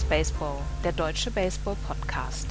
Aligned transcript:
Baseball, 0.00 0.62
der 0.82 0.92
deutsche 0.92 1.30
Baseball-Podcast. 1.30 2.46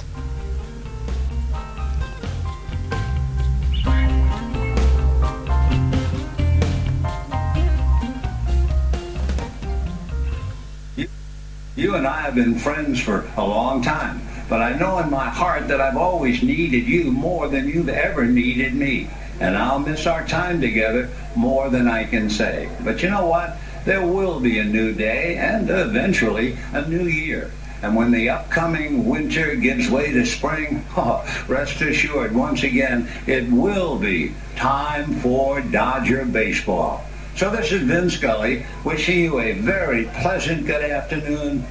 You 11.74 11.96
and 11.96 12.06
I 12.06 12.20
have 12.20 12.36
been 12.36 12.54
friends 12.60 13.00
for 13.00 13.28
a 13.36 13.44
long 13.44 13.82
time, 13.82 14.20
but 14.48 14.62
I 14.62 14.78
know 14.78 14.98
in 15.00 15.10
my 15.10 15.28
heart 15.28 15.66
that 15.66 15.80
I've 15.80 15.96
always 15.96 16.44
needed 16.44 16.86
you 16.86 17.10
more 17.10 17.48
than 17.48 17.66
you've 17.68 17.88
ever 17.88 18.24
needed 18.24 18.74
me. 18.74 19.10
And 19.40 19.56
I'll 19.56 19.80
miss 19.80 20.06
our 20.06 20.24
time 20.24 20.60
together 20.60 21.10
more 21.34 21.70
than 21.70 21.88
I 21.88 22.04
can 22.04 22.30
say. 22.30 22.68
But 22.84 23.02
you 23.02 23.10
know 23.10 23.26
what? 23.26 23.56
There 23.84 24.06
will 24.06 24.38
be 24.38 24.58
a 24.58 24.64
new 24.64 24.92
day 24.92 25.36
and 25.36 25.68
eventually 25.68 26.56
a 26.72 26.88
new 26.88 27.04
year. 27.04 27.50
And 27.82 27.96
when 27.96 28.12
the 28.12 28.28
upcoming 28.28 29.06
winter 29.06 29.56
gives 29.56 29.90
way 29.90 30.12
to 30.12 30.24
spring, 30.24 30.84
oh, 30.96 31.24
rest 31.48 31.80
assured, 31.80 32.32
once 32.32 32.62
again, 32.62 33.08
it 33.26 33.50
will 33.50 33.98
be 33.98 34.34
time 34.54 35.18
for 35.20 35.60
Dodger 35.60 36.24
baseball. 36.24 37.04
So 37.34 37.50
this 37.50 37.72
is 37.72 37.82
Vin 37.82 38.08
Scully 38.08 38.64
wishing 38.84 39.18
you 39.18 39.40
a 39.40 39.54
very 39.54 40.04
pleasant 40.22 40.66
good 40.66 40.84
afternoon 40.84 41.62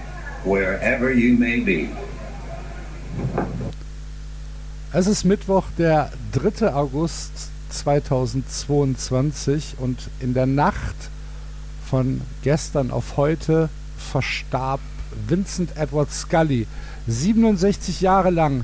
wherever 0.43 1.13
you 1.13 1.37
may 1.37 1.61
be. 1.61 1.89
Es 4.93 5.07
ist 5.07 5.23
Mittwoch, 5.23 5.63
der 5.77 6.11
3. 6.33 6.73
August 6.73 7.51
2022 7.69 9.75
und 9.77 10.09
in 10.19 10.33
der 10.33 10.45
Nacht 10.45 11.09
von 11.91 12.21
gestern 12.41 12.89
auf 12.89 13.17
heute 13.17 13.67
verstarb 13.97 14.79
Vincent 15.27 15.75
Edward 15.75 16.09
Scully. 16.09 16.65
67 17.05 17.99
Jahre 17.99 18.29
lang 18.29 18.63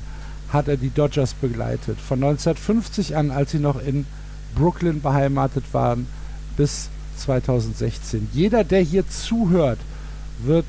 hat 0.50 0.66
er 0.66 0.78
die 0.78 0.88
Dodgers 0.88 1.34
begleitet. 1.34 1.98
Von 2.00 2.24
1950 2.24 3.16
an, 3.16 3.30
als 3.30 3.50
sie 3.50 3.58
noch 3.58 3.82
in 3.82 4.06
Brooklyn 4.54 5.02
beheimatet 5.02 5.64
waren, 5.72 6.06
bis 6.56 6.88
2016. 7.18 8.30
Jeder, 8.32 8.64
der 8.64 8.80
hier 8.80 9.06
zuhört, 9.06 9.80
wird 10.42 10.64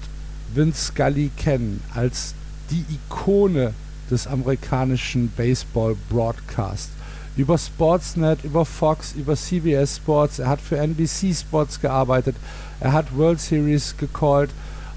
Vince 0.54 0.88
Scully 0.88 1.32
kennen 1.38 1.82
als 1.96 2.34
die 2.72 2.84
Ikone 2.94 3.74
des 4.12 4.28
amerikanischen 4.28 5.32
Baseball 5.38 5.96
Broadcast. 6.10 6.90
Über 7.36 7.58
Sportsnet, 7.58 8.44
über 8.44 8.66
Fox, 8.66 9.14
über 9.14 9.36
CBS 9.36 9.98
Sports, 9.98 10.40
er 10.40 10.50
hat 10.50 10.60
für 10.60 10.78
NBC 10.78 11.34
Sports 11.34 11.80
gearbeitet, 11.80 12.36
er 12.80 12.94
hat 12.94 13.16
World 13.16 13.40
Series 13.40 13.96
gecallt 13.98 14.50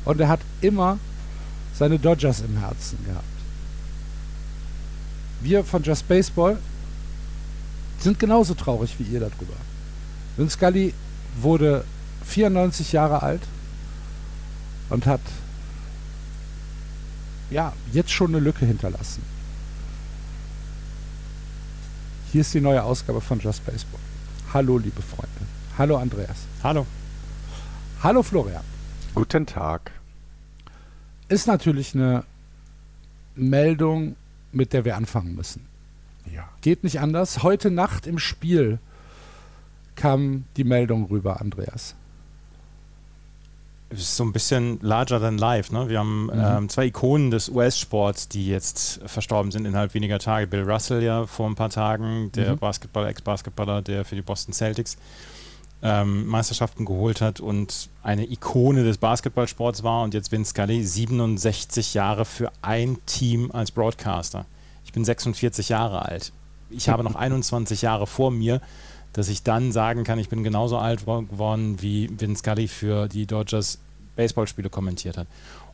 und 0.05 0.21
er 0.21 0.29
hat 0.29 0.41
immer 0.61 0.99
seine 1.75 1.99
Dodgers 1.99 2.41
im 2.41 2.59
Herzen 2.59 2.99
gehabt. 3.05 3.25
Wir 5.41 5.65
von 5.65 5.83
Just 5.83 6.07
Baseball 6.09 6.59
sind 7.99 8.19
genauso 8.19 8.55
traurig 8.55 8.97
wie 8.99 9.05
ihr 9.05 9.21
darüber. 9.21 9.55
Vince 10.37 10.55
Scully 10.55 10.95
wurde 11.41 11.85
94 12.25 12.93
Jahre 12.93 13.23
alt 13.23 13.43
und 14.91 15.07
hat 15.07 15.21
ja 17.51 17.73
jetzt 17.93 18.13
schon 18.13 18.29
eine 18.29 18.41
Lücke 18.41 18.67
hinterlassen. 18.67 19.23
Hier 22.33 22.41
ist 22.41 22.55
die 22.55 22.63
neue 22.63 22.83
Ausgabe 22.83 23.21
von 23.21 23.41
Just 23.41 23.63
Baseball. 23.67 24.01
Hallo, 24.55 24.79
liebe 24.79 25.03
Freunde. 25.03 25.29
Hallo, 25.77 25.99
Andreas. 25.99 26.47
Hallo. 26.63 26.87
Hallo, 28.03 28.23
Florian. 28.23 28.65
Guten 29.15 29.45
Tag. 29.45 29.93
Ist 31.29 31.47
natürlich 31.47 31.95
eine 31.95 32.25
Meldung, 33.35 34.17
mit 34.51 34.73
der 34.73 34.87
wir 34.87 34.97
anfangen 34.97 35.35
müssen. 35.35 35.67
Ja. 36.35 36.49
Geht 36.63 36.85
nicht 36.85 37.01
anders. 37.01 37.43
Heute 37.43 37.71
Nacht 37.71 38.07
im 38.07 38.19
Spiel 38.19 38.79
kam 39.95 40.47
die 40.57 40.65
Meldung 40.65 41.05
rüber, 41.05 41.39
Andreas. 41.39 41.95
Es 43.93 44.01
ist 44.01 44.17
so 44.17 44.25
ein 44.25 44.33
bisschen 44.33 44.79
larger 44.81 45.21
than 45.21 45.37
life. 45.37 45.73
Ne? 45.73 45.89
Wir 45.89 45.99
haben 45.99 46.25
mhm. 46.25 46.33
ähm, 46.35 46.69
zwei 46.69 46.87
Ikonen 46.87 47.31
des 47.31 47.49
US-Sports, 47.49 48.29
die 48.29 48.49
jetzt 48.49 49.01
verstorben 49.07 49.51
sind 49.51 49.67
innerhalb 49.67 49.93
weniger 49.95 50.19
Tage. 50.19 50.47
Bill 50.47 50.63
Russell 50.63 51.03
ja 51.03 51.27
vor 51.27 51.49
ein 51.49 51.55
paar 51.55 51.71
Tagen, 51.71 52.33
der 52.33 52.53
mhm. 52.53 52.59
Basketball, 52.59 53.07
Ex-Basketballer, 53.07 53.83
der 53.83 54.05
für 54.05 54.15
die 54.15 54.23
Boston 54.23 54.55
Celtics 54.55 54.97
ähm, 55.83 56.27
Meisterschaften 56.27 56.85
geholt 56.85 57.21
hat 57.21 57.41
und 57.41 57.91
eine 58.03 58.31
Ikone 58.31 58.85
des 58.85 58.99
Basketballsports 58.99 59.83
war. 59.83 60.05
Und 60.05 60.15
jetzt 60.15 60.33
Vince 60.33 60.51
Scully, 60.51 60.85
67 60.85 61.95
Jahre 61.95 62.25
für 62.25 62.51
ein 62.63 62.99
Team 63.07 63.51
als 63.53 63.73
Broadcaster. 63.73 64.47
Ich 64.85 64.93
bin 64.93 65.05
46 65.05 65.69
Jahre 65.69 66.05
alt. 66.05 66.33
Ich 66.71 66.89
habe 66.89 67.05
noch 67.05 67.15
21 67.15 67.83
Jahre 67.83 68.07
vor 68.07 68.31
mir 68.31 68.61
dass 69.13 69.29
ich 69.29 69.43
dann 69.43 69.73
sagen 69.73 70.05
kann, 70.05 70.19
ich 70.19 70.29
bin 70.29 70.43
genauso 70.43 70.79
alt 70.79 71.05
geworden, 71.07 71.81
wie 71.81 72.09
Vince 72.19 72.41
Scully 72.41 72.69
für 72.69 73.09
die 73.09 73.27
Dodgers 73.27 73.79
Baseballspiele 74.17 74.71
kommentiert 74.71 75.17
hat. 75.17 75.27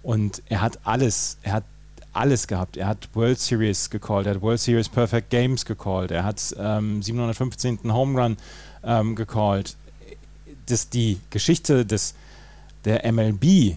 Und 0.03 0.43
er 0.49 0.61
hat 0.61 0.79
alles, 0.85 1.39
er 1.43 1.55
hat 1.55 1.65
alles 2.13 2.47
gehabt. 2.47 2.77
Er 2.77 2.89
hat 2.89 3.09
World 3.15 3.39
Series 3.39 3.91
gecallt, 3.91 4.27
er 4.27 4.35
hat 4.35 4.43
World 4.43 4.61
Series 4.61 4.89
Perfect 4.89 5.31
Games 5.31 5.65
gecallt, 5.65 6.11
er 6.11 6.25
hat 6.25 6.55
ähm, 6.59 7.03
715. 7.03 7.93
Home 7.93 8.21
Run 8.21 8.37
ähm, 8.85 9.15
gecallt. 9.15 9.77
Das, 10.67 10.89
die 10.89 11.19
Geschichte 11.31 11.87
des, 11.87 12.15
der 12.85 13.11
MLB 13.11 13.77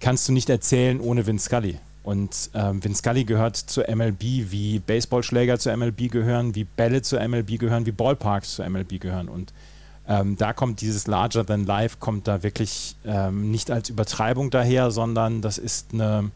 kannst 0.00 0.28
du 0.28 0.32
nicht 0.32 0.48
erzählen 0.48 1.00
ohne 1.00 1.26
Vince 1.26 1.46
Scully. 1.46 1.78
Und 2.08 2.48
ähm, 2.54 2.82
Vince 2.82 3.00
Scully 3.00 3.24
gehört 3.24 3.56
zur 3.56 3.84
MLB, 3.86 4.22
wie 4.50 4.78
Baseballschläger 4.78 5.58
zur 5.58 5.76
MLB 5.76 6.10
gehören, 6.10 6.54
wie 6.54 6.64
Bälle 6.64 7.02
zur 7.02 7.20
MLB 7.20 7.58
gehören, 7.58 7.84
wie 7.84 7.92
Ballparks 7.92 8.54
zur 8.54 8.66
MLB 8.66 8.98
gehören. 8.98 9.28
Und 9.28 9.52
ähm, 10.08 10.34
da 10.38 10.54
kommt 10.54 10.80
dieses 10.80 11.06
Larger 11.06 11.44
than 11.44 11.66
Life, 11.66 11.98
kommt 12.00 12.26
da 12.26 12.42
wirklich 12.42 12.96
ähm, 13.04 13.50
nicht 13.50 13.70
als 13.70 13.90
Übertreibung 13.90 14.48
daher, 14.48 14.90
sondern 14.90 15.42
das 15.42 15.58
ist 15.58 15.92
eine, 15.92 16.30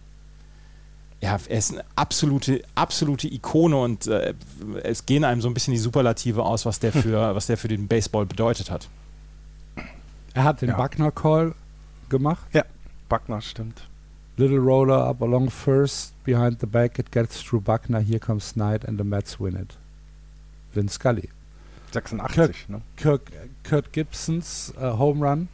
ja, 1.23 1.39
er 1.49 1.59
ist 1.59 1.73
eine 1.73 1.85
absolute, 1.97 2.63
absolute 2.75 3.33
Ikone 3.33 3.75
und 3.79 4.09
äh, 4.09 4.35
es 4.83 5.07
gehen 5.07 5.25
einem 5.25 5.41
so 5.41 5.49
ein 5.49 5.55
bisschen 5.55 5.73
die 5.73 5.81
Superlative 5.81 6.43
aus, 6.43 6.67
was 6.67 6.81
der 6.81 6.93
für, 6.93 7.17
was 7.35 7.47
der 7.47 7.57
für 7.57 7.69
den 7.69 7.89
Baseball 7.89 8.27
bedeutet 8.27 8.71
hat. 8.71 8.91
Er 10.35 10.45
hat 10.45 10.61
den 10.61 10.69
ja. 10.69 10.77
Buckner-Call 10.77 11.55
gemacht. 12.11 12.47
Ja, 12.53 12.67
Buckner 13.09 13.41
stimmt. 13.41 13.89
Little 14.43 14.59
roller 14.59 14.99
up 14.99 15.21
along 15.21 15.51
first, 15.51 16.15
behind 16.25 16.59
the 16.59 16.67
back, 16.67 16.99
it 16.99 17.13
gets 17.13 17.41
through 17.41 17.61
Buckner, 17.61 18.01
here 18.01 18.19
comes 18.19 18.57
Knight 18.57 18.83
and 18.83 18.99
the 18.99 19.05
Mets 19.05 19.39
win 19.39 19.55
it. 19.55 19.77
Vin 20.73 20.89
Scully. 20.89 21.31
86, 21.93 22.35
Kirk, 22.35 22.57
ne? 22.69 22.81
Kirk, 22.97 23.31
Kurt 23.63 23.93
Gibsons 23.93 24.73
uh, 24.77 24.97
Home 24.97 25.21
Run. 25.21 25.49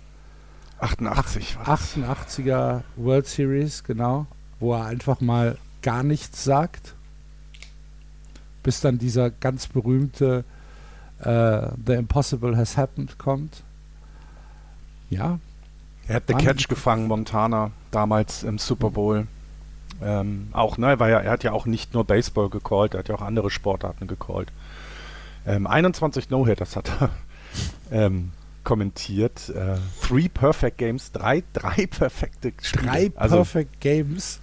88 0.80 1.58
88er 1.64 2.82
World 2.96 3.26
Series, 3.26 3.84
genau. 3.84 4.26
Wo 4.58 4.72
er 4.72 4.86
einfach 4.86 5.20
mal 5.20 5.58
gar 5.82 6.02
nichts 6.02 6.42
sagt. 6.42 6.94
Bis 8.62 8.80
dann 8.80 8.96
dieser 8.96 9.28
ganz 9.28 9.66
berühmte 9.66 10.44
uh, 11.20 11.74
The 11.84 11.92
Impossible 11.92 12.56
Has 12.56 12.78
Happened 12.78 13.18
kommt. 13.18 13.62
Ja, 15.10 15.40
er 16.06 16.14
hat 16.14 16.28
den 16.30 16.38
Catch 16.38 16.68
gefangen, 16.68 17.06
Montana, 17.06 17.70
damals 17.90 18.42
im 18.42 18.58
Super 18.58 18.90
Bowl. 18.90 19.26
Ähm, 20.00 20.48
auch, 20.52 20.78
ne, 20.78 21.00
weil 21.00 21.12
er, 21.12 21.22
er 21.22 21.32
hat 21.32 21.44
ja 21.44 21.52
auch 21.52 21.66
nicht 21.66 21.94
nur 21.94 22.04
Baseball 22.04 22.48
gecallt, 22.48 22.94
er 22.94 23.00
hat 23.00 23.08
ja 23.08 23.16
auch 23.16 23.22
andere 23.22 23.50
Sportarten 23.50 24.06
gecallt. 24.06 24.52
Ähm, 25.46 25.66
21 25.66 26.30
No-Hitters 26.30 26.76
hat 26.76 26.90
er 27.00 27.10
ähm, 27.90 28.32
kommentiert. 28.62 29.48
Äh, 29.48 29.76
three 30.00 30.28
Perfect 30.28 30.78
Games, 30.78 31.10
drei, 31.10 31.42
drei 31.52 31.86
perfekte 31.86 32.52
Spiele. 32.62 32.86
Drei 32.86 33.12
also, 33.16 33.36
Perfect 33.36 33.80
Games? 33.80 34.40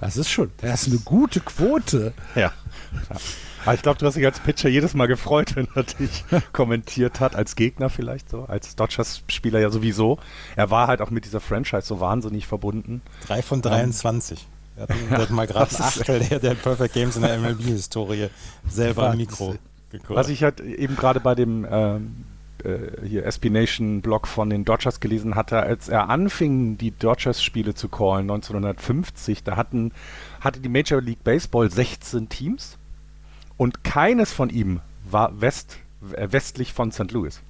das 0.00 0.16
ist 0.16 0.30
schon, 0.30 0.50
das 0.58 0.86
ist 0.86 0.92
eine 0.92 1.00
gute 1.00 1.40
Quote. 1.40 2.12
Ja. 2.34 2.40
ja. 2.42 2.52
Aber 3.64 3.74
ich 3.74 3.82
glaube, 3.82 3.98
du 3.98 4.06
hast 4.06 4.14
dich 4.14 4.24
als 4.24 4.40
Pitcher 4.40 4.68
jedes 4.68 4.94
Mal 4.94 5.06
gefreut, 5.06 5.56
wenn 5.56 5.68
er 5.74 5.84
dich 5.84 6.24
kommentiert 6.52 7.20
hat, 7.20 7.34
als 7.34 7.56
Gegner 7.56 7.90
vielleicht 7.90 8.30
so, 8.30 8.44
als 8.44 8.76
Dodgers-Spieler 8.76 9.60
ja 9.60 9.70
sowieso. 9.70 10.18
Er 10.56 10.70
war 10.70 10.88
halt 10.88 11.00
auch 11.00 11.10
mit 11.10 11.24
dieser 11.24 11.40
Franchise 11.40 11.86
so 11.86 12.00
wahnsinnig 12.00 12.46
verbunden. 12.46 13.02
Drei 13.26 13.42
von 13.42 13.62
23. 13.62 14.46
Um, 14.76 14.86
er 15.10 15.18
hat 15.18 15.30
mal 15.30 15.46
gerade 15.46 15.74
ein 15.74 15.82
Achtel 15.82 16.20
der, 16.20 16.38
der 16.38 16.54
Perfect 16.54 16.94
Games 16.94 17.16
in 17.16 17.22
der 17.22 17.38
MLB-Historie 17.38 18.28
selber 18.68 19.12
im 19.12 19.18
Mikro 19.18 19.56
geguckt. 19.90 20.16
Was 20.16 20.28
ich 20.28 20.42
halt 20.42 20.60
eben 20.60 20.94
gerade 20.94 21.18
bei 21.18 21.34
dem 21.34 21.66
ähm, 21.68 22.24
äh, 22.64 23.06
hier 23.06 23.24
SB 23.26 23.50
Nation 23.50 24.00
Blog 24.00 24.26
von 24.26 24.50
den 24.50 24.64
Dodgers 24.64 25.00
gelesen 25.00 25.34
hatte, 25.34 25.60
als 25.60 25.88
er 25.88 26.08
anfing, 26.08 26.78
die 26.78 26.92
Dodgers-Spiele 26.92 27.74
zu 27.74 27.88
callen, 27.88 28.30
1950, 28.30 29.42
da 29.44 29.56
hatten, 29.56 29.92
hatte 30.40 30.60
die 30.60 30.68
Major 30.68 31.00
League 31.00 31.24
Baseball 31.24 31.70
16 31.70 32.28
Teams 32.28 32.77
und 33.58 33.84
keines 33.84 34.32
von 34.32 34.48
ihm 34.48 34.80
war 35.10 35.38
West, 35.42 35.76
äh, 36.14 36.28
westlich 36.30 36.72
von 36.72 36.92
St. 36.92 37.10
Louis. 37.10 37.42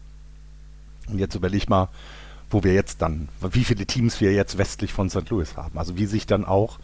Und 1.07 1.19
jetzt 1.19 1.37
überleg 1.37 1.69
mal, 1.69 1.89
wo 2.51 2.65
wir 2.65 2.73
jetzt 2.73 3.03
dann, 3.03 3.29
wie 3.41 3.65
viele 3.65 3.87
Teams 3.87 4.21
wir 4.21 4.33
jetzt 4.33 4.59
westlich 4.59 4.93
von 4.93 5.11
St. 5.11 5.29
Louis 5.31 5.57
haben. 5.57 5.79
Also 5.79 5.97
wie 5.97 6.07
sich 6.07 6.27
dann 6.27 6.45
auch 6.45 6.79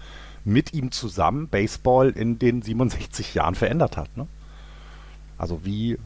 mit 0.45 0.75
ihm 0.75 0.93
zusammen 0.93 1.49
Baseball 1.49 2.11
in 2.11 2.39
den 2.39 2.61
67 2.61 3.35
Jahren 3.35 3.55
verändert 3.55 3.97
hat. 3.97 4.15
Ne? 4.17 4.27
Also 5.39 5.65
wie, 5.65 5.99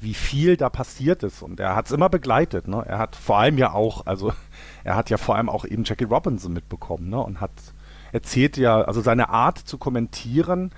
wie 0.00 0.14
viel 0.14 0.56
da 0.56 0.70
passiert 0.70 1.24
ist. 1.24 1.42
Und 1.42 1.58
er 1.58 1.74
hat 1.74 1.86
es 1.86 1.92
immer 1.92 2.08
begleitet. 2.08 2.68
Ne? 2.68 2.84
Er 2.86 2.98
hat 2.98 3.16
vor 3.16 3.38
allem 3.38 3.58
ja 3.58 3.72
auch, 3.72 4.06
also 4.06 4.32
er 4.84 4.94
hat 4.94 5.10
ja 5.10 5.16
vor 5.16 5.34
allem 5.34 5.48
auch 5.48 5.64
eben 5.64 5.82
Jackie 5.82 6.04
Robinson 6.04 6.52
mitbekommen 6.52 7.10
ne? 7.10 7.18
und 7.18 7.40
hat 7.40 7.50
erzählt 8.12 8.56
ja, 8.56 8.82
also 8.82 9.00
seine 9.00 9.30
Art 9.30 9.58
zu 9.58 9.78
kommentieren 9.78 10.70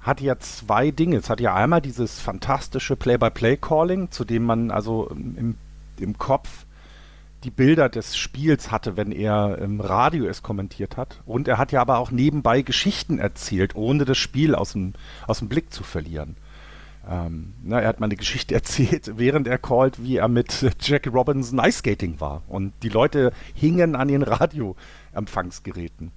hat 0.00 0.20
ja 0.20 0.38
zwei 0.38 0.90
Dinge. 0.90 1.16
Es 1.16 1.28
hat 1.28 1.40
ja 1.40 1.54
einmal 1.54 1.80
dieses 1.80 2.20
fantastische 2.20 2.96
Play-by-Play-Calling, 2.96 4.10
zu 4.10 4.24
dem 4.24 4.44
man 4.44 4.70
also 4.70 5.08
im, 5.08 5.56
im 5.98 6.18
Kopf 6.18 6.64
die 7.44 7.50
Bilder 7.50 7.88
des 7.88 8.16
Spiels 8.16 8.70
hatte, 8.70 8.96
wenn 8.96 9.12
er 9.12 9.58
im 9.58 9.80
Radio 9.80 10.26
es 10.26 10.42
kommentiert 10.42 10.96
hat. 10.96 11.20
Und 11.24 11.48
er 11.48 11.58
hat 11.58 11.72
ja 11.72 11.80
aber 11.80 11.98
auch 11.98 12.10
nebenbei 12.10 12.62
Geschichten 12.62 13.18
erzählt, 13.18 13.74
ohne 13.74 14.04
das 14.04 14.18
Spiel 14.18 14.54
aus 14.54 14.72
dem, 14.72 14.92
aus 15.26 15.38
dem 15.38 15.48
Blick 15.48 15.72
zu 15.72 15.82
verlieren. 15.82 16.36
Ähm, 17.08 17.54
na, 17.62 17.80
er 17.80 17.88
hat 17.88 18.00
mal 18.00 18.06
eine 18.06 18.16
Geschichte 18.16 18.54
erzählt, 18.56 19.12
während 19.16 19.48
er 19.48 19.58
called, 19.58 20.02
wie 20.02 20.16
er 20.16 20.28
mit 20.28 20.66
Jackie 20.80 21.08
Robinson 21.08 21.58
Ice 21.60 21.78
Skating 21.78 22.20
war. 22.20 22.42
Und 22.48 22.72
die 22.82 22.88
Leute 22.88 23.32
hingen 23.54 23.96
an 23.96 24.08
den 24.08 24.22
Radioempfangsgeräten. 24.22 26.12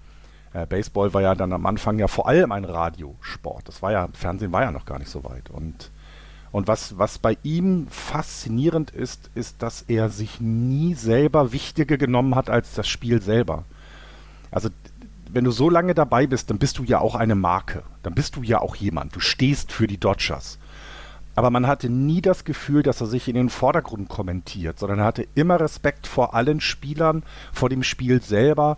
Äh, 0.53 0.65
Baseball 0.67 1.13
war 1.13 1.21
ja 1.21 1.35
dann 1.35 1.51
am 1.51 1.65
Anfang 1.65 1.99
ja 1.99 2.07
vor 2.07 2.27
allem 2.27 2.51
ein 2.51 2.65
Radiosport. 2.65 3.67
Das 3.67 3.81
war 3.81 3.91
ja, 3.91 4.07
Fernsehen 4.13 4.51
war 4.51 4.61
ja 4.61 4.71
noch 4.71 4.85
gar 4.85 4.99
nicht 4.99 5.09
so 5.09 5.23
weit. 5.23 5.49
Und, 5.49 5.91
und 6.51 6.67
was, 6.67 6.97
was 6.97 7.17
bei 7.17 7.37
ihm 7.43 7.87
faszinierend 7.89 8.91
ist, 8.91 9.31
ist, 9.35 9.61
dass 9.61 9.83
er 9.83 10.09
sich 10.09 10.39
nie 10.39 10.93
selber 10.93 11.51
wichtiger 11.51 11.97
genommen 11.97 12.35
hat 12.35 12.49
als 12.49 12.73
das 12.75 12.87
Spiel 12.87 13.21
selber. 13.21 13.65
Also 14.51 14.69
wenn 15.31 15.45
du 15.45 15.51
so 15.51 15.69
lange 15.69 15.95
dabei 15.95 16.27
bist, 16.27 16.51
dann 16.51 16.59
bist 16.59 16.77
du 16.77 16.83
ja 16.83 16.99
auch 16.99 17.15
eine 17.15 17.33
Marke. 17.33 17.81
Dann 18.03 18.13
bist 18.13 18.35
du 18.35 18.43
ja 18.43 18.61
auch 18.61 18.75
jemand. 18.75 19.15
Du 19.15 19.19
stehst 19.19 19.71
für 19.71 19.87
die 19.87 19.99
Dodgers. 19.99 20.59
Aber 21.35 21.49
man 21.49 21.65
hatte 21.65 21.89
nie 21.89 22.21
das 22.21 22.43
Gefühl, 22.43 22.83
dass 22.83 23.01
er 23.01 23.07
sich 23.07 23.27
in 23.27 23.33
den 23.33 23.49
Vordergrund 23.49 24.07
kommentiert, 24.07 24.77
sondern 24.77 24.99
er 24.99 25.05
hatte 25.05 25.27
immer 25.33 25.59
Respekt 25.59 26.05
vor 26.05 26.35
allen 26.35 26.61
Spielern, 26.61 27.23
vor 27.51 27.69
dem 27.69 27.81
Spiel 27.81 28.21
selber 28.21 28.77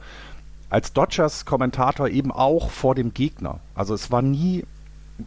als 0.69 0.94
Dodgers-Kommentator 0.94 2.09
eben 2.09 2.31
auch 2.31 2.69
vor 2.69 2.95
dem 2.95 3.13
Gegner. 3.13 3.59
Also 3.75 3.94
es 3.94 4.12
war 4.12 4.21
nie, 4.21 4.65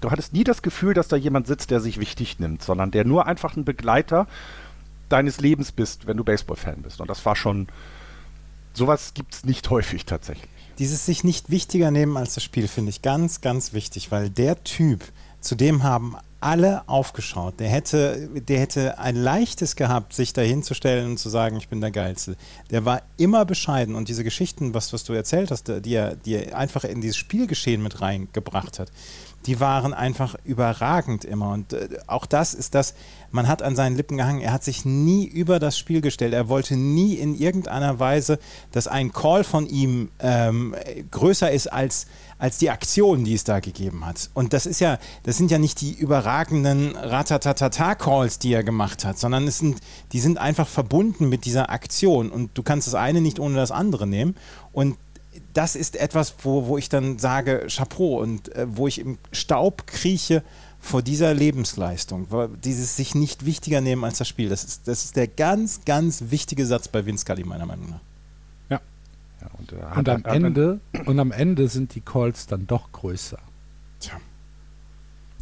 du 0.00 0.10
hattest 0.10 0.32
nie 0.32 0.44
das 0.44 0.62
Gefühl, 0.62 0.94
dass 0.94 1.08
da 1.08 1.16
jemand 1.16 1.46
sitzt, 1.46 1.70
der 1.70 1.80
sich 1.80 1.98
wichtig 1.98 2.38
nimmt, 2.38 2.62
sondern 2.62 2.90
der 2.90 3.04
nur 3.04 3.26
einfach 3.26 3.56
ein 3.56 3.64
Begleiter 3.64 4.26
deines 5.08 5.40
Lebens 5.40 5.72
bist, 5.72 6.06
wenn 6.06 6.16
du 6.16 6.24
Baseball-Fan 6.24 6.82
bist. 6.82 7.00
Und 7.00 7.08
das 7.08 7.24
war 7.24 7.36
schon, 7.36 7.68
sowas 8.74 9.14
gibt 9.14 9.34
es 9.34 9.44
nicht 9.44 9.68
häufig 9.70 10.04
tatsächlich. 10.04 10.50
Dieses 10.78 11.06
sich 11.06 11.24
nicht 11.24 11.50
wichtiger 11.50 11.90
nehmen 11.90 12.16
als 12.16 12.34
das 12.34 12.44
Spiel 12.44 12.68
finde 12.68 12.90
ich 12.90 13.02
ganz, 13.02 13.40
ganz 13.40 13.72
wichtig, 13.72 14.12
weil 14.12 14.30
der 14.30 14.62
Typ, 14.64 15.02
zu 15.40 15.54
dem 15.54 15.82
haben 15.82 16.16
alle 16.40 16.88
aufgeschaut. 16.88 17.58
Der 17.58 17.68
hätte, 17.68 18.28
der 18.28 18.60
hätte 18.60 18.98
ein 18.98 19.16
leichtes 19.16 19.76
gehabt, 19.76 20.12
sich 20.12 20.32
da 20.32 20.42
hinzustellen 20.42 21.10
und 21.10 21.18
zu 21.18 21.28
sagen, 21.28 21.56
ich 21.56 21.68
bin 21.68 21.80
der 21.80 21.90
Geilste. 21.90 22.36
Der 22.70 22.84
war 22.84 23.02
immer 23.16 23.44
bescheiden 23.44 23.94
und 23.94 24.08
diese 24.08 24.24
Geschichten, 24.24 24.74
was, 24.74 24.92
was 24.92 25.04
du 25.04 25.12
erzählt 25.12 25.50
hast, 25.50 25.68
die 25.68 25.94
er, 25.94 26.16
die 26.16 26.34
er 26.34 26.56
einfach 26.56 26.84
in 26.84 27.00
dieses 27.00 27.16
Spielgeschehen 27.16 27.82
mit 27.82 28.00
reingebracht 28.00 28.78
hat, 28.78 28.92
die 29.46 29.60
waren 29.60 29.94
einfach 29.94 30.36
überragend 30.44 31.24
immer. 31.24 31.52
Und 31.52 31.72
äh, 31.72 31.88
auch 32.06 32.26
das 32.26 32.54
ist 32.54 32.74
das, 32.74 32.94
man 33.30 33.48
hat 33.48 33.62
an 33.62 33.76
seinen 33.76 33.96
Lippen 33.96 34.16
gehangen, 34.16 34.40
er 34.40 34.52
hat 34.52 34.64
sich 34.64 34.84
nie 34.84 35.24
über 35.26 35.58
das 35.58 35.78
Spiel 35.78 36.00
gestellt. 36.00 36.34
Er 36.34 36.48
wollte 36.48 36.76
nie 36.76 37.14
in 37.14 37.34
irgendeiner 37.34 37.98
Weise, 37.98 38.38
dass 38.72 38.88
ein 38.88 39.12
Call 39.12 39.44
von 39.44 39.66
ihm 39.66 40.10
ähm, 40.18 40.74
größer 41.10 41.50
ist 41.50 41.72
als, 41.72 42.06
als 42.38 42.58
die 42.58 42.70
Aktion, 42.70 43.24
die 43.24 43.34
es 43.34 43.44
da 43.44 43.60
gegeben 43.60 44.06
hat. 44.06 44.30
Und 44.34 44.52
das 44.52 44.66
ist 44.66 44.80
ja, 44.80 44.98
das 45.24 45.36
sind 45.36 45.50
ja 45.50 45.58
nicht 45.58 45.80
die 45.80 45.92
überragenden 45.92 46.96
Ratatatata-Calls, 46.96 48.38
die 48.38 48.52
er 48.52 48.62
gemacht 48.62 49.04
hat, 49.04 49.18
sondern 49.18 49.46
es 49.46 49.58
sind, 49.58 49.80
die 50.12 50.20
sind 50.20 50.38
einfach 50.38 50.68
verbunden 50.68 51.28
mit 51.28 51.44
dieser 51.44 51.70
Aktion. 51.70 52.30
Und 52.30 52.50
du 52.54 52.62
kannst 52.62 52.86
das 52.86 52.94
eine 52.94 53.20
nicht 53.20 53.40
ohne 53.40 53.56
das 53.56 53.70
andere 53.70 54.06
nehmen. 54.06 54.36
Und 54.72 54.96
das 55.52 55.76
ist 55.76 55.96
etwas, 55.96 56.34
wo, 56.42 56.66
wo 56.66 56.78
ich 56.78 56.88
dann 56.88 57.18
sage, 57.18 57.66
Chapeau 57.68 58.20
und 58.20 58.54
äh, 58.54 58.66
wo 58.68 58.86
ich 58.86 59.00
im 59.00 59.18
Staub 59.32 59.86
krieche 59.86 60.42
vor 60.80 61.02
dieser 61.02 61.34
Lebensleistung, 61.34 62.28
dieses 62.62 62.96
sich 62.96 63.14
nicht 63.14 63.44
wichtiger 63.44 63.80
nehmen 63.80 64.04
als 64.04 64.18
das 64.18 64.28
Spiel. 64.28 64.48
Das 64.48 64.62
ist, 64.62 64.86
das 64.86 65.04
ist 65.04 65.16
der 65.16 65.26
ganz, 65.26 65.80
ganz 65.84 66.24
wichtige 66.28 66.64
Satz 66.66 66.86
bei 66.86 67.04
Vince 67.04 67.22
Scully, 67.22 67.44
meiner 67.44 67.66
Meinung 67.66 67.90
nach. 67.90 68.00
Ja. 69.40 69.48
und, 69.58 69.72
äh, 69.72 69.98
und, 69.98 70.08
am 70.08 70.24
Ende, 70.24 70.80
und 71.06 71.20
am 71.20 71.32
Ende 71.32 71.68
sind 71.68 71.94
die 71.94 72.00
Calls 72.00 72.46
dann 72.46 72.66
doch 72.66 72.92
größer. 72.92 73.38
Tja. 74.00 74.14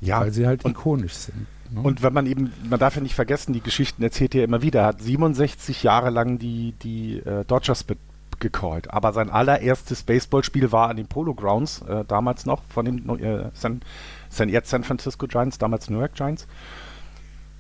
Ja. 0.00 0.20
Weil 0.20 0.32
sie 0.32 0.46
halt 0.46 0.64
und, 0.64 0.72
ikonisch 0.72 1.14
sind. 1.14 1.46
Ne? 1.70 1.81
Und 1.81 2.02
wenn 2.02 2.12
man 2.12 2.26
eben, 2.26 2.52
man 2.69 2.78
darf 2.78 2.96
ja 2.96 3.02
nicht 3.02 3.14
vergessen, 3.14 3.52
die 3.52 3.60
Geschichten 3.60 4.02
erzählt 4.02 4.34
er 4.34 4.44
immer 4.44 4.62
wieder. 4.62 4.81
Er 4.81 4.87
hat 4.87 5.02
67 5.02 5.82
Jahre 5.82 6.10
lang 6.10 6.38
die, 6.38 6.72
die 6.82 7.19
äh, 7.19 7.44
Dodgers 7.44 7.84
be 7.84 7.96
gecallt. 8.38 8.93
Aber 8.93 9.14
sein 9.14 9.31
allererstes 9.31 10.02
Baseballspiel 10.02 10.70
war 10.70 10.90
an 10.90 10.99
den 10.99 11.06
Polo 11.06 11.32
Grounds, 11.32 11.81
äh, 11.88 12.04
damals 12.04 12.44
noch 12.44 12.62
von 12.69 12.84
den 12.84 13.19
äh, 13.19 13.50
San, 13.54 13.81
San, 14.28 14.50
jetzt 14.50 14.69
San 14.69 14.84
Francisco 14.84 15.26
Giants, 15.26 15.56
damals 15.56 15.88
New 15.88 15.99
York 15.99 16.14
Giants. 16.14 16.46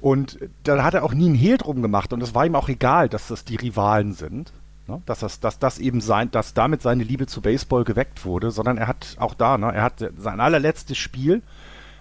Und 0.02 0.38
da 0.64 0.84
hat 0.84 0.92
er 0.92 1.04
auch 1.04 1.14
nie 1.14 1.26
einen 1.26 1.34
Hehl 1.34 1.56
drum 1.56 1.80
gemacht 1.80 2.12
und 2.12 2.22
es 2.22 2.34
war 2.34 2.44
ihm 2.44 2.54
auch 2.54 2.68
egal, 2.68 3.08
dass 3.08 3.28
das 3.28 3.44
die 3.44 3.56
Rivalen 3.56 4.12
sind. 4.12 4.52
Ne? 4.86 5.02
Dass, 5.06 5.20
das, 5.20 5.40
dass 5.40 5.58
das 5.58 5.78
eben 5.78 6.00
sein, 6.00 6.30
dass 6.30 6.54
damit 6.54 6.82
seine 6.82 7.04
Liebe 7.04 7.26
zu 7.26 7.40
Baseball 7.40 7.84
geweckt 7.84 8.24
wurde, 8.24 8.50
sondern 8.50 8.78
er 8.78 8.88
hat 8.88 9.16
auch 9.18 9.34
da, 9.34 9.58
ne, 9.58 9.72
er 9.72 9.82
hat 9.82 10.04
sein 10.16 10.40
allerletztes 10.40 10.96
Spiel 10.96 11.42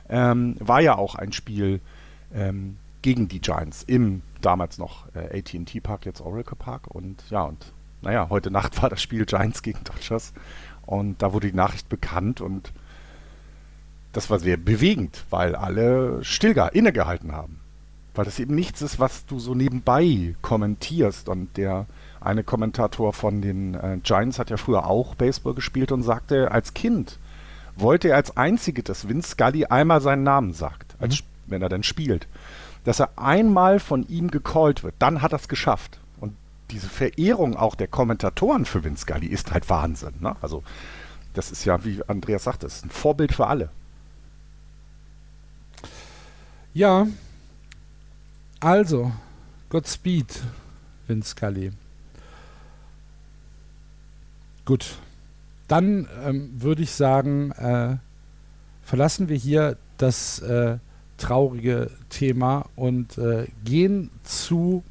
ähm, 0.08 0.56
war 0.60 0.82
ja 0.82 0.96
auch 0.96 1.16
ein 1.16 1.32
Spiel 1.32 1.82
ähm, 2.34 2.78
gegen 3.02 3.28
die 3.28 3.40
Giants 3.40 3.84
im 3.84 4.22
damals 4.42 4.78
noch 4.78 5.08
äh, 5.16 5.40
AT&T 5.40 5.80
Park, 5.80 6.06
jetzt 6.06 6.22
Oracle 6.22 6.58
Park 6.58 6.88
und 6.88 7.24
ja 7.30 7.42
und 7.42 7.74
naja, 8.02 8.28
heute 8.30 8.52
Nacht 8.52 8.82
war 8.82 8.90
das 8.90 9.02
Spiel 9.02 9.26
Giants 9.26 9.64
gegen 9.64 9.84
Dodgers 9.84 10.34
und 10.86 11.22
da 11.22 11.34
wurde 11.34 11.50
die 11.50 11.58
Nachricht 11.58 11.90
bekannt 11.90 12.40
und 12.40 12.72
das 14.16 14.30
war 14.30 14.40
sehr 14.40 14.56
bewegend, 14.56 15.26
weil 15.30 15.56
alle 15.56 16.24
still 16.24 16.56
innegehalten 16.72 17.34
haben. 17.34 17.60
Weil 18.14 18.24
das 18.24 18.40
eben 18.40 18.56
nichts 18.56 18.82
ist, 18.82 18.98
was 18.98 19.26
du 19.26 19.40
so 19.40 19.54
nebenbei 19.54 20.36
kommentierst. 20.42 21.28
Und 21.28 21.58
der 21.58 21.86
eine 22.22 22.44
Kommentator 22.44 23.14
von 23.14 23.42
den 23.42 23.76
äh, 23.76 23.98
Giants 24.04 24.40
hat 24.40 24.50
ja 24.50 24.58
früher 24.58 24.88
auch 24.88 25.16
Baseball 25.16 25.54
gespielt 25.54 25.92
und 25.92 26.04
sagte, 26.04 26.52
als 26.52 26.74
Kind 26.74 27.20
wollte 27.76 28.10
er 28.10 28.16
als 28.16 28.36
einzige, 28.38 28.84
dass 28.84 29.08
Vince 29.08 29.32
Scully 29.32 29.66
einmal 29.66 30.02
seinen 30.02 30.24
Namen 30.24 30.54
sagt, 30.54 30.96
als, 31.00 31.22
mhm. 31.22 31.26
wenn 31.48 31.62
er 31.62 31.70
dann 31.70 31.84
spielt. 31.84 32.28
Dass 32.84 33.00
er 33.00 33.18
einmal 33.18 33.80
von 33.80 34.08
ihm 34.08 34.32
gecallt 34.32 34.84
wird, 34.84 34.96
dann 35.00 35.22
hat 35.22 35.34
er 35.34 35.40
es 35.40 35.48
geschafft 35.48 36.00
diese 36.72 36.90
Verehrung 36.90 37.56
auch 37.56 37.76
der 37.76 37.88
Kommentatoren 37.88 38.66
für 38.66 38.84
Vince 38.84 39.04
Scully 39.04 39.28
ist 39.28 39.52
halt 39.52 39.70
Wahnsinn. 39.70 40.14
Ne? 40.20 40.36
Also 40.42 40.64
das 41.34 41.52
ist 41.52 41.66
ja, 41.66 41.84
wie 41.84 42.02
Andreas 42.08 42.46
sagte, 42.46 42.66
ist 42.66 42.86
ein 42.86 42.90
Vorbild 42.90 43.34
für 43.34 43.48
alle. 43.48 43.70
Ja, 46.74 47.08
also, 48.60 49.12
Godspeed, 49.70 50.42
Vince 51.08 51.30
Scully. 51.30 51.72
Gut, 54.66 54.98
dann 55.68 56.08
ähm, 56.24 56.50
würde 56.58 56.82
ich 56.82 56.92
sagen, 56.92 57.52
äh, 57.52 57.98
verlassen 58.84 59.30
wir 59.30 59.38
hier 59.38 59.78
das 59.98 60.40
äh, 60.40 60.78
traurige 61.18 61.92
Thema 62.10 62.68
und 62.76 63.18
äh, 63.18 63.48
gehen 63.64 64.10
zu 64.24 64.84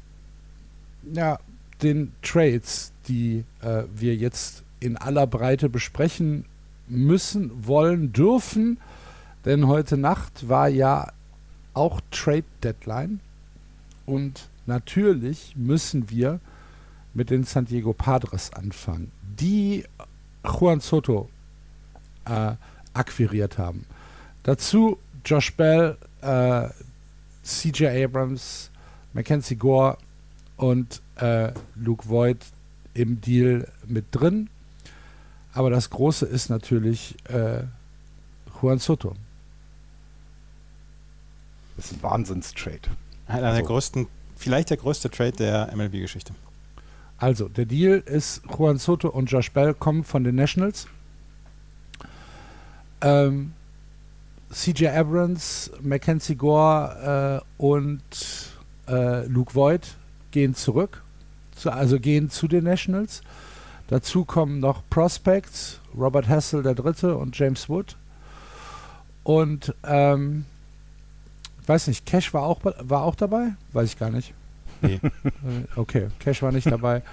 ja, 1.13 1.39
den 1.83 2.13
Trades, 2.21 2.93
die 3.07 3.43
äh, 3.61 3.83
wir 3.93 4.15
jetzt 4.15 4.63
in 4.79 4.97
aller 4.97 5.27
Breite 5.27 5.69
besprechen 5.69 6.45
müssen, 6.87 7.67
wollen, 7.67 8.13
dürfen. 8.13 8.77
Denn 9.43 9.67
heute 9.67 9.97
Nacht 9.97 10.47
war 10.49 10.67
ja 10.67 11.11
auch 11.73 12.01
Trade 12.11 12.45
Deadline. 12.63 13.19
Und 14.05 14.49
natürlich 14.65 15.55
müssen 15.55 16.09
wir 16.09 16.39
mit 17.13 17.29
den 17.29 17.43
San 17.43 17.65
Diego 17.65 17.93
Padres 17.93 18.53
anfangen, 18.53 19.11
die 19.39 19.85
Juan 20.43 20.79
Soto 20.79 21.29
äh, 22.25 22.53
akquiriert 22.93 23.57
haben. 23.57 23.85
Dazu 24.43 24.97
Josh 25.23 25.53
Bell, 25.55 25.97
äh, 26.21 26.69
CJ 27.43 28.03
Abrams, 28.03 28.69
Mackenzie 29.13 29.55
Gore 29.55 29.97
und 30.57 31.01
äh, 31.17 31.51
Luke 31.75 32.07
Voigt 32.07 32.45
im 32.93 33.21
Deal 33.21 33.67
mit 33.87 34.05
drin. 34.11 34.49
Aber 35.53 35.69
das 35.69 35.89
Große 35.89 36.25
ist 36.25 36.49
natürlich 36.49 37.15
äh, 37.29 37.63
Juan 38.61 38.79
Soto. 38.79 39.15
Das 41.75 41.85
ist 41.85 41.93
ein 41.93 42.03
Wahnsinnstrade. 42.03 42.89
Einer 43.27 43.47
also. 43.47 43.57
der 43.59 43.67
größten, 43.67 44.07
vielleicht 44.35 44.69
der 44.69 44.77
größte 44.77 45.09
Trade 45.09 45.33
der 45.33 45.75
MLB-Geschichte. 45.75 46.33
Also, 47.17 47.47
der 47.47 47.65
Deal 47.65 48.03
ist, 48.05 48.41
Juan 48.57 48.77
Soto 48.77 49.09
und 49.09 49.31
Josh 49.31 49.51
Bell 49.51 49.73
kommen 49.73 50.03
von 50.03 50.23
den 50.23 50.35
Nationals. 50.35 50.87
Ähm, 53.01 53.53
CJ 54.51 54.87
Abrams, 54.87 55.71
Mackenzie 55.81 56.35
Gore 56.35 57.41
äh, 57.41 57.61
und 57.61 58.01
äh, 58.87 59.25
Luke 59.27 59.53
Voigt 59.55 59.95
gehen 60.31 60.55
zurück, 60.55 61.03
zu, 61.55 61.71
also 61.71 61.99
gehen 61.99 62.29
zu 62.29 62.47
den 62.47 62.65
Nationals. 62.65 63.21
Dazu 63.87 64.25
kommen 64.25 64.59
noch 64.59 64.81
Prospects, 64.89 65.79
Robert 65.95 66.27
Hassel 66.27 66.63
der 66.63 66.75
Dritte 66.75 67.17
und 67.17 67.37
James 67.37 67.69
Wood. 67.69 67.95
Und 69.23 69.73
ähm, 69.83 70.45
weiß 71.67 71.87
nicht, 71.87 72.05
Cash 72.05 72.33
war 72.33 72.43
auch, 72.43 72.61
war 72.63 73.03
auch 73.03 73.15
dabei? 73.15 73.53
Weiß 73.73 73.89
ich 73.89 73.99
gar 73.99 74.09
nicht. 74.09 74.33
Nee. 74.81 74.99
Äh, 75.03 75.09
okay, 75.75 76.07
Cash 76.19 76.41
war 76.41 76.51
nicht 76.51 76.67
dabei. 76.69 77.01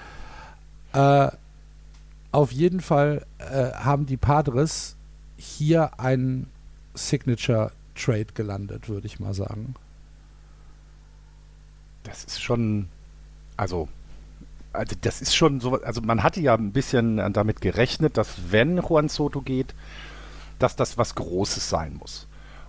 Äh, 0.95 1.31
auf 2.33 2.53
jeden 2.53 2.83
Fall 2.83 3.25
äh, 3.39 3.73
haben 3.73 4.05
die 4.05 4.19
Padres 4.19 4.97
hier 5.39 5.99
einen 5.99 6.51
Signature 6.93 7.73
Trade 7.95 8.27
gelandet, 8.35 8.91
würde 8.91 9.07
ich 9.07 9.19
mal 9.19 9.33
sagen. 9.33 9.75
Das 12.03 12.25
ist 12.25 12.43
schon, 12.43 12.89
also, 13.57 13.89
also 14.73 14.95
das 15.01 15.23
ist 15.23 15.35
schon 15.35 15.61
so, 15.61 15.81
also 15.83 16.03
man 16.03 16.23
hatte 16.23 16.41
ja 16.41 16.55
ein 16.55 16.73
bisschen 16.73 17.33
damit 17.33 17.63
gerechnet, 17.63 18.19
dass 18.19 18.51
wenn 18.51 18.77
Juan 18.77 19.09
Soto 19.09 19.41
geht, 19.41 19.75
dass 20.59 20.77
das 20.77 20.99
was 20.99 21.15
Großes 21.15 21.69
sein 21.69 21.97
muss. 21.99 22.27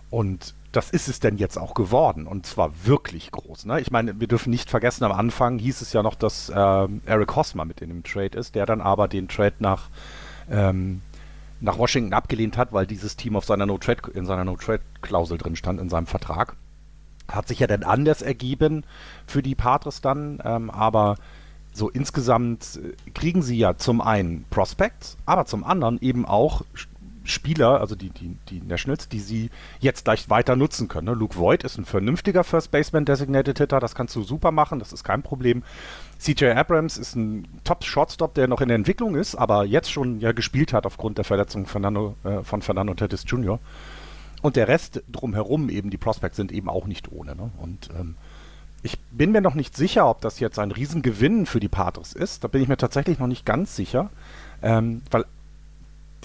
Und 0.10 0.54
das 0.74 0.90
ist 0.90 1.08
es 1.08 1.20
denn 1.20 1.38
jetzt 1.38 1.58
auch 1.58 1.76
geworden 1.76 2.26
und 2.26 2.48
zwar 2.48 2.72
wirklich 2.84 3.32
groß. 3.32 3.66
Ne? 3.66 3.80
Ich 3.80 3.92
meine, 3.92 4.20
wir 4.20 4.28
dürfen 4.28 4.50
nicht 4.50 4.72
vergessen, 4.72 5.04
am 5.04 5.12
Anfang 5.12 5.60
hieß 5.60 5.82
es 5.82 5.94
ja 5.94 6.02
noch, 6.02 6.16
dass 6.16 6.50
äh, 6.50 6.88
Eric 7.06 7.36
Hosmer 7.36 7.64
mit 7.64 7.80
in 7.82 7.90
dem 7.90 8.04
Trade 8.04 8.38
ist, 8.38 8.56
der 8.56 8.66
dann 8.66 8.82
aber 8.82 9.08
den 9.08 9.28
Trade 9.28 9.56
nach, 9.60 9.90
ähm, 10.50 11.02
nach 11.62 11.78
Washington 11.78 12.14
abgelehnt 12.14 12.58
hat, 12.58 12.74
weil 12.74 12.88
dieses 12.88 13.16
Team 13.16 13.36
auf 13.36 13.46
seiner 13.46 13.68
No-Trade, 13.68 14.12
in 14.16 14.26
seiner 14.26 14.44
No-Trade-Klausel 14.44 15.38
drin 15.38 15.56
stand, 15.56 15.80
in 15.80 15.90
seinem 15.90 16.08
Vertrag. 16.08 16.56
Hat 17.32 17.48
sich 17.48 17.60
ja 17.60 17.68
dann 17.68 17.84
anders 17.84 18.24
ergeben 18.24 18.84
für 19.28 19.44
die 19.44 19.56
Padres 19.56 20.02
dann, 20.02 20.42
ähm, 20.44 20.72
aber 20.72 21.18
so 21.72 21.88
insgesamt 21.88 22.80
äh, 22.84 23.12
kriegen 23.12 23.44
sie 23.44 23.60
ja 23.60 23.78
zum 23.78 24.02
einen 24.02 24.46
Prospects, 24.50 25.18
aber 25.28 25.46
zum 25.46 25.64
anderen 25.64 26.02
eben 26.02 26.26
auch 26.26 26.64
Spieler, 27.24 27.80
also 27.80 27.96
die, 27.96 28.10
die, 28.10 28.36
die 28.50 28.62
Nationals, 28.62 29.08
die 29.08 29.20
sie 29.20 29.50
jetzt 29.80 30.06
gleich 30.06 30.30
weiter 30.30 30.56
nutzen 30.56 30.88
können. 30.88 31.08
Ne? 31.08 31.14
Luke 31.14 31.38
Voigt 31.38 31.64
ist 31.64 31.78
ein 31.78 31.86
vernünftiger 31.86 32.44
First 32.44 32.72
Baseman 32.72 33.06
Designated 33.06 33.58
Hitter, 33.58 33.80
das 33.80 33.96
kannst 33.96 34.16
du 34.16 34.24
super 34.24 34.52
machen, 34.52 34.80
das 34.80 34.92
ist 34.94 35.04
kein 35.04 35.24
Problem. 35.24 35.64
CJ 36.20 36.52
Abrams 36.52 36.98
ist 36.98 37.16
ein 37.16 37.48
Top-Shortstop, 37.64 38.34
der 38.34 38.48
noch 38.48 38.62
in 38.62 38.68
der 38.68 38.76
Entwicklung 38.76 39.16
ist, 39.16 39.36
aber 39.36 39.66
jetzt 39.66 39.92
schon 39.92 40.20
ja 40.20 40.32
gespielt 40.32 40.74
hat 40.74 40.86
aufgrund 40.86 41.18
der 41.18 41.26
Verletzung 41.26 41.66
Fernando, 41.66 42.16
äh, 42.24 42.44
von 42.44 42.62
Fernando 42.62 42.94
Tatis 42.94 43.24
Jr. 43.28 43.60
Und 44.42 44.58
der 44.58 44.68
Rest 44.68 45.04
drumherum, 45.10 45.70
eben 45.70 45.90
die 45.90 45.98
Prospects, 45.98 46.36
sind 46.36 46.52
eben 46.52 46.70
auch 46.70 46.86
nicht 46.86 47.12
ohne. 47.12 47.36
Ne? 47.36 47.52
Und 47.60 47.90
ähm, 47.98 48.16
ich 48.82 49.00
bin 49.12 49.32
mir 49.32 49.40
noch 49.40 49.56
nicht 49.56 49.78
sicher, 49.78 50.10
ob 50.10 50.20
das 50.20 50.42
jetzt 50.42 50.60
ein 50.60 50.72
Riesengewinn 50.72 51.46
für 51.46 51.62
die 51.62 51.70
Padres 51.70 52.12
ist. 52.12 52.44
Da 52.44 52.50
bin 52.50 52.62
ich 52.62 52.68
mir 52.68 52.76
tatsächlich 52.76 53.20
noch 53.20 53.28
nicht 53.28 53.46
ganz 53.46 53.78
sicher. 53.78 54.10
Ähm, 54.62 55.02
weil 55.10 55.26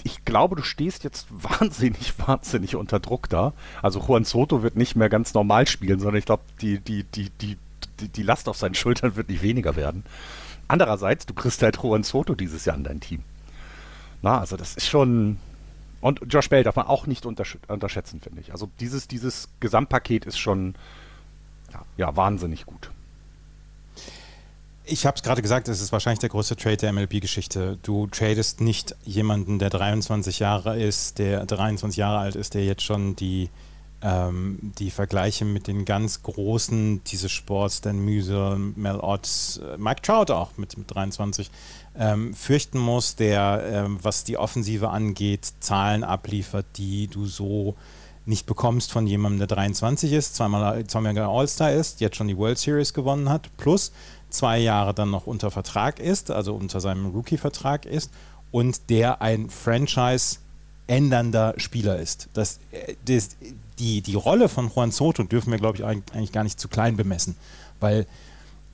ich 0.03 0.25
glaube, 0.25 0.55
du 0.55 0.63
stehst 0.63 1.03
jetzt 1.03 1.27
wahnsinnig, 1.59 2.13
wahnsinnig 2.19 2.75
unter 2.75 2.99
Druck 2.99 3.29
da. 3.29 3.53
Also 3.81 3.99
Juan 3.99 4.25
Soto 4.25 4.63
wird 4.63 4.75
nicht 4.75 4.95
mehr 4.95 5.09
ganz 5.09 5.33
normal 5.33 5.67
spielen, 5.67 5.99
sondern 5.99 6.17
ich 6.17 6.25
glaube, 6.25 6.43
die, 6.61 6.79
die, 6.79 7.03
die, 7.03 7.29
die, 7.41 7.57
die 7.99 8.23
Last 8.23 8.47
auf 8.49 8.57
seinen 8.57 8.75
Schultern 8.75 9.15
wird 9.15 9.29
nicht 9.29 9.41
weniger 9.41 9.75
werden. 9.75 10.03
Andererseits, 10.67 11.25
du 11.25 11.33
kriegst 11.33 11.61
halt 11.63 11.77
Juan 11.81 12.03
Soto 12.03 12.35
dieses 12.35 12.65
Jahr 12.65 12.77
in 12.77 12.83
dein 12.83 12.99
Team. 12.99 13.23
Na, 14.21 14.39
also 14.39 14.57
das 14.57 14.75
ist 14.75 14.87
schon. 14.87 15.37
Und 16.01 16.21
Josh 16.29 16.49
Bell 16.49 16.63
darf 16.63 16.77
man 16.77 16.87
auch 16.87 17.07
nicht 17.07 17.25
untersch 17.25 17.57
unterschätzen, 17.67 18.21
finde 18.21 18.41
ich. 18.41 18.51
Also 18.51 18.69
dieses, 18.79 19.07
dieses 19.07 19.49
Gesamtpaket 19.59 20.25
ist 20.25 20.37
schon 20.37 20.75
ja, 21.73 21.81
ja 21.97 22.15
wahnsinnig 22.15 22.65
gut. 22.65 22.91
Ich 24.91 25.05
habe 25.05 25.15
es 25.15 25.21
gerade 25.21 25.43
gesagt, 25.43 25.67
es 25.67 25.81
ist 25.81 25.91
wahrscheinlich 25.91 26.19
der 26.19 26.29
größte 26.29 26.55
Trade 26.55 26.77
der 26.77 26.91
MLB-Geschichte. 26.91 27.77
Du 27.83 28.07
tradest 28.07 28.59
nicht 28.59 28.95
jemanden, 29.05 29.59
der 29.59 29.69
23 29.69 30.39
Jahre 30.39 30.79
ist, 30.81 31.19
der 31.19 31.45
23 31.45 31.97
Jahre 31.97 32.17
alt 32.17 32.35
ist, 32.35 32.55
der 32.55 32.65
jetzt 32.65 32.81
schon 32.81 33.15
die, 33.15 33.49
ähm, 34.01 34.57
die 34.79 34.89
Vergleiche 34.89 35.45
mit 35.45 35.67
den 35.67 35.85
ganz 35.85 36.23
Großen 36.23 37.03
dieses 37.03 37.31
Sports, 37.31 37.81
Dan 37.81 37.99
Müse, 37.99 38.57
Mel 38.75 38.99
Ott, 38.99 39.61
äh, 39.61 39.77
Mike 39.77 40.01
Trout 40.01 40.33
auch 40.33 40.57
mit, 40.57 40.75
mit 40.75 40.89
23, 40.93 41.51
ähm, 41.95 42.33
fürchten 42.33 42.79
muss, 42.79 43.15
der, 43.15 43.63
ähm, 43.71 43.99
was 44.01 44.23
die 44.23 44.37
Offensive 44.37 44.89
angeht, 44.89 45.53
Zahlen 45.59 46.03
abliefert, 46.03 46.65
die 46.77 47.07
du 47.07 47.27
so 47.27 47.75
nicht 48.25 48.45
bekommst 48.45 48.91
von 48.91 49.07
jemandem, 49.07 49.39
der 49.39 49.47
23 49.47 50.13
ist, 50.13 50.35
zweimal, 50.35 50.85
zweimal 50.87 51.17
All-Star 51.17 51.71
ist, 51.71 51.99
jetzt 51.99 52.15
schon 52.15 52.27
die 52.27 52.37
World 52.37 52.57
Series 52.57 52.93
gewonnen 52.93 53.29
hat, 53.29 53.49
plus 53.57 53.91
zwei 54.29 54.59
Jahre 54.59 54.93
dann 54.93 55.09
noch 55.09 55.27
unter 55.27 55.51
Vertrag 55.51 55.99
ist, 55.99 56.31
also 56.31 56.55
unter 56.55 56.79
seinem 56.79 57.07
Rookie-Vertrag 57.07 57.85
ist 57.85 58.11
und 58.51 58.89
der 58.89 59.21
ein 59.21 59.49
Franchise 59.49 60.39
ändernder 60.87 61.53
Spieler 61.57 61.99
ist. 61.99 62.29
Das, 62.33 62.59
äh, 62.71 62.95
das, 63.05 63.37
die, 63.77 64.01
die 64.01 64.15
Rolle 64.15 64.49
von 64.49 64.71
Juan 64.73 64.91
Soto 64.91 65.23
dürfen 65.23 65.51
wir, 65.51 65.59
glaube 65.59 65.77
ich, 65.77 65.85
eigentlich 65.85 66.31
gar 66.31 66.43
nicht 66.43 66.59
zu 66.59 66.67
klein 66.67 66.97
bemessen, 66.97 67.35
weil 67.79 68.05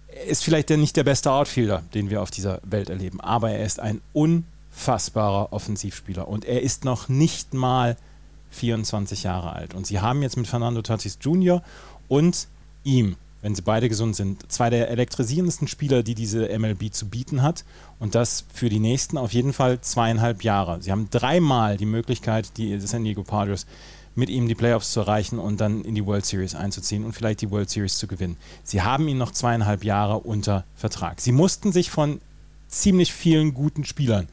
er 0.08 0.26
ist 0.26 0.44
vielleicht 0.44 0.70
der, 0.70 0.78
nicht 0.78 0.96
der 0.96 1.04
beste 1.04 1.32
Outfielder, 1.32 1.84
den 1.94 2.10
wir 2.10 2.22
auf 2.22 2.32
dieser 2.32 2.60
Welt 2.64 2.90
erleben, 2.90 3.20
aber 3.20 3.52
er 3.52 3.66
ist 3.66 3.80
ein 3.80 4.02
unfassbarer 4.14 5.52
Offensivspieler 5.52 6.28
und 6.28 6.46
er 6.46 6.62
ist 6.62 6.86
noch 6.86 7.10
nicht 7.10 7.54
mal 7.54 7.98
24 8.52 9.24
Jahre 9.24 9.52
alt. 9.54 9.74
Und 9.74 9.86
sie 9.86 10.00
haben 10.00 10.22
jetzt 10.22 10.38
mit 10.38 10.48
Fernando 10.48 10.82
Tatis 10.82 11.18
Jr. 11.22 11.62
und 12.08 12.48
ihm 12.86 13.18
wenn 13.46 13.54
sie 13.54 13.62
beide 13.62 13.90
gesund 13.90 14.16
sind. 14.16 14.52
Zwei 14.52 14.72
der 14.72 14.90
elektrisierendsten 14.90 15.68
Spieler, 15.68 16.02
die 16.02 16.16
diese 16.16 16.50
MLB 16.58 16.92
zu 16.92 17.08
bieten 17.08 17.44
hat. 17.44 17.64
Und 18.00 18.16
das 18.16 18.44
für 18.52 18.70
die 18.70 18.80
nächsten 18.80 19.20
auf 19.20 19.34
jeden 19.34 19.54
Fall 19.54 19.80
zweieinhalb 19.82 20.44
Jahre. 20.44 20.82
Sie 20.82 20.90
haben 20.90 21.10
dreimal 21.12 21.78
die 21.78 21.86
Möglichkeit, 21.86 22.58
die 22.58 22.80
San 22.80 23.04
Diego 23.04 23.22
Padres 23.22 23.68
mit 24.16 24.32
ihm 24.32 24.48
die 24.48 24.56
Playoffs 24.56 24.94
zu 24.94 25.02
erreichen 25.02 25.38
und 25.38 25.62
dann 25.62 25.84
in 25.84 25.94
die 25.94 26.08
World 26.08 26.26
Series 26.26 26.56
einzuziehen 26.56 27.06
und 27.06 27.14
vielleicht 27.14 27.40
die 27.42 27.52
World 27.52 27.70
Series 27.70 28.00
zu 28.00 28.08
gewinnen. 28.08 28.36
Sie 28.64 28.82
haben 28.82 29.08
ihn 29.08 29.20
noch 29.20 29.32
zweieinhalb 29.32 29.84
Jahre 29.84 30.22
unter 30.22 30.64
Vertrag. 30.74 31.22
Sie 31.22 31.32
mussten 31.32 31.72
sich 31.72 31.92
von 31.92 32.22
ziemlich 32.68 33.14
vielen 33.14 33.54
guten 33.54 33.84
Spielern 33.84 34.28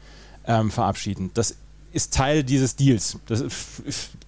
ähm, 0.47 0.71
verabschieden. 0.71 1.29
Das 1.35 1.55
ist 1.93 2.13
Teil 2.13 2.43
dieses 2.43 2.75
Deals. 2.75 3.19
Das 3.27 3.43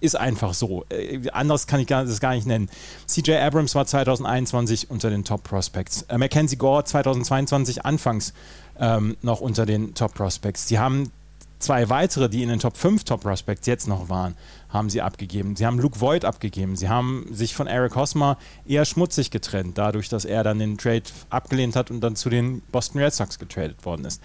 ist 0.00 0.16
einfach 0.16 0.54
so. 0.54 0.84
Äh, 0.88 1.28
anderes 1.30 1.66
kann 1.66 1.80
ich 1.80 1.88
das 1.88 2.20
gar 2.20 2.34
nicht 2.34 2.46
nennen. 2.46 2.70
CJ 3.06 3.32
Abrams 3.34 3.74
war 3.74 3.84
2021 3.84 4.90
unter 4.90 5.10
den 5.10 5.24
Top 5.24 5.42
Prospects. 5.42 6.02
Äh, 6.02 6.16
Mackenzie 6.16 6.56
Gore 6.56 6.84
2022 6.84 7.84
anfangs 7.84 8.32
ähm, 8.78 9.16
noch 9.20 9.40
unter 9.40 9.66
den 9.66 9.94
Top 9.94 10.14
Prospects. 10.14 10.68
Sie 10.68 10.78
haben 10.78 11.10
zwei 11.58 11.88
weitere, 11.88 12.28
die 12.28 12.42
in 12.42 12.48
den 12.48 12.60
Top 12.60 12.76
5 12.76 13.02
Top 13.02 13.22
Prospects 13.22 13.66
jetzt 13.66 13.88
noch 13.88 14.08
waren, 14.08 14.36
haben 14.68 14.88
sie 14.88 15.02
abgegeben. 15.02 15.56
Sie 15.56 15.66
haben 15.66 15.80
Luke 15.80 16.00
Voigt 16.00 16.24
abgegeben. 16.24 16.76
Sie 16.76 16.88
haben 16.88 17.26
sich 17.32 17.54
von 17.54 17.66
Eric 17.66 17.96
Hosmer 17.96 18.38
eher 18.66 18.84
schmutzig 18.84 19.32
getrennt, 19.32 19.76
dadurch, 19.76 20.08
dass 20.08 20.24
er 20.24 20.44
dann 20.44 20.60
den 20.60 20.78
Trade 20.78 21.02
abgelehnt 21.30 21.74
hat 21.74 21.90
und 21.90 22.00
dann 22.00 22.14
zu 22.14 22.30
den 22.30 22.60
Boston 22.70 23.00
Red 23.00 23.14
Sox 23.14 23.38
getradet 23.38 23.84
worden 23.84 24.04
ist. 24.04 24.22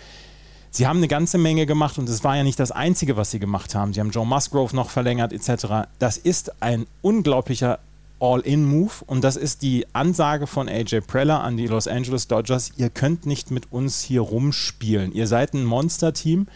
Sie 0.73 0.87
haben 0.87 0.97
eine 0.97 1.09
ganze 1.09 1.37
Menge 1.37 1.65
gemacht 1.65 1.97
und 1.97 2.07
es 2.07 2.23
war 2.23 2.37
ja 2.37 2.43
nicht 2.43 2.57
das 2.59 2.71
Einzige, 2.71 3.17
was 3.17 3.29
sie 3.29 3.39
gemacht 3.39 3.75
haben. 3.75 3.93
Sie 3.93 3.99
haben 3.99 4.11
Joe 4.11 4.25
Musgrove 4.25 4.73
noch 4.73 4.89
verlängert 4.89 5.33
etc. 5.33 5.89
Das 5.99 6.17
ist 6.17 6.61
ein 6.61 6.87
unglaublicher 7.01 7.79
All-In-Move 8.21 8.93
und 9.05 9.23
das 9.23 9.35
ist 9.35 9.63
die 9.63 9.85
Ansage 9.93 10.47
von 10.47 10.69
AJ 10.69 11.01
Preller 11.01 11.43
an 11.43 11.57
die 11.57 11.67
Los 11.67 11.87
Angeles 11.87 12.27
Dodgers. 12.27 12.71
Ihr 12.77 12.89
könnt 12.89 13.25
nicht 13.25 13.51
mit 13.51 13.71
uns 13.73 14.01
hier 14.01 14.21
rumspielen. 14.21 15.11
Ihr 15.11 15.27
seid 15.27 15.53
ein 15.53 15.65
Monster-Team. 15.65 16.47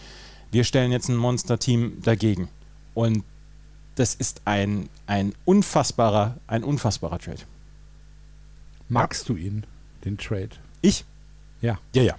Wir 0.51 0.63
stellen 0.63 0.93
jetzt 0.93 1.09
ein 1.09 1.17
Monster-Team 1.17 2.01
dagegen. 2.01 2.47
Und 2.93 3.25
das 3.95 4.15
ist 4.15 4.41
ein, 4.45 4.87
ein 5.07 5.33
unfassbarer, 5.43 6.37
ein 6.47 6.63
unfassbarer 6.63 7.19
Trade. 7.19 7.41
Magst 8.87 9.27
du 9.27 9.35
ihn, 9.35 9.65
den 10.05 10.17
Trade? 10.17 10.51
Ich? 10.81 11.03
Ja. 11.61 11.79
Ja, 11.93 12.03
ja. 12.03 12.15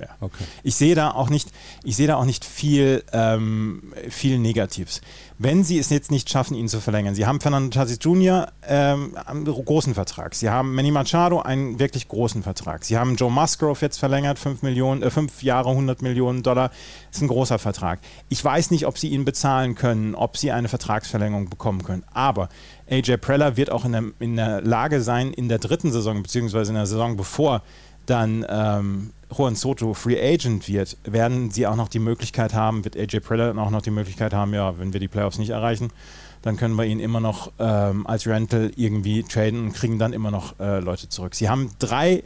Ja. 0.00 0.08
Okay. 0.20 0.44
Ich 0.62 0.76
sehe 0.76 0.94
da 0.94 1.10
auch 1.10 1.28
nicht, 1.28 1.50
ich 1.84 1.94
sehe 1.94 2.06
da 2.06 2.16
auch 2.16 2.24
nicht 2.24 2.44
viel, 2.44 3.04
ähm, 3.12 3.92
viel 4.08 4.38
Negatives. 4.38 5.02
Wenn 5.36 5.62
sie 5.62 5.78
es 5.78 5.90
jetzt 5.90 6.10
nicht 6.10 6.30
schaffen, 6.30 6.54
ihn 6.54 6.68
zu 6.68 6.80
verlängern, 6.80 7.14
sie 7.14 7.26
haben 7.26 7.40
Fernando 7.40 7.70
Tatis 7.70 7.98
Jr. 8.00 8.50
Ähm, 8.66 9.16
einen 9.26 9.44
großen 9.44 9.94
Vertrag, 9.94 10.34
sie 10.34 10.48
haben 10.48 10.74
Manny 10.74 10.90
Machado 10.90 11.40
einen 11.40 11.78
wirklich 11.78 12.08
großen 12.08 12.42
Vertrag, 12.42 12.84
sie 12.84 12.96
haben 12.96 13.16
Joe 13.16 13.30
Musgrove 13.30 13.78
jetzt 13.82 13.98
verlängert, 13.98 14.38
5 14.38 14.62
Millionen, 14.62 15.02
äh, 15.02 15.10
fünf 15.10 15.42
Jahre, 15.42 15.70
100 15.70 16.00
Millionen 16.00 16.42
Dollar, 16.42 16.68
das 17.08 17.16
ist 17.16 17.22
ein 17.22 17.28
großer 17.28 17.58
Vertrag. 17.58 18.00
Ich 18.30 18.42
weiß 18.42 18.70
nicht, 18.70 18.86
ob 18.86 18.96
sie 18.96 19.08
ihn 19.08 19.26
bezahlen 19.26 19.74
können, 19.74 20.14
ob 20.14 20.38
sie 20.38 20.50
eine 20.50 20.68
Vertragsverlängerung 20.68 21.50
bekommen 21.50 21.84
können, 21.84 22.04
aber 22.12 22.48
AJ 22.90 23.18
Preller 23.18 23.56
wird 23.56 23.70
auch 23.70 23.84
in 23.84 23.92
der, 23.92 24.04
in 24.18 24.36
der 24.36 24.62
Lage 24.62 25.02
sein, 25.02 25.32
in 25.32 25.50
der 25.50 25.58
dritten 25.58 25.92
Saison, 25.92 26.22
beziehungsweise 26.22 26.70
in 26.70 26.76
der 26.76 26.86
Saison 26.86 27.16
bevor 27.16 27.62
dann 28.06 28.44
ähm, 28.48 29.12
Juan 29.36 29.54
Soto 29.54 29.94
Free 29.94 30.20
Agent 30.20 30.68
wird, 30.68 30.96
werden 31.04 31.50
sie 31.50 31.66
auch 31.66 31.76
noch 31.76 31.88
die 31.88 31.98
Möglichkeit 31.98 32.54
haben, 32.54 32.84
wird 32.84 32.96
AJ 32.96 33.20
Preller 33.20 33.56
auch 33.58 33.70
noch 33.70 33.82
die 33.82 33.90
Möglichkeit 33.90 34.32
haben, 34.32 34.54
ja, 34.54 34.78
wenn 34.78 34.92
wir 34.92 35.00
die 35.00 35.08
Playoffs 35.08 35.38
nicht 35.38 35.50
erreichen, 35.50 35.90
dann 36.42 36.56
können 36.56 36.74
wir 36.74 36.84
ihn 36.84 37.00
immer 37.00 37.20
noch 37.20 37.52
ähm, 37.58 38.06
als 38.06 38.26
Rental 38.26 38.72
irgendwie 38.76 39.22
traden 39.22 39.60
und 39.60 39.72
kriegen 39.72 39.98
dann 39.98 40.12
immer 40.12 40.30
noch 40.30 40.58
äh, 40.58 40.80
Leute 40.80 41.08
zurück. 41.08 41.34
Sie 41.34 41.48
haben 41.48 41.70
drei 41.78 42.24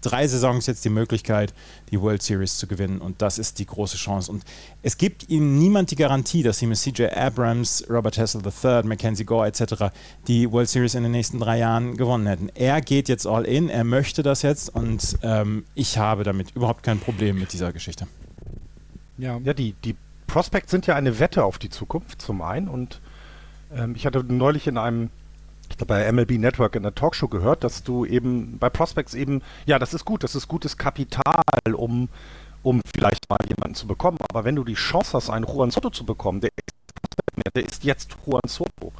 drei 0.00 0.26
Saisons 0.26 0.66
jetzt 0.66 0.84
die 0.84 0.90
Möglichkeit, 0.90 1.54
die 1.90 2.00
World 2.00 2.22
Series 2.22 2.56
zu 2.56 2.66
gewinnen. 2.66 3.00
Und 3.00 3.22
das 3.22 3.38
ist 3.38 3.58
die 3.58 3.66
große 3.66 3.96
Chance. 3.96 4.30
Und 4.30 4.44
es 4.82 4.98
gibt 4.98 5.28
ihnen 5.28 5.58
niemand 5.58 5.90
die 5.90 5.96
Garantie, 5.96 6.42
dass 6.42 6.58
sie 6.58 6.66
mit 6.66 6.78
CJ 6.78 7.06
Abrams, 7.14 7.84
Robert 7.88 8.16
Hessel 8.16 8.42
III, 8.44 8.82
Mackenzie 8.84 9.24
Gore 9.24 9.46
etc. 9.46 9.92
die 10.26 10.50
World 10.50 10.68
Series 10.68 10.94
in 10.94 11.02
den 11.02 11.12
nächsten 11.12 11.38
drei 11.38 11.58
Jahren 11.58 11.96
gewonnen 11.96 12.26
hätten. 12.26 12.50
Er 12.54 12.80
geht 12.80 13.08
jetzt 13.08 13.26
all 13.26 13.44
in, 13.44 13.68
er 13.68 13.84
möchte 13.84 14.22
das 14.22 14.42
jetzt 14.42 14.74
und 14.74 15.18
ähm, 15.22 15.64
ich 15.74 15.98
habe 15.98 16.24
damit 16.24 16.54
überhaupt 16.54 16.82
kein 16.82 16.98
Problem 16.98 17.38
mit 17.38 17.52
dieser 17.52 17.72
Geschichte. 17.72 18.06
Ja, 19.18 19.38
ja 19.44 19.52
die, 19.52 19.74
die 19.84 19.96
Prospects 20.26 20.70
sind 20.70 20.86
ja 20.86 20.94
eine 20.94 21.18
Wette 21.18 21.44
auf 21.44 21.58
die 21.58 21.70
Zukunft 21.70 22.22
zum 22.22 22.42
einen 22.42 22.68
und 22.68 23.00
ähm, 23.74 23.94
ich 23.96 24.06
hatte 24.06 24.24
neulich 24.24 24.66
in 24.66 24.78
einem 24.78 25.10
bei 25.86 26.10
MLB 26.10 26.32
Network 26.32 26.76
in 26.76 26.82
der 26.82 26.94
Talkshow 26.94 27.28
gehört, 27.28 27.64
dass 27.64 27.82
du 27.82 28.04
eben 28.04 28.58
bei 28.58 28.70
Prospects 28.70 29.14
eben, 29.14 29.42
ja, 29.66 29.78
das 29.78 29.94
ist 29.94 30.04
gut, 30.04 30.24
das 30.24 30.34
ist 30.34 30.48
gutes 30.48 30.76
Kapital, 30.76 31.74
um, 31.74 32.08
um 32.62 32.80
vielleicht 32.94 33.28
mal 33.28 33.38
jemanden 33.48 33.74
zu 33.74 33.86
bekommen. 33.86 34.18
Aber 34.30 34.44
wenn 34.44 34.56
du 34.56 34.64
die 34.64 34.74
Chance 34.74 35.12
hast, 35.14 35.30
einen 35.30 35.46
Juan 35.46 35.70
Soto 35.70 35.90
zu 35.90 36.04
bekommen, 36.04 36.40
der 36.40 36.50
ist, 36.56 37.54
der 37.54 37.64
ist 37.64 37.84
jetzt 37.84 38.16
Juan 38.26 38.42
Soto, 38.46 38.92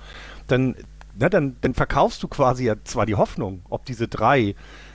dann, 0.47 0.75
ne, 1.19 1.31
dann, 1.31 1.57
dann 1.61 1.75
verkaufst 1.75 2.23
du 2.23 2.29
quasi 2.29 2.65
ja 2.65 2.75
zwar 2.85 3.07
die 3.07 3.15
Hoffnung, 3.15 3.63
ob 3.69 3.85
diese 3.85 4.09
drei, 4.09 4.55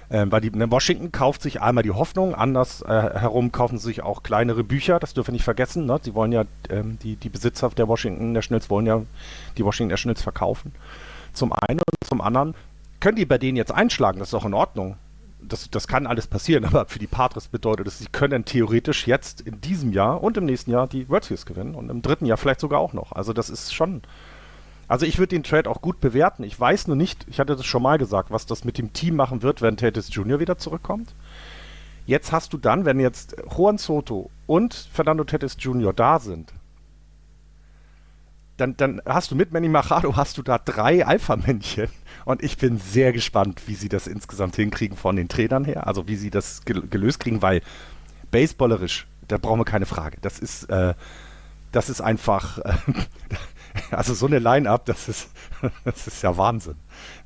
äh, 0.10 0.25
weil 0.30 0.42
die, 0.42 0.51
ne, 0.51 0.70
Washington 0.72 1.12
kauft 1.12 1.42
sich 1.42 1.62
einmal 1.62 1.84
die 1.84 1.92
Hoffnung, 1.92 2.36
anders 2.36 2.82
äh, 2.82 2.88
herum 2.88 3.51
kaufen 3.51 3.77
sie 3.77 3.86
sich 3.86 4.04
auch 4.04 4.24
kleinere 4.24 4.63
Bücher, 4.63 5.00
das 5.00 5.13
dürfen 5.13 5.30
wir 5.30 5.34
nicht 5.34 5.44
vergessen. 5.44 5.86
Ne? 5.86 6.00
Sie 6.01 6.13
wollen 6.13 6.32
ja, 6.32 6.46
ähm, 6.70 6.98
die, 7.01 7.15
die 7.15 7.30
Besitzer 7.30 7.70
der 7.70 7.88
Washington 7.88 8.32
Nationals 8.32 8.70
wollen 8.70 8.86
ja 8.86 9.01
die 9.58 9.65
Washington 9.65 9.92
Nationals 9.92 10.22
verkaufen. 10.22 10.74
Zum 11.36 11.54
einen 11.54 11.80
und 11.80 12.08
zum 12.08 12.22
anderen 12.22 12.56
können 13.00 13.18
die 13.18 13.25
bei 13.25 13.38
denen 13.38 13.58
jetzt 13.58 13.72
einschlagen, 13.72 14.20
das 14.20 14.30
ist 14.30 14.34
auch 14.34 14.46
in 14.46 14.54
Ordnung. 14.54 14.98
Das, 15.42 15.70
das 15.70 15.88
kann 15.88 16.08
alles 16.08 16.25
passieren, 16.25 16.65
aber 16.65 16.86
für 16.88 17.00
die 17.00 17.08
Padres 17.08 17.48
bedeutet 17.48 17.88
es, 17.88 18.00
sie 18.00 18.08
können 18.12 18.46
theoretisch 18.46 19.06
jetzt 19.06 19.42
in 19.42 19.62
diesem 19.62 19.94
Jahr 19.94 20.24
und 20.24 20.38
im 20.38 20.46
nächsten 20.46 20.72
Jahr 20.72 20.88
die 20.88 21.08
World 21.10 21.25
Series 21.25 21.46
gewinnen 21.46 21.75
und 21.75 21.89
im 21.89 22.01
dritten 22.01 22.25
Jahr 22.25 22.38
vielleicht 22.38 22.62
sogar 22.62 22.80
auch 22.80 22.94
noch. 22.94 23.12
Also 23.12 23.34
das 23.34 23.50
ist 23.50 23.74
schon. 23.74 24.01
Also 24.88 25.06
ich 25.06 25.18
würde 25.18 25.36
den 25.36 25.44
Trade 25.44 25.70
auch 25.70 25.82
gut 25.82 26.00
bewerten. 26.00 26.44
Ich 26.44 26.60
weiß 26.60 26.88
nur 26.88 26.96
nicht, 26.96 27.25
ich 27.30 27.39
hatte 27.39 27.56
das 27.56 27.65
schon 27.65 27.82
mal 27.82 27.98
gesagt, 27.98 28.32
was 28.32 28.46
das 28.46 28.65
mit 28.65 28.77
dem 28.77 28.94
Team 28.94 29.15
machen 29.15 29.42
wird, 29.42 29.62
wenn 29.62 29.77
Tatis 29.77 30.13
Jr. 30.13 30.39
wieder 30.39 30.58
zurückkommt. 30.58 31.13
Jetzt 32.06 32.32
hast 32.32 32.54
du 32.54 32.58
dann, 32.58 32.86
wenn 32.86 33.00
jetzt 33.00 33.36
Juan 33.56 33.80
Soto 33.80 34.30
und 34.46 34.75
Fernando 34.94 35.24
Tatis 35.24 35.58
Jr. 35.60 35.92
da 35.92 36.20
sind, 36.20 36.54
dann, 38.57 38.77
dann 38.77 39.01
hast 39.05 39.31
du 39.31 39.35
mit 39.35 39.51
Manny 39.51 39.67
Machado 39.67 40.15
hast 40.15 40.38
du 40.38 40.43
da 40.43 40.57
drei 40.57 41.05
Alpha-Männchen. 41.05 41.89
Und 42.24 42.41
ich 42.43 42.57
bin 42.57 42.77
sehr 42.77 43.12
gespannt, 43.12 43.63
wie 43.67 43.75
sie 43.75 43.89
das 43.89 44.07
insgesamt 44.07 44.55
hinkriegen 44.55 44.97
von 44.97 45.15
den 45.15 45.27
Trainern 45.27 45.65
her. 45.65 45.88
Also 45.88 46.07
wie 46.07 46.15
sie 46.15 46.29
das 46.29 46.63
gelöst 46.63 47.19
kriegen, 47.19 47.41
weil 47.41 47.62
baseballerisch, 48.31 49.07
da 49.27 49.38
brauchen 49.38 49.59
wir 49.59 49.65
keine 49.65 49.85
Frage. 49.85 50.17
Das 50.21 50.39
ist, 50.39 50.69
äh, 50.69 50.93
das 51.71 51.89
ist 51.89 52.01
einfach, 52.01 52.59
äh, 52.59 52.74
also 53.91 54.13
so 54.13 54.25
eine 54.25 54.39
Line-Up, 54.39 54.86
das 54.86 55.10
ist, 55.10 55.30
das 55.84 56.08
ist 56.08 56.23
ja 56.23 56.38
Wahnsinn. 56.38 56.75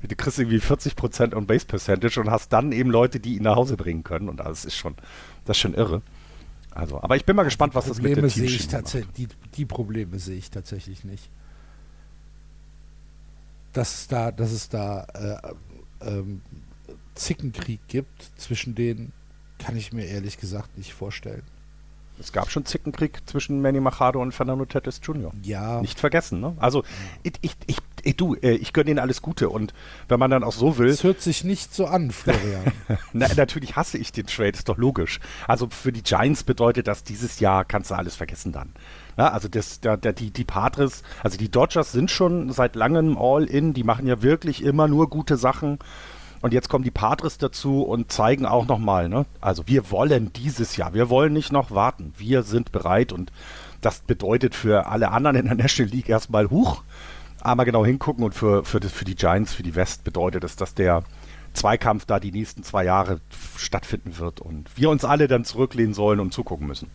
Du 0.01 0.15
kriegst 0.15 0.39
irgendwie 0.39 0.59
40% 0.59 1.35
on 1.35 1.45
Base 1.45 1.65
Percentage 1.65 2.19
und 2.19 2.31
hast 2.31 2.51
dann 2.51 2.71
eben 2.71 2.89
Leute, 2.89 3.19
die 3.19 3.37
ihn 3.37 3.43
nach 3.43 3.55
Hause 3.55 3.77
bringen 3.77 4.03
können. 4.03 4.29
Und 4.29 4.37
das 4.37 4.65
ist 4.65 4.75
schon, 4.75 4.95
das 5.45 5.57
ist 5.57 5.61
schon 5.61 5.75
irre. 5.75 6.01
Also, 6.71 7.01
aber 7.01 7.15
ich 7.15 7.25
bin 7.25 7.35
mal 7.35 7.43
gespannt, 7.43 7.75
was 7.75 7.87
das 7.87 8.01
mit 8.01 8.15
der 8.15 8.27
Teamschiene 8.27 8.81
macht. 8.81 9.17
Die, 9.17 9.27
die 9.55 9.65
Probleme 9.65 10.19
sehe 10.19 10.37
ich 10.37 10.51
tatsächlich 10.51 11.03
nicht. 11.03 11.29
Dass 13.73 13.93
es 13.93 14.07
da, 14.07 14.31
dass 14.31 14.51
es 14.51 14.69
da 14.69 15.05
äh, 16.01 16.07
ähm, 16.07 16.41
Zickenkrieg 17.15 17.81
gibt 17.87 18.31
zwischen 18.37 18.75
denen, 18.75 19.11
kann 19.57 19.75
ich 19.75 19.93
mir 19.93 20.05
ehrlich 20.05 20.37
gesagt 20.37 20.77
nicht 20.77 20.93
vorstellen. 20.93 21.43
Es 22.19 22.33
gab 22.33 22.51
schon 22.51 22.65
Zickenkrieg 22.65 23.21
zwischen 23.25 23.61
Manny 23.61 23.79
Machado 23.79 24.21
und 24.21 24.33
Fernando 24.33 24.65
Tatis 24.65 24.99
Jr. 25.01 25.31
Ja. 25.41 25.79
Nicht 25.81 25.99
vergessen, 25.99 26.41
ne? 26.41 26.53
Also, 26.59 26.83
ich, 27.23 27.33
ich, 27.41 27.55
ich, 27.67 27.77
ich 28.03 28.17
du, 28.17 28.35
äh, 28.35 28.51
ich 28.51 28.73
gönne 28.73 28.91
ihnen 28.91 28.99
alles 28.99 29.21
Gute 29.21 29.49
und 29.49 29.73
wenn 30.07 30.19
man 30.19 30.31
dann 30.31 30.43
auch 30.43 30.53
so 30.53 30.77
will. 30.77 30.87
Es 30.87 31.03
hört 31.03 31.21
sich 31.21 31.43
nicht 31.43 31.73
so 31.73 31.85
an, 31.85 32.11
Florian. 32.11 32.71
Na, 33.13 33.27
natürlich 33.35 33.75
hasse 33.75 33.97
ich 33.97 34.11
den 34.11 34.27
Trade, 34.27 34.49
ist 34.49 34.69
doch 34.69 34.77
logisch. 34.77 35.19
Also 35.47 35.67
für 35.69 35.91
die 35.91 36.03
Giants 36.03 36.43
bedeutet 36.43 36.87
das, 36.87 37.03
dieses 37.03 37.39
Jahr 37.39 37.65
kannst 37.65 37.91
du 37.91 37.95
alles 37.95 38.15
vergessen 38.15 38.51
dann. 38.51 38.73
Ja, 39.17 39.29
also 39.29 39.47
das, 39.47 39.81
der, 39.81 39.97
der, 39.97 40.13
die, 40.13 40.31
die 40.31 40.45
Padres, 40.45 41.03
also 41.23 41.37
die 41.37 41.49
Dodgers 41.49 41.91
sind 41.91 42.09
schon 42.09 42.51
seit 42.51 42.75
langem 42.75 43.17
All-In, 43.17 43.73
die 43.73 43.83
machen 43.83 44.07
ja 44.07 44.21
wirklich 44.21 44.63
immer 44.63 44.87
nur 44.87 45.09
gute 45.09 45.35
Sachen. 45.37 45.79
Und 46.41 46.53
jetzt 46.53 46.69
kommen 46.69 46.85
die 46.85 46.91
Padres 46.91 47.37
dazu 47.37 47.81
und 47.81 48.11
zeigen 48.11 48.45
auch 48.45 48.65
nochmal, 48.65 49.09
ne? 49.09 49.25
Also 49.41 49.67
wir 49.67 49.91
wollen 49.91 50.31
dieses 50.31 50.77
Jahr, 50.77 50.93
wir 50.93 51.09
wollen 51.09 51.33
nicht 51.33 51.51
noch 51.51 51.71
warten. 51.71 52.13
Wir 52.17 52.43
sind 52.43 52.71
bereit 52.71 53.11
und 53.11 53.33
das 53.81 53.99
bedeutet 53.99 54.55
für 54.55 54.87
alle 54.87 55.11
anderen 55.11 55.35
in 55.35 55.45
der 55.45 55.55
National 55.55 55.93
League 55.93 56.09
erstmal 56.09 56.49
hoch. 56.49 56.83
Einmal 57.41 57.65
genau 57.65 57.85
hingucken 57.85 58.23
und 58.23 58.33
für, 58.33 58.63
für, 58.63 58.79
das, 58.79 58.91
für 58.91 59.05
die 59.05 59.15
Giants, 59.15 59.53
für 59.53 59.63
die 59.63 59.75
West 59.75 60.03
bedeutet 60.03 60.43
es, 60.43 60.55
dass 60.55 60.73
der 60.73 61.03
Zweikampf 61.53 62.05
da 62.05 62.19
die 62.19 62.31
nächsten 62.31 62.63
zwei 62.63 62.83
Jahre 62.85 63.21
stattfinden 63.57 64.17
wird 64.17 64.39
und 64.39 64.69
wir 64.77 64.89
uns 64.89 65.05
alle 65.05 65.27
dann 65.27 65.45
zurücklehnen 65.45 65.93
sollen 65.93 66.19
und 66.19 66.33
zugucken 66.33 66.67
müssen. 66.67 66.89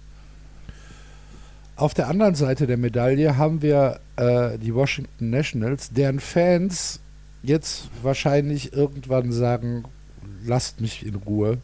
Auf 1.77 1.93
der 1.93 2.09
anderen 2.09 2.37
Seite 2.37 2.67
der 2.67 2.77
Medaille 2.77 3.37
haben 3.37 3.61
wir 3.61 4.01
äh, 4.17 4.59
die 4.59 4.75
Washington 4.75 5.31
Nationals, 5.31 5.91
deren 5.91 6.21
Fans 6.21 7.01
jetzt 7.43 7.89
wahrscheinlich 8.03 8.73
irgendwann 8.73 9.33
sagen, 9.33 9.85
lasst 10.45 10.81
mich 10.81 11.05
in 11.05 11.17
Ruhe. 11.17 11.59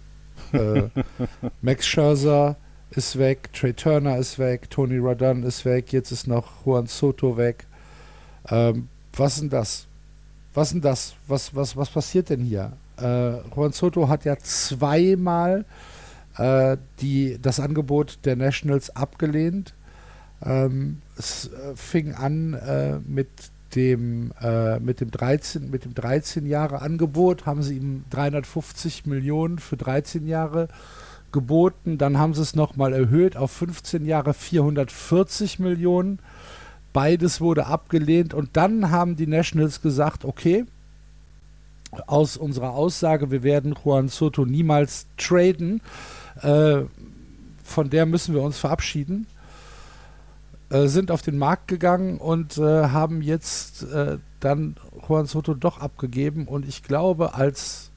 Äh, 0.53 0.89
Max 1.63 1.87
Scherzer 1.87 2.57
ist 2.91 3.19
weg, 3.19 3.53
Trey 3.53 3.73
Turner 3.73 4.19
ist 4.19 4.39
weg, 4.39 4.69
Tony 4.69 4.99
Rodon 4.99 5.45
ist 5.45 5.65
weg, 5.65 5.93
jetzt 5.93 6.11
ist 6.11 6.27
noch 6.27 6.67
Juan 6.67 6.87
Soto 6.87 7.37
weg. 7.37 7.67
Ähm, 8.49 8.89
was 9.17 9.35
ist 9.35 9.43
denn 9.43 9.51
das? 9.51 9.87
Was 10.55 10.71
denn 10.71 10.81
das? 10.81 11.15
Was, 11.27 11.55
was, 11.55 11.77
was 11.77 11.91
passiert 11.91 12.31
denn 12.31 12.41
hier? 12.41 12.73
Äh, 12.99 13.39
Juan 13.55 13.73
Soto 13.73 14.09
hat 14.09 14.25
ja 14.25 14.37
zweimal 14.39 15.65
äh, 16.37 16.77
die, 17.01 17.39
das 17.41 17.61
Angebot 17.61 18.19
der 18.25 18.37
Nationals 18.37 18.95
abgelehnt. 18.95 19.75
Ähm, 20.43 21.03
es 21.17 21.49
äh, 21.49 21.77
fing 21.77 22.15
an 22.15 22.55
äh, 22.55 22.99
mit 23.07 23.29
dem, 23.75 24.33
äh, 24.41 24.81
mit 24.81 25.01
dem 25.01 25.11
13, 25.11 25.71
mit 25.71 25.85
dem 25.85 25.95
13 25.95 26.47
Jahre 26.47 26.83
Angebot 26.83 27.47
haben 27.47 27.63
sie 27.63 27.77
ihm 27.77 28.05
350 28.11 29.07
Millionen 29.07 29.59
für 29.59 29.77
13 29.77 30.27
Jahre 30.27 30.69
geboten. 31.33 31.99
Dann 31.99 32.19
haben 32.19 32.35
sie 32.35 32.43
es 32.43 32.55
nochmal 32.55 32.93
erhöht 32.93 33.37
auf 33.37 33.53
15 33.53 34.05
Jahre 34.05 34.35
440 34.35 35.59
Millionen. 35.59 36.19
Beides 36.93 37.41
wurde 37.41 37.67
abgelehnt 37.67 38.35
und 38.35 38.51
dann 38.55 38.91
haben 38.91 39.17
die 39.17 39.27
Nationals 39.27 39.81
gesagt, 39.81 40.25
okay, 40.25 40.65
aus 42.07 42.37
unserer 42.37 42.71
Aussage, 42.71 43.31
wir 43.31 43.43
werden 43.43 43.75
Juan 43.85 44.09
Soto 44.09 44.45
niemals 44.45 45.07
traden, 45.17 45.81
äh, 46.43 46.83
von 47.65 47.91
der 47.91 48.07
müssen 48.07 48.35
wir 48.35 48.43
uns 48.43 48.59
verabschieden. 48.59 49.27
Äh, 50.71 50.87
sind 50.87 51.11
auf 51.11 51.23
den 51.23 51.37
Markt 51.37 51.67
gegangen 51.67 52.19
und 52.19 52.57
äh, 52.59 52.63
haben 52.89 53.23
jetzt 53.23 53.83
äh, 53.83 54.19
dann 54.39 54.77
Juan 55.09 55.27
Soto 55.27 55.55
doch 55.55 55.81
abgegeben. 55.81 56.47
Und 56.47 56.67
ich 56.69 56.85
glaube, 56.85 57.35
als, 57.35 57.91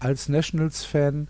als 0.00 0.30
Nationals-Fan, 0.30 1.28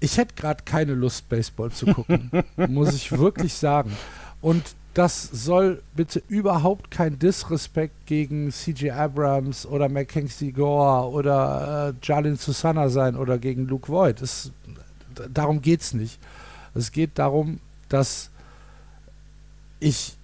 ich 0.00 0.18
hätte 0.18 0.34
gerade 0.34 0.62
keine 0.64 0.92
Lust, 0.92 1.30
Baseball 1.30 1.70
zu 1.70 1.86
gucken, 1.86 2.30
muss 2.68 2.94
ich 2.94 3.12
wirklich 3.12 3.54
sagen. 3.54 3.96
Und 4.42 4.62
das 4.96 5.24
soll 5.24 5.82
bitte 5.94 6.22
überhaupt 6.26 6.90
kein 6.90 7.18
Disrespekt 7.18 8.06
gegen 8.06 8.50
CJ 8.50 8.92
Abrams 8.92 9.66
oder 9.66 9.90
Mackenzie 9.90 10.52
Gore 10.52 11.10
oder 11.10 11.88
äh, 11.90 12.06
Jalin 12.06 12.36
Susanna 12.36 12.88
sein 12.88 13.14
oder 13.14 13.36
gegen 13.36 13.66
Luke 13.66 13.92
Voigt. 13.92 14.22
Es, 14.22 14.52
darum 15.34 15.60
geht 15.60 15.82
es 15.82 15.92
nicht. 15.92 16.18
Es 16.74 16.92
geht 16.92 17.18
darum, 17.18 17.60
dass 17.90 18.30
ich 19.80 20.14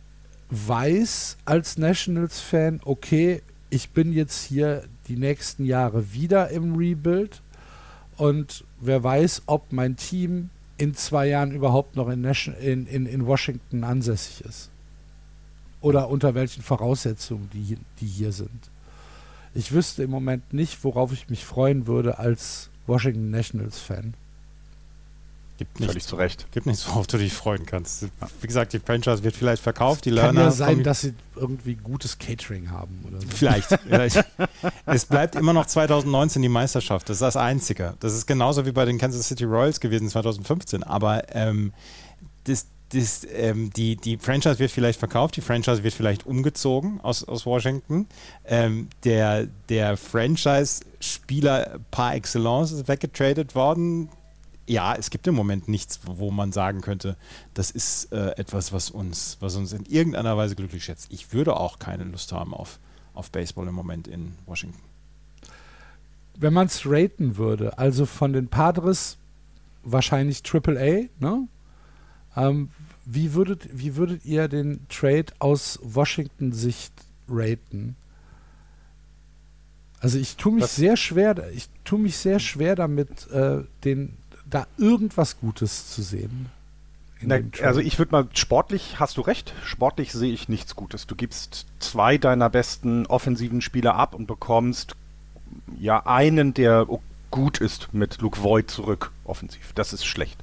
weiß 0.48 1.36
als 1.44 1.76
Nationals-Fan, 1.76 2.80
okay, 2.86 3.42
ich 3.68 3.90
bin 3.90 4.14
jetzt 4.14 4.42
hier 4.42 4.84
die 5.06 5.16
nächsten 5.16 5.66
Jahre 5.66 6.14
wieder 6.14 6.48
im 6.48 6.76
Rebuild 6.76 7.42
und 8.16 8.64
wer 8.80 9.04
weiß, 9.04 9.42
ob 9.44 9.70
mein 9.70 9.96
Team 9.96 10.48
in 10.78 10.94
zwei 10.94 11.28
Jahren 11.28 11.52
überhaupt 11.52 11.96
noch 11.96 12.08
in, 12.08 12.24
in, 12.24 12.86
in, 12.86 13.06
in 13.06 13.26
Washington 13.26 13.84
ansässig 13.84 14.44
ist. 14.44 14.70
Oder 15.80 16.08
unter 16.08 16.34
welchen 16.34 16.62
Voraussetzungen 16.62 17.50
die, 17.52 17.76
die 18.00 18.06
hier 18.06 18.32
sind. 18.32 18.70
Ich 19.54 19.72
wüsste 19.72 20.02
im 20.04 20.10
Moment 20.10 20.52
nicht, 20.52 20.82
worauf 20.84 21.12
ich 21.12 21.28
mich 21.28 21.44
freuen 21.44 21.86
würde 21.86 22.18
als 22.18 22.70
Washington 22.86 23.30
Nationals-Fan. 23.30 24.14
Gibt 25.64 25.78
Völlig 25.78 25.94
nichts, 25.94 26.08
zu 26.08 26.16
Recht. 26.16 26.46
gibt 26.52 26.66
nichts, 26.66 26.86
worauf 26.88 27.06
du 27.06 27.18
dich 27.18 27.32
freuen 27.32 27.66
kannst. 27.66 28.06
Wie 28.40 28.46
gesagt, 28.46 28.72
die 28.72 28.78
Franchise 28.78 29.22
wird 29.22 29.36
vielleicht 29.36 29.62
verkauft, 29.62 30.04
die 30.04 30.10
Kann 30.10 30.34
Learner. 30.34 30.42
ja 30.42 30.50
sein, 30.50 30.82
dass 30.82 31.02
sie 31.02 31.14
irgendwie 31.36 31.74
gutes 31.76 32.18
Catering 32.18 32.70
haben 32.70 33.04
oder 33.08 33.20
so. 33.20 33.26
Vielleicht. 33.28 33.68
vielleicht. 33.86 34.24
es 34.86 35.06
bleibt 35.06 35.34
immer 35.36 35.52
noch 35.52 35.66
2019 35.66 36.42
die 36.42 36.48
Meisterschaft. 36.48 37.08
Das 37.08 37.16
ist 37.16 37.22
das 37.22 37.36
Einzige. 37.36 37.94
Das 38.00 38.14
ist 38.14 38.26
genauso 38.26 38.66
wie 38.66 38.72
bei 38.72 38.84
den 38.84 38.98
Kansas 38.98 39.28
City 39.28 39.44
Royals 39.44 39.80
gewesen 39.80 40.08
2015. 40.08 40.82
Aber 40.82 41.34
ähm, 41.34 41.72
das, 42.44 42.66
das, 42.92 43.26
ähm, 43.32 43.70
die, 43.70 43.96
die 43.96 44.18
Franchise 44.18 44.58
wird 44.58 44.70
vielleicht 44.70 44.98
verkauft, 44.98 45.36
die 45.36 45.40
Franchise 45.40 45.82
wird 45.82 45.94
vielleicht 45.94 46.26
umgezogen 46.26 47.00
aus, 47.02 47.24
aus 47.24 47.46
Washington. 47.46 48.06
Ähm, 48.44 48.88
der 49.04 49.46
der 49.68 49.96
Franchise-Spieler 49.96 51.78
par 51.90 52.14
excellence 52.14 52.72
ist 52.72 52.88
weggetradet 52.88 53.54
worden. 53.54 54.08
Ja, 54.66 54.94
es 54.94 55.10
gibt 55.10 55.26
im 55.26 55.34
Moment 55.34 55.66
nichts, 55.68 56.00
wo 56.04 56.30
man 56.30 56.52
sagen 56.52 56.80
könnte, 56.82 57.16
das 57.52 57.70
ist 57.70 58.12
äh, 58.12 58.30
etwas, 58.36 58.72
was 58.72 58.90
uns, 58.90 59.36
was 59.40 59.56
uns 59.56 59.72
in 59.72 59.84
irgendeiner 59.86 60.36
Weise 60.36 60.54
glücklich 60.54 60.84
schätzt. 60.84 61.08
Ich 61.12 61.32
würde 61.32 61.56
auch 61.56 61.78
keine 61.80 62.04
Lust 62.04 62.32
haben 62.32 62.54
auf, 62.54 62.78
auf 63.12 63.30
Baseball 63.30 63.66
im 63.66 63.74
Moment 63.74 64.06
in 64.06 64.32
Washington. 64.46 64.78
Wenn 66.38 66.52
man 66.52 66.66
es 66.68 66.82
raten 66.86 67.36
würde, 67.36 67.76
also 67.78 68.06
von 68.06 68.32
den 68.32 68.48
Padres 68.48 69.18
wahrscheinlich 69.82 70.42
Triple 70.42 70.78
A, 70.80 71.22
ne? 71.22 71.48
Ähm, 72.36 72.70
wie, 73.04 73.34
würdet, 73.34 73.68
wie 73.72 73.96
würdet 73.96 74.24
ihr 74.24 74.46
den 74.48 74.86
Trade 74.88 75.26
aus 75.40 75.78
Washington-Sicht 75.82 76.92
raten? 77.28 77.96
Also 80.00 80.18
ich 80.18 80.36
tue 80.36 80.52
mich 80.52 80.62
Das- 80.62 80.76
sehr 80.76 80.96
schwer, 80.96 81.50
ich 81.52 81.68
tue 81.84 81.98
mich 81.98 82.16
sehr 82.16 82.38
schwer 82.38 82.74
damit, 82.76 83.28
äh, 83.30 83.64
den, 83.84 84.16
da 84.52 84.66
irgendwas 84.76 85.40
Gutes 85.40 85.90
zu 85.90 86.02
sehen. 86.02 86.50
Na, 87.24 87.38
also 87.62 87.80
ich 87.80 87.98
würde 87.98 88.12
mal, 88.12 88.28
sportlich 88.34 88.98
hast 88.98 89.16
du 89.16 89.20
recht, 89.20 89.54
sportlich 89.64 90.12
sehe 90.12 90.32
ich 90.32 90.48
nichts 90.48 90.74
Gutes. 90.74 91.06
Du 91.06 91.14
gibst 91.14 91.66
zwei 91.78 92.18
deiner 92.18 92.50
besten 92.50 93.06
offensiven 93.06 93.60
Spieler 93.60 93.94
ab 93.94 94.14
und 94.14 94.26
bekommst 94.26 94.96
ja 95.78 96.04
einen, 96.04 96.52
der 96.54 96.86
gut 97.30 97.58
ist 97.58 97.94
mit 97.94 98.20
Luke 98.20 98.42
Voigt 98.42 98.70
zurück, 98.70 99.12
offensiv. 99.24 99.72
Das 99.74 99.92
ist 99.92 100.04
schlecht. 100.04 100.38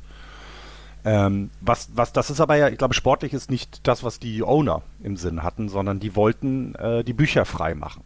Ähm, 1.05 1.49
was, 1.61 1.89
was, 1.93 2.13
das 2.13 2.29
ist 2.29 2.41
aber 2.41 2.55
ja, 2.55 2.69
ich 2.69 2.77
glaube, 2.77 2.93
sportlich 2.93 3.33
ist 3.33 3.49
nicht 3.49 3.87
das, 3.87 4.03
was 4.03 4.19
die 4.19 4.43
Owner 4.43 4.81
im 5.01 5.17
Sinn 5.17 5.43
hatten, 5.43 5.69
sondern 5.69 5.99
die 5.99 6.15
wollten 6.15 6.75
äh, 6.75 7.03
die 7.03 7.13
Bücher 7.13 7.45
frei 7.45 7.75
machen. 7.75 8.03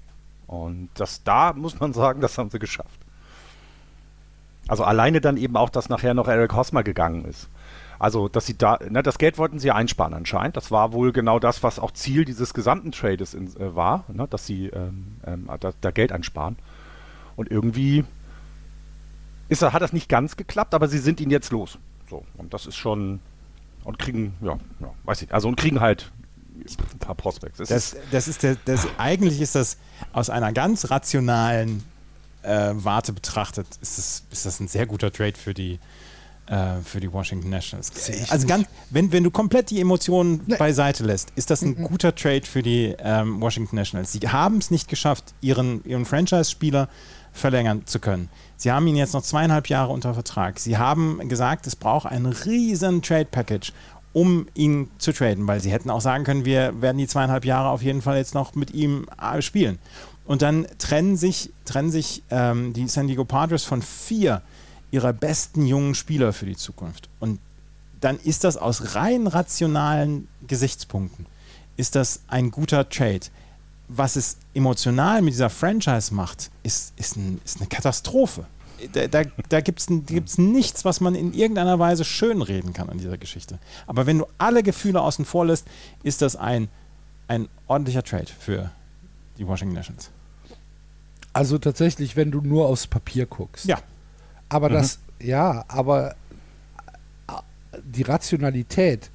Und 0.48 0.90
das 0.96 1.24
da 1.24 1.54
muss 1.54 1.80
man 1.80 1.94
sagen, 1.94 2.22
das 2.22 2.38
haben 2.38 2.50
sie 2.50 2.60
geschafft. 2.60 3.00
Also 4.68 4.84
alleine 4.84 5.20
dann 5.22 5.38
eben 5.38 5.58
auch, 5.58 5.70
dass 5.70 5.90
nachher 5.90 6.14
noch 6.14 6.28
Eric 6.28 6.54
Hosmer 6.56 6.84
gegangen 6.84 7.26
ist. 7.26 7.50
Also, 8.00 8.28
dass 8.28 8.46
sie 8.46 8.58
da, 8.58 8.80
ne, 8.90 9.02
das 9.04 9.18
Geld 9.18 9.38
wollten 9.38 9.60
sie 9.60 9.72
einsparen 9.72 10.14
anscheinend. 10.14 10.58
Das 10.58 10.72
war 10.72 10.94
wohl 10.94 11.12
genau 11.14 11.40
das, 11.40 11.64
was 11.64 11.80
auch 11.80 11.92
Ziel 11.92 12.26
dieses 12.26 12.54
gesamten 12.54 12.92
Trades 12.92 13.34
in, 13.34 13.48
äh, 13.58 13.76
war, 13.76 14.04
ne, 14.08 14.28
dass 14.30 14.46
sie 14.46 14.68
ähm, 14.68 15.18
ähm, 15.26 15.50
da, 15.60 15.72
da 15.80 15.92
Geld 15.92 16.12
einsparen. 16.12 16.58
Und 17.36 17.50
irgendwie 17.52 18.04
ist, 19.50 19.62
er- 19.62 19.74
hat 19.74 19.82
das 19.82 19.94
nicht 19.94 20.10
ganz 20.10 20.36
geklappt, 20.38 20.74
aber 20.74 20.88
sie 20.88 20.98
sind 21.00 21.22
ihn 21.22 21.30
jetzt 21.30 21.52
los. 21.52 21.78
So, 22.10 22.26
und 22.38 22.54
das 22.54 22.66
ist 22.66 22.76
schon 22.76 23.20
und 23.84 24.00
kriegen, 24.00 24.34
ja, 24.42 24.58
ja 24.80 24.90
weiß 25.06 25.22
ich, 25.22 25.34
also 25.34 25.48
und 25.48 25.56
kriegen 25.56 25.80
halt 25.80 26.12
ein 26.94 27.00
paar 27.00 27.16
Prospects. 27.16 27.60
Es 27.60 27.70
Das, 27.70 27.94
ist, 27.94 27.98
das 28.12 28.28
ist 28.28 28.44
der, 28.44 28.56
das, 28.66 28.88
eigentlich 28.98 29.42
ist 29.42 29.56
das 29.56 29.78
aus 30.14 30.30
einer 30.30 30.52
ganz 30.54 30.90
rationalen 30.90 31.84
äh, 32.44 32.72
Warte 32.74 33.14
betrachtet, 33.14 33.68
ist 33.82 33.98
das, 33.98 34.24
ist 34.32 34.46
das 34.46 34.60
ein 34.60 34.68
sehr 34.68 34.86
guter 34.86 35.12
Trade 35.12 35.34
für 35.38 35.54
die, 35.54 35.80
äh, 36.48 36.76
für 36.84 37.00
die 37.00 37.12
Washington 37.12 37.50
Nationals. 37.50 37.92
Also 38.30 38.48
ganz, 38.48 38.68
wenn, 38.90 39.12
wenn 39.12 39.24
du 39.24 39.32
komplett 39.32 39.70
die 39.70 39.80
Emotionen 39.82 40.42
Nee. 40.46 40.58
beiseite 40.58 41.04
lässt, 41.04 41.32
ist 41.36 41.50
das 41.50 41.62
ein 41.62 41.76
guter 41.84 42.14
Trade 42.16 42.44
für 42.44 42.62
die 42.62 42.96
ähm, 43.00 43.42
Washington 43.42 43.76
Nationals. 43.76 44.12
Sie 44.12 44.20
haben 44.20 44.58
es 44.58 44.72
nicht 44.72 44.88
geschafft, 44.88 45.34
ihren, 45.42 45.84
ihren 45.86 46.06
Franchise-Spieler 46.06 46.90
verlängern 47.32 47.82
zu 47.86 48.00
können. 48.00 48.30
Sie 48.58 48.72
haben 48.72 48.86
ihn 48.88 48.96
jetzt 48.96 49.14
noch 49.14 49.24
zweieinhalb 49.24 49.68
Jahre 49.68 49.92
unter 49.92 50.14
Vertrag. 50.14 50.60
Sie 50.60 50.78
haben 50.78 51.28
gesagt, 51.28 51.66
es 51.66 51.76
braucht 51.76 52.06
ein 52.06 52.26
riesen 52.28 53.02
Trade-Package, 53.02 53.74
um 54.14 54.46
ihn 54.54 54.92
zu 55.00 55.12
traden, 55.12 55.48
weil 55.48 55.60
sie 55.60 55.72
hätten 55.72 55.90
auch 55.90 56.00
sagen 56.02 56.24
können, 56.24 56.46
wir 56.46 56.80
werden 56.82 57.00
die 57.00 57.08
zweieinhalb 57.08 57.46
Jahre 57.46 57.70
auf 57.70 57.82
jeden 57.82 58.04
Fall 58.04 58.18
jetzt 58.18 58.36
noch 58.36 58.54
mit 58.54 58.72
ihm 58.72 59.08
äh, 59.20 59.42
spielen. 59.42 59.80
Und 60.26 60.42
dann 60.42 60.68
trennen 60.78 61.18
sich, 61.18 61.52
trennen 61.66 61.92
sich 61.92 62.24
ähm, 62.30 62.74
die 62.74 62.88
San 62.88 63.08
Diego 63.08 63.26
Padres 63.26 63.64
von 63.64 63.82
vier 63.82 64.42
ihrer 64.92 65.12
besten 65.12 65.66
jungen 65.66 65.96
Spieler 65.96 66.34
für 66.34 66.46
die 66.46 66.56
Zukunft. 66.56 67.10
Und 67.20 67.40
dann 68.00 68.20
ist 68.20 68.44
das 68.44 68.58
aus 68.58 68.96
rein 68.96 69.28
rationalen 69.28 70.28
Gesichtspunkten, 70.48 71.26
ist 71.78 71.96
das 71.96 72.22
ein 72.28 72.52
guter 72.52 72.88
Trade. 72.90 73.22
Was 73.88 74.16
es 74.16 74.38
emotional 74.54 75.22
mit 75.22 75.34
dieser 75.34 75.50
Franchise 75.50 76.14
macht, 76.14 76.52
ist, 76.64 76.94
ist, 76.98 77.16
ein, 77.18 77.42
ist 77.44 77.58
eine 77.58 77.68
Katastrophe. 77.68 78.46
Da, 78.94 79.08
da, 79.08 79.24
da 79.50 79.62
gibt 79.62 79.80
es 79.80 79.88
gibt's 79.88 80.38
nichts, 80.38 80.84
was 80.84 81.00
man 81.00 81.16
in 81.16 81.34
irgendeiner 81.34 81.80
Weise 81.80 82.04
schönreden 82.04 82.74
kann 82.74 82.90
an 82.90 82.98
dieser 82.98 83.18
Geschichte. 83.18 83.60
Aber 83.88 84.06
wenn 84.06 84.20
du 84.20 84.28
alle 84.38 84.62
Gefühle 84.62 85.02
außen 85.02 85.26
vor 85.26 85.46
lässt, 85.46 85.66
ist 86.04 86.22
das 86.22 86.36
ein, 86.36 86.70
ein 87.28 87.48
ordentlicher 87.68 88.04
Trade 88.04 88.28
für 88.40 88.72
die 89.38 89.48
Washington 89.48 89.76
Nationals. 89.76 90.12
also 91.34 91.58
tatsächlich, 91.58 92.16
wenn 92.16 92.32
du 92.32 92.42
nur 92.42 92.68
aufs 92.68 92.88
Papier 92.88 93.26
guckst. 93.26 93.66
Ja, 93.66 93.80
Aber 94.50 94.70
das, 94.70 95.00
ja, 95.20 95.66
aber 95.68 96.12
äh, 97.28 97.34
die 97.84 98.04
Rationalität 98.04 99.10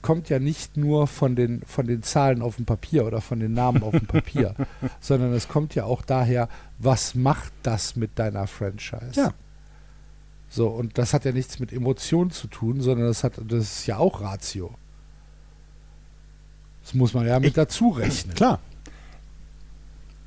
kommt 0.00 0.28
ja 0.30 0.38
nicht 0.40 0.76
nur 0.76 1.06
von 1.06 1.36
den, 1.36 1.62
von 1.66 1.86
den 1.86 2.02
Zahlen 2.02 2.42
auf 2.42 2.56
dem 2.56 2.64
Papier 2.64 3.06
oder 3.06 3.20
von 3.20 3.38
den 3.38 3.52
Namen 3.54 3.82
auf 3.84 3.92
dem 3.92 4.06
Papier, 4.06 4.54
sondern 5.00 5.32
es 5.32 5.46
kommt 5.46 5.74
ja 5.76 5.84
auch 5.84 6.02
daher, 6.02 6.48
was 6.78 7.14
macht 7.14 7.52
das 7.62 7.94
mit 7.96 8.18
deiner 8.18 8.46
Franchise? 8.48 9.12
Ja. 9.14 9.32
So, 10.48 10.68
und 10.68 10.98
das 10.98 11.14
hat 11.14 11.24
ja 11.24 11.32
nichts 11.32 11.60
mit 11.60 11.72
Emotionen 11.72 12.30
zu 12.30 12.46
tun, 12.48 12.80
sondern 12.80 13.06
das 13.06 13.22
hat, 13.24 13.34
das 13.46 13.62
ist 13.78 13.86
ja 13.86 13.98
auch 13.98 14.20
Ratio. 14.20 14.74
Das 16.82 16.94
muss 16.94 17.14
man 17.14 17.26
ja 17.26 17.38
mit 17.38 17.50
Ich- 17.50 17.54
dazu 17.54 17.90
rechnen. 17.90 18.34
klar. 18.34 18.58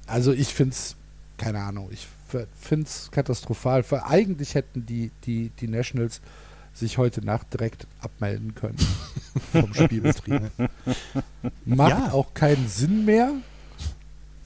Also 0.07 0.31
ich 0.33 0.53
finde 0.53 0.73
es, 0.73 0.95
keine 1.37 1.59
Ahnung, 1.61 1.89
ich 1.91 2.07
finde 2.59 2.85
es 2.85 3.09
katastrophal. 3.11 3.83
Weil 3.89 4.01
eigentlich 4.01 4.55
hätten 4.55 4.85
die, 4.85 5.11
die, 5.25 5.49
die 5.59 5.67
Nationals 5.67 6.21
sich 6.73 6.97
heute 6.97 7.23
Nacht 7.25 7.53
direkt 7.53 7.87
abmelden 8.01 8.53
können 8.53 8.77
vom 9.51 9.73
Spielbetrieb. 9.73 10.41
Macht 11.65 11.89
Ja. 11.91 12.11
auch 12.11 12.33
keinen 12.33 12.67
Sinn 12.67 13.05
mehr. 13.05 13.31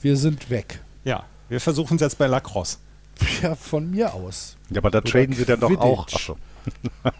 Wir 0.02 0.16
sind 0.16 0.50
weg. 0.50 0.80
Ja, 1.04 1.26
wir 1.50 1.60
versuchen 1.60 1.96
es 1.96 2.02
jetzt 2.02 2.18
bei 2.18 2.28
Lacrosse. 2.28 2.78
Ja, 3.42 3.56
von 3.56 3.90
mir 3.92 4.14
aus. 4.14 4.56
Ja, 4.70 4.78
aber 4.78 4.92
da 4.92 5.00
Oder 5.00 5.10
traden 5.10 5.36
sie 5.36 5.44
dann 5.46 5.60
doch 5.60 5.76
auch. 5.78 6.08
Achso. 6.08 6.38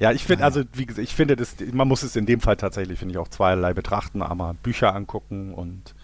ja, 0.00 0.12
ich 0.12 0.24
finde, 0.24 0.44
also 0.44 0.62
wie 0.72 0.86
gesagt, 0.86 1.04
ich 1.04 1.14
finde, 1.14 1.36
das, 1.36 1.56
man 1.72 1.86
muss 1.86 2.02
es 2.02 2.16
in 2.16 2.26
dem 2.26 2.40
Fall 2.40 2.56
tatsächlich, 2.56 2.98
finde 2.98 3.12
ich, 3.12 3.18
auch 3.18 3.28
zweierlei 3.28 3.72
betrachten, 3.72 4.22
aber 4.22 4.54
Bücher 4.62 4.94
angucken 4.94 5.54
und 5.54 5.94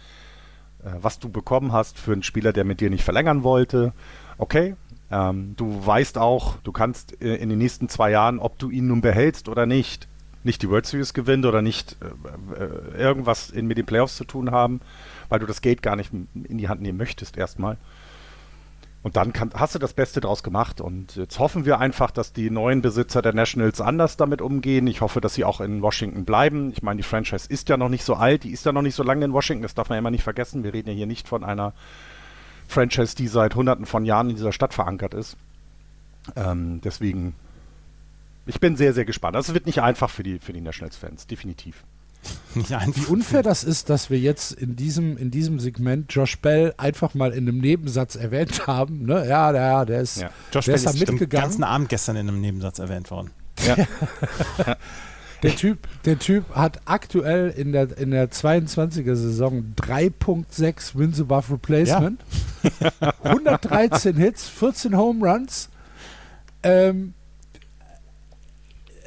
was 1.00 1.18
du 1.18 1.28
bekommen 1.28 1.72
hast 1.72 1.98
für 1.98 2.12
einen 2.12 2.22
Spieler, 2.22 2.52
der 2.52 2.64
mit 2.64 2.80
dir 2.80 2.90
nicht 2.90 3.04
verlängern 3.04 3.42
wollte, 3.42 3.92
okay. 4.38 4.76
Ähm, 5.10 5.54
du 5.56 5.86
weißt 5.86 6.16
auch, 6.16 6.56
du 6.64 6.72
kannst 6.72 7.20
äh, 7.20 7.36
in 7.36 7.50
den 7.50 7.58
nächsten 7.58 7.88
zwei 7.88 8.10
Jahren, 8.10 8.38
ob 8.38 8.58
du 8.58 8.70
ihn 8.70 8.86
nun 8.86 9.02
behältst 9.02 9.48
oder 9.48 9.66
nicht, 9.66 10.08
nicht 10.42 10.62
die 10.62 10.70
World 10.70 10.86
Series 10.86 11.12
gewinnt 11.12 11.44
oder 11.44 11.60
nicht 11.60 11.96
äh, 12.00 12.62
äh, 12.62 12.98
irgendwas 12.98 13.50
in, 13.50 13.66
mit 13.66 13.76
den 13.76 13.84
Playoffs 13.84 14.16
zu 14.16 14.24
tun 14.24 14.50
haben, 14.50 14.80
weil 15.28 15.38
du 15.38 15.46
das 15.46 15.60
Geld 15.60 15.82
gar 15.82 15.96
nicht 15.96 16.12
in 16.12 16.56
die 16.56 16.68
Hand 16.68 16.80
nehmen 16.80 16.96
möchtest 16.96 17.36
erstmal. 17.36 17.76
Und 19.02 19.16
dann 19.16 19.32
kann, 19.32 19.50
hast 19.54 19.74
du 19.74 19.80
das 19.80 19.94
Beste 19.94 20.20
draus 20.20 20.44
gemacht. 20.44 20.80
Und 20.80 21.16
jetzt 21.16 21.38
hoffen 21.40 21.64
wir 21.64 21.80
einfach, 21.80 22.12
dass 22.12 22.32
die 22.32 22.50
neuen 22.50 22.82
Besitzer 22.82 23.20
der 23.20 23.34
Nationals 23.34 23.80
anders 23.80 24.16
damit 24.16 24.40
umgehen. 24.40 24.86
Ich 24.86 25.00
hoffe, 25.00 25.20
dass 25.20 25.34
sie 25.34 25.44
auch 25.44 25.60
in 25.60 25.82
Washington 25.82 26.24
bleiben. 26.24 26.70
Ich 26.70 26.82
meine, 26.82 26.98
die 26.98 27.02
Franchise 27.02 27.48
ist 27.48 27.68
ja 27.68 27.76
noch 27.76 27.88
nicht 27.88 28.04
so 28.04 28.14
alt, 28.14 28.44
die 28.44 28.50
ist 28.50 28.64
ja 28.64 28.72
noch 28.72 28.82
nicht 28.82 28.94
so 28.94 29.02
lange 29.02 29.24
in 29.24 29.32
Washington. 29.32 29.62
Das 29.62 29.74
darf 29.74 29.88
man 29.88 29.96
ja 29.96 29.98
immer 29.98 30.12
nicht 30.12 30.22
vergessen. 30.22 30.62
Wir 30.62 30.72
reden 30.72 30.88
ja 30.90 30.94
hier 30.94 31.06
nicht 31.06 31.26
von 31.26 31.42
einer 31.42 31.72
Franchise, 32.68 33.16
die 33.16 33.26
seit 33.26 33.56
hunderten 33.56 33.86
von 33.86 34.04
Jahren 34.04 34.30
in 34.30 34.36
dieser 34.36 34.52
Stadt 34.52 34.72
verankert 34.72 35.14
ist. 35.14 35.36
Ähm, 36.36 36.80
deswegen, 36.84 37.34
ich 38.46 38.60
bin 38.60 38.76
sehr, 38.76 38.94
sehr 38.94 39.04
gespannt. 39.04 39.34
Das 39.34 39.52
wird 39.52 39.66
nicht 39.66 39.82
einfach 39.82 40.10
für 40.10 40.22
die, 40.22 40.38
für 40.38 40.52
die 40.52 40.60
Nationals-Fans, 40.60 41.26
definitiv. 41.26 41.82
Wie 42.54 43.06
unfair 43.06 43.42
das 43.42 43.64
ist, 43.64 43.88
dass 43.90 44.10
wir 44.10 44.18
jetzt 44.18 44.52
in 44.52 44.76
diesem, 44.76 45.16
in 45.16 45.30
diesem 45.30 45.58
Segment 45.58 46.12
Josh 46.12 46.38
Bell 46.38 46.74
einfach 46.76 47.14
mal 47.14 47.32
in 47.32 47.48
einem 47.48 47.58
Nebensatz 47.58 48.14
erwähnt 48.14 48.66
haben. 48.66 49.04
Ne? 49.06 49.26
Ja, 49.26 49.52
der, 49.52 49.84
der 49.86 50.00
ist, 50.02 50.20
Ja. 50.20 50.30
Josh 50.52 50.66
der 50.66 50.72
Bell 50.72 50.80
ist 50.84 50.86
ist 50.94 51.00
den 51.08 51.14
mitgegangen. 51.14 51.44
ganzen 51.48 51.64
Abend 51.64 51.88
gestern 51.88 52.16
in 52.16 52.28
einem 52.28 52.40
Nebensatz 52.40 52.78
erwähnt 52.78 53.10
worden. 53.10 53.30
Der 55.42 55.56
Typ, 55.56 55.88
der 56.04 56.20
typ 56.20 56.54
hat 56.54 56.82
aktuell 56.84 57.50
in 57.50 57.72
der, 57.72 57.98
in 57.98 58.12
der 58.12 58.30
22er 58.30 59.16
Saison 59.16 59.74
3.6 59.76 60.96
Wins 60.96 61.20
above 61.20 61.54
Replacement, 61.54 62.20
113 63.24 64.16
Hits, 64.18 64.48
14 64.48 64.96
Home 64.96 65.28
Runs. 65.28 65.68
Ähm, 66.62 67.14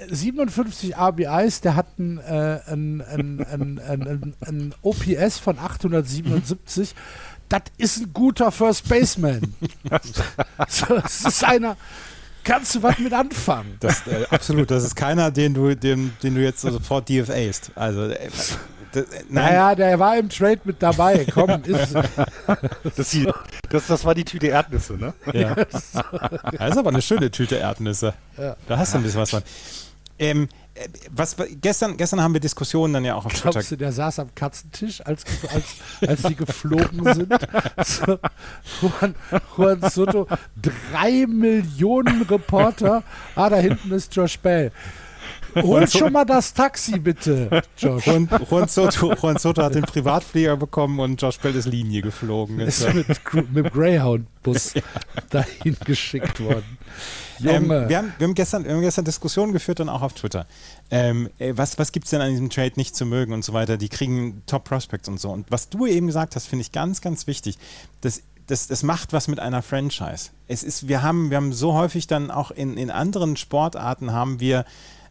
57 0.09 0.97
RBIs, 0.97 1.61
der 1.61 1.75
hat 1.75 1.99
ein, 1.99 2.17
äh, 2.19 2.59
ein, 2.67 3.01
ein, 3.01 3.45
ein, 3.45 3.79
ein, 3.79 4.35
ein 4.41 4.75
OPS 4.81 5.39
von 5.39 5.59
877. 5.59 6.95
Das 7.49 7.61
ist 7.77 8.01
ein 8.01 8.13
guter 8.13 8.51
First 8.51 8.89
Baseman. 8.89 9.53
so, 10.67 10.85
das 10.95 11.25
ist 11.25 11.43
einer, 11.43 11.77
kannst 12.43 12.75
du 12.75 12.83
was 12.83 12.97
mit 12.97 13.13
anfangen. 13.13 13.77
Das, 13.79 14.07
äh, 14.07 14.25
absolut, 14.29 14.71
das 14.71 14.83
ist 14.83 14.95
keiner, 14.95 15.31
den 15.31 15.53
du, 15.53 15.75
den, 15.75 16.13
den 16.23 16.35
du 16.35 16.41
jetzt 16.41 16.61
sofort 16.61 17.09
DFAst. 17.09 17.71
Also, 17.75 18.05
äh, 18.05 18.29
das, 18.95 19.05
naja, 19.29 19.75
der 19.75 19.99
war 19.99 20.17
im 20.17 20.29
Trade 20.29 20.61
mit 20.63 20.81
dabei. 20.81 21.25
Komm, 21.31 21.61
ist. 21.63 21.93
Das, 22.95 23.09
die, 23.09 23.27
das, 23.69 23.87
das, 23.87 24.05
war 24.05 24.13
die 24.13 24.23
Tüte 24.23 24.47
Erdnüsse, 24.47 24.93
ne? 24.93 25.13
Ja. 25.33 25.55
Das 25.65 25.93
ist 25.93 26.77
aber 26.77 26.89
eine 26.89 27.01
schöne 27.01 27.31
Tüte 27.31 27.55
Erdnüsse. 27.55 28.13
Ja. 28.37 28.55
Da 28.67 28.77
hast 28.77 28.93
du 28.93 28.99
ein 28.99 29.03
bisschen 29.03 29.19
was 29.19 29.31
von. 29.31 29.41
Ähm, 30.17 30.47
äh, 30.75 30.87
was, 31.11 31.35
gestern, 31.61 31.97
gestern 31.97 32.21
haben 32.21 32.33
wir 32.33 32.39
Diskussionen 32.39 32.93
dann 32.93 33.05
ja 33.05 33.15
auch 33.15 33.25
auf 33.25 33.33
Glaubst 33.33 33.59
Twitter. 33.59 33.69
du, 33.69 33.77
der 33.77 33.91
saß 33.91 34.19
am 34.19 34.35
Katzentisch, 34.35 35.05
als, 35.05 35.23
als, 35.53 35.65
als 36.07 36.21
die 36.23 36.35
geflogen 36.35 37.13
sind? 37.13 37.33
So, 37.85 38.19
Juan, 38.81 39.15
Juan 39.55 39.89
Soto, 39.89 40.27
drei 40.61 41.25
Millionen 41.27 42.23
Reporter. 42.23 43.03
Ah, 43.35 43.49
da 43.49 43.57
hinten 43.57 43.91
ist 43.91 44.15
Josh 44.15 44.39
Bell. 44.39 44.71
Hol 45.55 45.87
schon 45.87 46.11
mal 46.11 46.25
das 46.25 46.53
Taxi, 46.53 46.99
bitte, 46.99 47.61
Josh. 47.77 48.05
Juan, 48.05 48.29
Juan, 48.49 48.67
Soto, 48.67 49.13
Juan 49.13 49.37
Soto 49.37 49.61
hat 49.63 49.75
den 49.75 49.83
Privatflieger 49.83 50.57
bekommen 50.57 50.99
und 50.99 51.21
Josh 51.21 51.39
Bell 51.39 51.55
ist 51.55 51.65
Linie 51.65 52.01
geflogen. 52.01 52.59
Ist 52.59 52.93
mit, 52.93 53.07
mit 53.07 53.65
dem 53.65 53.71
Greyhound-Bus 53.71 54.73
dahin 55.29 55.77
geschickt 55.85 56.39
worden. 56.41 56.77
Ähm, 57.43 57.69
wir, 57.69 57.97
haben, 57.97 58.13
wir, 58.17 58.27
haben 58.27 58.35
gestern, 58.35 58.65
wir 58.65 58.73
haben 58.73 58.81
gestern 58.81 59.05
Diskussionen 59.05 59.53
geführt 59.53 59.79
und 59.79 59.89
auch 59.89 60.01
auf 60.01 60.13
Twitter. 60.13 60.45
Ähm, 60.91 61.29
äh, 61.39 61.53
was 61.55 61.77
was 61.77 61.91
gibt 61.91 62.05
es 62.05 62.11
denn 62.11 62.21
an 62.21 62.29
diesem 62.29 62.49
Trade 62.49 62.73
nicht 62.75 62.95
zu 62.95 63.05
mögen 63.05 63.33
und 63.33 63.43
so 63.43 63.53
weiter? 63.53 63.77
Die 63.77 63.89
kriegen 63.89 64.43
Top-Prospects 64.45 65.09
und 65.09 65.19
so. 65.19 65.31
Und 65.31 65.49
was 65.49 65.69
du 65.69 65.85
eben 65.85 66.07
gesagt 66.07 66.35
hast, 66.35 66.47
finde 66.47 66.61
ich 66.61 66.71
ganz, 66.71 67.01
ganz 67.01 67.27
wichtig. 67.27 67.57
Das 68.01 68.21
das, 68.47 68.67
das 68.67 68.83
macht 68.83 69.13
was 69.13 69.27
mit 69.27 69.39
einer 69.39 69.61
Franchise. 69.61 70.29
Es 70.47 70.63
ist, 70.63 70.87
wir 70.87 71.01
haben, 71.01 71.29
wir 71.29 71.37
haben 71.37 71.53
so 71.53 71.73
häufig 71.73 72.07
dann 72.07 72.29
auch 72.29 72.51
in, 72.51 72.77
in 72.77 72.91
anderen 72.91 73.37
Sportarten 73.37 74.11
haben 74.11 74.39
wir 74.39 74.65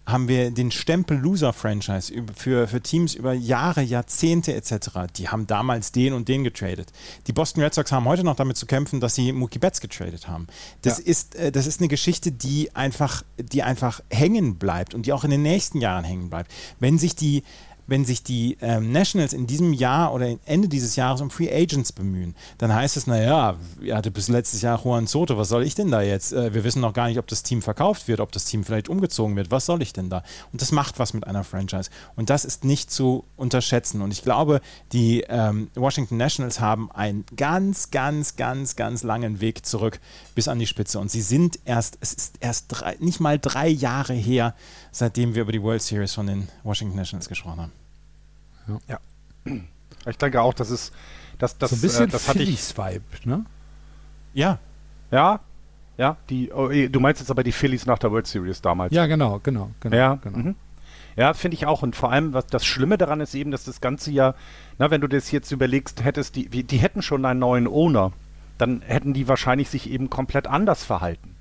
haben 0.07 0.29
wir 0.29 0.51
den 0.51 0.71
Stempel 0.71 1.17
Loser-Franchise 1.17 2.13
für, 2.37 2.69
für 2.69 2.81
Teams 2.81 3.15
über 3.15 3.33
Jahre, 3.33 3.83
Jahrzehnte 3.83 4.55
etc. 4.55 5.13
Die 5.17 5.29
haben 5.29 5.47
damals 5.47 5.93
den 5.93 6.13
und 6.13 6.29
den 6.29 6.45
getradet. 6.45 6.93
Die 7.27 7.33
Boston 7.33 7.63
Red 7.63 7.75
Sox 7.75 7.91
haben 7.91 8.05
heute 8.05 8.25
noch 8.25 8.37
damit 8.37 8.57
zu 8.57 8.67
kämpfen, 8.67 9.01
dass 9.01 9.15
sie 9.15 9.33
Mookie 9.33 9.59
Betts 9.59 9.81
getradet 9.81 10.29
haben. 10.29 10.47
Das, 10.83 10.99
ja. 10.99 11.05
ist, 11.05 11.35
äh, 11.37 11.51
das 11.51 11.67
ist 11.67 11.81
eine 11.81 11.89
Geschichte, 11.89 12.33
die 12.33 12.75
einfach, 12.75 13.23
die 13.39 13.63
einfach 13.63 14.01
hängen 14.11 14.57
bleibt 14.57 14.95
und 14.95 15.07
die 15.07 15.13
auch 15.13 15.25
in 15.25 15.31
den 15.31 15.43
nächsten 15.43 15.81
Jahren 15.81 16.05
hängen 16.05 16.29
bleibt. 16.29 16.53
Wenn 16.81 16.99
sich 16.99 17.17
die 17.17 17.43
wenn 17.87 18.05
sich 18.05 18.23
die 18.23 18.57
ähm, 18.61 18.93
Nationals 18.93 19.33
in 19.33 19.47
diesem 19.47 19.73
Jahr 19.73 20.13
oder 20.13 20.37
Ende 20.47 20.69
dieses 20.69 20.97
Jahres 20.97 21.21
um 21.21 21.31
Free 21.31 21.51
Agents 21.51 21.93
bemühen, 21.93 22.35
dann 22.59 22.75
heißt 22.75 22.97
es, 22.97 23.07
naja, 23.07 23.57
ihr 23.81 23.97
hatte 23.97 24.11
bis 24.11 24.29
letztes 24.29 24.63
Jahr 24.63 24.81
Juan 24.83 25.07
Soto, 25.07 25.37
was 25.37 25.49
soll 25.49 25.65
ich 25.65 25.75
denn 25.75 25.91
da 25.91 26.03
jetzt? 26.03 26.33
Äh, 26.33 26.55
wir 26.55 26.65
wissen 26.65 26.81
noch 26.81 26.93
gar 26.93 27.09
nicht, 27.09 27.19
ob 27.19 27.27
das 27.27 27.43
Team 27.43 27.63
verkauft 27.63 28.09
wird, 28.09 28.21
ob 28.21 28.33
das 28.33 28.45
Team 28.45 28.65
vielleicht 28.65 28.89
umgezogen 28.89 29.37
wird, 29.37 29.51
was 29.51 29.67
soll 29.67 29.83
ich 29.83 29.93
denn 29.93 30.11
da? 30.11 30.23
Und 30.53 30.63
das 30.63 30.73
macht 30.73 30.99
was 30.99 31.15
mit 31.15 31.27
einer 31.27 31.45
Franchise. 31.45 31.91
Und 32.17 32.31
das 32.31 32.45
ist 32.45 32.65
nicht 32.65 32.91
zu 32.91 33.25
unterschätzen. 33.37 34.03
Und 34.03 34.13
ich 34.13 34.23
glaube, 34.23 34.61
die 34.93 35.25
ähm, 35.29 35.71
Washington 35.75 36.17
Nationals 36.17 36.61
haben 36.61 36.91
einen 36.93 37.25
ganz, 37.37 37.91
ganz, 37.91 38.37
ganz, 38.37 38.77
ganz 38.77 39.03
langen 39.03 39.41
Weg 39.41 39.67
zurück 39.67 40.01
bis 40.35 40.49
an 40.49 40.59
die 40.59 40.67
Spitze. 40.67 40.99
Und 40.99 41.11
sie 41.11 41.23
sind 41.23 41.59
erst, 41.65 41.99
es 42.01 42.13
ist 42.13 42.37
erst 42.41 42.67
drei, 42.69 42.97
nicht 43.01 43.21
mal 43.21 43.39
drei 43.39 43.69
Jahre 43.69 44.15
her, 44.15 44.55
seitdem 44.95 45.35
wir 45.35 45.43
über 45.43 45.53
die 45.53 45.63
World 45.63 45.83
Series 45.83 46.15
von 46.15 46.27
den 46.27 46.49
Washington 46.63 46.97
Nationals 46.97 47.29
gesprochen 47.29 47.61
haben. 47.61 47.73
Ja. 48.89 48.99
ja. 49.47 49.61
Ich 50.07 50.19
denke 50.19 50.41
auch, 50.41 50.55
das 50.55 50.71
ist 50.71 50.93
das, 51.39 51.59
das, 51.59 51.71
so 51.71 51.77
ein 51.77 51.81
bisschen 51.81 52.05
äh, 52.05 52.09
das 52.09 52.29
hatte 52.29 52.43
ich 52.43 52.77
Vibe, 52.77 53.03
ne? 53.25 53.45
Ja. 54.35 54.59
Ja. 55.11 55.41
Ja, 55.97 56.17
die 56.29 56.51
oh, 56.51 56.71
eh, 56.71 56.89
du 56.89 56.99
meinst 56.99 57.21
jetzt 57.21 57.31
aber 57.31 57.45
die 57.45 57.53
Phillies 57.53 57.87
nach 57.87 57.99
der 57.99 58.11
World 58.11 58.27
Series 58.27 58.61
damals. 58.61 58.93
Ja, 58.93 59.07
genau, 59.07 59.41
genau, 59.43 59.71
genau. 59.81 59.97
Ja, 59.97 60.15
genau. 60.17 60.39
Mhm. 60.39 60.55
Ja, 61.17 61.35
finde 61.35 61.57
ich 61.57 61.67
auch. 61.67 61.83
Und 61.83 61.95
vor 61.95 62.11
allem, 62.11 62.33
was 62.33 62.47
das 62.47 62.65
Schlimme 62.65 62.99
daran 62.99 63.21
ist 63.21 63.35
eben, 63.35 63.53
dass 63.53 63.65
das 63.65 63.81
Ganze 63.81 64.11
ja, 64.11 64.35
na, 64.79 64.91
wenn 64.91 65.01
du 65.01 65.07
das 65.07 65.31
jetzt 65.31 65.53
überlegst, 65.53 66.03
hättest 66.03 66.35
die, 66.35 66.49
die 66.49 66.79
hätten 66.79 67.03
schon 67.03 67.25
einen 67.25 67.41
neuen 67.41 67.69
Owner, 67.69 68.13
dann 68.59 68.83
hätten 68.83 69.15
die 69.15 69.29
wahrscheinlich 69.29 69.71
sich 69.71 69.89
eben 69.89 70.11
komplett 70.11 70.49
anders 70.49 70.85
verhalten. 70.85 71.34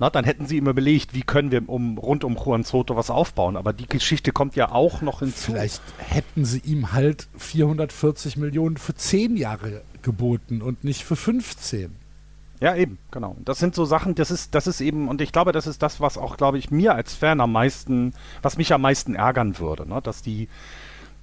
Na, 0.00 0.08
dann 0.08 0.24
hätten 0.24 0.46
sie 0.46 0.56
immer 0.56 0.70
überlegt, 0.70 1.12
wie 1.12 1.20
können 1.20 1.50
wir 1.50 1.68
um, 1.68 1.98
rund 1.98 2.24
um 2.24 2.34
Juan 2.34 2.64
Soto 2.64 2.96
was 2.96 3.10
aufbauen. 3.10 3.58
Aber 3.58 3.74
die 3.74 3.86
Geschichte 3.86 4.32
kommt 4.32 4.56
ja 4.56 4.72
auch 4.72 5.02
noch 5.02 5.18
hinzu. 5.18 5.52
Vielleicht 5.52 5.82
hätten 5.98 6.46
sie 6.46 6.60
ihm 6.60 6.92
halt 6.92 7.28
440 7.36 8.38
Millionen 8.38 8.78
für 8.78 8.94
10 8.94 9.36
Jahre 9.36 9.82
geboten 10.00 10.62
und 10.62 10.84
nicht 10.84 11.04
für 11.04 11.16
15. 11.16 11.94
Ja, 12.60 12.74
eben, 12.76 12.98
genau. 13.10 13.36
Das 13.44 13.58
sind 13.58 13.74
so 13.74 13.84
Sachen, 13.84 14.14
das 14.14 14.30
ist, 14.30 14.54
das 14.54 14.66
ist 14.66 14.80
eben, 14.80 15.06
und 15.06 15.20
ich 15.20 15.32
glaube, 15.32 15.52
das 15.52 15.66
ist 15.66 15.82
das, 15.82 16.00
was 16.00 16.16
auch, 16.16 16.38
glaube 16.38 16.56
ich, 16.56 16.70
mir 16.70 16.94
als 16.94 17.14
Fan 17.14 17.40
am 17.42 17.52
meisten, 17.52 18.14
was 18.40 18.56
mich 18.56 18.72
am 18.72 18.80
meisten 18.80 19.14
ärgern 19.14 19.58
würde, 19.58 19.86
ne? 19.86 20.00
dass 20.02 20.22
die, 20.22 20.48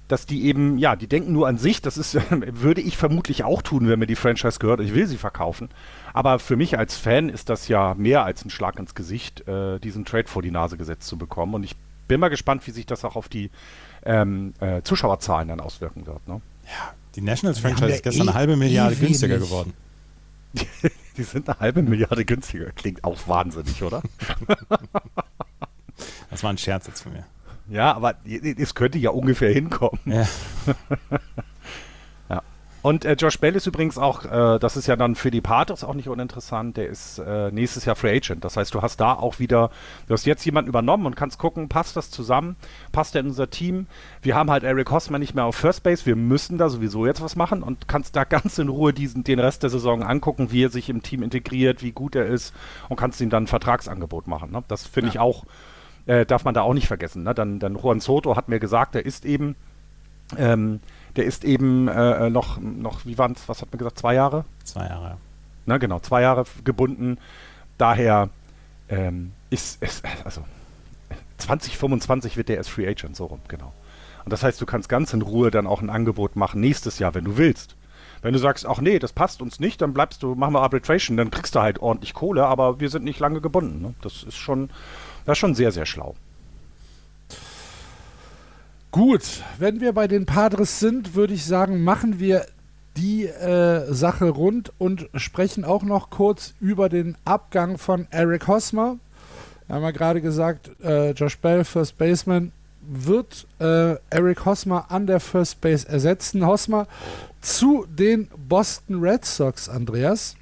dass 0.08 0.24
die 0.24 0.44
eben, 0.44 0.78
ja, 0.78 0.96
die 0.96 1.06
denken 1.06 1.32
nur 1.32 1.46
an 1.46 1.58
sich, 1.58 1.82
das 1.82 1.98
ist, 1.98 2.14
würde 2.30 2.80
ich 2.80 2.96
vermutlich 2.96 3.44
auch 3.44 3.62
tun, 3.62 3.88
wenn 3.88 3.98
mir 3.98 4.06
die 4.06 4.16
Franchise 4.16 4.58
gehört, 4.58 4.80
ich 4.80 4.94
will 4.94 5.06
sie 5.06 5.18
verkaufen. 5.18 5.68
Aber 6.14 6.38
für 6.38 6.56
mich 6.56 6.78
als 6.78 6.96
Fan 6.96 7.28
ist 7.28 7.50
das 7.50 7.68
ja 7.68 7.94
mehr 7.94 8.24
als 8.24 8.44
ein 8.44 8.50
Schlag 8.50 8.78
ins 8.78 8.94
Gesicht, 8.94 9.46
äh, 9.46 9.78
diesen 9.78 10.04
Trade 10.04 10.26
vor 10.26 10.42
die 10.42 10.50
Nase 10.50 10.76
gesetzt 10.76 11.06
zu 11.06 11.18
bekommen. 11.18 11.54
Und 11.54 11.62
ich 11.62 11.76
bin 12.08 12.20
mal 12.20 12.28
gespannt, 12.28 12.66
wie 12.66 12.70
sich 12.70 12.86
das 12.86 13.04
auch 13.04 13.16
auf 13.16 13.28
die 13.28 13.50
ähm, 14.04 14.54
äh, 14.60 14.82
Zuschauerzahlen 14.82 15.48
dann 15.48 15.60
auswirken 15.60 16.06
wird. 16.06 16.26
Ne? 16.26 16.40
Ja, 16.64 16.94
die 17.14 17.20
Nationals-Franchise 17.20 17.96
ist 17.96 18.02
gestern 18.02 18.26
eh, 18.26 18.30
eine 18.30 18.38
halbe 18.38 18.56
Milliarde 18.56 18.94
eh 18.94 18.98
günstiger 18.98 19.38
geworden. 19.38 19.74
die 21.16 21.22
sind 21.22 21.48
eine 21.48 21.60
halbe 21.60 21.82
Milliarde 21.82 22.24
günstiger. 22.24 22.70
Klingt 22.72 23.04
auch 23.04 23.18
wahnsinnig, 23.28 23.82
oder? 23.82 24.02
das 26.30 26.42
war 26.42 26.50
ein 26.50 26.58
Scherz 26.58 26.86
jetzt 26.86 27.02
von 27.02 27.12
mir. 27.12 27.24
Ja, 27.70 27.94
aber 27.94 28.14
es 28.24 28.74
könnte 28.74 28.98
ja 28.98 29.10
ungefähr 29.10 29.52
hinkommen. 29.52 30.00
Ja. 30.06 30.26
ja. 32.30 32.42
Und 32.80 33.04
äh, 33.04 33.12
Josh 33.14 33.38
Bell 33.38 33.54
ist 33.56 33.66
übrigens 33.66 33.98
auch, 33.98 34.24
äh, 34.24 34.58
das 34.58 34.76
ist 34.76 34.86
ja 34.86 34.96
dann 34.96 35.16
für 35.16 35.30
die 35.30 35.42
Patriots 35.42 35.84
auch 35.84 35.94
nicht 35.94 36.08
uninteressant, 36.08 36.76
der 36.76 36.88
ist 36.88 37.18
äh, 37.18 37.50
nächstes 37.50 37.84
Jahr 37.84 37.96
Free 37.96 38.16
Agent. 38.16 38.44
Das 38.44 38.56
heißt, 38.56 38.72
du 38.72 38.80
hast 38.80 38.98
da 38.98 39.12
auch 39.12 39.38
wieder, 39.38 39.70
du 40.06 40.14
hast 40.14 40.24
jetzt 40.24 40.44
jemanden 40.46 40.68
übernommen 40.68 41.04
und 41.04 41.14
kannst 41.14 41.38
gucken, 41.38 41.68
passt 41.68 41.96
das 41.96 42.10
zusammen, 42.10 42.56
passt 42.92 43.14
der 43.14 43.20
in 43.20 43.28
unser 43.28 43.50
Team. 43.50 43.86
Wir 44.22 44.34
haben 44.34 44.50
halt 44.50 44.64
Eric 44.64 44.90
Hosman 44.90 45.20
nicht 45.20 45.34
mehr 45.34 45.44
auf 45.44 45.56
First 45.56 45.82
Base, 45.82 46.06
wir 46.06 46.16
müssen 46.16 46.56
da 46.56 46.70
sowieso 46.70 47.04
jetzt 47.04 47.20
was 47.20 47.36
machen 47.36 47.62
und 47.62 47.88
kannst 47.88 48.16
da 48.16 48.24
ganz 48.24 48.58
in 48.58 48.68
Ruhe 48.68 48.94
diesen, 48.94 49.24
den 49.24 49.40
Rest 49.40 49.62
der 49.64 49.70
Saison 49.70 50.02
angucken, 50.02 50.52
wie 50.52 50.64
er 50.64 50.70
sich 50.70 50.88
im 50.88 51.02
Team 51.02 51.22
integriert, 51.22 51.82
wie 51.82 51.92
gut 51.92 52.14
er 52.14 52.26
ist 52.26 52.54
und 52.88 52.96
kannst 52.96 53.20
ihm 53.20 53.28
dann 53.28 53.42
ein 53.42 53.48
Vertragsangebot 53.48 54.28
machen. 54.28 54.52
Ne? 54.52 54.64
Das 54.68 54.86
finde 54.86 55.08
ja. 55.08 55.14
ich 55.14 55.18
auch 55.18 55.44
äh, 56.08 56.24
darf 56.26 56.44
man 56.44 56.54
da 56.54 56.62
auch 56.62 56.74
nicht 56.74 56.88
vergessen. 56.88 57.22
Ne? 57.22 57.34
Dann, 57.34 57.58
dann 57.60 57.76
Juan 57.76 58.00
Soto 58.00 58.34
hat 58.34 58.48
mir 58.48 58.58
gesagt, 58.58 58.94
der 58.94 59.04
ist 59.04 59.24
eben, 59.24 59.54
ähm, 60.36 60.80
der 61.16 61.26
ist 61.26 61.44
eben 61.44 61.86
äh, 61.86 62.26
äh 62.26 62.30
noch, 62.30 62.58
noch, 62.58 63.04
wie 63.04 63.18
waren 63.18 63.32
es, 63.32 63.48
was 63.48 63.60
hat 63.60 63.70
man 63.70 63.78
gesagt, 63.78 63.98
zwei 63.98 64.14
Jahre? 64.14 64.44
Zwei 64.64 64.86
Jahre. 64.86 65.18
Na 65.66 65.76
genau, 65.76 66.00
zwei 66.00 66.22
Jahre 66.22 66.44
gebunden. 66.64 67.18
Daher 67.76 68.30
ähm, 68.88 69.32
ist 69.50 69.78
es, 69.82 70.02
also 70.24 70.42
2025 71.36 72.36
wird 72.38 72.48
der 72.48 72.56
erst 72.56 72.70
Free 72.70 72.88
Agent, 72.88 73.14
so 73.14 73.26
rum, 73.26 73.40
genau. 73.46 73.72
Und 74.24 74.32
das 74.32 74.42
heißt, 74.42 74.60
du 74.60 74.66
kannst 74.66 74.88
ganz 74.88 75.12
in 75.12 75.22
Ruhe 75.22 75.50
dann 75.50 75.66
auch 75.66 75.82
ein 75.82 75.90
Angebot 75.90 76.36
machen 76.36 76.60
nächstes 76.60 76.98
Jahr, 76.98 77.14
wenn 77.14 77.24
du 77.24 77.36
willst. 77.36 77.76
Wenn 78.22 78.32
du 78.32 78.38
sagst, 78.38 78.66
ach 78.66 78.80
nee, 78.80 78.98
das 78.98 79.12
passt 79.12 79.42
uns 79.42 79.60
nicht, 79.60 79.80
dann 79.80 79.92
bleibst 79.92 80.22
du, 80.22 80.34
machen 80.34 80.54
wir 80.54 80.62
Arbitration, 80.62 81.16
dann 81.16 81.30
kriegst 81.30 81.54
du 81.54 81.60
halt 81.60 81.78
ordentlich 81.80 82.14
Kohle, 82.14 82.46
aber 82.46 82.80
wir 82.80 82.88
sind 82.88 83.04
nicht 83.04 83.20
lange 83.20 83.40
gebunden. 83.40 83.80
Ne? 83.82 83.94
Das 84.00 84.24
ist 84.24 84.36
schon, 84.36 84.70
das 85.28 85.36
ist 85.36 85.40
schon 85.40 85.54
sehr, 85.54 85.72
sehr 85.72 85.84
schlau. 85.84 86.14
Gut, 88.90 89.44
wenn 89.58 89.82
wir 89.82 89.92
bei 89.92 90.08
den 90.08 90.24
Padres 90.24 90.80
sind, 90.80 91.14
würde 91.14 91.34
ich 91.34 91.44
sagen, 91.44 91.84
machen 91.84 92.18
wir 92.18 92.46
die 92.96 93.26
äh, 93.26 93.92
Sache 93.92 94.30
rund 94.30 94.72
und 94.78 95.10
sprechen 95.14 95.66
auch 95.66 95.82
noch 95.82 96.08
kurz 96.08 96.54
über 96.60 96.88
den 96.88 97.14
Abgang 97.26 97.76
von 97.76 98.06
Eric 98.10 98.48
Hosmer. 98.48 98.96
Wir 99.66 99.76
haben 99.76 99.82
ja 99.82 99.90
gerade 99.90 100.22
gesagt, 100.22 100.70
äh, 100.82 101.10
Josh 101.10 101.36
Bell, 101.36 101.62
First 101.62 101.98
Baseman, 101.98 102.50
wird 102.80 103.46
äh, 103.60 103.96
Eric 104.08 104.46
Hosmer 104.46 104.86
an 104.90 105.06
der 105.06 105.20
First 105.20 105.60
Base 105.60 105.86
ersetzen. 105.86 106.46
Hosmer 106.46 106.86
zu 107.42 107.84
den 107.86 108.28
Boston 108.48 109.00
Red 109.00 109.26
Sox, 109.26 109.68
Andreas. 109.68 110.37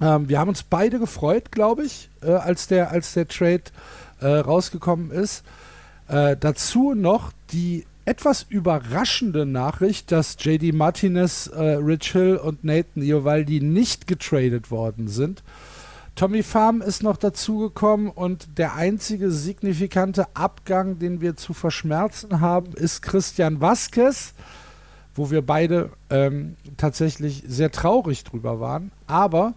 Ähm, 0.00 0.28
wir 0.28 0.38
haben 0.38 0.48
uns 0.48 0.62
beide 0.62 0.98
gefreut, 0.98 1.52
glaube 1.52 1.84
ich, 1.84 2.10
äh, 2.22 2.32
als, 2.32 2.66
der, 2.66 2.90
als 2.90 3.14
der 3.14 3.28
Trade 3.28 3.64
äh, 4.20 4.26
rausgekommen 4.26 5.10
ist. 5.10 5.44
Äh, 6.08 6.36
dazu 6.38 6.94
noch 6.94 7.32
die 7.52 7.86
etwas 8.04 8.46
überraschende 8.48 9.44
Nachricht, 9.44 10.12
dass 10.12 10.36
JD 10.38 10.72
Martinez, 10.72 11.48
äh, 11.48 11.60
Rich 11.74 12.12
Hill 12.12 12.36
und 12.36 12.62
Nathan 12.62 13.02
Iovaldi 13.02 13.60
nicht 13.60 14.06
getradet 14.06 14.70
worden 14.70 15.08
sind. 15.08 15.42
Tommy 16.14 16.42
Farm 16.42 16.80
ist 16.80 17.02
noch 17.02 17.18
dazugekommen 17.18 18.08
und 18.08 18.58
der 18.58 18.74
einzige 18.74 19.30
signifikante 19.30 20.26
Abgang, 20.34 20.98
den 20.98 21.20
wir 21.20 21.36
zu 21.36 21.52
verschmerzen 21.52 22.40
haben, 22.40 22.72
ist 22.72 23.02
Christian 23.02 23.60
Vasquez, 23.60 24.32
wo 25.14 25.30
wir 25.30 25.42
beide 25.42 25.90
ähm, 26.08 26.56
tatsächlich 26.76 27.42
sehr 27.46 27.70
traurig 27.70 28.24
drüber 28.24 28.60
waren. 28.60 28.92
Aber 29.06 29.54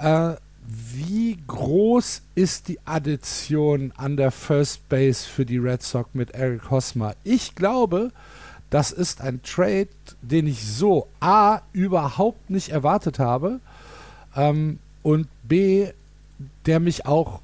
äh, 0.00 0.36
wie 0.66 1.38
groß 1.46 2.22
ist 2.34 2.68
die 2.68 2.78
Addition 2.84 3.92
an 3.96 4.16
der 4.16 4.30
First 4.30 4.88
Base 4.88 5.26
für 5.28 5.44
die 5.44 5.58
Red 5.58 5.82
Sox 5.82 6.10
mit 6.14 6.30
Eric 6.30 6.70
Hosmer? 6.70 7.14
Ich 7.24 7.54
glaube, 7.54 8.12
das 8.70 8.92
ist 8.92 9.20
ein 9.20 9.42
Trade, 9.42 9.88
den 10.22 10.46
ich 10.46 10.64
so 10.64 11.08
A 11.18 11.60
überhaupt 11.72 12.50
nicht 12.50 12.68
erwartet 12.68 13.18
habe 13.18 13.60
ähm, 14.36 14.78
und 15.02 15.26
B, 15.42 15.88
der 16.66 16.78
mich 16.78 17.04
auch 17.04 17.40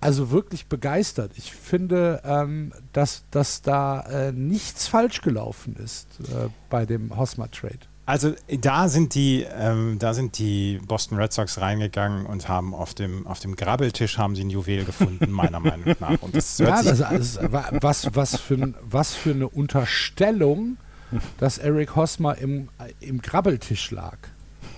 also 0.00 0.30
wirklich 0.30 0.66
begeistert. 0.66 1.32
Ich 1.36 1.52
finde, 1.52 2.20
ähm, 2.24 2.72
dass, 2.92 3.24
dass 3.30 3.62
da 3.62 4.00
äh, 4.02 4.32
nichts 4.32 4.86
falsch 4.86 5.22
gelaufen 5.22 5.76
ist 5.82 6.06
äh, 6.20 6.48
bei 6.70 6.86
dem 6.86 7.16
Hosmer-Trade. 7.16 7.87
Also 8.08 8.32
da 8.62 8.88
sind 8.88 9.14
die, 9.14 9.44
ähm, 9.54 9.98
da 9.98 10.14
sind 10.14 10.38
die 10.38 10.80
Boston 10.86 11.18
Red 11.18 11.30
Sox 11.30 11.60
reingegangen 11.60 12.24
und 12.24 12.48
haben 12.48 12.74
auf 12.74 12.94
dem, 12.94 13.26
auf 13.26 13.38
dem 13.40 13.54
Grabbeltisch 13.54 14.16
haben 14.16 14.34
sie 14.34 14.44
ein 14.44 14.48
Juwel 14.48 14.86
gefunden, 14.86 15.30
meiner 15.30 15.60
Meinung 15.60 15.94
nach. 16.00 16.22
Und 16.22 16.34
das 16.34 16.56
ja, 16.56 16.82
das, 16.82 17.02
also, 17.02 17.40
was, 17.52 18.08
was, 18.14 18.40
für, 18.40 18.72
was 18.80 19.14
für 19.14 19.32
eine 19.32 19.46
Unterstellung, 19.46 20.78
dass 21.36 21.58
Eric 21.58 21.96
Hosmer 21.96 22.38
im, 22.38 22.70
im 23.00 23.20
Grabbeltisch 23.20 23.90
lag. 23.90 24.16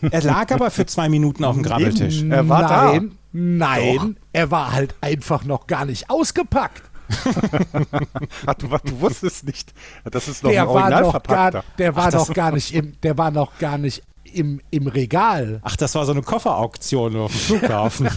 Er 0.01 0.23
lag 0.23 0.51
aber 0.51 0.73
für 0.73 0.87
zwei 0.87 1.09
Minuten 1.09 1.45
auf 1.45 1.55
dem 1.55 1.63
Grabbeltisch. 1.63 2.25
Er 2.25 2.49
war 2.49 2.63
nein, 2.63 3.11
da. 3.11 3.17
nein, 3.33 3.97
Doch. 3.97 4.23
er 4.33 4.51
war 4.51 4.73
halt 4.73 4.97
einfach 5.03 5.45
noch 5.45 5.69
gar 5.69 5.85
nicht 5.85 6.11
ausgepackt. 6.11 6.83
Ach, 8.47 8.55
du, 8.55 8.69
du, 8.69 9.01
wusstest 9.01 9.45
nicht. 9.45 9.73
Das 10.11 10.29
ist 10.29 10.43
noch 10.43 10.51
der 10.51 10.63
ein 10.63 10.69
Original 10.69 11.05
war 11.05 11.21
gar, 11.21 11.65
Der 11.79 11.97
war 11.97 12.07
Ach, 12.07 12.13
doch 12.13 12.35
gar 12.35 12.53
nicht 12.53 12.75
im, 12.75 13.01
der 13.03 13.19
war 13.19 13.31
noch 13.31 13.59
gar 13.59 13.79
nicht 13.79 14.03
im, 14.25 14.61
im 14.71 14.87
Regal. 14.87 15.61
Ach, 15.63 15.77
das 15.77 15.95
war 15.95 16.05
so 16.07 16.13
eine 16.13 16.23
Kofferauktion 16.23 17.17
auf 17.17 17.33
dem 17.33 17.41
Flughafen. 17.41 18.09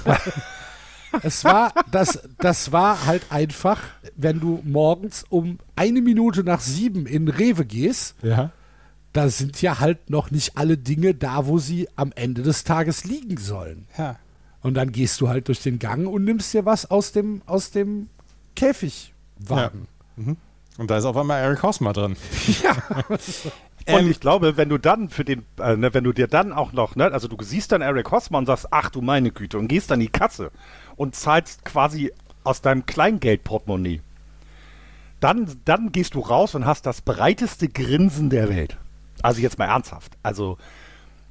es 1.24 1.44
war, 1.44 1.74
das, 1.92 2.20
das 2.40 2.72
war 2.72 3.06
halt 3.06 3.24
einfach, 3.30 3.80
wenn 4.16 4.40
du 4.40 4.62
morgens 4.64 5.26
um 5.30 5.60
eine 5.76 6.02
Minute 6.02 6.44
nach 6.44 6.60
sieben 6.60 7.06
in 7.06 7.28
Rewe 7.28 7.66
gehst, 7.66 8.16
ja. 8.22 8.52
da 9.14 9.30
sind 9.30 9.62
ja 9.62 9.80
halt 9.80 10.10
noch 10.10 10.32
nicht 10.32 10.58
alle 10.58 10.78
Dinge 10.78 11.14
da, 11.14 11.48
wo 11.48 11.58
sie 11.58 11.88
am 11.96 12.12
Ende 12.16 12.42
des 12.42 12.64
Tages 12.64 13.04
liegen 13.06 13.38
sollen. 13.38 13.88
Ja. 13.98 14.18
Und 14.62 14.76
dann 14.76 14.92
gehst 14.92 15.20
du 15.20 15.28
halt 15.28 15.50
durch 15.50 15.62
den 15.62 15.78
Gang 15.78 16.08
und 16.08 16.24
nimmst 16.24 16.54
dir 16.54 16.66
was 16.66 16.90
aus 16.90 17.12
dem, 17.12 17.42
aus 17.46 17.72
dem 17.72 18.10
Käfigwagen. 18.56 19.88
Ja. 20.18 20.24
Mhm. 20.24 20.38
Und 20.78 20.90
da 20.90 20.98
ist 20.98 21.06
auf 21.06 21.18
einmal 21.18 21.42
Eric 21.42 21.62
Hosmer 21.62 21.94
drin. 21.94 22.16
ja. 22.64 22.76
Und 23.08 23.20
ähm, 23.86 24.12
ich 24.12 24.20
glaube, 24.20 24.58
wenn 24.58 24.70
du 24.70 24.78
dann 24.78 25.10
für 25.10 25.26
den, 25.26 25.46
äh, 25.60 25.76
ne, 25.76 25.94
wenn 25.94 26.04
du 26.04 26.14
dir 26.14 26.28
dann 26.28 26.54
auch 26.54 26.72
noch, 26.72 26.96
ne, 26.96 27.12
also 27.12 27.28
du 27.28 27.42
siehst 27.44 27.72
dann 27.72 27.82
Eric 27.82 28.12
Hosmer 28.12 28.38
und 28.38 28.46
sagst, 28.46 28.68
ach 28.72 28.90
du 28.90 29.02
meine 29.02 29.32
Güte, 29.32 29.58
und 29.58 29.68
gehst 29.68 29.92
dann 29.92 30.00
in 30.00 30.08
die 30.08 30.12
Kasse 30.12 30.52
und 30.96 31.16
zahlst 31.16 31.66
quasi 31.66 32.12
aus 32.44 32.62
deinem 32.62 32.86
Kleingeldportemonnaie, 32.86 34.02
dann, 35.20 35.50
dann 35.66 35.92
gehst 35.92 36.16
du 36.16 36.20
raus 36.20 36.56
und 36.56 36.66
hast 36.66 36.86
das 36.86 37.02
breiteste 37.02 37.68
Grinsen 37.70 38.30
der 38.30 38.50
Welt. 38.50 38.78
Also 39.22 39.42
jetzt 39.42 39.60
mal 39.60 39.66
ernsthaft. 39.66 40.14
Also 40.24 40.58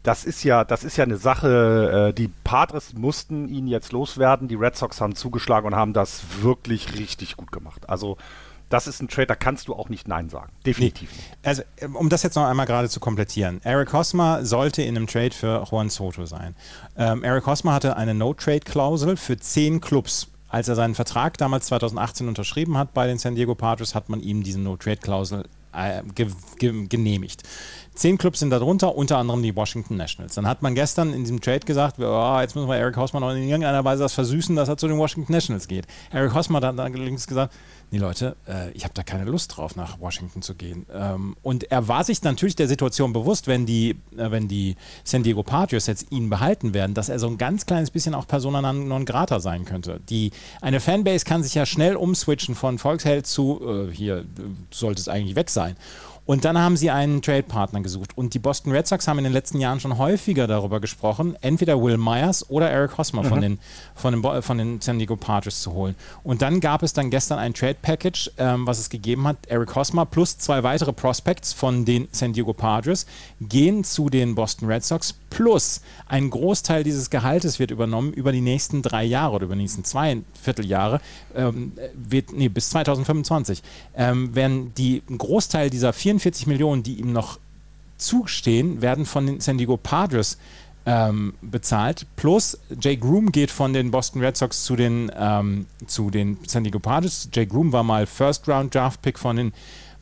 das 0.02 0.24
ist 0.24 0.42
ja, 0.42 0.64
das 0.64 0.84
ist 0.84 0.96
ja 0.96 1.04
eine 1.04 1.16
Sache, 1.16 2.08
äh, 2.10 2.12
die 2.12 2.28
Padres 2.28 2.94
mussten 2.94 3.48
ihn 3.48 3.66
jetzt 3.66 3.92
loswerden. 3.92 4.48
Die 4.48 4.56
Red 4.56 4.76
Sox 4.76 5.00
haben 5.00 5.14
zugeschlagen 5.14 5.66
und 5.66 5.76
haben 5.76 5.92
das 5.92 6.22
wirklich 6.40 6.98
richtig 6.98 7.36
gut 7.36 7.52
gemacht. 7.52 7.88
Also 7.88 8.16
das 8.68 8.86
ist 8.86 9.02
ein 9.02 9.08
Trade, 9.08 9.26
da 9.26 9.34
kannst 9.34 9.68
du 9.68 9.74
auch 9.74 9.90
nicht 9.90 10.08
Nein 10.08 10.30
sagen. 10.30 10.50
Definitiv 10.64 11.10
nee. 11.14 11.36
Also, 11.42 11.62
ähm, 11.78 11.94
um 11.94 12.08
das 12.08 12.22
jetzt 12.22 12.36
noch 12.36 12.46
einmal 12.46 12.66
gerade 12.66 12.88
zu 12.88 13.00
komplettieren. 13.00 13.60
Eric 13.64 13.92
Hosmer 13.92 14.44
sollte 14.44 14.82
in 14.82 14.96
einem 14.96 15.06
Trade 15.06 15.32
für 15.32 15.64
Juan 15.70 15.90
Soto 15.90 16.24
sein. 16.24 16.56
Ähm, 16.96 17.22
Eric 17.22 17.46
Hosmer 17.46 17.74
hatte 17.74 17.96
eine 17.96 18.14
No-Trade-Klausel 18.14 19.16
für 19.16 19.36
zehn 19.36 19.80
Clubs. 19.80 20.28
Als 20.48 20.68
er 20.68 20.74
seinen 20.74 20.94
Vertrag 20.94 21.38
damals 21.38 21.66
2018 21.66 22.28
unterschrieben 22.28 22.76
hat 22.76 22.92
bei 22.92 23.06
den 23.06 23.18
San 23.18 23.34
Diego 23.34 23.54
Padres, 23.54 23.94
hat 23.94 24.08
man 24.08 24.20
ihm 24.20 24.42
diese 24.42 24.60
No-Trade-Klausel 24.60 25.44
äh, 25.74 26.02
ge 26.14 26.28
ge 26.58 26.86
genehmigt. 26.86 27.42
Zehn 27.94 28.16
Clubs 28.16 28.38
sind 28.38 28.50
darunter, 28.50 28.96
unter 28.96 29.18
anderem 29.18 29.42
die 29.42 29.54
Washington 29.54 29.96
Nationals. 29.96 30.34
Dann 30.34 30.46
hat 30.46 30.62
man 30.62 30.74
gestern 30.74 31.12
in 31.12 31.24
diesem 31.24 31.40
Trade 31.42 31.60
gesagt, 31.60 31.98
oh, 31.98 32.38
jetzt 32.40 32.54
müssen 32.54 32.68
wir 32.68 32.76
Eric 32.76 32.96
Hosmer 32.96 33.20
noch 33.20 33.30
in 33.32 33.42
irgendeiner 33.42 33.84
Weise 33.84 34.02
das 34.02 34.14
versüßen, 34.14 34.56
dass 34.56 34.68
er 34.68 34.78
zu 34.78 34.88
den 34.88 34.96
Washington 34.96 35.32
Nationals 35.32 35.68
geht. 35.68 35.86
Eric 36.10 36.34
Hosmer 36.34 36.56
hat 36.56 36.64
dann 36.64 36.80
allerdings 36.80 37.26
gesagt, 37.26 37.52
nee 37.92 37.98
Leute, 37.98 38.36
äh, 38.48 38.70
ich 38.72 38.84
habe 38.84 38.94
da 38.94 39.02
keine 39.02 39.24
Lust 39.24 39.56
drauf, 39.56 39.76
nach 39.76 40.00
Washington 40.00 40.42
zu 40.42 40.54
gehen. 40.54 40.86
Ähm, 40.92 41.36
und 41.42 41.70
er 41.70 41.86
war 41.88 42.02
sich 42.02 42.22
natürlich 42.22 42.56
der 42.56 42.66
Situation 42.66 43.12
bewusst, 43.12 43.46
wenn 43.46 43.66
die, 43.66 43.90
äh, 44.16 44.30
wenn 44.30 44.48
die 44.48 44.76
San 45.04 45.22
Diego 45.22 45.42
Padres 45.42 45.86
jetzt 45.86 46.10
ihn 46.10 46.30
behalten 46.30 46.74
werden, 46.74 46.94
dass 46.94 47.10
er 47.10 47.18
so 47.18 47.28
ein 47.28 47.38
ganz 47.38 47.66
kleines 47.66 47.90
bisschen 47.90 48.14
auch 48.14 48.26
Persona 48.26 48.60
non 48.72 49.04
grata 49.04 49.40
sein 49.40 49.66
könnte. 49.66 50.00
Die, 50.08 50.32
eine 50.62 50.80
Fanbase 50.80 51.24
kann 51.24 51.42
sich 51.42 51.54
ja 51.54 51.66
schnell 51.66 51.94
umswitchen 51.94 52.54
von 52.54 52.78
Volksheld 52.78 53.26
zu, 53.26 53.60
äh, 53.62 53.94
hier 53.94 54.24
sollte 54.70 55.00
es 55.00 55.08
eigentlich 55.08 55.36
weg 55.36 55.50
sein. 55.50 55.76
Und 56.24 56.44
dann 56.44 56.56
haben 56.56 56.76
sie 56.76 56.90
einen 56.90 57.20
Trade-Partner 57.20 57.80
gesucht. 57.80 58.16
Und 58.16 58.34
die 58.34 58.38
Boston 58.38 58.72
Red 58.72 58.86
Sox 58.86 59.08
haben 59.08 59.18
in 59.18 59.24
den 59.24 59.32
letzten 59.32 59.58
Jahren 59.58 59.80
schon 59.80 59.98
häufiger 59.98 60.46
darüber 60.46 60.80
gesprochen, 60.80 61.36
entweder 61.40 61.82
Will 61.82 61.98
Myers 61.98 62.48
oder 62.48 62.70
Eric 62.70 62.96
Hosmer 62.96 63.24
mhm. 63.24 63.28
von, 63.28 63.40
den, 63.40 63.58
von, 63.96 64.12
den, 64.22 64.42
von 64.42 64.58
den 64.58 64.80
San 64.80 64.98
Diego 65.00 65.16
Padres 65.16 65.60
zu 65.62 65.72
holen. 65.72 65.96
Und 66.22 66.40
dann 66.40 66.60
gab 66.60 66.84
es 66.84 66.92
dann 66.92 67.10
gestern 67.10 67.40
ein 67.40 67.54
Trade-Package, 67.54 68.30
ähm, 68.38 68.66
was 68.66 68.78
es 68.78 68.88
gegeben 68.88 69.26
hat. 69.26 69.36
Eric 69.48 69.74
Hosmer 69.74 70.06
plus 70.06 70.38
zwei 70.38 70.62
weitere 70.62 70.92
Prospects 70.92 71.52
von 71.52 71.84
den 71.84 72.06
San 72.12 72.32
Diego 72.32 72.52
Padres 72.52 73.06
gehen 73.40 73.82
zu 73.82 74.08
den 74.08 74.36
Boston 74.36 74.68
Red 74.68 74.84
Sox. 74.84 75.14
Plus 75.30 75.80
ein 76.06 76.30
Großteil 76.30 76.84
dieses 76.84 77.10
Gehaltes 77.10 77.58
wird 77.58 77.70
übernommen 77.70 78.12
über 78.12 78.32
die 78.32 78.42
nächsten 78.42 78.82
drei 78.82 79.02
Jahre 79.02 79.36
oder 79.36 79.44
über 79.46 79.54
die 79.54 79.62
nächsten 79.62 79.82
zwei 79.82 80.18
Vierteljahre, 80.40 81.00
ähm, 81.34 81.72
äh, 81.76 81.88
wird, 81.94 82.32
nee, 82.32 82.48
bis 82.48 82.70
2025. 82.70 83.62
Ähm, 83.96 84.34
werden 84.34 84.72
die, 84.76 85.02
ein 85.08 85.18
Großteil 85.18 85.70
dieser 85.70 85.92
44 85.92 86.21
45 86.22 86.46
Millionen, 86.46 86.82
die 86.82 86.94
ihm 86.94 87.12
noch 87.12 87.38
zustehen, 87.96 88.80
werden 88.80 89.06
von 89.06 89.26
den 89.26 89.40
San 89.40 89.58
Diego 89.58 89.76
Padres 89.76 90.38
ähm, 90.86 91.34
bezahlt. 91.42 92.06
Plus 92.16 92.58
Jay 92.80 92.96
Groom 92.96 93.30
geht 93.32 93.50
von 93.50 93.72
den 93.72 93.90
Boston 93.90 94.22
Red 94.22 94.36
Sox 94.36 94.64
zu 94.64 94.76
den, 94.76 95.10
ähm, 95.16 95.66
zu 95.86 96.10
den 96.10 96.38
San 96.46 96.64
Diego 96.64 96.78
Padres. 96.78 97.28
Jay 97.32 97.46
Groom 97.46 97.72
war 97.72 97.82
mal 97.82 98.06
First-Round-Draft-Pick 98.06 99.18
von 99.18 99.36
den 99.36 99.52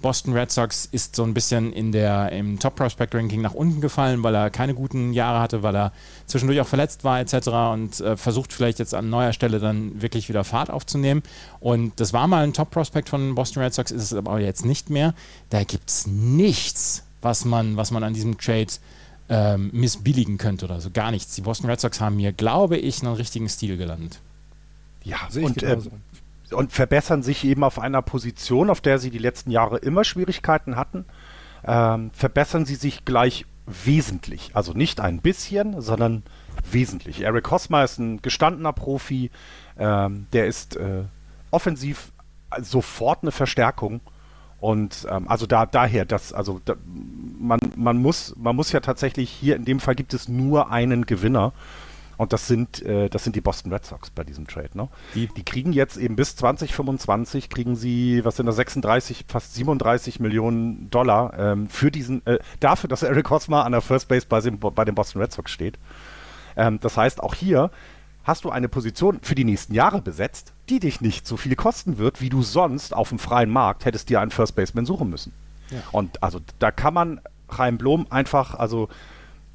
Boston 0.01 0.33
Red 0.33 0.51
Sox 0.51 0.89
ist 0.91 1.15
so 1.15 1.25
ein 1.25 1.35
bisschen 1.35 1.73
in 1.73 1.93
der, 1.93 2.33
im 2.33 2.59
Top 2.59 2.77
Prospect 2.77 3.15
Ranking 3.15 3.41
nach 3.41 3.55
unten 3.55 3.81
gefallen, 3.81 4.23
weil 4.23 4.35
er 4.35 4.51
keine 4.51 4.75
guten 4.75 5.13
Jahre 5.13 5.41
hatte, 5.41 5.63
weil 5.63 5.77
er 5.77 5.93
zwischendurch 6.27 6.61
auch 6.61 6.67
verletzt 6.67 7.05
war 7.05 7.21
etc. 7.21 7.49
und 7.73 8.01
äh, 8.01 8.17
versucht 8.17 8.53
vielleicht 8.53 8.79
jetzt 8.79 8.95
an 8.95 9.11
neuer 9.11 9.33
Stelle 9.33 9.59
dann 9.59 10.01
wirklich 10.01 10.29
wieder 10.29 10.45
Fahrt 10.45 10.71
aufzunehmen. 10.71 11.23
Und 11.61 12.01
das 12.01 12.13
war 12.13 12.27
mal 12.27 12.45
ein 12.45 12.53
Top 12.53 12.71
Prospect 12.71 13.09
von 13.09 13.35
Boston 13.35 13.63
Red 13.63 13.75
Sox, 13.75 13.91
ist 13.91 14.03
es 14.03 14.15
aber 14.15 14.41
jetzt 14.41 14.65
nicht 14.65 14.91
mehr. 14.91 15.15
Da 15.51 15.65
gibt 15.65 15.91
es 15.91 16.07
nichts, 16.07 17.05
was 17.21 17.45
man, 17.45 17.77
was 17.77 17.91
man 17.91 18.03
an 18.03 18.15
diesem 18.15 18.39
Trade 18.39 18.69
ähm, 19.29 19.71
missbilligen 19.73 20.39
könnte 20.39 20.65
oder 20.65 20.81
so. 20.81 20.91
Gar 20.91 21.11
nichts. 21.11 21.35
Die 21.35 21.43
Boston 21.43 21.71
Red 21.71 21.81
Sox 21.81 22.01
haben 22.01 22.19
hier, 22.19 22.33
glaube 22.33 22.77
ich, 22.77 23.03
einen 23.03 23.15
richtigen 23.15 23.49
Stil 23.49 23.77
gelandet. 23.77 24.19
Ja, 25.05 25.19
und 25.41 25.63
äh, 25.63 25.79
und 26.53 26.73
verbessern 26.73 27.23
sich 27.23 27.45
eben 27.45 27.65
auf 27.65 27.79
einer 27.79 28.03
Position, 28.03 28.71
auf 28.71 28.81
der 28.81 28.99
sie 28.99 29.11
die 29.11 29.19
letzten 29.19 29.51
Jahre 29.51 29.79
immer 29.79 30.05
Schwierigkeiten 30.05 30.77
hatten, 30.77 31.05
ähm, 31.65 32.11
verbessern 32.13 32.65
sie 32.67 32.75
sich 32.75 33.05
gleich 33.05 33.47
wesentlich. 33.67 34.51
Also 34.55 34.73
nicht 34.73 35.01
ein 35.01 35.21
bisschen, 35.21 35.81
sondern 35.81 36.23
wesentlich. 36.71 37.23
Eric 37.23 37.51
Hosmer 37.51 37.85
ist 37.85 37.99
ein 37.99 38.23
gestandener 38.23 38.73
Profi, 38.73 39.31
ähm, 39.79 40.27
der 40.33 40.47
ist 40.47 40.77
äh, 40.77 41.05
offensiv 41.51 42.13
sofort 42.61 43.23
eine 43.23 43.33
Verstärkung. 43.33 44.01
Und 44.59 45.07
ähm, 45.11 45.27
also 45.29 45.47
da 45.47 45.65
daher, 45.65 46.05
dass 46.05 46.33
also 46.33 46.61
da, 46.65 46.75
man 47.39 47.61
man 47.77 47.97
muss 47.97 48.35
man 48.37 48.55
muss 48.55 48.73
ja 48.73 48.81
tatsächlich 48.81 49.31
hier 49.31 49.57
in 49.57 49.65
dem 49.65 49.81
Fall 49.81 49.95
gibt 49.95 50.13
es 50.13 50.29
nur 50.29 50.71
einen 50.71 51.07
Gewinner 51.07 51.53
und 52.21 52.35
das 52.35 52.47
sind, 52.47 52.83
äh, 52.83 53.09
das 53.09 53.25
sind 53.25 53.35
die 53.35 53.41
Boston 53.41 53.73
Red 53.73 53.87
Sox 53.87 54.11
bei 54.11 54.25
diesem 54.25 54.47
Trade. 54.47 54.69
Ne? 54.75 54.89
Die, 55.15 55.29
die 55.29 55.43
kriegen 55.43 55.73
jetzt 55.73 55.97
eben 55.97 56.17
bis 56.17 56.37
2025, 56.37 57.49
kriegen 57.49 57.77
sie, 57.77 58.23
was 58.27 58.37
sind 58.37 58.45
das, 58.45 58.57
36, 58.57 59.25
fast 59.27 59.55
37 59.55 60.21
Millionen 60.21 60.91
Dollar 60.91 61.33
ähm, 61.39 61.71
für 61.71 61.91
diesen, 61.91 62.21
äh, 62.27 62.39
dafür, 62.61 62.89
dass 62.89 63.03
Eric 63.03 63.31
Hosmer 63.31 63.65
an 63.65 63.73
der 63.73 63.81
First 63.81 64.09
Base 64.09 64.27
bei, 64.29 64.39
dem, 64.43 64.59
bei 64.59 64.85
den 64.85 64.95
Boston 64.95 65.23
Red 65.23 65.33
Sox 65.33 65.51
steht. 65.51 65.79
Ähm, 66.59 66.79
das 66.83 66.99
heißt, 66.99 67.23
auch 67.23 67.35
hier 67.35 67.71
hast 68.25 68.45
du 68.45 68.51
eine 68.51 68.69
Position 68.69 69.21
für 69.23 69.35
die 69.35 69.45
nächsten 69.45 69.73
Jahre 69.73 70.03
besetzt, 70.03 70.53
die 70.69 70.79
dich 70.79 71.01
nicht 71.01 71.27
so 71.27 71.39
viel 71.39 71.57
kosten 71.57 71.97
wird, 71.97 72.21
wie 72.21 72.29
du 72.29 72.43
sonst 72.43 72.95
auf 72.95 73.09
dem 73.09 73.19
freien 73.19 73.49
Markt 73.49 73.87
hättest 73.87 74.11
dir 74.11 74.21
einen 74.21 74.31
First 74.31 74.57
Baseman 74.57 74.85
suchen 74.85 75.09
müssen. 75.09 75.33
Ja. 75.71 75.79
Und 75.91 76.23
also 76.23 76.39
da 76.59 76.71
kann 76.71 76.93
man 76.93 77.23
Chaim 77.49 77.79
Blom 77.79 78.07
einfach, 78.11 78.57
also 78.57 78.91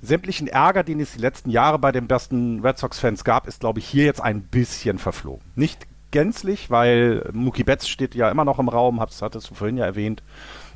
sämtlichen 0.01 0.47
Ärger, 0.47 0.83
den 0.83 0.99
es 0.99 1.13
die 1.13 1.19
letzten 1.19 1.49
Jahre 1.49 1.79
bei 1.79 1.91
den 1.91 2.07
besten 2.07 2.61
Red 2.61 2.77
Sox-Fans 2.77 3.23
gab, 3.23 3.47
ist, 3.47 3.59
glaube 3.59 3.79
ich, 3.79 3.87
hier 3.87 4.05
jetzt 4.05 4.21
ein 4.21 4.41
bisschen 4.41 4.97
verflogen. 4.97 5.43
Nicht 5.55 5.87
gänzlich, 6.11 6.69
weil 6.69 7.29
Mookie 7.33 7.63
Betts 7.63 7.89
steht 7.89 8.15
ja 8.15 8.29
immer 8.29 8.45
noch 8.45 8.59
im 8.59 8.69
Raum, 8.69 8.99
hattest 8.99 9.49
du 9.49 9.55
vorhin 9.55 9.77
ja 9.77 9.85
erwähnt. 9.85 10.23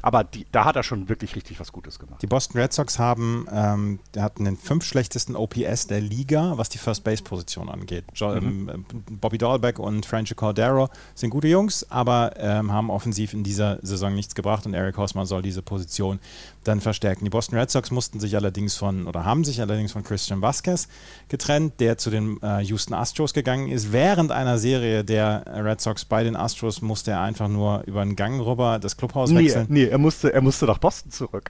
Aber 0.01 0.23
die, 0.23 0.45
da 0.51 0.65
hat 0.65 0.75
er 0.75 0.83
schon 0.83 1.09
wirklich 1.09 1.35
richtig 1.35 1.59
was 1.59 1.71
Gutes 1.71 1.99
gemacht. 1.99 2.21
Die 2.21 2.27
Boston 2.27 2.59
Red 2.59 2.73
Sox 2.73 2.99
haben, 2.99 3.47
ähm, 3.51 3.99
hatten 4.17 4.45
den 4.45 4.57
fünf 4.57 4.85
schlechtesten 4.85 5.35
OPS 5.35 5.87
der 5.87 6.01
Liga, 6.01 6.53
was 6.57 6.69
die 6.69 6.77
First 6.77 7.03
Base 7.03 7.23
Position 7.23 7.69
angeht. 7.69 8.05
Jo 8.15 8.35
mhm. 8.35 8.69
ähm, 8.69 8.85
Bobby 9.19 9.37
Dahlbeck 9.37 9.79
und 9.79 10.05
Franchi 10.05 10.35
Cordero 10.35 10.89
sind 11.15 11.31
gute 11.31 11.47
Jungs, 11.47 11.85
aber 11.89 12.33
ähm, 12.37 12.71
haben 12.71 12.89
offensiv 12.89 13.33
in 13.33 13.43
dieser 13.43 13.79
Saison 13.81 14.15
nichts 14.15 14.35
gebracht 14.35 14.65
und 14.65 14.73
Eric 14.73 14.97
Hosmer 14.97 15.25
soll 15.25 15.41
diese 15.41 15.61
Position 15.61 16.19
dann 16.63 16.81
verstärken. 16.81 17.23
Die 17.25 17.29
Boston 17.29 17.57
Red 17.57 17.69
Sox 17.69 17.91
mussten 17.91 18.19
sich 18.19 18.35
allerdings 18.35 18.75
von 18.75 19.07
oder 19.07 19.25
haben 19.25 19.43
sich 19.43 19.61
allerdings 19.61 19.91
von 19.91 20.03
Christian 20.03 20.41
Vasquez 20.41 20.87
getrennt, 21.27 21.79
der 21.79 21.97
zu 21.97 22.09
den 22.09 22.41
äh, 22.41 22.61
Houston 22.61 22.93
Astros 22.93 23.33
gegangen 23.33 23.69
ist. 23.69 23.91
Während 23.91 24.31
einer 24.31 24.57
Serie 24.57 25.03
der 25.03 25.45
Red 25.47 25.81
Sox 25.81 26.05
bei 26.05 26.23
den 26.23 26.35
Astros 26.35 26.81
musste 26.81 27.11
er 27.11 27.21
einfach 27.21 27.47
nur 27.47 27.83
über 27.85 28.05
Gang 28.05 28.41
rüber 28.41 28.79
das 28.79 28.97
Clubhaus 28.97 29.33
wechseln. 29.33 29.67
Nee, 29.69 29.85
nee 29.85 29.89
er 29.89 29.97
musste, 29.97 30.33
er 30.33 30.41
musste 30.41 30.65
nach 30.65 30.79
Boston 30.79 31.11
zurück. 31.11 31.49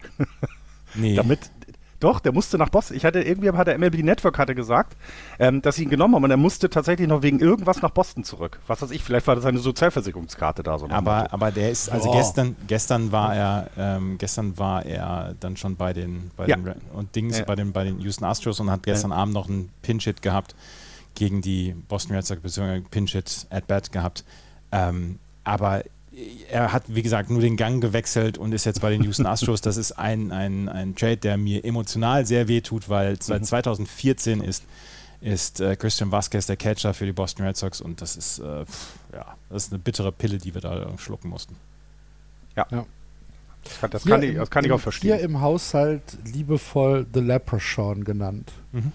Nee. 0.96 1.16
Damit, 1.20 1.40
doch, 2.00 2.20
der 2.20 2.32
musste 2.32 2.58
nach 2.58 2.70
Boston. 2.70 2.96
Ich 2.96 3.06
hatte 3.06 3.22
irgendwie 3.22 3.52
hat 3.52 3.68
der 3.68 3.78
MLB 3.78 4.04
Network 4.04 4.38
hatte 4.38 4.56
gesagt, 4.56 4.96
ähm, 5.38 5.62
dass 5.62 5.76
sie 5.76 5.84
ihn 5.84 5.90
genommen 5.90 6.16
haben 6.16 6.24
und 6.24 6.32
er 6.32 6.38
musste 6.38 6.70
tatsächlich 6.70 7.08
noch 7.08 7.22
wegen 7.22 7.40
irgendwas 7.40 7.82
nach 7.82 7.92
Boston 7.92 8.24
zurück. 8.24 8.60
Was 8.68 8.82
weiß 8.82 8.92
ich, 8.92 9.04
vielleicht 9.04 9.28
war 9.28 9.36
das 9.36 9.46
eine 9.46 9.60
Sozialversicherungskarte 9.60 10.64
da 10.64 10.80
so. 10.80 10.90
Aber, 10.90 11.32
aber 11.34 11.52
der 11.52 11.72
ist, 11.72 11.90
also 11.90 12.10
oh. 12.10 12.14
gestern, 12.14 12.56
gestern 12.68 13.12
war 13.12 13.36
er, 13.36 13.70
ähm, 13.78 14.18
gestern 14.18 14.58
war 14.58 14.86
er 14.86 15.36
dann 15.40 15.58
schon 15.58 15.76
bei 15.76 15.94
den, 15.94 16.32
bei 16.38 16.48
ja. 16.48 16.56
den 16.56 16.74
und 16.94 17.16
Dings 17.16 17.40
ja. 17.40 17.46
bei 17.46 17.56
den 17.56 17.74
bei 17.74 17.84
den 17.84 18.00
Houston 18.00 18.26
Astros 18.26 18.60
und 18.60 18.72
hat 18.72 18.84
gestern 18.84 19.12
ja. 19.12 19.18
Abend 19.18 19.34
noch 19.34 19.50
einen 19.50 19.70
Pinch-Hit 19.82 20.22
gehabt 20.22 20.56
gegen 21.16 21.42
die 21.42 21.76
Boston 21.88 22.16
Red 22.16 22.26
Sox, 22.26 22.42
beziehungsweise 22.42 22.84
Pinch-Hit 22.90 23.48
at 23.50 23.68
bat 23.68 23.92
gehabt. 23.92 24.24
Ähm, 24.72 25.20
aber 25.44 25.84
er 26.50 26.74
hat, 26.74 26.84
wie 26.88 27.02
gesagt, 27.02 27.30
nur 27.30 27.42
den 27.42 27.58
Gang 27.58 27.82
gewechselt 27.82 28.38
und 28.38 28.54
ist 28.54 28.66
jetzt 28.66 28.82
bei 28.82 28.90
den 28.90 29.04
Houston 29.04 29.26
Astros. 29.26 29.62
Das 29.62 29.78
ist 29.78 29.94
ein, 29.94 30.32
ein, 30.32 30.70
ein 30.70 30.96
Trade, 30.96 31.18
der 31.18 31.38
mir 31.38 31.64
emotional 31.64 32.26
sehr 32.26 32.48
weh 32.48 32.62
tut, 32.62 32.90
weil 32.90 33.22
seit 33.22 33.46
2014 33.46 34.40
mhm. 34.40 34.44
ist, 34.44 34.64
ist 35.22 35.60
äh, 35.60 35.76
Christian 35.76 36.12
Vasquez 36.12 36.46
der 36.46 36.58
Catcher 36.58 36.94
für 36.94 37.06
die 37.06 37.12
Boston 37.12 37.46
Red 37.46 37.58
Sox 37.58 37.82
und 37.82 38.02
das 38.02 38.16
ist, 38.16 38.40
äh, 38.40 38.66
ja, 39.14 39.36
das 39.50 39.66
ist 39.66 39.74
eine 39.74 39.80
bittere 39.80 40.12
Pille, 40.12 40.38
die 40.38 40.54
wir 40.54 40.62
da 40.62 40.98
schlucken 40.98 41.30
mussten. 41.30 41.56
Ja. 42.56 42.68
ja. 42.72 42.86
Das, 43.82 44.06
kann, 44.06 44.24
ich, 44.24 44.36
das 44.36 44.50
kann 44.50 44.66
ich 44.66 44.72
auch 44.72 44.80
verstehen. 44.80 45.16
Hier 45.16 45.24
im 45.24 45.42
Haushalt 45.42 46.02
liebevoll 46.26 47.06
The 47.14 47.20
Leprechaun 47.20 48.04
genannt. 48.04 48.52
Mhm. 48.72 48.92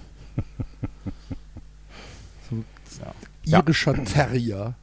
so 2.51 3.05
ja. 3.45 3.59
irischer 3.61 4.03
Terrier. 4.05 4.75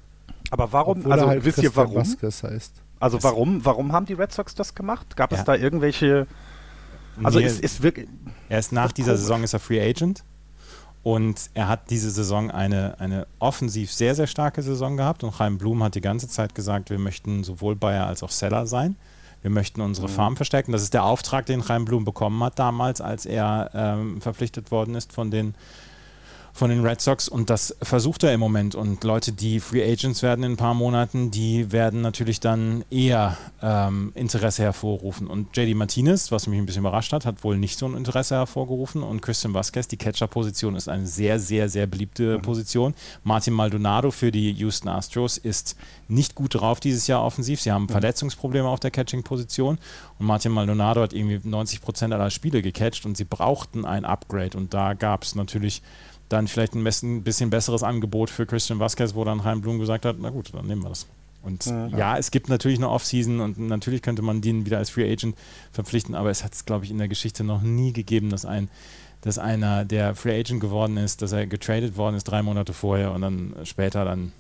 Aber 0.51 0.71
warum, 0.71 0.99
Obwohl 0.99 1.13
also 1.13 1.27
halt 1.27 1.43
wisst 1.43 1.63
ihr 1.63 1.75
warum? 1.75 1.95
Vasquez 1.95 2.43
heißt. 2.43 2.73
Also 2.99 3.23
warum, 3.23 3.65
warum 3.65 3.93
haben 3.93 4.05
die 4.05 4.13
Red 4.13 4.31
Sox 4.31 4.53
das 4.53 4.75
gemacht? 4.75 5.15
Gab 5.15 5.31
ja. 5.31 5.39
es 5.39 5.43
da 5.43 5.55
irgendwelche 5.55 6.27
also 7.23 7.39
nee, 7.39 7.45
ist, 7.45 7.59
ist 7.59 7.83
wirklich. 7.83 8.07
Er 8.49 8.59
ist 8.59 8.71
nach 8.71 8.91
dieser 8.91 9.11
komisch. 9.11 9.21
Saison 9.21 9.43
ist 9.43 9.53
er 9.53 9.59
Free 9.59 9.81
Agent 9.81 10.23
und 11.03 11.49
er 11.53 11.67
hat 11.67 11.89
diese 11.89 12.11
Saison 12.11 12.51
eine, 12.51 12.99
eine 12.99 13.27
offensiv 13.39 13.91
sehr, 13.91 14.15
sehr 14.15 14.27
starke 14.27 14.61
Saison 14.61 14.97
gehabt 14.97 15.23
und 15.23 15.35
Chaim 15.35 15.57
Blum 15.57 15.83
hat 15.83 15.95
die 15.95 16.01
ganze 16.01 16.27
Zeit 16.27 16.55
gesagt, 16.55 16.89
wir 16.89 16.99
möchten 16.99 17.43
sowohl 17.43 17.75
Buyer 17.75 18.05
als 18.05 18.23
auch 18.23 18.31
Seller 18.31 18.65
sein. 18.67 18.95
Wir 19.41 19.49
möchten 19.49 19.81
unsere 19.81 20.07
mhm. 20.07 20.11
Farm 20.11 20.35
verstärken. 20.35 20.71
Das 20.71 20.83
ist 20.83 20.93
der 20.93 21.03
Auftrag, 21.03 21.47
den 21.47 21.63
Chaim 21.63 21.85
Blum 21.85 22.05
bekommen 22.05 22.43
hat 22.43 22.59
damals, 22.59 23.01
als 23.01 23.25
er 23.25 23.71
ähm, 23.73 24.21
verpflichtet 24.21 24.69
worden 24.69 24.93
ist 24.93 25.11
von 25.13 25.31
den 25.31 25.55
von 26.53 26.69
den 26.69 26.85
Red 26.85 27.01
Sox 27.01 27.27
und 27.27 27.49
das 27.49 27.75
versucht 27.81 28.23
er 28.23 28.33
im 28.33 28.39
Moment. 28.39 28.75
Und 28.75 29.03
Leute, 29.03 29.31
die 29.31 29.59
Free 29.59 29.83
Agents 29.83 30.21
werden 30.21 30.43
in 30.43 30.53
ein 30.53 30.57
paar 30.57 30.73
Monaten, 30.73 31.31
die 31.31 31.71
werden 31.71 32.01
natürlich 32.01 32.39
dann 32.39 32.83
eher 32.89 33.37
ähm, 33.61 34.11
Interesse 34.15 34.63
hervorrufen. 34.63 35.27
Und 35.27 35.55
JD 35.55 35.75
Martinez, 35.75 36.31
was 36.31 36.47
mich 36.47 36.59
ein 36.59 36.65
bisschen 36.65 36.81
überrascht 36.81 37.13
hat, 37.13 37.25
hat 37.25 37.43
wohl 37.43 37.57
nicht 37.57 37.77
so 37.77 37.85
ein 37.85 37.95
Interesse 37.95 38.35
hervorgerufen. 38.35 39.03
Und 39.03 39.21
Christian 39.21 39.53
Vasquez, 39.53 39.87
die 39.87 39.97
Catcher-Position, 39.97 40.75
ist 40.75 40.89
eine 40.89 41.07
sehr, 41.07 41.39
sehr, 41.39 41.69
sehr 41.69 41.87
beliebte 41.87 42.37
mhm. 42.37 42.41
Position. 42.41 42.93
Martin 43.23 43.53
Maldonado 43.53 44.11
für 44.11 44.31
die 44.31 44.51
Houston 44.51 44.89
Astros 44.89 45.37
ist 45.37 45.75
nicht 46.07 46.35
gut 46.35 46.55
drauf 46.55 46.79
dieses 46.79 47.07
Jahr 47.07 47.23
offensiv. 47.23 47.61
Sie 47.61 47.71
haben 47.71 47.83
mhm. 47.83 47.89
Verletzungsprobleme 47.89 48.67
auf 48.67 48.79
der 48.79 48.91
Catching-Position. 48.91 49.77
Und 50.19 50.25
Martin 50.25 50.51
Maldonado 50.51 51.01
hat 51.01 51.13
irgendwie 51.13 51.39
90 51.47 51.81
Prozent 51.81 52.13
aller 52.13 52.29
Spiele 52.29 52.61
gecatcht 52.61 53.05
und 53.05 53.15
sie 53.15 53.25
brauchten 53.25 53.85
ein 53.85 54.05
Upgrade. 54.05 54.57
Und 54.57 54.73
da 54.73 54.93
gab 54.93 55.23
es 55.23 55.35
natürlich 55.35 55.81
dann 56.32 56.47
vielleicht 56.47 56.75
ein 56.75 56.84
bisschen 56.84 57.49
besseres 57.49 57.84
Angebot 57.84 58.29
für 58.29 58.45
Christian 58.45 58.79
Vasquez, 58.79 59.15
wo 59.15 59.23
dann 59.23 59.43
Heim 59.43 59.61
Blum 59.61 59.79
gesagt 59.79 60.05
hat, 60.05 60.17
na 60.19 60.29
gut, 60.29 60.53
dann 60.53 60.65
nehmen 60.65 60.84
wir 60.84 60.89
das. 60.89 61.07
Und 61.43 61.65
ja, 61.65 61.88
ja 61.88 62.17
es 62.17 62.32
gibt 62.32 62.49
natürlich 62.49 62.77
eine 62.77 62.89
Offseason 62.89 63.39
und 63.39 63.59
natürlich 63.59 64.01
könnte 64.01 64.21
man 64.21 64.41
den 64.41 64.65
wieder 64.65 64.77
als 64.77 64.89
Free 64.89 65.11
Agent 65.11 65.36
verpflichten, 65.71 66.15
aber 66.15 66.29
es 66.29 66.43
hat 66.43 66.53
es, 66.53 66.65
glaube 66.65 66.86
ich, 66.86 66.91
in 66.91 66.97
der 66.97 67.07
Geschichte 67.07 67.43
noch 67.43 67.61
nie 67.61 67.93
gegeben, 67.93 68.29
dass 68.29 68.45
ein 68.45 68.69
dass 69.21 69.38
einer, 69.38 69.86
der 69.86 70.15
Free 70.15 70.39
Agent 70.39 70.61
geworden 70.61 70.97
ist, 70.97 71.21
dass 71.21 71.32
er 71.32 71.45
getradet 71.45 71.95
worden 71.95 72.15
ist 72.15 72.23
drei 72.23 72.41
Monate 72.41 72.73
vorher 72.73 73.11
und 73.11 73.21
dann 73.21 73.53
später 73.65 74.03
dann 74.03 74.32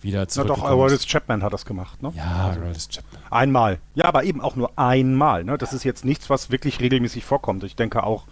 wieder 0.00 0.28
zurück. 0.28 0.50
Na 0.50 0.54
doch, 0.54 0.64
Aroldis 0.64 1.04
Chapman 1.06 1.42
hat 1.42 1.52
das 1.52 1.64
gemacht, 1.64 2.00
ne? 2.02 2.12
Ja, 2.14 2.54
Aroldis 2.56 2.88
Chapman. 2.88 3.20
Einmal. 3.30 3.78
Ja, 3.94 4.04
aber 4.04 4.22
eben 4.22 4.40
auch 4.40 4.54
nur 4.54 4.78
einmal. 4.78 5.42
Ne? 5.42 5.58
Das 5.58 5.72
ist 5.72 5.82
jetzt 5.82 6.04
nichts, 6.04 6.30
was 6.30 6.50
wirklich 6.50 6.78
regelmäßig 6.78 7.24
vorkommt. 7.24 7.64
Ich 7.64 7.74
denke 7.74 8.04
auch, 8.04 8.24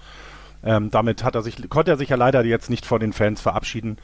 ähm, 0.65 0.91
damit 0.91 1.25
hat 1.25 1.35
er 1.35 1.43
sich, 1.43 1.69
konnte 1.69 1.93
er 1.93 1.97
sich 1.97 2.11
ja 2.11 2.17
leider 2.17 2.45
jetzt 2.45 2.71
nicht 2.71 2.87
vor 2.87 2.99
den 2.99 3.13
Fans 3.13 3.41
verabschieden. 3.41 3.99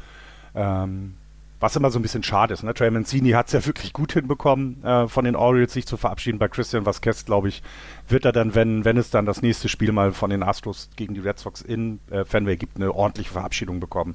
Ähm, 0.55 1.15
was 1.61 1.75
immer 1.75 1.91
so 1.91 1.99
ein 1.99 2.03
bisschen 2.03 2.23
schade 2.23 2.55
ist. 2.55 2.63
Ne? 2.63 2.73
Trey 2.73 2.91
Mancini 2.91 3.31
hat 3.31 3.49
es 3.49 3.53
ja 3.53 3.67
wirklich 3.67 3.93
gut 3.93 4.13
hinbekommen, 4.13 4.83
äh, 4.85 5.09
von 5.09 5.25
den 5.25 5.37
Orioles 5.37 5.73
sich 5.73 5.87
zu 5.87 5.97
verabschieden. 5.97 6.39
Bei 6.39 6.49
Christian 6.49 6.87
Vasquez, 6.87 7.25
glaube 7.25 7.49
ich, 7.49 7.63
wird 8.09 8.25
er 8.25 8.33
dann, 8.33 8.55
wenn, 8.55 8.85
wenn 8.85 8.97
es 8.97 9.11
dann 9.11 9.27
das 9.27 9.43
nächste 9.43 9.69
Spiel 9.69 9.93
mal 9.93 10.13
von 10.13 10.31
den 10.31 10.43
Astros 10.43 10.91
gegen 10.97 11.15
die 11.15 11.21
Red 11.21 11.39
Sox 11.39 11.63
in 11.63 12.01
äh, 12.11 12.25
Fenway 12.25 12.57
gibt, 12.57 12.77
eine 12.77 12.95
ordentliche 12.95 13.33
Verabschiedung 13.33 13.81
bekommen. 13.81 14.15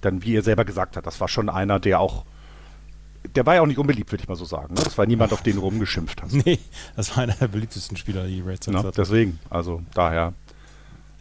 Dann, 0.00 0.22
wie 0.22 0.36
er 0.36 0.42
selber 0.42 0.64
gesagt 0.64 0.96
hat, 0.96 1.06
das 1.06 1.20
war 1.20 1.28
schon 1.28 1.48
einer, 1.48 1.80
der 1.80 2.00
auch 2.00 2.24
der 3.34 3.46
war 3.46 3.54
ja 3.54 3.62
auch 3.62 3.66
nicht 3.66 3.78
unbeliebt, 3.78 4.12
würde 4.12 4.22
ich 4.22 4.28
mal 4.28 4.36
so 4.36 4.44
sagen. 4.44 4.74
Ne? 4.74 4.82
Das 4.84 4.98
war 4.98 5.06
niemand, 5.06 5.32
auf 5.32 5.42
den 5.42 5.54
du 5.56 5.62
rumgeschimpft 5.62 6.22
hast. 6.22 6.34
Nee, 6.44 6.58
das 6.94 7.16
war 7.16 7.22
einer 7.22 7.32
der 7.32 7.48
beliebtesten 7.48 7.96
Spieler, 7.96 8.26
die 8.26 8.42
Red 8.42 8.62
Sox 8.62 8.82
ja, 8.82 8.90
Deswegen, 8.90 9.38
also 9.48 9.80
daher 9.94 10.34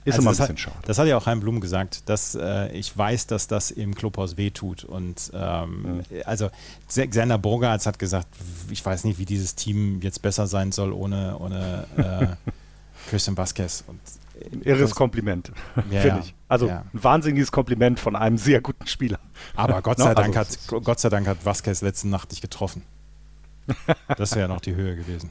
ist 0.06 0.16
also 0.16 0.22
immer 0.22 0.32
ein 0.32 0.38
bisschen 0.38 0.49
hat, 0.49 0.60
schade. 0.60 0.78
Das 0.86 0.97
hat 0.97 1.08
ja 1.08 1.18
auch 1.18 1.26
Heim 1.26 1.39
Blum 1.39 1.62
gesagt, 1.62 2.10
dass 2.10 2.36
äh, 2.36 2.72
ich 2.72 2.97
weiß, 2.97 3.28
dass 3.28 3.47
das 3.47 3.72
im 3.72 3.95
Clubhaus 3.95 4.38
wehtut. 4.38 4.84
Und 4.84 5.32
ähm, 5.34 5.82
mhm. 5.82 6.04
also 6.26 6.49
Xander 6.88 7.38
Bogarts 7.38 7.86
hat 7.86 7.99
gesagt, 7.99 8.28
ich 8.70 8.86
weiß 8.86 9.06
nicht, 9.06 9.20
wie 9.20 9.26
dieses 9.26 9.56
Team 9.56 10.01
jetzt 10.01 10.22
besser 10.22 10.47
sein 10.47 10.72
soll 10.72 10.91
ohne, 10.91 11.38
ohne 11.39 11.88
äh, 11.97 12.51
Christian 13.10 13.38
Vasquez. 13.38 13.84
Und, 13.88 13.99
ein 14.51 14.62
irres 14.64 14.95
Kompliment, 14.95 15.51
ja, 15.91 16.01
finde 16.01 16.20
ich. 16.22 16.36
Also 16.47 16.68
ja. 16.68 16.84
ein 16.93 17.04
wahnsinniges 17.04 17.51
Kompliment 17.51 17.99
von 17.99 18.16
einem 18.16 18.38
sehr 18.38 18.62
guten 18.62 18.88
Spieler. 18.88 19.20
Aber 19.56 19.82
Gott 19.84 19.99
sei, 19.99 20.10
no, 20.10 20.16
Dank, 20.16 20.36
also, 20.36 20.78
hat, 20.78 20.84
Gott 20.84 20.99
sei 20.99 21.10
Dank 21.10 21.28
hat 21.28 21.45
Vasquez 21.45 21.82
letzte 21.82 22.08
Nacht 22.08 22.32
dich 22.32 22.41
getroffen. 22.41 22.82
Das 24.18 24.36
wäre 24.36 24.49
noch 24.49 24.60
die 24.60 24.76
Höhe 24.76 24.95
gewesen. 24.95 25.30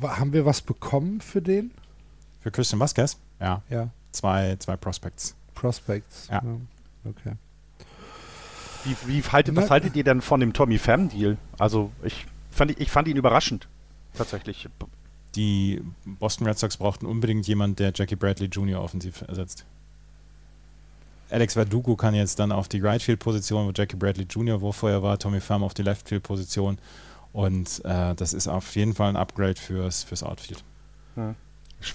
Haben 0.00 0.32
wir 0.32 0.46
was 0.46 0.62
bekommen 0.62 1.20
für 1.20 1.42
den? 1.42 1.72
Für 2.40 2.50
Christian 2.50 2.80
Vasquez? 2.80 3.18
Ja. 3.40 3.62
ja. 3.68 3.88
Zwei, 4.12 4.56
zwei 4.58 4.76
Prospects. 4.76 5.34
Prospects. 5.54 6.28
Ja. 6.30 6.42
ja. 6.44 6.56
Okay. 7.04 7.32
Wie, 8.84 8.96
wie 9.06 9.22
haltet, 9.22 9.56
was 9.56 9.70
haltet 9.70 9.94
ihr 9.96 10.04
denn 10.04 10.22
von 10.22 10.40
dem 10.40 10.52
Tommy 10.52 10.78
Pham-Deal? 10.78 11.36
Also 11.58 11.92
ich 12.02 12.26
fand, 12.50 12.78
ich 12.80 12.90
fand 12.90 13.08
ihn 13.08 13.16
überraschend, 13.16 13.68
tatsächlich. 14.14 14.68
Die 15.34 15.82
Boston 16.04 16.46
Red 16.46 16.58
Sox 16.58 16.78
brauchten 16.78 17.06
unbedingt 17.06 17.46
jemanden, 17.46 17.76
der 17.76 17.92
Jackie 17.94 18.16
Bradley 18.16 18.48
Jr. 18.48 18.80
offensiv 18.80 19.22
ersetzt. 19.22 19.66
Alex 21.30 21.54
Verdugo 21.54 21.94
kann 21.94 22.14
jetzt 22.14 22.38
dann 22.38 22.50
auf 22.50 22.68
die 22.68 22.80
Right 22.80 23.02
Field 23.02 23.20
Position, 23.20 23.66
wo 23.66 23.72
Jackie 23.72 23.96
Bradley 23.96 24.24
Jr. 24.28 24.60
wo 24.60 24.72
vorher 24.72 25.02
war, 25.02 25.18
Tommy 25.18 25.40
Pham 25.40 25.62
auf 25.62 25.74
die 25.74 25.82
Left 25.82 26.08
Field 26.08 26.22
Position 26.22 26.78
und 27.32 27.84
äh, 27.84 28.14
das 28.14 28.32
ist 28.32 28.48
auf 28.48 28.74
jeden 28.74 28.94
Fall 28.94 29.10
ein 29.10 29.16
Upgrade 29.16 29.54
fürs, 29.54 30.02
fürs 30.02 30.22
Outfield. 30.22 30.64
Ja. 31.16 31.34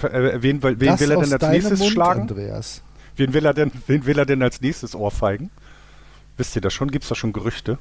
Äh, 0.01 0.41
wen, 0.41 0.63
wen 0.63 0.79
will 0.79 1.11
er 1.11 1.21
denn 1.21 1.33
als 1.33 1.43
nächstes 1.49 1.79
Mund, 1.79 1.91
schlagen? 1.91 2.21
Andreas. 2.21 2.81
Wen 3.15 3.33
will, 3.33 3.45
er 3.45 3.53
denn, 3.53 3.71
wen 3.87 4.05
will 4.05 4.17
er 4.17 4.25
denn 4.25 4.41
als 4.41 4.61
nächstes 4.61 4.95
ohrfeigen? 4.95 5.51
Wisst 6.37 6.55
ihr 6.55 6.61
das 6.61 6.73
schon? 6.73 6.91
Gibt 6.91 7.03
es 7.03 7.09
da 7.09 7.15
schon 7.15 7.33
Gerüchte? 7.33 7.77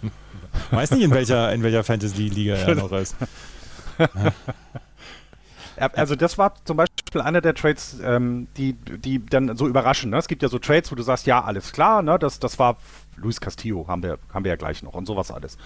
Weiß 0.70 0.90
nicht, 0.90 1.02
in 1.02 1.10
welcher, 1.12 1.52
in 1.52 1.62
welcher 1.62 1.84
Fantasy-Liga 1.84 2.54
er 2.54 2.74
noch 2.74 2.92
ist. 2.92 3.16
also 5.76 6.14
das 6.14 6.36
war 6.36 6.54
zum 6.64 6.76
Beispiel 6.76 7.20
einer 7.22 7.40
der 7.40 7.54
Trades, 7.54 7.98
ähm, 8.02 8.48
die, 8.56 8.74
die 8.74 9.24
dann 9.24 9.56
so 9.56 9.66
überraschen. 9.66 10.10
Ne? 10.10 10.18
Es 10.18 10.28
gibt 10.28 10.42
ja 10.42 10.48
so 10.48 10.58
Trades, 10.58 10.90
wo 10.90 10.96
du 10.96 11.02
sagst, 11.02 11.26
ja, 11.26 11.42
alles 11.42 11.72
klar, 11.72 12.02
ne? 12.02 12.18
das, 12.18 12.38
das 12.38 12.58
war 12.58 12.76
Luis 13.16 13.40
Castillo, 13.40 13.86
haben 13.88 14.02
wir, 14.02 14.18
haben 14.32 14.44
wir 14.44 14.50
ja 14.50 14.56
gleich 14.56 14.82
noch 14.82 14.94
und 14.94 15.06
sowas 15.06 15.30
alles. 15.30 15.56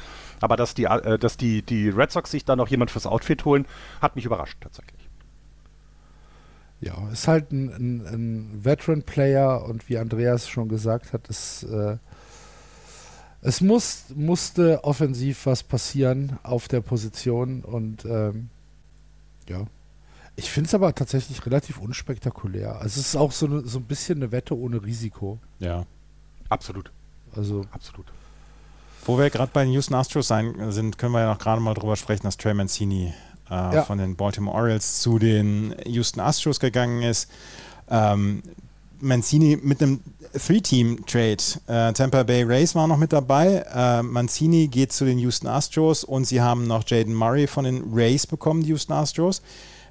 Aber 0.41 0.57
dass 0.57 0.75
die, 0.75 0.85
äh, 0.85 1.19
dass 1.19 1.37
die, 1.37 1.63
die 1.63 1.89
Red 1.89 2.13
Sox 2.13 2.31
sich 2.31 2.45
da 2.45 2.55
noch 2.55 2.69
jemand 2.69 2.91
fürs 2.91 3.07
Outfit 3.07 3.45
holen, 3.45 3.67
hat 4.01 4.15
mich 4.15 4.25
überrascht 4.25 4.59
tatsächlich. 4.61 4.96
Ja, 6.81 7.09
ist 7.11 7.27
halt 7.27 7.53
ein, 7.53 7.69
ein, 7.71 8.07
ein 8.07 8.65
Veteran-Player 8.65 9.65
und 9.65 9.89
wie 9.89 9.99
Andreas 9.99 10.49
schon 10.49 10.69
gesagt 10.69 11.13
hat, 11.13 11.31
es, 11.31 11.63
äh, 11.63 11.97
es 13.41 13.61
muss, 13.61 14.07
musste 14.15 14.85
offensiv 14.85 15.47
was 15.47 15.63
passieren 15.63 16.39
auf 16.43 16.69
der 16.69 16.83
Position 16.83 17.63
und 17.65 18.05
ähm, 18.05 18.51
ja. 19.49 19.65
Ich 20.39 20.51
finde 20.51 20.69
es 20.69 20.75
aber 20.75 20.95
tatsächlich 20.95 21.47
relativ 21.47 21.79
unspektakulär. 21.79 22.77
Also 22.77 23.01
es 23.01 23.09
ist 23.09 23.17
auch 23.17 23.33
so, 23.33 23.47
ne, 23.47 23.63
so 23.65 23.79
ein 23.79 23.85
bisschen 23.85 24.19
eine 24.19 24.33
Wette 24.33 24.57
ohne 24.57 24.85
Risiko. 24.85 25.39
Ja. 25.61 25.87
Absolut. 26.51 26.93
Also 27.35 27.65
Absolut. 27.73 28.07
Wo 29.07 29.19
wir 29.19 29.31
gerade 29.31 29.51
bei 29.53 29.65
den 29.65 29.73
Houston 29.73 29.95
Astros 29.95 30.27
sein, 30.27 30.73
sind, 30.73 30.99
können 30.99 31.13
wir 31.13 31.21
ja 31.21 31.33
noch 31.33 31.39
gerade 31.39 31.61
mal 31.61 31.75
drüber 31.75 31.97
sprechen, 31.97 32.25
dass 32.25 32.37
Trey 32.37 32.53
Mancini 32.55 33.15
äh, 33.51 33.75
Ja. 33.75 33.83
von 33.85 33.99
den 33.99 34.17
Baltimore 34.17 34.57
Orioles 34.57 35.01
zu 35.01 35.19
den 35.19 35.75
Houston 35.87 36.21
Astros 36.21 36.61
gegangen 36.61 37.03
ist. 37.03 37.31
Ähm, 37.91 38.43
Mancini 39.01 39.59
mit 39.63 39.83
einem 39.83 40.01
Three-Team-Trade. 40.33 41.37
Äh, 41.67 41.93
Tampa 41.93 42.23
Bay 42.23 42.43
Rays 42.45 42.75
war 42.75 42.87
noch 42.87 42.97
mit 42.97 43.13
dabei. 43.13 43.65
Äh, 43.75 44.03
Mancini 44.03 44.69
geht 44.69 44.93
zu 44.93 45.05
den 45.05 45.19
Houston 45.19 45.47
Astros 45.49 46.03
und 46.05 46.27
sie 46.27 46.41
haben 46.41 46.67
noch 46.67 46.83
Jaden 46.87 47.15
Murray 47.15 47.47
von 47.47 47.65
den 47.65 47.83
Rays 47.93 48.27
bekommen, 48.27 48.63
die 48.63 48.71
Houston 48.71 48.93
Astros. 48.95 49.43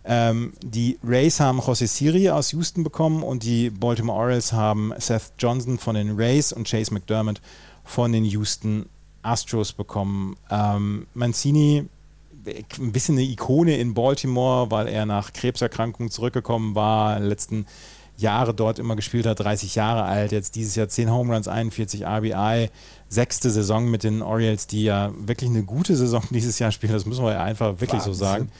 Ähm, 0.07 0.53
die 0.63 0.99
Rays 1.03 1.39
haben 1.39 1.59
José 1.59 1.87
Siri 1.87 2.29
aus 2.29 2.51
Houston 2.51 2.83
bekommen 2.83 3.23
und 3.23 3.43
die 3.43 3.69
Baltimore 3.71 4.17
Orioles 4.19 4.53
haben 4.53 4.93
Seth 4.97 5.33
Johnson 5.39 5.77
von 5.79 5.95
den 5.95 6.15
Rays 6.15 6.51
und 6.53 6.67
Chase 6.69 6.93
McDermott 6.93 7.41
von 7.83 8.11
den 8.11 8.23
Houston 8.25 8.85
Astros 9.23 9.73
bekommen. 9.73 10.35
Ähm, 10.51 11.07
Mancini, 11.15 11.87
ein 12.45 12.91
bisschen 12.91 13.15
eine 13.15 13.23
Ikone 13.23 13.77
in 13.77 13.93
Baltimore, 13.93 14.71
weil 14.71 14.87
er 14.87 15.05
nach 15.05 15.33
Krebserkrankung 15.33 16.11
zurückgekommen 16.11 16.75
war, 16.75 17.19
letzten 17.19 17.65
Jahre 18.17 18.53
dort 18.53 18.79
immer 18.79 18.95
gespielt 18.95 19.25
hat, 19.25 19.39
30 19.39 19.75
Jahre 19.75 20.03
alt, 20.03 20.31
jetzt 20.31 20.55
dieses 20.55 20.75
Jahr 20.75 20.87
10 20.87 21.11
Home 21.11 21.33
Runs, 21.33 21.47
41 21.47 22.05
RBI, 22.05 22.69
sechste 23.09 23.49
Saison 23.49 23.89
mit 23.89 24.03
den 24.03 24.21
Orioles, 24.21 24.67
die 24.67 24.83
ja 24.83 25.11
wirklich 25.17 25.49
eine 25.49 25.63
gute 25.63 25.95
Saison 25.95 26.23
dieses 26.29 26.59
Jahr 26.59 26.71
spielen, 26.71 26.93
das 26.93 27.05
müssen 27.05 27.25
wir 27.25 27.33
ja 27.33 27.43
einfach 27.43 27.81
wirklich 27.81 28.01
so 28.01 28.11
Wahnsinn. 28.11 28.27
sagen. 28.27 28.51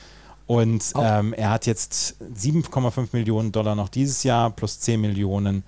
Und 0.48 0.94
ähm, 0.96 1.34
er 1.34 1.50
hat 1.50 1.66
jetzt 1.66 2.18
7,5 2.22 3.10
Millionen 3.14 3.52
Dollar 3.52 3.74
noch 3.74 3.90
dieses 3.90 4.24
Jahr 4.24 4.52
plus 4.52 4.80
10 4.80 5.02
Millionen 5.02 5.64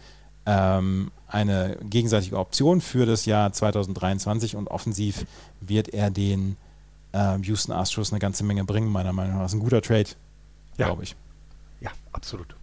ähm, 0.45 1.11
eine 1.27 1.77
gegenseitige 1.83 2.37
Option 2.37 2.79
für 2.81 3.05
das 3.05 3.25
Jahr 3.25 3.51
2023 3.51 4.55
und 4.55 4.67
offensiv 4.67 5.25
wird 5.61 5.89
er 5.89 6.11
den 6.11 6.57
ähm, 7.13 7.43
Houston 7.43 7.71
Astros 7.71 8.11
eine 8.11 8.19
ganze 8.19 8.43
Menge 8.43 8.63
bringen, 8.63 8.91
meiner 8.91 9.13
Meinung 9.13 9.35
nach. 9.35 9.41
Das 9.43 9.51
ist 9.53 9.57
ein 9.59 9.63
guter 9.63 9.81
Trade, 9.81 10.09
Ja. 10.77 10.87
glaube 10.87 11.03
ich. 11.03 11.15
Ja, 11.81 11.91
absolut. 12.11 12.55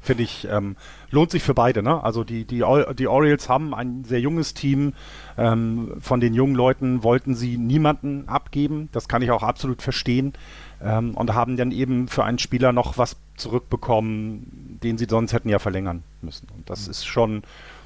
Finde 0.00 0.22
ich, 0.22 0.46
ähm, 0.48 0.76
lohnt 1.10 1.32
sich 1.32 1.42
für 1.42 1.54
beide. 1.54 1.82
Ne? 1.82 2.02
Also 2.02 2.22
die, 2.22 2.44
die, 2.44 2.62
die 2.96 3.06
Orioles 3.08 3.48
haben 3.48 3.74
ein 3.74 4.04
sehr 4.04 4.20
junges 4.20 4.54
Team. 4.54 4.94
Ähm, 5.36 5.96
von 6.00 6.20
den 6.20 6.34
jungen 6.34 6.54
Leuten 6.54 7.02
wollten 7.02 7.34
sie 7.34 7.58
niemanden 7.58 8.28
abgeben. 8.28 8.88
Das 8.92 9.08
kann 9.08 9.22
ich 9.22 9.30
auch 9.32 9.42
absolut 9.42 9.82
verstehen. 9.82 10.34
Ähm, 10.80 11.14
und 11.16 11.34
haben 11.34 11.56
dann 11.56 11.72
eben 11.72 12.06
für 12.06 12.24
einen 12.24 12.38
Spieler 12.38 12.72
noch 12.72 12.96
was 12.96 13.16
zurückbekommen, 13.36 14.78
den 14.82 14.98
sie 14.98 15.06
sonst 15.10 15.32
hätten 15.32 15.48
ja 15.48 15.58
verlängern 15.58 16.04
müssen. 16.22 16.46
Und 16.56 16.70
das 16.70 16.86
ist 16.88 17.04
schon, 17.04 17.42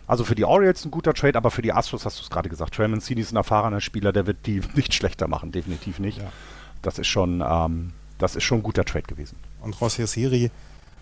also 0.07 0.24
für 0.24 0.34
die 0.34 0.44
Orioles 0.44 0.84
ein 0.84 0.90
guter 0.90 1.14
Trade, 1.14 1.36
aber 1.36 1.50
für 1.50 1.62
die 1.62 1.72
Astros 1.72 2.05
hast 2.05 2.18
du 2.18 2.22
es 2.22 2.30
gerade 2.30 2.48
gesagt. 2.48 2.74
Trey 2.74 2.88
Mancini 2.88 3.20
ist 3.20 3.32
ein 3.32 3.36
erfahrener 3.36 3.80
Spieler, 3.80 4.12
der 4.12 4.26
wird 4.26 4.46
die 4.46 4.61
nicht 4.74 4.94
schlechter 4.94 5.28
machen, 5.28 5.53
definitiv 5.53 5.98
nicht. 5.98 6.20
Das 6.82 6.98
ist 6.98 7.07
schon, 7.09 7.42
ähm, 7.46 7.92
das 8.18 8.36
ist 8.36 8.44
schon 8.44 8.59
ein 8.59 8.62
guter 8.62 8.84
Trade 8.84 9.05
gewesen. 9.05 9.36
Und 9.61 9.76
José 9.76 10.07
Siri, 10.07 10.50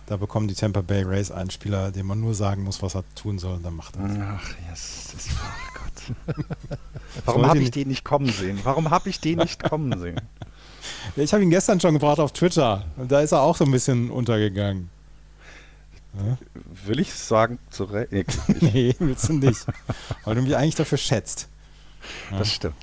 da 0.07 0.17
bekommen 0.17 0.49
die 0.49 0.55
Tampa 0.55 0.81
Bay 0.83 1.03
Rays 1.03 1.31
einen 1.31 1.51
Spieler, 1.51 1.91
dem 1.91 2.07
man 2.07 2.21
nur 2.21 2.35
sagen 2.35 2.65
muss, 2.65 2.83
was 2.83 2.95
er 2.95 3.05
tun 3.15 3.39
soll, 3.39 3.55
und 3.55 3.65
dann 3.65 3.77
macht 3.77 3.97
er 3.97 4.05
es. 4.05 4.19
Ach, 4.21 4.55
yes, 4.69 5.09
das, 5.13 5.29
ach 5.43 5.75
Gott. 5.75 6.37
Warum 7.25 7.47
habe 7.47 7.61
ich 7.61 7.71
den 7.71 7.89
nicht 7.89 8.05
kommen 8.05 8.29
sehen? 8.29 8.59
Warum 8.65 8.91
habe 8.91 9.09
ich 9.09 9.21
den 9.21 9.39
nicht 9.39 9.63
kommen 9.63 9.99
sehen? 9.99 10.21
Ja, 11.15 11.23
ich 11.23 11.33
habe 11.35 11.43
ihn 11.43 11.51
gestern 11.51 11.79
schon 11.79 11.93
gebraucht 11.93 12.21
auf 12.21 12.33
Twitter 12.33 12.87
und 12.97 13.13
da 13.13 13.21
ist 13.21 13.33
er 13.33 13.43
auch 13.43 13.55
so 13.55 13.65
ein 13.65 13.71
bisschen 13.71 14.11
untergegangen. 14.11 14.89
Will 16.87 16.99
ich 17.01 17.15
sagen, 17.15 17.59
zu 17.71 17.85
Re 17.85 18.07
nee, 18.11 18.25
Nee, 18.61 18.95
willst 18.99 19.29
du 19.29 19.35
nicht. 19.35 19.65
Weil 20.25 20.35
du 20.35 20.43
mich 20.43 20.57
eigentlich 20.57 20.75
dafür 20.75 20.99
schätzt. 20.99 21.49
Das 22.37 22.51
stimmt. 22.53 22.75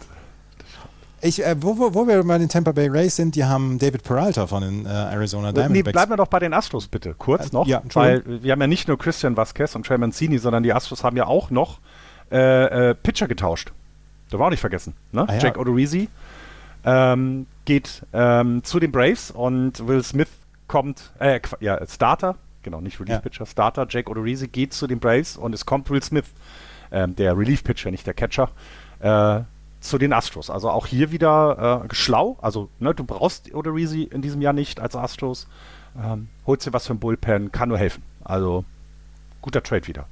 Ich, 1.21 1.43
äh, 1.43 1.55
wo, 1.61 1.77
wo, 1.77 1.93
wo 1.95 2.07
wir 2.07 2.23
bei 2.23 2.37
den 2.37 2.47
Tampa 2.47 2.71
Bay 2.71 2.87
Rays 2.89 3.15
sind, 3.15 3.35
die 3.35 3.43
haben 3.43 3.79
David 3.79 4.03
Peralta 4.03 4.45
von 4.45 4.61
den 4.61 4.85
äh, 4.85 4.89
Arizona 4.89 5.47
Nee, 5.51 5.55
Diamondbacks. 5.55 5.91
bleiben 5.91 6.11
wir 6.11 6.17
doch 6.17 6.27
bei 6.27 6.39
den 6.39 6.53
Astros 6.53 6.87
bitte, 6.87 7.15
kurz 7.15 7.47
Äh, 7.47 7.53
noch, 7.53 7.65
ja, 7.67 7.81
weil 7.93 8.43
wir 8.43 8.51
haben 8.51 8.61
ja 8.61 8.67
nicht 8.67 8.87
nur 8.87 8.99
Christian 8.99 9.35
Vasquez 9.35 9.75
und 9.75 9.85
Trey 9.85 9.97
Mancini, 9.97 10.37
sondern 10.37 10.61
die 10.61 10.71
Astros 10.73 11.03
haben 11.03 11.17
ja 11.17 11.25
auch 11.25 11.49
noch 11.49 11.79
äh, 12.31 12.91
äh, 12.91 12.95
Pitcher 12.95 13.27
getauscht. 13.27 13.71
Darf 14.29 14.39
man 14.39 14.47
auch 14.47 14.51
nicht 14.51 14.59
vergessen. 14.61 14.93
Ne? 15.11 15.25
Ah, 15.27 15.33
ja. 15.33 15.39
Jack 15.39 15.57
Odorizzi 15.57 16.07
ähm, 16.85 17.47
geht 17.65 18.03
ähm, 18.13 18.63
zu 18.63 18.79
den 18.79 18.91
Braves 18.91 19.31
und 19.31 19.87
Will 19.87 20.03
Smith 20.03 20.29
kommt, 20.67 21.11
äh, 21.19 21.39
ja, 21.61 21.79
Starter, 21.87 22.35
genau, 22.67 22.81
nicht 22.81 22.99
Relief 22.99 23.13
Ja. 23.15 23.19
Pitcher, 23.19 23.45
Starter, 23.45 23.87
Jack 23.89 24.09
Odorizzi 24.09 24.47
geht 24.49 24.73
zu 24.73 24.87
den 24.87 24.99
Braves 24.99 25.37
und 25.37 25.53
es 25.53 25.65
kommt 25.65 25.89
Will 25.89 26.03
Smith, 26.03 26.25
ähm, 26.91 27.15
der 27.15 27.37
Relief 27.37 27.63
Pitcher, 27.63 27.91
nicht 27.91 28.05
der 28.05 28.13
Catcher, 28.13 28.49
äh, 28.99 29.41
zu 29.79 29.97
den 29.97 30.11
Astros. 30.11 30.49
Also 30.49 30.69
auch 30.69 30.85
hier 30.85 31.11
wieder 31.11 31.85
äh, 31.89 31.95
schlau. 31.95 32.37
Also 32.41 32.69
ne, 32.79 32.93
du 32.93 33.03
brauchst 33.05 33.53
Odorizzi 33.53 34.03
in 34.03 34.21
diesem 34.21 34.41
Jahr 34.41 34.53
nicht 34.53 34.79
als 34.81 34.95
Astros. 34.95 35.47
Ähm, 35.97 36.27
holst 36.45 36.67
dir 36.67 36.73
was 36.73 36.87
für 36.87 36.93
ein 36.93 36.99
Bullpen, 36.99 37.51
kann 37.51 37.69
nur 37.69 37.77
helfen. 37.77 38.03
Also 38.23 38.65
guter 39.41 39.63
Trade 39.63 39.87
wieder. 39.87 40.05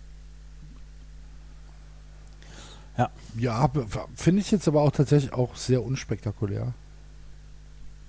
Ja, 3.37 3.67
b- 3.67 3.81
finde 4.15 4.39
ich 4.39 4.49
jetzt 4.51 4.65
aber 4.69 4.81
auch 4.81 4.91
tatsächlich 4.91 5.33
auch 5.33 5.57
sehr 5.57 5.83
unspektakulär. 5.83 6.73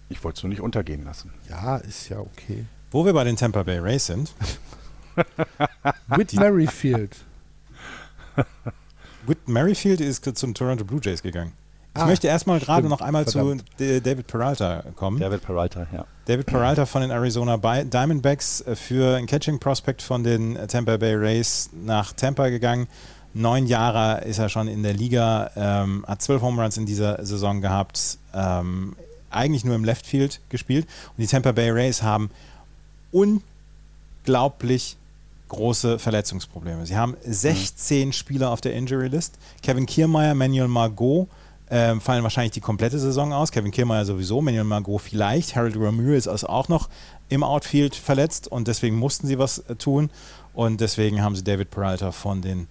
Ich 0.09 0.22
wollte 0.22 0.36
es 0.36 0.42
nur 0.44 0.51
nicht 0.51 0.61
untergehen 0.61 1.03
lassen. 1.05 1.32
Ja, 1.51 1.78
ist 1.78 2.09
ja 2.09 2.20
okay. 2.20 2.64
Wo 2.91 3.05
wir 3.05 3.12
bei 3.12 3.24
den 3.24 3.37
Tampa 3.37 3.62
Bay 3.62 3.78
Rays 3.78 4.07
sind, 4.07 4.32
Whit 6.09 6.34
Merrifield. 6.34 7.16
Whit 9.26 9.49
Merrifield 9.49 10.01
ist 10.01 10.24
zum 10.37 10.55
Toronto 10.55 10.84
Blue 10.84 11.01
Jays 11.03 11.22
gegangen. 11.22 11.53
Ich 11.95 12.03
Ah, 12.03 12.07
möchte 12.07 12.26
erstmal 12.28 12.61
gerade 12.61 12.89
noch 12.89 13.01
einmal 13.01 13.24
verdammt. 13.24 13.64
zu 13.78 14.01
David 14.03 14.26
Peralta 14.26 14.84
kommen. 14.97 15.18
David 15.18 15.41
Peralta, 15.43 15.87
ja. 15.93 16.05
David 16.26 16.45
Peralta 16.45 16.84
von 16.84 17.01
den 17.01 17.11
Arizona 17.11 17.57
Diamondbacks 17.57 18.61
äh, 18.61 18.76
für 18.76 19.16
ein 19.16 19.26
Catching 19.26 19.59
Prospect 19.59 20.03
von 20.03 20.22
den 20.22 20.59
Tampa 20.68 20.99
Bay 20.99 21.14
Rays 21.14 21.70
nach 21.72 22.12
Tampa 22.12 22.51
gegangen. 22.51 22.87
Neun 23.32 23.66
Jahre 23.66 24.22
ist 24.24 24.39
er 24.39 24.49
schon 24.51 24.68
in 24.68 24.82
der 24.82 24.93
Liga, 24.93 25.51
ähm, 25.57 26.05
hat 26.07 26.20
zwölf 26.22 26.43
Home 26.43 26.62
Runs 26.62 26.76
in 26.76 26.84
dieser 26.87 27.24
Saison 27.24 27.61
gehabt, 27.62 28.18
ähm, 28.34 28.95
eigentlich 29.30 29.64
nur 29.64 29.74
im 29.74 29.84
Left 29.84 30.07
Field 30.07 30.41
gespielt. 30.51 30.87
Und 31.16 31.22
die 31.22 31.26
Tampa 31.26 31.53
Bay 31.53 31.70
Rays 31.70 32.03
haben 32.03 32.30
unglaublich 33.12 34.96
große 35.48 35.98
Verletzungsprobleme. 35.98 36.86
Sie 36.86 36.96
haben 36.96 37.16
16 37.24 38.12
Spieler 38.12 38.50
auf 38.50 38.61
der 38.61 38.74
Injury 38.74 39.09
List. 39.09 39.38
Kevin 39.62 39.86
Kiermaier, 39.86 40.34
Manuel 40.34 40.68
Margot 40.68 41.28
ähm, 41.70 42.00
fallen 42.00 42.22
wahrscheinlich 42.22 42.52
die 42.52 42.61
komplette 42.61 42.98
Saison 42.98 43.32
aus. 43.32 43.50
Kevin 43.52 43.70
Kiermaier 43.70 44.04
sowieso, 44.04 44.40
Manuel 44.40 44.64
Margot 44.64 45.00
vielleicht. 45.00 45.57
Harold 45.57 45.76
Ramirez 45.76 46.26
ist 46.26 46.44
auch 46.44 46.68
noch 46.68 46.88
im 47.28 47.42
Outfield 47.42 47.94
verletzt 47.94 48.48
und 48.48 48.68
deswegen 48.68 48.96
mussten 48.96 49.26
sie 49.26 49.38
was 49.38 49.59
äh, 49.59 49.76
tun. 49.76 50.11
Und 50.54 50.80
deswegen 50.80 51.22
haben 51.22 51.36
sie 51.36 51.44
David 51.44 51.70
Peralta 51.70 52.12
von 52.12 52.40
den 52.40 52.66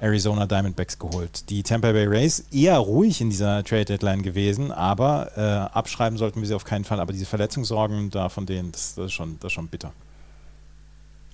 Arizona 0.00 0.46
Diamondbacks 0.46 0.98
geholt. 0.98 1.50
Die 1.50 1.62
Tampa 1.62 1.92
Bay 1.92 2.06
Rays 2.06 2.46
eher 2.52 2.78
ruhig 2.78 3.20
in 3.20 3.30
dieser 3.30 3.64
Trade 3.64 3.86
Deadline 3.86 4.22
gewesen, 4.22 4.70
aber 4.70 5.30
äh, 5.36 5.76
abschreiben 5.76 6.18
sollten 6.18 6.40
wir 6.40 6.46
sie 6.46 6.54
auf 6.54 6.64
keinen 6.64 6.84
Fall. 6.84 7.00
Aber 7.00 7.12
diese 7.12 7.26
Verletzungssorgen 7.26 8.10
da 8.10 8.28
von 8.28 8.46
denen, 8.46 8.72
das, 8.72 8.94
das, 8.94 9.06
ist, 9.06 9.12
schon, 9.12 9.38
das 9.40 9.48
ist 9.48 9.52
schon 9.54 9.68
bitter. 9.68 9.92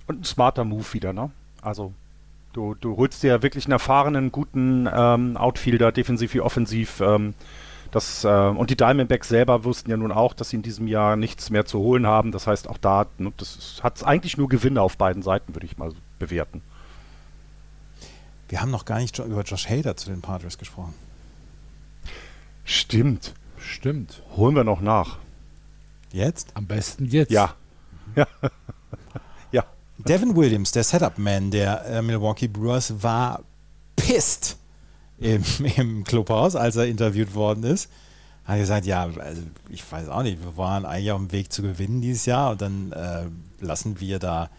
Und 0.07 0.21
ein 0.21 0.23
smarter 0.23 0.63
Move 0.63 0.93
wieder, 0.93 1.13
ne? 1.13 1.31
Also 1.61 1.93
du, 2.53 2.75
du 2.75 2.97
holst 2.97 3.23
dir 3.23 3.43
wirklich 3.43 3.65
einen 3.65 3.73
erfahrenen, 3.73 4.31
guten 4.31 4.89
ähm, 4.91 5.37
Outfielder, 5.37 5.91
defensiv 5.91 6.33
wie 6.33 6.41
offensiv. 6.41 7.01
Ähm, 7.01 7.33
das, 7.91 8.23
äh, 8.23 8.27
und 8.27 8.71
die 8.71 8.77
Diamondbacks 8.77 9.29
selber 9.29 9.63
wussten 9.63 9.89
ja 9.91 9.97
nun 9.97 10.11
auch, 10.11 10.33
dass 10.33 10.49
sie 10.49 10.57
in 10.57 10.63
diesem 10.63 10.87
Jahr 10.87 11.15
nichts 11.15 11.49
mehr 11.49 11.65
zu 11.65 11.79
holen 11.79 12.07
haben. 12.07 12.31
Das 12.31 12.47
heißt, 12.47 12.67
auch 12.67 12.77
da, 12.77 13.05
ne, 13.17 13.31
hat 13.83 14.03
eigentlich 14.03 14.37
nur 14.37 14.49
Gewinne 14.49 14.81
auf 14.81 14.97
beiden 14.97 15.21
Seiten, 15.21 15.55
würde 15.55 15.65
ich 15.65 15.77
mal 15.77 15.91
bewerten. 16.19 16.61
Wir 18.47 18.61
haben 18.61 18.71
noch 18.71 18.85
gar 18.85 18.99
nicht 18.99 19.17
über 19.19 19.41
Josh 19.41 19.69
Hader 19.69 19.97
zu 19.97 20.09
den 20.09 20.21
Padres 20.21 20.57
gesprochen. 20.57 20.93
Stimmt. 22.63 23.33
Stimmt. 23.57 24.21
Holen 24.35 24.55
wir 24.55 24.63
noch 24.63 24.81
nach. 24.81 25.17
Jetzt? 26.11 26.49
Am 26.53 26.65
besten 26.65 27.05
jetzt. 27.05 27.31
Ja. 27.31 27.55
Ja. 28.15 28.27
ja. 29.51 29.65
Devin 29.97 30.37
Williams, 30.37 30.71
der 30.71 30.85
Setup-Man 30.85 31.51
der 31.51 31.85
äh, 31.85 32.01
Milwaukee 32.01 32.47
Brewers, 32.47 33.03
war 33.03 33.43
pissed 33.97 34.55
im, 35.19 35.43
im 35.75 36.03
Clubhaus, 36.05 36.55
als 36.55 36.77
er 36.77 36.85
interviewt 36.85 37.33
worden 37.33 37.63
ist. 37.63 37.89
Hat 38.45 38.57
gesagt, 38.57 38.85
ja, 38.85 39.09
also 39.19 39.41
ich 39.69 39.91
weiß 39.91 40.07
auch 40.07 40.23
nicht, 40.23 40.41
wir 40.41 40.55
waren 40.55 40.85
eigentlich 40.85 41.11
auf 41.11 41.19
dem 41.19 41.31
Weg 41.31 41.51
zu 41.51 41.61
gewinnen 41.61 41.99
dieses 41.99 42.25
Jahr 42.25 42.51
und 42.51 42.61
dann 42.61 42.91
äh, 42.91 43.25
lassen 43.59 43.99
wir 43.99 44.19
da 44.19 44.49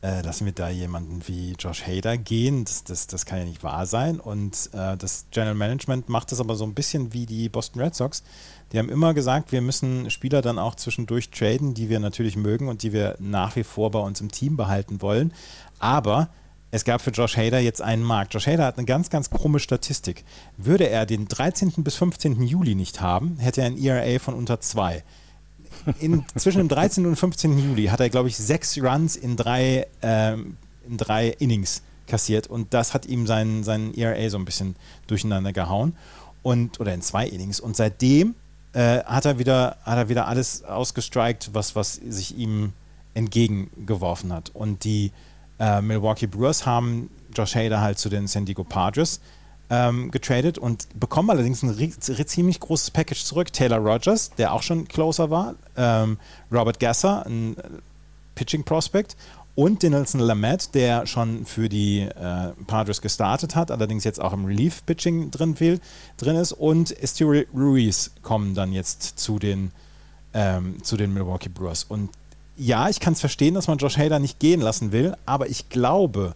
äh, 0.00 0.22
lassen 0.22 0.44
wir 0.44 0.52
da 0.52 0.68
jemanden 0.68 1.26
wie 1.26 1.54
Josh 1.58 1.86
Hader 1.86 2.16
gehen. 2.16 2.64
Das, 2.64 2.84
das, 2.84 3.06
das 3.06 3.26
kann 3.26 3.38
ja 3.38 3.44
nicht 3.44 3.62
wahr 3.62 3.86
sein. 3.86 4.20
Und 4.20 4.70
äh, 4.72 4.96
das 4.96 5.26
General 5.30 5.54
Management 5.54 6.08
macht 6.08 6.30
das 6.30 6.40
aber 6.40 6.54
so 6.54 6.64
ein 6.64 6.74
bisschen 6.74 7.12
wie 7.12 7.26
die 7.26 7.48
Boston 7.48 7.82
Red 7.82 7.94
Sox. 7.94 8.22
Die 8.72 8.78
haben 8.78 8.90
immer 8.90 9.14
gesagt, 9.14 9.50
wir 9.50 9.60
müssen 9.60 10.10
Spieler 10.10 10.42
dann 10.42 10.58
auch 10.58 10.74
zwischendurch 10.74 11.30
traden, 11.30 11.74
die 11.74 11.88
wir 11.88 12.00
natürlich 12.00 12.36
mögen 12.36 12.68
und 12.68 12.82
die 12.82 12.92
wir 12.92 13.16
nach 13.18 13.56
wie 13.56 13.64
vor 13.64 13.90
bei 13.90 13.98
uns 13.98 14.20
im 14.20 14.30
Team 14.30 14.56
behalten 14.56 15.02
wollen. 15.02 15.32
Aber 15.80 16.28
es 16.70 16.84
gab 16.84 17.00
für 17.00 17.10
Josh 17.10 17.36
Hader 17.36 17.60
jetzt 17.60 17.80
einen 17.80 18.02
Markt. 18.02 18.34
Josh 18.34 18.46
Hader 18.46 18.66
hat 18.66 18.76
eine 18.76 18.86
ganz, 18.86 19.10
ganz 19.10 19.30
krumme 19.30 19.58
Statistik. 19.58 20.24
Würde 20.58 20.88
er 20.88 21.06
den 21.06 21.26
13. 21.26 21.72
bis 21.78 21.96
15. 21.96 22.42
Juli 22.42 22.74
nicht 22.74 23.00
haben, 23.00 23.38
hätte 23.38 23.62
er 23.62 23.68
ein 23.68 23.78
ERA 23.78 24.18
von 24.18 24.34
unter 24.34 24.60
2 24.60 25.02
in, 26.00 26.24
zwischen 26.36 26.58
dem 26.58 26.68
13. 26.68 27.06
und 27.06 27.16
15. 27.16 27.58
Juli 27.58 27.86
hat 27.86 28.00
er, 28.00 28.10
glaube 28.10 28.28
ich, 28.28 28.36
sechs 28.36 28.78
Runs 28.78 29.16
in 29.16 29.36
drei, 29.36 29.86
ähm, 30.02 30.56
in 30.88 30.96
drei 30.96 31.28
Innings 31.28 31.82
kassiert 32.06 32.46
und 32.46 32.74
das 32.74 32.94
hat 32.94 33.06
ihm 33.06 33.26
seinen, 33.26 33.62
seinen 33.64 33.94
ERA 33.94 34.28
so 34.30 34.38
ein 34.38 34.44
bisschen 34.44 34.76
durcheinander 35.06 35.52
gehauen 35.52 35.94
und 36.42 36.80
oder 36.80 36.94
in 36.94 37.02
zwei 37.02 37.26
Innings 37.26 37.60
und 37.60 37.76
seitdem 37.76 38.34
äh, 38.72 39.00
hat 39.04 39.26
er 39.26 39.38
wieder 39.38 39.76
hat 39.82 39.98
er 39.98 40.08
wieder 40.08 40.26
alles 40.26 40.64
ausgestrikt, 40.64 41.50
was 41.52 41.76
was 41.76 41.94
sich 41.94 42.36
ihm 42.36 42.72
entgegengeworfen 43.14 44.32
hat 44.32 44.50
und 44.54 44.84
die 44.84 45.12
äh, 45.58 45.82
Milwaukee 45.82 46.26
Brewers 46.26 46.64
haben 46.64 47.10
Josh 47.34 47.54
Hader 47.54 47.80
halt 47.80 47.98
zu 47.98 48.08
den 48.08 48.26
San 48.26 48.46
Diego 48.46 48.64
Padres 48.64 49.20
ähm, 49.70 50.10
getradet 50.10 50.58
und 50.58 50.88
bekommen 50.98 51.30
allerdings 51.30 51.62
ein 51.62 52.26
ziemlich 52.26 52.60
großes 52.60 52.90
Package 52.90 53.24
zurück. 53.24 53.52
Taylor 53.52 53.78
Rogers, 53.78 54.30
der 54.38 54.52
auch 54.52 54.62
schon 54.62 54.88
closer 54.88 55.30
war, 55.30 55.54
ähm, 55.76 56.18
Robert 56.50 56.80
Gasser, 56.80 57.26
ein 57.26 57.56
äh, 57.58 57.62
Pitching 58.34 58.64
Prospect 58.64 59.16
und 59.54 59.82
Dinelson 59.82 60.20
Lamet, 60.20 60.74
der 60.74 61.06
schon 61.06 61.44
für 61.44 61.68
die 61.68 62.02
äh, 62.02 62.52
Padres 62.68 63.02
gestartet 63.02 63.56
hat, 63.56 63.72
allerdings 63.72 64.04
jetzt 64.04 64.20
auch 64.20 64.32
im 64.32 64.44
Relief-Pitching 64.44 65.32
drin, 65.32 65.56
drin 66.16 66.36
ist 66.36 66.52
und 66.52 66.96
Esturi 67.02 67.48
Ruiz 67.52 68.12
kommen 68.22 68.54
dann 68.54 68.72
jetzt 68.72 69.18
zu 69.18 69.40
den, 69.40 69.72
ähm, 70.32 70.82
zu 70.84 70.96
den 70.96 71.12
Milwaukee 71.12 71.48
Brewers. 71.48 71.82
Und 71.82 72.10
ja, 72.56 72.88
ich 72.88 73.00
kann 73.00 73.14
es 73.14 73.20
verstehen, 73.20 73.54
dass 73.54 73.66
man 73.66 73.78
Josh 73.78 73.98
Hader 73.98 74.20
nicht 74.20 74.38
gehen 74.38 74.60
lassen 74.60 74.92
will, 74.92 75.16
aber 75.26 75.48
ich 75.48 75.68
glaube, 75.68 76.34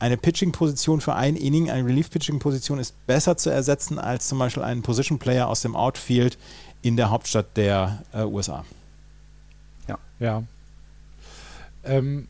eine 0.00 0.16
Pitching-Position 0.16 1.00
für 1.00 1.14
ein 1.14 1.36
Inning, 1.36 1.70
eine 1.70 1.86
Relief-Pitching-Position 1.86 2.78
ist 2.78 3.06
besser 3.06 3.36
zu 3.36 3.50
ersetzen 3.50 3.98
als 3.98 4.28
zum 4.28 4.38
Beispiel 4.38 4.62
einen 4.62 4.82
Position-Player 4.82 5.46
aus 5.46 5.60
dem 5.60 5.76
Outfield 5.76 6.38
in 6.82 6.96
der 6.96 7.10
Hauptstadt 7.10 7.56
der 7.56 8.02
äh, 8.12 8.22
USA. 8.22 8.64
Ja. 9.86 9.98
Ja. 10.18 10.42
Ähm, 11.84 12.28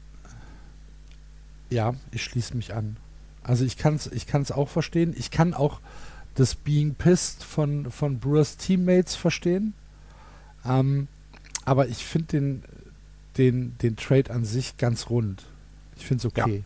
ja, 1.70 1.94
ich 2.10 2.24
schließe 2.24 2.56
mich 2.56 2.74
an. 2.74 2.96
Also 3.44 3.64
ich 3.64 3.76
kann 3.76 3.94
es 3.94 4.08
ich 4.08 4.26
kann's 4.26 4.50
auch 4.50 4.68
verstehen. 4.68 5.14
Ich 5.16 5.30
kann 5.30 5.54
auch 5.54 5.80
das 6.34 6.56
Being 6.56 6.94
Pissed 6.94 7.44
von, 7.44 7.90
von 7.92 8.18
Brewers 8.18 8.56
Teammates 8.56 9.14
verstehen. 9.14 9.74
Ähm, 10.64 11.06
aber 11.64 11.86
ich 11.86 12.04
finde 12.04 12.26
den, 12.26 12.62
den, 13.38 13.78
den 13.78 13.96
Trade 13.96 14.32
an 14.32 14.44
sich 14.44 14.76
ganz 14.76 15.08
rund. 15.08 15.44
Ich 15.96 16.06
finde 16.06 16.26
es 16.26 16.32
okay. 16.32 16.64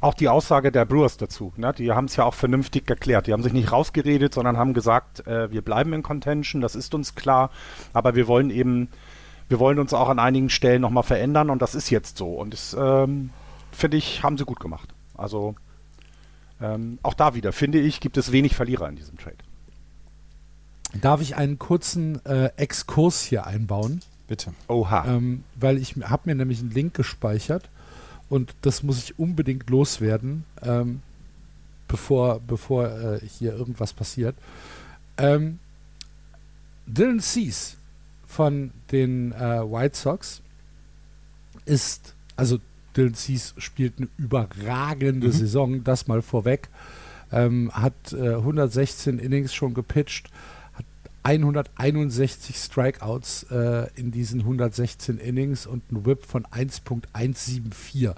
Auch 0.00 0.14
die 0.14 0.28
Aussage 0.28 0.72
der 0.72 0.84
Brewers 0.84 1.16
dazu. 1.16 1.52
Ne? 1.56 1.72
Die 1.72 1.92
haben 1.92 2.06
es 2.06 2.16
ja 2.16 2.24
auch 2.24 2.34
vernünftig 2.34 2.88
erklärt. 2.88 3.26
Die 3.26 3.32
haben 3.32 3.42
sich 3.42 3.52
nicht 3.52 3.72
rausgeredet, 3.72 4.34
sondern 4.34 4.56
haben 4.56 4.74
gesagt, 4.74 5.26
äh, 5.26 5.50
wir 5.50 5.62
bleiben 5.62 5.92
in 5.92 6.02
Contention, 6.02 6.60
das 6.60 6.74
ist 6.74 6.94
uns 6.94 7.14
klar, 7.14 7.50
aber 7.92 8.14
wir 8.14 8.26
wollen 8.26 8.50
eben, 8.50 8.88
wir 9.48 9.58
wollen 9.58 9.78
uns 9.78 9.94
auch 9.94 10.08
an 10.08 10.18
einigen 10.18 10.50
Stellen 10.50 10.82
nochmal 10.82 11.02
verändern 11.02 11.50
und 11.50 11.62
das 11.62 11.74
ist 11.74 11.90
jetzt 11.90 12.18
so. 12.18 12.34
Und 12.34 12.52
das 12.52 12.76
ähm, 12.78 13.30
finde 13.72 13.96
ich, 13.96 14.22
haben 14.22 14.38
sie 14.38 14.44
gut 14.44 14.60
gemacht. 14.60 14.94
Also 15.14 15.54
ähm, 16.60 16.98
auch 17.02 17.14
da 17.14 17.34
wieder, 17.34 17.52
finde 17.52 17.78
ich, 17.78 18.00
gibt 18.00 18.16
es 18.16 18.32
wenig 18.32 18.54
Verlierer 18.54 18.88
in 18.88 18.96
diesem 18.96 19.18
Trade. 19.18 19.36
Darf 21.00 21.20
ich 21.20 21.36
einen 21.36 21.58
kurzen 21.58 22.24
äh, 22.24 22.50
Exkurs 22.56 23.22
hier 23.22 23.46
einbauen? 23.46 24.00
Bitte. 24.28 24.52
Oha. 24.68 25.04
Ähm, 25.06 25.44
weil 25.54 25.78
ich 25.78 25.94
habe 26.02 26.22
mir 26.26 26.34
nämlich 26.34 26.60
einen 26.60 26.70
Link 26.70 26.94
gespeichert 26.94 27.68
und 28.28 28.54
das 28.62 28.82
muss 28.82 29.02
ich 29.02 29.18
unbedingt 29.18 29.70
loswerden, 29.70 30.44
ähm, 30.62 31.00
bevor, 31.88 32.40
bevor 32.40 32.88
äh, 32.88 33.20
hier 33.26 33.54
irgendwas 33.54 33.92
passiert. 33.92 34.34
Ähm, 35.16 35.58
Dylan 36.86 37.20
Cease 37.20 37.76
von 38.26 38.70
den 38.92 39.32
äh, 39.32 39.60
White 39.62 39.96
Sox 39.96 40.42
ist, 41.64 42.14
also 42.36 42.58
Dylan 42.96 43.14
Cease 43.14 43.54
spielt 43.58 43.98
eine 43.98 44.08
überragende 44.16 45.28
mhm. 45.28 45.32
Saison, 45.32 45.84
das 45.84 46.06
mal 46.06 46.22
vorweg. 46.22 46.68
Ähm, 47.32 47.72
hat 47.74 48.12
äh, 48.12 48.34
116 48.34 49.18
Innings 49.18 49.52
schon 49.52 49.74
gepitcht, 49.74 50.30
161 51.26 52.56
Strikeouts 52.56 53.46
äh, 53.50 53.88
in 53.96 54.12
diesen 54.12 54.40
116 54.40 55.18
Innings 55.18 55.66
und 55.66 55.90
ein 55.90 56.06
Whip 56.06 56.24
von 56.24 56.44
1.174. 56.46 58.14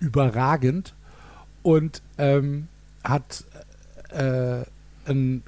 Überragend. 0.00 0.94
Und 1.62 2.02
ähm, 2.18 2.68
hat 3.02 3.44
äh, 4.10 4.64
ein 5.06 5.42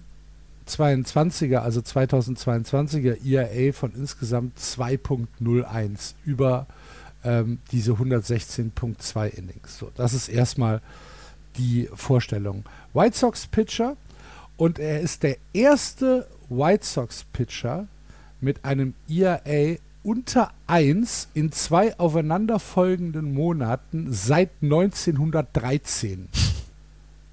22er, 0.66 1.58
also 1.58 1.80
2022er 1.80 3.24
ERA 3.24 3.72
von 3.72 3.92
insgesamt 3.94 4.58
2.01 4.58 6.14
über 6.24 6.66
ähm, 7.22 7.58
diese 7.70 7.92
116.2 7.92 9.28
Innings. 9.28 9.78
So, 9.78 9.92
das 9.94 10.14
ist 10.14 10.28
erstmal 10.28 10.80
die 11.58 11.88
Vorstellung. 11.94 12.64
White 12.94 13.16
Sox 13.16 13.46
Pitcher 13.46 13.96
und 14.56 14.78
er 14.78 15.00
ist 15.00 15.22
der 15.22 15.36
erste 15.52 16.26
White 16.48 16.84
Sox-Pitcher 16.84 17.86
mit 18.40 18.64
einem 18.64 18.94
ERA 19.08 19.76
unter 20.02 20.52
1 20.66 21.28
in 21.34 21.52
zwei 21.52 21.98
aufeinanderfolgenden 21.98 23.34
Monaten 23.34 24.12
seit 24.12 24.50
1913. 24.62 26.28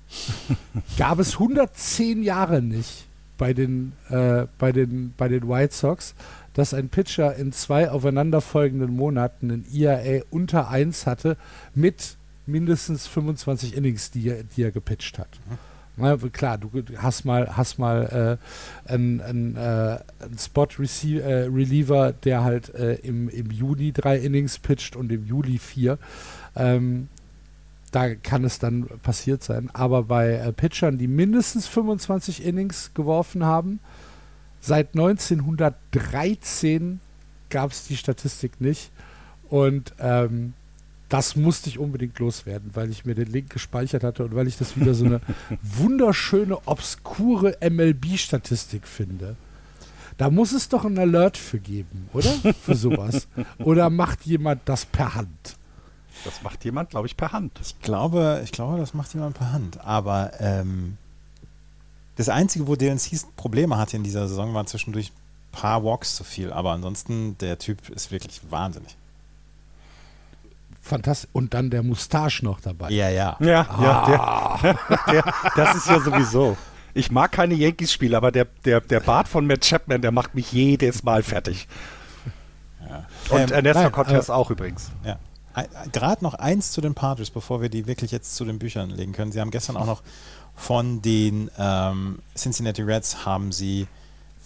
Gab 0.97 1.19
es 1.19 1.33
110 1.33 2.23
Jahre 2.23 2.61
nicht 2.61 3.05
bei 3.37 3.53
den, 3.53 3.93
äh, 4.09 4.45
bei, 4.57 4.71
den, 4.71 5.13
bei 5.17 5.27
den 5.27 5.47
White 5.47 5.73
Sox, 5.73 6.15
dass 6.53 6.73
ein 6.73 6.89
Pitcher 6.89 7.35
in 7.35 7.51
zwei 7.51 7.89
aufeinanderfolgenden 7.89 8.95
Monaten 8.95 9.51
ein 9.51 9.65
ERA 9.73 10.23
unter 10.29 10.69
1 10.69 11.05
hatte 11.05 11.37
mit 11.73 12.15
mindestens 12.45 13.07
25 13.07 13.75
Innings, 13.75 14.11
die 14.11 14.29
er, 14.29 14.43
die 14.43 14.63
er 14.63 14.71
gepitcht 14.71 15.19
hat. 15.19 15.29
Na, 15.97 16.17
klar, 16.17 16.57
du 16.57 16.69
hast 16.97 17.23
mal, 17.23 17.55
hast 17.55 17.79
mal 17.79 18.37
äh, 18.87 18.91
einen, 18.91 19.21
einen, 19.21 19.55
äh, 19.55 19.99
einen 20.19 20.37
Spot 20.37 20.65
-Rece 20.65 21.21
äh, 21.21 22.13
der 22.23 22.43
halt 22.43 22.75
äh, 22.75 22.95
im, 22.95 23.29
im 23.29 23.49
Juni 23.51 23.93
drei 23.93 24.17
Innings 24.17 24.59
pitcht 24.59 24.97
und 24.97 25.09
im 25.11 25.25
Juli 25.25 25.57
vier. 25.57 25.97
Ähm, 26.55 27.07
da 27.91 28.13
kann 28.13 28.43
es 28.43 28.59
dann 28.59 28.87
passiert 29.03 29.41
sein. 29.41 29.69
Aber 29.71 30.03
bei 30.03 30.33
äh, 30.33 30.51
Pitchern, 30.51 30.97
die 30.97 31.07
mindestens 31.07 31.65
25 31.67 32.45
Innings 32.45 32.91
geworfen 32.93 33.45
haben, 33.45 33.79
seit 34.59 34.95
1913 34.95 36.99
gab 37.49 37.71
es 37.71 37.87
die 37.87 37.95
Statistik 37.95 38.59
nicht. 38.59 38.91
Und 39.47 39.93
ähm, 39.99 40.55
das 41.15 41.37
musste 41.37 41.69
ich 41.69 41.79
unbedingt 41.79 42.19
loswerden, 42.19 42.71
weil 42.73 42.91
ich 42.91 43.05
mir 43.05 43.15
den 43.15 43.31
Link 43.31 43.49
gespeichert 43.49 44.03
hatte 44.03 44.25
und 44.25 44.35
weil 44.35 44.49
ich 44.49 44.57
das 44.57 44.75
wieder 44.75 44.93
so 44.93 45.05
eine 45.05 45.21
wunderschöne, 45.61 46.67
obskure 46.67 47.57
MLB-Statistik 47.61 48.85
finde. 48.85 49.37
Da 50.17 50.29
muss 50.29 50.51
es 50.51 50.67
doch 50.67 50.83
einen 50.83 50.99
Alert 50.99 51.37
für 51.37 51.57
geben, 51.57 52.09
oder? 52.11 52.29
Für 52.61 52.75
sowas. 52.75 53.29
Oder 53.59 53.89
macht 53.89 54.25
jemand 54.25 54.63
das 54.65 54.85
per 54.85 55.15
Hand? 55.15 55.55
Das 56.25 56.43
macht 56.43 56.65
jemand, 56.65 56.89
glaube 56.89 57.07
ich, 57.07 57.15
per 57.15 57.31
Hand. 57.31 57.61
Ich 57.61 57.79
glaube, 57.79 58.41
ich 58.43 58.51
glaube, 58.51 58.77
das 58.77 58.93
macht 58.93 59.13
jemand 59.13 59.37
per 59.37 59.53
Hand. 59.53 59.79
Aber 59.85 60.31
ähm, 60.39 60.97
das 62.17 62.27
Einzige, 62.27 62.67
wo 62.67 62.75
Dylan 62.75 62.99
Cease 62.99 63.27
Probleme 63.37 63.77
hatte 63.77 63.95
in 63.95 64.03
dieser 64.03 64.27
Saison, 64.27 64.53
war 64.53 64.65
zwischendurch 64.65 65.11
ein 65.11 65.51
paar 65.53 65.81
Walks 65.81 66.17
zu 66.17 66.25
viel. 66.25 66.51
Aber 66.51 66.73
ansonsten, 66.73 67.37
der 67.37 67.57
Typ 67.57 67.87
ist 67.87 68.11
wirklich 68.11 68.41
wahnsinnig 68.49 68.97
fantastisch. 70.85 71.29
Und 71.33 71.53
dann 71.53 71.69
der 71.69 71.83
Moustache 71.83 72.43
noch 72.45 72.61
dabei. 72.61 72.89
Ja, 72.91 73.09
ja. 73.09 73.37
Ja, 73.39 73.67
ah. 73.69 74.59
ja 74.61 74.77
der, 74.87 74.99
der, 75.11 75.33
das 75.55 75.75
ist 75.75 75.87
ja 75.87 75.99
sowieso. 75.99 76.57
Ich 76.93 77.11
mag 77.11 77.31
keine 77.31 77.55
Yankees-Spiele, 77.55 78.15
aber 78.15 78.31
der, 78.31 78.45
der, 78.63 78.79
der 78.79 79.01
Bart 79.01 79.27
von 79.27 79.45
Matt 79.45 79.61
Chapman, 79.61 80.01
der 80.01 80.11
macht 80.11 80.33
mich 80.33 80.51
jedes 80.53 81.03
Mal 81.03 81.23
fertig. 81.23 81.67
Ja. 82.87 83.05
Und 83.29 83.51
ähm, 83.51 83.65
Ernesto 83.65 83.89
Cortez 83.89 84.29
auch 84.29 84.49
übrigens. 84.49 84.91
Ja. 85.03 85.17
Gerade 85.91 86.23
noch 86.23 86.33
eins 86.33 86.71
zu 86.71 86.81
den 86.81 86.95
Padres, 86.95 87.31
bevor 87.31 87.61
wir 87.61 87.69
die 87.69 87.87
wirklich 87.87 88.11
jetzt 88.11 88.35
zu 88.35 88.45
den 88.45 88.59
Büchern 88.59 88.89
legen 88.89 89.13
können. 89.13 89.31
Sie 89.31 89.39
haben 89.39 89.51
gestern 89.51 89.77
auch 89.77 89.85
noch 89.85 90.03
von 90.53 91.01
den 91.01 91.49
ähm, 91.57 92.19
Cincinnati 92.35 92.81
Reds 92.81 93.25
haben 93.25 93.51
sie 93.51 93.87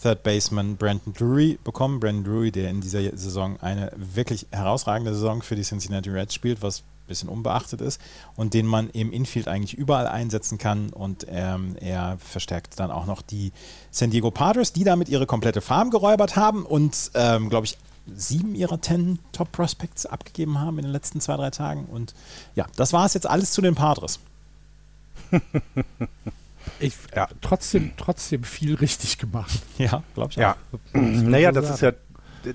Third 0.01 0.23
Baseman 0.23 0.77
Brandon 0.77 1.13
Drury 1.13 1.59
bekommen. 1.63 1.99
Brandon 1.99 2.23
Drury, 2.23 2.51
der 2.51 2.69
in 2.69 2.81
dieser 2.81 3.01
Saison 3.17 3.59
eine 3.61 3.91
wirklich 3.95 4.47
herausragende 4.51 5.13
Saison 5.13 5.41
für 5.41 5.55
die 5.55 5.63
Cincinnati 5.63 6.09
Reds 6.09 6.33
spielt, 6.33 6.61
was 6.61 6.79
ein 6.79 7.07
bisschen 7.07 7.29
unbeachtet 7.29 7.81
ist 7.81 7.99
und 8.35 8.53
den 8.53 8.65
man 8.65 8.89
im 8.91 9.11
Infield 9.11 9.47
eigentlich 9.47 9.73
überall 9.73 10.07
einsetzen 10.07 10.57
kann. 10.57 10.89
Und 10.89 11.25
ähm, 11.29 11.75
er 11.79 12.17
verstärkt 12.19 12.79
dann 12.79 12.91
auch 12.91 13.05
noch 13.05 13.21
die 13.21 13.51
San 13.91 14.11
Diego 14.11 14.31
Padres, 14.31 14.73
die 14.73 14.83
damit 14.83 15.09
ihre 15.09 15.25
komplette 15.25 15.61
Farm 15.61 15.89
geräubert 15.89 16.35
haben 16.35 16.65
und, 16.65 17.11
ähm, 17.15 17.49
glaube 17.49 17.65
ich, 17.65 17.77
sieben 18.15 18.55
ihrer 18.55 18.81
ten 18.81 19.19
Top 19.33 19.51
Prospects 19.51 20.05
abgegeben 20.05 20.59
haben 20.59 20.79
in 20.79 20.85
den 20.85 20.91
letzten 20.91 21.21
zwei, 21.21 21.35
drei 21.35 21.51
Tagen. 21.51 21.85
Und 21.85 22.15
ja, 22.55 22.65
das 22.75 22.93
war 22.93 23.05
es 23.05 23.13
jetzt 23.13 23.29
alles 23.29 23.51
zu 23.51 23.61
den 23.61 23.75
Padres. 23.75 24.19
ich, 26.79 26.95
ja. 27.15 27.27
trotzdem, 27.41 27.91
trotzdem 27.97 28.43
viel 28.43 28.75
richtig 28.75 29.17
gemacht. 29.17 29.61
Ja, 29.77 30.03
glaube 30.13 30.31
ich 30.31 30.35
ja. 30.37 30.55
naja, 30.93 31.51
das 31.51 31.69
ist 31.69 31.81
ja, 31.81 31.91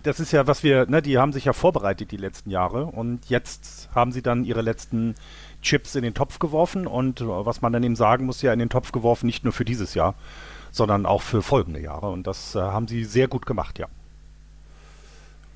das 0.03 0.21
ist 0.21 0.33
ja, 0.33 0.47
was 0.47 0.63
wir, 0.63 0.87
ne, 0.87 1.01
die 1.01 1.19
haben 1.19 1.33
sich 1.33 1.47
ja 1.47 1.53
vorbereitet 1.53 2.11
die 2.11 2.17
letzten 2.17 2.51
Jahre 2.51 2.87
und 2.87 3.27
jetzt 3.31 3.89
haben 3.95 4.13
sie 4.13 4.23
dann 4.23 4.45
ihre 4.45 4.61
letzten 4.63 5.15
Chips 5.63 5.95
in 5.95 6.03
den 6.03 6.13
Topf 6.15 6.39
geworfen 6.39 6.87
und 6.87 7.21
was 7.27 7.63
man 7.63 7.73
dann 7.73 7.83
eben 7.83 7.97
sagen 7.97 8.27
muss, 8.27 8.43
ja 8.43 8.53
in 8.53 8.59
den 8.59 8.69
Topf 8.69 8.93
geworfen, 8.93 9.27
nicht 9.27 9.45
nur 9.45 9.53
für 9.53 9.65
dieses 9.65 9.95
Jahr, 9.95 10.15
sondern 10.71 11.07
auch 11.07 11.23
für 11.23 11.43
folgende 11.43 11.81
Jahre 11.81 12.11
und 12.11 12.27
das 12.27 12.55
äh, 12.55 12.61
haben 12.61 12.89
sie 12.89 13.05
sehr 13.05 13.29
gut 13.29 13.47
gemacht, 13.47 13.79
ja. 13.79 13.87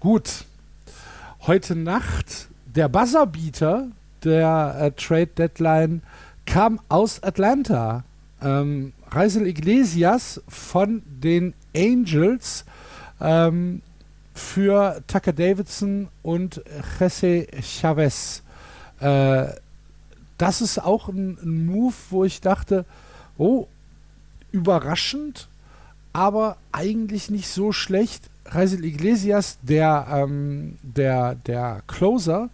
Gut. 0.00 0.44
Heute 1.46 1.74
Nacht 1.74 2.48
der 2.66 2.88
Buzzerbeater 2.88 3.88
der 4.24 4.76
äh, 4.80 4.90
Trade 4.92 5.26
Deadline 5.26 6.02
kam 6.46 6.80
aus 6.88 7.22
Atlanta. 7.22 8.04
Ähm, 8.42 8.92
Reisel 9.10 9.46
Iglesias 9.46 10.40
von 10.48 11.02
den 11.06 11.54
Angels 11.74 12.64
ähm, 13.20 13.82
für 14.34 15.02
Tucker 15.06 15.32
Davidson 15.32 16.08
und 16.22 16.62
Jesse 16.98 17.46
Chavez. 17.60 18.42
Äh, 19.00 19.46
das 20.38 20.60
ist 20.60 20.78
auch 20.78 21.08
ein, 21.08 21.36
ein, 21.42 21.66
Move, 21.66 21.94
wo 22.10 22.24
ich 22.24 22.40
dachte, 22.40 22.84
oh, 23.36 23.66
überraschend, 24.52 25.48
aber 26.12 26.56
eigentlich 26.72 27.30
nicht 27.30 27.48
so 27.48 27.72
schlecht. 27.72 28.30
Reisel 28.46 28.84
Iglesias, 28.84 29.58
der, 29.62 30.06
ähm, 30.10 30.78
der, 30.82 31.34
der 31.34 31.82
Closer 31.86 32.48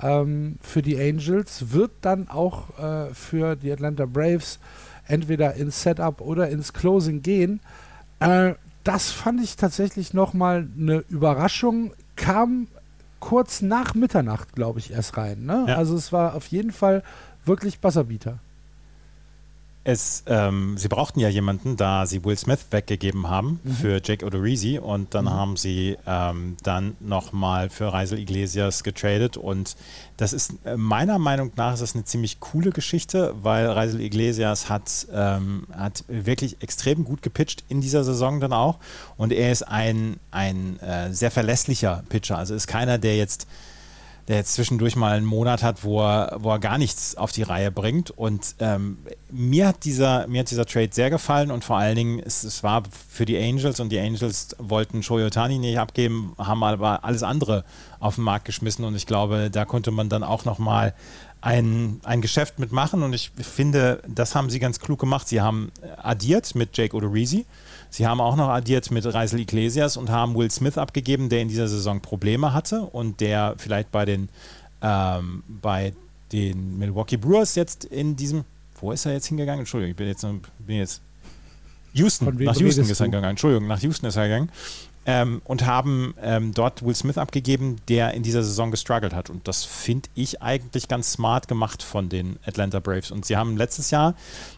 ähm, 0.00 0.58
für 0.60 0.82
die 0.82 1.00
Angels, 1.00 1.72
wird 1.72 1.90
dann 2.02 2.28
auch 2.28 2.78
äh, 2.78 3.14
für 3.14 3.56
die 3.56 3.72
Atlanta 3.72 4.04
Braves 4.04 4.58
entweder 5.06 5.54
ins 5.54 5.82
Setup 5.82 6.20
oder 6.20 6.48
ins 6.48 6.72
Closing 6.72 7.22
gehen. 7.22 7.60
Äh, 8.20 8.54
das 8.84 9.10
fand 9.10 9.42
ich 9.42 9.56
tatsächlich 9.56 10.12
nochmal 10.14 10.68
eine 10.76 11.04
Überraschung. 11.08 11.92
Kam 12.16 12.68
kurz 13.20 13.62
nach 13.62 13.94
Mitternacht, 13.94 14.52
glaube 14.54 14.80
ich, 14.80 14.92
erst 14.92 15.16
rein. 15.16 15.44
Ne? 15.44 15.66
Ja. 15.68 15.76
Also 15.76 15.96
es 15.96 16.12
war 16.12 16.34
auf 16.34 16.46
jeden 16.46 16.72
Fall 16.72 17.02
wirklich 17.44 17.82
Wasserbieter. 17.82 18.38
Es, 19.84 20.22
ähm, 20.26 20.76
sie 20.78 20.88
brauchten 20.88 21.18
ja 21.18 21.28
jemanden, 21.28 21.76
da 21.76 22.06
sie 22.06 22.24
Will 22.24 22.36
Smith 22.36 22.66
weggegeben 22.70 23.28
haben 23.28 23.60
mhm. 23.64 23.72
für 23.72 24.00
Jake 24.02 24.24
Odorizzi 24.24 24.78
und 24.78 25.12
dann 25.14 25.24
mhm. 25.24 25.30
haben 25.30 25.56
sie 25.56 25.96
ähm, 26.06 26.56
dann 26.62 26.96
nochmal 27.00 27.68
für 27.68 27.92
Reisel 27.92 28.18
Iglesias 28.18 28.84
getradet 28.84 29.36
und 29.36 29.76
das 30.16 30.32
ist 30.32 30.54
äh, 30.64 30.76
meiner 30.76 31.18
Meinung 31.18 31.50
nach 31.56 31.74
ist 31.74 31.82
das 31.82 31.94
eine 31.94 32.04
ziemlich 32.04 32.38
coole 32.38 32.70
Geschichte, 32.70 33.34
weil 33.42 33.66
Reisel 33.66 34.00
Iglesias 34.00 34.68
hat, 34.68 35.06
ähm, 35.12 35.66
hat 35.72 36.04
wirklich 36.06 36.62
extrem 36.62 37.04
gut 37.04 37.22
gepitcht 37.22 37.64
in 37.68 37.80
dieser 37.80 38.04
Saison 38.04 38.38
dann 38.38 38.52
auch 38.52 38.78
und 39.16 39.32
er 39.32 39.50
ist 39.50 39.62
ein, 39.62 40.20
ein 40.30 40.78
äh, 40.78 41.12
sehr 41.12 41.32
verlässlicher 41.32 42.04
Pitcher, 42.08 42.38
also 42.38 42.54
ist 42.54 42.68
keiner, 42.68 42.98
der 42.98 43.16
jetzt 43.16 43.48
der 44.28 44.36
jetzt 44.36 44.54
zwischendurch 44.54 44.94
mal 44.94 45.16
einen 45.16 45.26
Monat 45.26 45.62
hat, 45.62 45.82
wo 45.82 46.00
er, 46.00 46.36
wo 46.38 46.50
er 46.50 46.58
gar 46.58 46.78
nichts 46.78 47.16
auf 47.16 47.32
die 47.32 47.42
Reihe 47.42 47.72
bringt. 47.72 48.10
Und 48.10 48.54
ähm, 48.60 48.98
mir, 49.30 49.68
hat 49.68 49.84
dieser, 49.84 50.26
mir 50.28 50.40
hat 50.40 50.50
dieser 50.50 50.64
Trade 50.64 50.90
sehr 50.92 51.10
gefallen 51.10 51.50
und 51.50 51.64
vor 51.64 51.76
allen 51.78 51.96
Dingen, 51.96 52.18
es, 52.20 52.44
es 52.44 52.62
war 52.62 52.82
für 53.08 53.24
die 53.24 53.36
Angels 53.36 53.80
und 53.80 53.90
die 53.90 53.98
Angels 53.98 54.54
wollten 54.58 55.02
Shoyotani 55.02 55.58
nicht 55.58 55.78
abgeben, 55.78 56.34
haben 56.38 56.62
aber 56.62 57.04
alles 57.04 57.22
andere 57.22 57.64
auf 57.98 58.14
den 58.14 58.24
Markt 58.24 58.44
geschmissen 58.44 58.84
und 58.84 58.94
ich 58.94 59.06
glaube, 59.06 59.50
da 59.50 59.64
konnte 59.64 59.90
man 59.90 60.08
dann 60.08 60.22
auch 60.22 60.44
nochmal 60.44 60.94
ein, 61.40 62.00
ein 62.04 62.20
Geschäft 62.22 62.60
mitmachen 62.60 63.02
und 63.02 63.12
ich 63.12 63.32
finde, 63.36 64.02
das 64.06 64.36
haben 64.36 64.48
sie 64.48 64.60
ganz 64.60 64.78
klug 64.78 65.00
gemacht. 65.00 65.26
Sie 65.26 65.40
haben 65.40 65.72
addiert 66.00 66.54
mit 66.54 66.76
Jake 66.76 66.96
Odorizzi 66.96 67.46
Sie 67.92 68.06
haben 68.06 68.22
auch 68.22 68.36
noch 68.36 68.48
addiert 68.48 68.90
mit 68.90 69.04
Reisel 69.04 69.40
Iglesias 69.40 69.98
und 69.98 70.08
haben 70.08 70.34
Will 70.34 70.50
Smith 70.50 70.78
abgegeben, 70.78 71.28
der 71.28 71.42
in 71.42 71.48
dieser 71.48 71.68
Saison 71.68 72.00
Probleme 72.00 72.54
hatte 72.54 72.80
und 72.80 73.20
der 73.20 73.54
vielleicht 73.58 73.92
bei 73.92 74.06
den, 74.06 74.30
ähm, 74.80 75.44
bei 75.46 75.92
den 76.32 76.78
Milwaukee 76.78 77.18
Brewers 77.18 77.54
jetzt 77.54 77.84
in 77.84 78.16
diesem, 78.16 78.44
wo 78.80 78.92
ist 78.92 79.04
er 79.04 79.12
jetzt 79.12 79.26
hingegangen? 79.26 79.60
Entschuldigung, 79.60 79.90
ich 79.90 79.96
bin 79.96 80.06
jetzt, 80.08 80.22
bin 80.22 80.76
jetzt 80.76 81.02
Houston, 81.92 82.34
nach 82.34 82.56
Houston 82.56 82.88
ist 82.88 83.00
er 83.00 83.06
gegangen. 83.08 83.28
Entschuldigung, 83.28 83.68
nach 83.68 83.82
Houston 83.82 84.06
ist 84.06 84.16
er 84.16 84.24
gegangen 84.24 84.50
ähm, 85.04 85.42
und 85.44 85.66
haben 85.66 86.14
ähm, 86.22 86.52
dort 86.54 86.84
Will 86.84 86.94
Smith 86.94 87.18
abgegeben, 87.18 87.76
der 87.88 88.14
in 88.14 88.22
dieser 88.22 88.42
Saison 88.42 88.70
gestruggelt 88.70 89.14
hat. 89.14 89.30
Und 89.30 89.48
das 89.48 89.64
finde 89.64 90.08
ich 90.14 90.42
eigentlich 90.42 90.86
ganz 90.88 91.12
smart 91.12 91.48
gemacht 91.48 91.82
von 91.82 92.08
den 92.08 92.38
Atlanta 92.46 92.78
Braves. 92.78 93.10
Und 93.10 93.24
sie 93.24 93.36
haben 93.36 93.56
letztes 93.56 93.90
Jahr, 93.90 94.14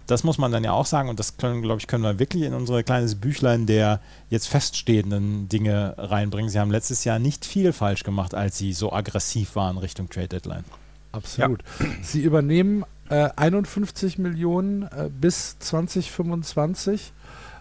das 0.07 0.23
muss 0.23 0.37
man 0.37 0.53
dann 0.53 0.63
ja 0.63 0.73
auch 0.73 0.87
sagen, 0.87 1.09
und 1.09 1.19
das 1.19 1.39
können, 1.39 1.63
glaube 1.63 1.81
ich, 1.81 1.87
können 1.87 2.05
wir 2.05 2.19
wirklich 2.19 2.43
in 2.43 2.53
unser 2.53 2.83
kleines 2.83 3.15
Büchlein 3.15 3.67
der 3.67 4.01
jetzt 4.29 4.49
feststehenden 4.49 5.49
Dinge 5.49 5.95
reinbringen. 5.97 6.51
Sie 6.51 6.59
haben 6.59 6.71
letztes 6.71 7.05
Jahr 7.05 7.19
nicht 7.19 7.47
viel 7.47 7.73
falsch 7.73 8.05
gemacht, 8.05 8.35
als 8.35 8.59
sie 8.59 8.73
so 8.73 8.93
aggressiv 8.93 9.57
waren 9.57 9.79
Richtung 9.79 10.11
Trade 10.11 10.29
Deadline. 10.29 10.65
Absolut. 11.13 11.63
Ja. 11.81 11.87
Sie 12.03 12.23
übernehmen 12.23 12.85
äh, 13.09 13.31
51 13.37 14.19
Millionen 14.19 14.83
äh, 14.83 15.11
bis 15.11 15.59
2025 15.59 17.13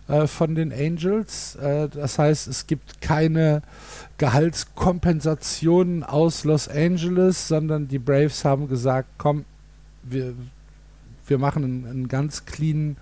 äh, 0.08 0.28
von 0.28 0.54
den 0.56 0.74
Angels. 0.74 1.56
Äh, 1.56 1.88
das 1.88 2.20
heißt, 2.20 2.48
es 2.48 2.68
gibt 2.68 3.00
keine 3.02 3.62
Gehaltskompensationen 4.18 6.04
aus 6.04 6.44
Los 6.44 6.68
Angeles, 6.68 7.48
sondern 7.48 7.88
die 7.88 8.00
Braves 8.00 8.44
haben 8.44 8.68
gesagt, 8.68 9.08
komm, 9.18 9.46
wir, 10.04 10.34
wir 11.26 11.38
machen 11.38 11.64
einen, 11.64 11.86
einen 11.86 12.08
ganz 12.10 12.46
cleanen 12.46 12.98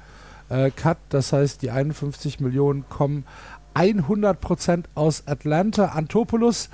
äh, 0.50 0.70
Cut. 0.70 1.00
Das 1.10 1.34
heißt, 1.34 1.64
die 1.64 1.72
51 1.72 2.40
Millionen 2.40 2.88
kommen 2.88 3.26
100% 3.74 4.84
aus 4.94 5.24
Atlanta. 5.26 5.86
Antopoulos 5.86 6.70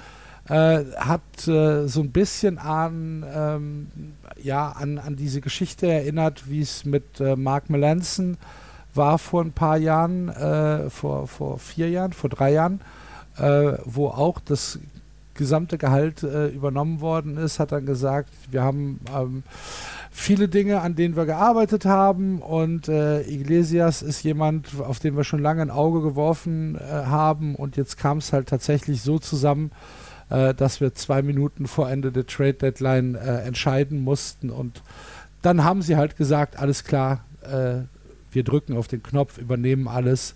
äh, 0.49 0.83
hat 0.97 1.47
äh, 1.47 1.87
so 1.87 2.01
ein 2.01 2.11
bisschen 2.11 2.57
an, 2.57 3.25
ähm, 3.33 3.87
ja, 4.43 4.71
an, 4.71 4.97
an 4.97 5.15
diese 5.15 5.39
Geschichte 5.39 5.87
erinnert, 5.87 6.49
wie 6.49 6.61
es 6.61 6.83
mit 6.83 7.21
äh, 7.21 7.37
Mark 7.37 7.69
Melanson 7.69 8.33
äh, 8.33 8.66
war 8.97 9.17
vor 9.19 9.43
ein 9.43 9.53
paar 9.53 9.77
Jahren, 9.77 10.29
äh, 10.29 10.89
vor, 10.89 11.27
vor 11.27 11.59
vier 11.59 11.89
Jahren, 11.89 12.13
vor 12.13 12.29
drei 12.29 12.51
Jahren, 12.51 12.81
äh, 13.37 13.73
wo 13.85 14.07
auch 14.07 14.39
das 14.39 14.79
gesamte 15.37 15.77
Gehalt 15.77 16.23
äh, 16.23 16.47
übernommen 16.47 16.99
worden 16.99 17.37
ist, 17.37 17.59
hat 17.59 17.71
dann 17.71 17.85
gesagt, 17.85 18.29
wir 18.49 18.63
haben 18.63 18.99
ähm, 19.15 19.43
viele 20.11 20.49
Dinge, 20.49 20.81
an 20.81 20.95
denen 20.95 21.15
wir 21.15 21.25
gearbeitet 21.25 21.85
haben 21.85 22.41
und 22.41 22.89
äh, 22.89 23.21
Iglesias 23.21 24.01
ist 24.01 24.23
jemand, 24.23 24.69
auf 24.81 24.99
den 24.99 25.15
wir 25.15 25.23
schon 25.23 25.41
lange 25.41 25.61
ein 25.61 25.69
Auge 25.69 26.01
geworfen 26.01 26.75
äh, 26.75 26.81
haben 27.05 27.55
und 27.55 27.77
jetzt 27.77 27.97
kam 27.97 28.17
es 28.17 28.33
halt 28.33 28.49
tatsächlich 28.49 29.01
so 29.03 29.19
zusammen, 29.19 29.71
äh, 30.29 30.53
dass 30.53 30.81
wir 30.81 30.93
zwei 30.95 31.21
Minuten 31.21 31.67
vor 31.67 31.89
Ende 31.89 32.11
der 32.11 32.25
Trade 32.25 32.55
Deadline 32.55 33.15
äh, 33.15 33.41
entscheiden 33.43 34.03
mussten 34.03 34.49
und 34.49 34.81
dann 35.43 35.63
haben 35.63 35.83
sie 35.83 35.95
halt 35.95 36.17
gesagt, 36.17 36.57
alles 36.57 36.83
klar, 36.83 37.23
äh, 37.43 37.83
wir 38.37 38.43
drücken 38.43 38.77
auf 38.77 38.87
den 38.87 39.01
Knopf, 39.01 39.39
übernehmen 39.39 39.87
alles. 39.87 40.35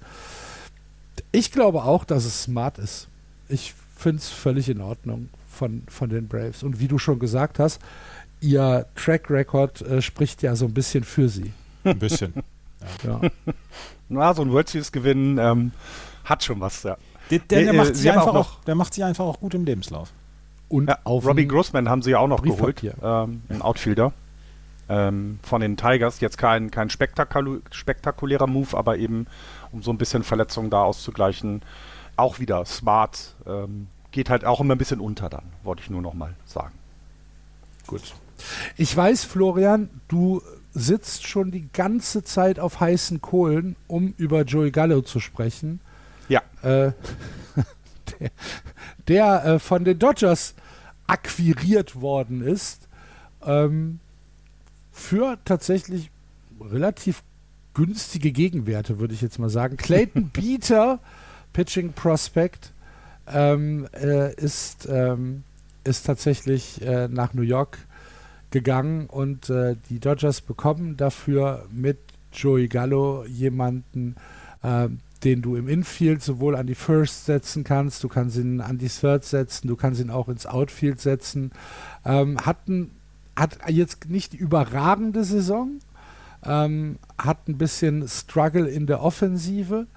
Ich 1.31 1.51
glaube 1.51 1.83
auch, 1.83 2.03
dass 2.03 2.25
es 2.25 2.43
smart 2.43 2.79
ist. 2.79 3.07
Ich 3.47 3.75
finde 3.95 4.17
es 4.17 4.29
völlig 4.29 4.69
in 4.69 4.81
Ordnung 4.81 5.29
von, 5.47 5.83
von 5.87 6.09
den 6.09 6.27
Braves. 6.27 6.63
Und 6.63 6.79
wie 6.79 6.87
du 6.87 6.97
schon 6.97 7.19
gesagt 7.19 7.59
hast, 7.59 7.79
ihr 8.39 8.87
Track 8.95 9.29
Record 9.29 9.81
äh, 9.83 10.01
spricht 10.01 10.41
ja 10.41 10.55
so 10.55 10.65
ein 10.65 10.73
bisschen 10.73 11.03
für 11.03 11.29
sie. 11.29 11.53
Ein 11.83 11.99
bisschen. 11.99 12.33
ja. 13.03 13.21
Na, 14.09 14.33
so 14.33 14.41
ein 14.41 14.51
World 14.51 14.69
Series 14.69 14.91
gewinnen 14.91 15.37
ähm, 15.37 15.71
hat 16.23 16.43
schon 16.43 16.59
was, 16.59 16.81
ja. 16.81 16.97
Der, 17.29 17.37
der, 17.37 17.65
der, 17.65 17.73
macht 17.73 17.95
sich 17.95 18.11
einfach 18.11 18.33
auch, 18.33 18.63
der 18.63 18.73
macht 18.73 18.95
sich 18.95 19.03
einfach 19.03 19.25
auch 19.25 19.39
gut 19.39 19.53
im 19.53 19.63
Lebenslauf. 19.63 20.11
Und 20.69 20.89
ja, 20.89 20.97
Robbie 21.05 21.47
Grossman 21.47 21.87
haben 21.87 22.01
sie 22.01 22.11
ja 22.11 22.17
auch 22.17 22.27
noch 22.27 22.41
geholt, 22.41 22.81
ähm, 22.83 23.43
ein 23.47 23.61
Outfielder 23.61 24.11
ähm, 24.91 25.39
von 25.41 25.61
den 25.61 25.77
Tigers. 25.77 26.19
Jetzt 26.19 26.37
kein, 26.37 26.69
kein 26.69 26.89
spektakul 26.89 27.61
spektakulärer 27.71 28.47
Move, 28.47 28.77
aber 28.77 28.97
eben, 28.97 29.25
um 29.71 29.81
so 29.81 29.91
ein 29.91 29.97
bisschen 29.97 30.23
Verletzungen 30.23 30.69
da 30.69 30.83
auszugleichen, 30.83 31.61
auch 32.17 32.39
wieder 32.39 32.65
smart. 32.65 33.35
Ähm, 33.47 33.87
geht 34.11 34.29
halt 34.29 34.43
auch 34.43 34.59
immer 34.59 34.75
ein 34.75 34.77
bisschen 34.77 34.99
unter 34.99 35.29
dann, 35.29 35.45
wollte 35.63 35.81
ich 35.81 35.89
nur 35.89 36.01
noch 36.01 36.13
mal 36.13 36.35
sagen. 36.45 36.73
Gut. 37.87 38.01
Ich 38.75 38.95
weiß, 38.95 39.23
Florian, 39.23 39.89
du 40.09 40.41
sitzt 40.73 41.25
schon 41.25 41.51
die 41.51 41.69
ganze 41.71 42.23
Zeit 42.23 42.59
auf 42.59 42.81
heißen 42.81 43.21
Kohlen, 43.21 43.77
um 43.87 44.13
über 44.17 44.43
Joey 44.43 44.71
Gallo 44.71 45.01
zu 45.01 45.21
sprechen. 45.21 45.79
Ja. 46.27 46.41
Äh, 46.63 46.91
der, 48.19 48.31
der 49.07 49.45
äh, 49.45 49.59
von 49.59 49.85
den 49.85 49.99
Dodgers 49.99 50.55
akquiriert 51.07 52.01
worden 52.01 52.41
ist. 52.41 52.89
Ähm, 53.45 53.99
für 54.91 55.37
tatsächlich 55.45 56.11
relativ 56.59 57.23
günstige 57.73 58.31
Gegenwerte, 58.31 58.99
würde 58.99 59.13
ich 59.13 59.21
jetzt 59.21 59.39
mal 59.39 59.49
sagen. 59.49 59.77
Clayton 59.77 60.29
Beater, 60.33 60.99
Pitching 61.53 61.93
Prospect, 61.93 62.73
ähm, 63.27 63.87
äh, 63.93 64.33
ist, 64.35 64.87
ähm, 64.89 65.43
ist 65.83 66.05
tatsächlich 66.05 66.81
äh, 66.81 67.07
nach 67.07 67.33
New 67.33 67.41
York 67.41 67.77
gegangen 68.51 69.07
und 69.07 69.49
äh, 69.49 69.77
die 69.89 69.99
Dodgers 69.99 70.41
bekommen 70.41 70.97
dafür 70.97 71.65
mit 71.71 71.97
Joey 72.33 72.67
Gallo 72.67 73.25
jemanden, 73.25 74.15
äh, 74.61 74.89
den 75.23 75.41
du 75.41 75.55
im 75.55 75.67
Infield 75.67 76.21
sowohl 76.21 76.55
an 76.55 76.67
die 76.67 76.75
First 76.75 77.25
setzen 77.25 77.63
kannst, 77.63 78.03
du 78.03 78.07
kannst 78.07 78.37
ihn 78.37 78.59
an 78.59 78.77
die 78.77 78.89
Third 78.89 79.23
setzen, 79.23 79.67
du 79.67 79.75
kannst 79.75 80.01
ihn 80.01 80.09
auch 80.09 80.27
ins 80.29 80.45
Outfield 80.45 80.99
setzen. 80.99 81.51
Ähm, 82.03 82.39
hat, 82.39 82.67
ein, 82.67 82.91
hat 83.35 83.57
jetzt 83.69 84.09
nicht 84.09 84.33
die 84.33 84.37
überragende 84.37 85.23
Saison, 85.23 85.79
ähm, 86.43 86.97
hat 87.17 87.47
ein 87.47 87.57
bisschen 87.57 88.07
Struggle 88.07 88.67
in 88.67 88.87
der 88.87 89.01
Offensive, 89.01 89.87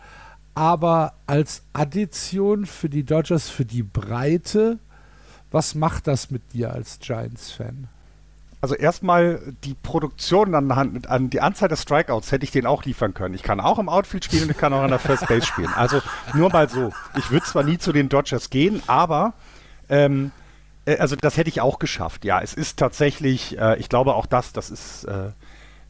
aber 0.54 1.14
als 1.26 1.62
Addition 1.72 2.66
für 2.66 2.88
die 2.88 3.04
Dodgers, 3.04 3.48
für 3.48 3.64
die 3.64 3.82
Breite, 3.82 4.78
was 5.50 5.74
macht 5.74 6.06
das 6.06 6.30
mit 6.30 6.52
dir 6.52 6.72
als 6.72 6.98
Giants-Fan? 7.00 7.88
Also 8.60 8.76
erstmal 8.76 9.40
die 9.62 9.74
Produktion 9.74 10.54
an, 10.54 10.70
an, 10.70 11.28
die 11.28 11.40
Anzahl 11.42 11.68
der 11.68 11.76
Strikeouts 11.76 12.32
hätte 12.32 12.44
ich 12.44 12.50
den 12.50 12.64
auch 12.64 12.82
liefern 12.84 13.12
können. 13.12 13.34
Ich 13.34 13.42
kann 13.42 13.60
auch 13.60 13.78
im 13.78 13.90
Outfield 13.90 14.24
spielen 14.24 14.44
und 14.44 14.52
ich 14.52 14.56
kann 14.56 14.72
auch 14.72 14.80
an 14.80 14.88
der 14.88 14.98
First 14.98 15.28
Base 15.28 15.44
spielen. 15.44 15.68
Also 15.76 16.00
nur 16.32 16.50
mal 16.50 16.70
so. 16.70 16.90
Ich 17.18 17.30
würde 17.30 17.44
zwar 17.44 17.62
nie 17.62 17.76
zu 17.76 17.92
den 17.92 18.08
Dodgers 18.08 18.48
gehen, 18.48 18.82
aber 18.86 19.34
ähm, 19.90 20.30
äh, 20.30 20.43
also 20.86 21.16
das 21.16 21.36
hätte 21.36 21.48
ich 21.48 21.60
auch 21.60 21.78
geschafft. 21.78 22.24
Ja, 22.24 22.40
es 22.40 22.54
ist 22.54 22.78
tatsächlich, 22.78 23.58
äh, 23.58 23.78
ich 23.78 23.88
glaube 23.88 24.14
auch 24.14 24.26
das, 24.26 24.52
das 24.52 24.70
ist, 24.70 25.04
äh, 25.04 25.30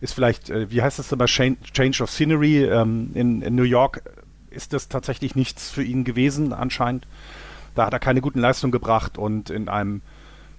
ist 0.01 0.15
vielleicht, 0.15 0.51
äh, 0.51 0.71
wie 0.71 0.83
heißt 0.83 0.99
das 0.99 1.11
immer, 1.13 1.27
Change 1.27 2.03
of 2.03 2.11
Scenery 2.11 2.65
ähm, 2.65 3.11
in, 3.15 3.43
in 3.43 3.55
New 3.55 3.65
York 3.65 4.03
ist 4.51 4.73
das 4.73 4.89
tatsächlich 4.89 5.35
nichts 5.35 5.71
für 5.71 5.83
ihn 5.83 6.05
gewesen 6.05 6.53
anscheinend. 6.53 7.07
Da 7.75 7.87
hat 7.87 7.93
er 7.93 7.99
keine 7.99 8.21
guten 8.21 8.39
Leistungen 8.39 8.71
gebracht 8.71 9.19
und 9.19 9.51
in 9.51 9.69
einem 9.69 10.03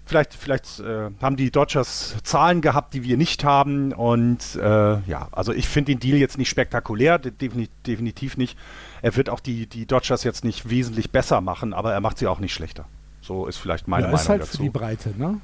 Vielleicht, 0.07 0.35
vielleicht 0.35 0.79
äh, 0.81 1.09
haben 1.19 1.35
die 1.35 1.49
Dodgers 1.49 2.15
Zahlen 2.23 2.61
gehabt, 2.61 2.93
die 2.93 3.03
wir 3.03 3.17
nicht 3.17 3.43
haben. 3.43 3.91
Und 3.91 4.55
äh, 4.55 4.99
ja, 4.99 5.27
also 5.31 5.51
ich 5.51 5.67
finde 5.67 5.93
den 5.93 5.99
Deal 5.99 6.17
jetzt 6.17 6.37
nicht 6.37 6.49
spektakulär, 6.49 7.17
definitiv, 7.17 7.73
definitiv 7.87 8.37
nicht. 8.37 8.55
Er 9.01 9.15
wird 9.15 9.29
auch 9.29 9.39
die, 9.39 9.65
die 9.65 9.87
Dodgers 9.87 10.23
jetzt 10.23 10.43
nicht 10.45 10.69
wesentlich 10.69 11.09
besser 11.09 11.41
machen, 11.41 11.73
aber 11.73 11.91
er 11.91 12.01
macht 12.01 12.19
sie 12.19 12.27
auch 12.27 12.39
nicht 12.39 12.53
schlechter. 12.53 12.85
So 13.25 13.47
ist 13.47 13.57
vielleicht 13.57 13.87
meine 13.87 14.03
ja, 14.03 14.07
Meinung 14.09 14.21
ist 14.21 14.29
halt 14.29 14.41
dazu. 14.43 14.57
für 14.57 14.63
die 14.63 14.69
Breite, 14.69 15.13
ne? 15.17 15.41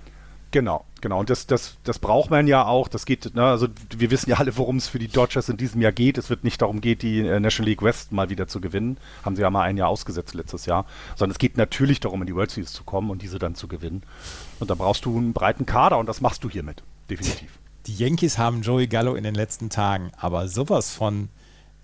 Genau, 0.51 0.83
genau. 0.99 1.21
Und 1.21 1.29
das, 1.29 1.47
das, 1.47 1.77
das 1.85 1.97
braucht 1.97 2.29
man 2.29 2.45
ja 2.45 2.65
auch. 2.65 2.89
Das 2.89 3.05
geht, 3.05 3.33
ne, 3.35 3.43
also 3.43 3.67
wir 3.97 4.11
wissen 4.11 4.29
ja 4.29 4.35
alle, 4.35 4.55
worum 4.57 4.77
es 4.77 4.89
für 4.89 4.99
die 4.99 5.07
Dodgers 5.07 5.47
in 5.47 5.55
diesem 5.55 5.81
Jahr 5.81 5.93
geht. 5.93 6.17
Es 6.17 6.29
wird 6.29 6.43
nicht 6.43 6.61
darum 6.61 6.81
geht, 6.81 7.03
die 7.03 7.19
äh, 7.19 7.39
National 7.39 7.69
League 7.69 7.81
West 7.81 8.11
mal 8.11 8.29
wieder 8.29 8.47
zu 8.47 8.59
gewinnen. 8.59 8.97
Haben 9.23 9.37
sie 9.37 9.43
ja 9.43 9.49
mal 9.49 9.63
ein 9.63 9.77
Jahr 9.77 9.87
ausgesetzt 9.87 10.33
letztes 10.33 10.65
Jahr. 10.65 10.85
Sondern 11.15 11.31
es 11.31 11.39
geht 11.39 11.55
natürlich 11.55 12.01
darum, 12.01 12.21
in 12.21 12.27
die 12.27 12.35
World 12.35 12.51
Series 12.51 12.73
zu 12.73 12.83
kommen 12.83 13.09
und 13.09 13.21
diese 13.21 13.39
dann 13.39 13.55
zu 13.55 13.69
gewinnen. 13.69 14.03
Und 14.59 14.69
da 14.69 14.75
brauchst 14.75 15.05
du 15.05 15.17
einen 15.17 15.31
breiten 15.31 15.65
Kader 15.65 15.97
und 15.97 16.07
das 16.07 16.19
machst 16.19 16.43
du 16.43 16.49
hiermit. 16.49 16.83
Definitiv. 17.09 17.59
Die 17.87 17.95
Yankees 17.95 18.37
haben 18.37 18.61
Joey 18.61 18.87
Gallo 18.87 19.15
in 19.15 19.23
den 19.23 19.35
letzten 19.35 19.69
Tagen 19.69 20.11
aber 20.17 20.49
sowas 20.49 20.91
von 20.91 21.29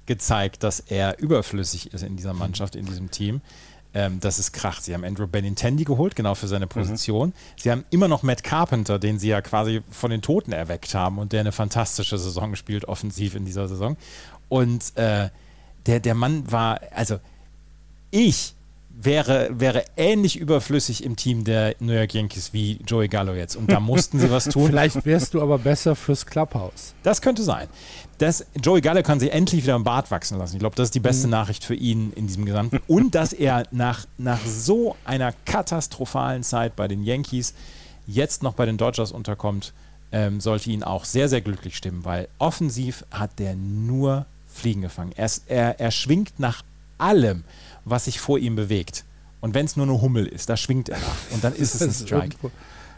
gezeigt, 0.06 0.64
dass 0.64 0.80
er 0.80 1.20
überflüssig 1.20 1.94
ist 1.94 2.04
in 2.04 2.18
dieser 2.18 2.34
Mannschaft, 2.34 2.76
in 2.76 2.86
diesem 2.86 3.12
Team 3.12 3.42
ähm, 3.98 4.20
das 4.20 4.38
ist 4.38 4.52
Krach. 4.54 4.80
Sie 4.80 4.94
haben 4.94 5.04
Andrew 5.04 5.26
Benintendi 5.26 5.84
geholt, 5.84 6.16
genau 6.16 6.36
für 6.36 6.48
seine 6.48 6.68
Position. 6.68 7.30
Mhm. 7.30 7.34
Sie 7.58 7.72
haben 7.72 7.84
immer 7.90 8.08
noch 8.08 8.22
Matt 8.22 8.44
Carpenter, 8.44 9.00
den 9.00 9.18
sie 9.18 9.30
ja 9.30 9.42
quasi 9.42 9.82
von 9.90 10.12
den 10.12 10.22
Toten 10.22 10.52
erweckt 10.52 10.94
haben 10.94 11.18
und 11.18 11.34
der 11.34 11.40
eine 11.40 11.52
fantastische 11.52 12.20
Saison 12.20 12.56
spielt, 12.56 12.86
offensiv 12.86 13.34
in 13.34 13.44
dieser 13.44 13.68
Saison. 13.68 13.98
Und 14.50 14.96
äh, 14.98 15.30
der, 15.88 16.00
der 16.00 16.14
Mann 16.14 16.52
war, 16.52 16.80
also 16.94 17.20
ich 18.12 18.54
wäre, 19.00 19.50
wäre 19.52 19.86
ähnlich 19.96 20.38
überflüssig 20.38 21.04
im 21.04 21.16
Team 21.16 21.44
der 21.44 21.76
New 21.80 21.94
York 21.94 22.14
Yankees 22.14 22.52
wie 22.52 22.80
Joey 22.86 23.08
Gallo 23.08 23.34
jetzt. 23.34 23.56
Und 23.56 23.72
da 23.72 23.80
mussten 23.80 24.20
sie 24.20 24.32
was 24.32 24.46
tun. 24.50 24.68
Vielleicht 24.68 25.06
wärst 25.06 25.34
du 25.34 25.42
aber 25.42 25.60
besser 25.60 25.96
fürs 25.96 26.26
Clubhouse. 26.26 26.96
Das 27.04 27.22
könnte 27.22 27.44
sein. 27.44 27.68
Das, 28.18 28.46
Joey 28.62 28.82
Gallo 28.82 29.04
kann 29.04 29.20
sich 29.20 29.32
endlich 29.32 29.64
wieder 29.64 29.76
im 29.76 29.84
Bart 29.84 30.10
wachsen 30.10 30.40
lassen. 30.40 30.56
Ich 30.56 30.60
glaube, 30.60 30.76
das 30.76 30.86
ist 30.86 30.96
die 30.96 31.00
beste 31.00 31.28
mhm. 31.28 31.32
Nachricht 31.32 31.64
für 31.64 31.76
ihn 31.76 32.12
in 32.16 32.26
diesem 32.26 32.46
Gesamten. 32.46 32.80
Und 32.88 33.14
dass 33.14 33.34
er 33.34 33.64
nach, 33.72 34.06
nach 34.18 34.44
so 34.46 34.96
einer 35.06 35.34
katastrophalen 35.46 36.42
Zeit 36.42 36.76
bei 36.76 36.88
den 36.88 37.04
Yankees 37.04 37.54
jetzt 38.08 38.42
noch 38.42 38.54
bei 38.54 38.66
den 38.66 38.78
Dodgers 38.78 39.12
unterkommt, 39.12 39.74
ähm, 40.12 40.40
sollte 40.40 40.72
ihn 40.72 40.84
auch 40.84 41.06
sehr, 41.06 41.30
sehr 41.30 41.42
glücklich 41.42 41.78
stimmen, 41.78 42.04
weil 42.04 42.30
offensiv 42.40 43.06
hat 43.12 43.38
der 43.38 43.56
nur 43.56 44.26
Fliegen 44.52 44.82
gefangen. 44.82 45.12
Er, 45.16 45.30
er, 45.48 45.80
er 45.80 45.92
schwingt 45.92 46.40
nach 46.40 46.64
allem 46.98 47.44
was 47.90 48.06
sich 48.06 48.20
vor 48.20 48.40
ihm 48.40 48.56
bewegt. 48.56 49.06
Und 49.40 49.54
wenn 49.54 49.66
es 49.66 49.76
nur 49.76 49.86
eine 49.86 50.02
Hummel 50.02 50.26
ist, 50.26 50.50
da 50.50 50.58
schwingt 50.58 50.90
er 50.90 51.00
nach. 51.00 51.32
Und 51.32 51.44
dann 51.44 51.54
ist 51.54 51.76
es 51.76 51.82
ein 51.82 51.92
Strike. 52.08 52.38
Irgendwo, 52.38 52.52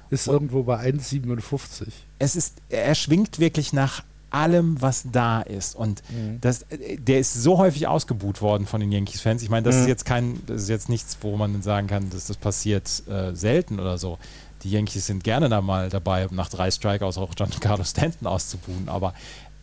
ist 0.10 0.28
irgendwo 0.28 0.64
bei 0.64 0.80
1,57. 0.82 1.88
Es 2.18 2.36
ist, 2.36 2.58
er 2.70 2.96
schwingt 2.96 3.40
wirklich 3.40 3.74
nach 3.74 4.04
allem, 4.32 4.82
was 4.82 5.06
da 5.12 5.42
ist. 5.42 5.76
Und 5.76 6.02
mhm. 6.10 6.40
das, 6.42 6.66
der 6.98 7.20
ist 7.20 7.34
so 7.34 7.58
häufig 7.58 7.88
ausgebuht 7.88 8.42
worden 8.42 8.66
von 8.66 8.80
den 8.80 8.92
Yankees-Fans. 8.92 9.42
Ich 9.44 9.50
meine, 9.50 9.64
das 9.64 9.76
mhm. 9.76 9.82
ist 9.82 9.88
jetzt 9.88 10.06
kein, 10.06 10.42
das 10.46 10.64
ist 10.64 10.70
jetzt 10.70 10.90
nichts, 10.90 11.18
wo 11.22 11.36
man 11.36 11.62
sagen 11.62 11.88
kann, 11.88 12.10
dass 12.10 12.28
das 12.28 12.38
passiert 12.38 13.04
äh, 13.08 13.36
selten 13.36 13.80
oder 13.80 13.98
so. 13.98 14.18
Die 14.64 14.72
Yankees 14.72 15.06
sind 15.06 15.24
gerne 15.24 15.50
da 15.50 15.62
mal 15.62 15.90
dabei, 15.90 16.28
nach 16.32 16.50
drei 16.50 16.70
Strikeouts 16.70 17.18
auch 17.18 17.32
John 17.38 17.50
Carlos 17.60 17.92
Stanton 17.92 18.28
auszubuhen. 18.28 18.90
Aber 18.90 19.14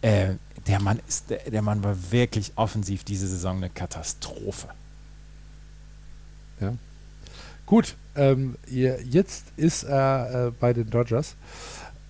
äh, 0.02 0.34
der 0.66 0.80
Mann 0.80 1.00
ist, 1.06 1.30
der, 1.30 1.50
der 1.50 1.62
Mann 1.62 1.84
war 1.84 1.96
wirklich 2.10 2.52
offensiv 2.56 3.04
diese 3.04 3.28
Saison 3.28 3.58
eine 3.58 3.70
Katastrophe. 3.70 4.68
Ja. 6.60 6.74
Gut, 7.66 7.96
ähm, 8.14 8.56
jetzt 8.68 9.44
ist 9.56 9.82
er 9.84 10.46
äh, 10.46 10.50
bei 10.58 10.72
den 10.72 10.88
Dodgers. 10.88 11.34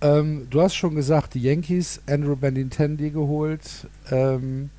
Ähm, 0.01 0.47
du 0.49 0.61
hast 0.61 0.75
schon 0.75 0.95
gesagt, 0.95 1.33
die 1.33 1.41
Yankees, 1.41 1.99
Andrew 2.07 2.35
Benintendi 2.35 3.09
geholt. 3.09 3.87
Ähm, 4.11 4.69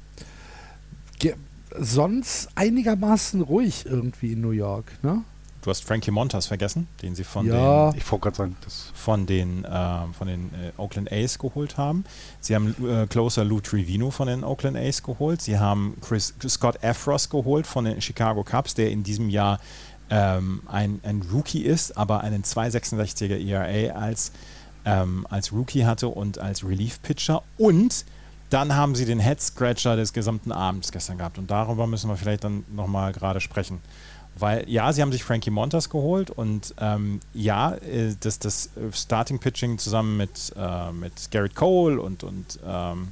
ge 1.19 1.35
sonst 1.77 2.49
einigermaßen 2.55 3.43
ruhig 3.43 3.85
irgendwie 3.87 4.33
in 4.33 4.41
New 4.41 4.51
York, 4.51 4.93
ne? 5.03 5.23
Du 5.69 5.71
hast 5.73 5.85
Frankie 5.85 6.11
Montas 6.11 6.47
vergessen, 6.47 6.89
den 7.03 7.15
sie 7.15 7.25
von 7.25 7.47
ja. 7.47 7.91
den, 7.91 7.99
ich 7.99 8.07
gerade 8.07 8.35
sagen, 8.35 8.57
das 8.65 8.91
von 8.95 9.27
den, 9.27 9.67
äh, 9.67 10.13
von 10.17 10.27
den 10.27 10.51
äh, 10.55 10.73
Oakland 10.79 11.13
A's 11.13 11.39
geholt 11.39 11.77
haben. 11.77 12.05
Sie 12.41 12.55
haben 12.55 12.75
äh, 12.89 13.07
Closer 13.07 13.45
Lou 13.45 13.61
Trivino 13.61 14.11
von 14.11 14.29
den 14.29 14.45
Oakland 14.45 14.79
A's 14.79 15.03
geholt. 15.03 15.43
Sie 15.43 15.59
haben 15.59 15.99
Chris, 16.01 16.33
Scott 16.49 16.83
Efros 16.83 17.29
geholt 17.29 17.67
von 17.67 17.85
den 17.85 18.01
Chicago 18.01 18.45
Cubs, 18.45 18.73
der 18.77 18.91
in 18.91 19.03
diesem 19.03 19.29
Jahr 19.29 19.61
ähm, 20.09 20.63
ein, 20.69 21.01
ein 21.03 21.21
Rookie 21.31 21.61
ist, 21.61 21.99
aber 21.99 22.23
einen 22.23 22.45
2,66er 22.45 23.37
ERA 23.37 23.95
als, 23.95 24.33
ähm, 24.87 25.27
als 25.29 25.53
Rookie 25.53 25.85
hatte 25.85 26.09
und 26.09 26.39
als 26.39 26.67
Relief-Pitcher. 26.67 27.43
Und 27.59 28.07
dann 28.49 28.75
haben 28.75 28.95
sie 28.95 29.05
den 29.05 29.21
Head-Scratcher 29.21 29.97
des 29.97 30.15
gesamten 30.15 30.51
Abends 30.51 30.93
gestern 30.93 31.19
gehabt. 31.19 31.37
Und 31.37 31.51
darüber 31.51 31.87
müssen 31.87 32.09
wir 32.09 32.17
vielleicht 32.17 32.45
dann 32.45 32.65
nochmal 32.75 33.13
gerade 33.13 33.43
sprechen. 33.43 33.83
Weil 34.41 34.69
ja, 34.69 34.93
sie 34.93 35.03
haben 35.03 35.13
sich 35.13 35.25
Frankie 35.25 35.51
Montas 35.51 35.91
geholt 35.91 36.31
und 36.31 36.75
ähm, 36.81 37.21
ja, 37.35 37.75
äh, 37.75 38.15
das, 38.21 38.39
das 38.39 38.71
Starting 38.93 39.39
Pitching 39.39 39.79
zusammen 39.79 40.17
mit, 40.17 40.53
äh, 40.57 40.93
mit 40.93 41.31
Garrett 41.31 41.55
Cole 41.55 42.01
und, 42.01 42.25
und 42.25 42.59
ähm, 42.65 43.09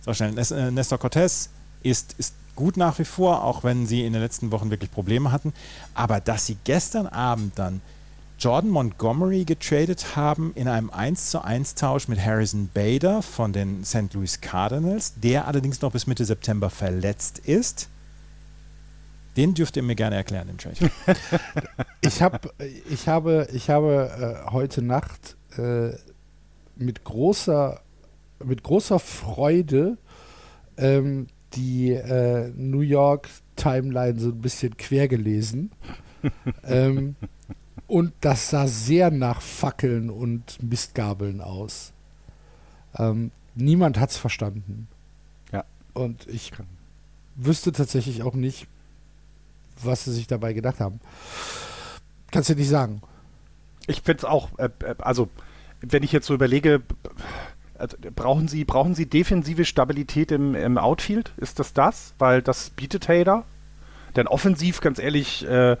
so 0.00 0.12
schnell, 0.14 0.36
äh, 0.36 0.70
Nestor 0.70 0.98
Cortez 0.98 1.50
ist, 1.82 2.14
ist 2.18 2.34
gut 2.56 2.76
nach 2.76 2.98
wie 2.98 3.04
vor, 3.04 3.44
auch 3.44 3.64
wenn 3.64 3.86
sie 3.86 4.04
in 4.04 4.12
den 4.12 4.22
letzten 4.22 4.50
Wochen 4.52 4.70
wirklich 4.70 4.90
Probleme 4.90 5.32
hatten. 5.32 5.52
Aber 5.94 6.20
dass 6.20 6.46
sie 6.46 6.56
gestern 6.64 7.06
Abend 7.06 7.58
dann 7.58 7.80
Jordan 8.38 8.70
Montgomery 8.70 9.44
getradet 9.44 10.16
haben 10.16 10.52
in 10.56 10.66
einem 10.66 10.90
1 10.90 11.30
zu 11.30 11.44
1 11.44 11.76
Tausch 11.76 12.08
mit 12.08 12.18
Harrison 12.18 12.68
Bader 12.74 13.22
von 13.22 13.52
den 13.52 13.84
St. 13.84 14.12
Louis 14.14 14.40
Cardinals, 14.40 15.14
der 15.16 15.46
allerdings 15.46 15.80
noch 15.80 15.92
bis 15.92 16.08
Mitte 16.08 16.24
September 16.24 16.68
verletzt 16.68 17.38
ist 17.38 17.88
den 19.36 19.54
dürft 19.54 19.76
ihr 19.76 19.82
mir 19.82 19.94
gerne 19.94 20.16
erklären, 20.16 20.48
den 20.48 20.58
Trade. 20.58 20.90
ich, 22.00 22.22
hab, 22.22 22.52
ich 22.90 23.08
habe, 23.08 23.48
ich 23.52 23.70
habe 23.70 24.44
äh, 24.46 24.50
heute 24.50 24.82
Nacht 24.82 25.36
äh, 25.56 25.90
mit, 26.76 27.04
großer, 27.04 27.80
mit 28.44 28.62
großer 28.62 28.98
Freude 28.98 29.96
ähm, 30.76 31.28
die 31.54 31.92
äh, 31.92 32.50
New 32.56 32.80
York 32.80 33.28
Timeline 33.56 34.18
so 34.18 34.30
ein 34.30 34.40
bisschen 34.40 34.76
quer 34.76 35.08
gelesen. 35.08 35.70
ähm, 36.64 37.16
und 37.86 38.12
das 38.20 38.50
sah 38.50 38.66
sehr 38.66 39.10
nach 39.10 39.42
Fackeln 39.42 40.08
und 40.08 40.62
Mistgabeln 40.62 41.40
aus. 41.40 41.92
Ähm, 42.96 43.30
niemand 43.54 43.98
hat 43.98 44.10
es 44.10 44.16
verstanden. 44.16 44.88
Ja. 45.52 45.64
Und 45.92 46.26
ich 46.28 46.52
wüsste 47.36 47.72
tatsächlich 47.72 48.22
auch 48.22 48.34
nicht, 48.34 48.66
was 49.82 50.04
sie 50.04 50.12
sich 50.12 50.26
dabei 50.26 50.52
gedacht 50.52 50.80
haben. 50.80 51.00
Kannst 52.30 52.48
du 52.48 52.54
nicht 52.54 52.68
sagen. 52.68 53.02
Ich 53.86 54.02
finde 54.02 54.18
es 54.18 54.24
auch, 54.24 54.48
äh, 54.58 54.70
äh, 54.84 54.94
also 54.98 55.28
wenn 55.80 56.02
ich 56.02 56.12
jetzt 56.12 56.26
so 56.26 56.34
überlege, 56.34 56.82
also, 57.78 57.96
brauchen 58.14 58.46
Sie, 58.48 58.64
brauchen 58.64 58.94
Sie 58.94 59.06
defensive 59.06 59.64
Stabilität 59.64 60.30
im, 60.30 60.54
im 60.54 60.78
Outfield? 60.78 61.32
Ist 61.36 61.58
das 61.58 61.72
das? 61.72 62.14
Weil 62.18 62.40
das 62.40 62.70
bietet 62.70 63.08
Hader. 63.08 63.44
Denn 64.14 64.28
offensiv, 64.28 64.80
ganz 64.80 64.98
ehrlich, 64.98 65.44
äh, 65.46 65.76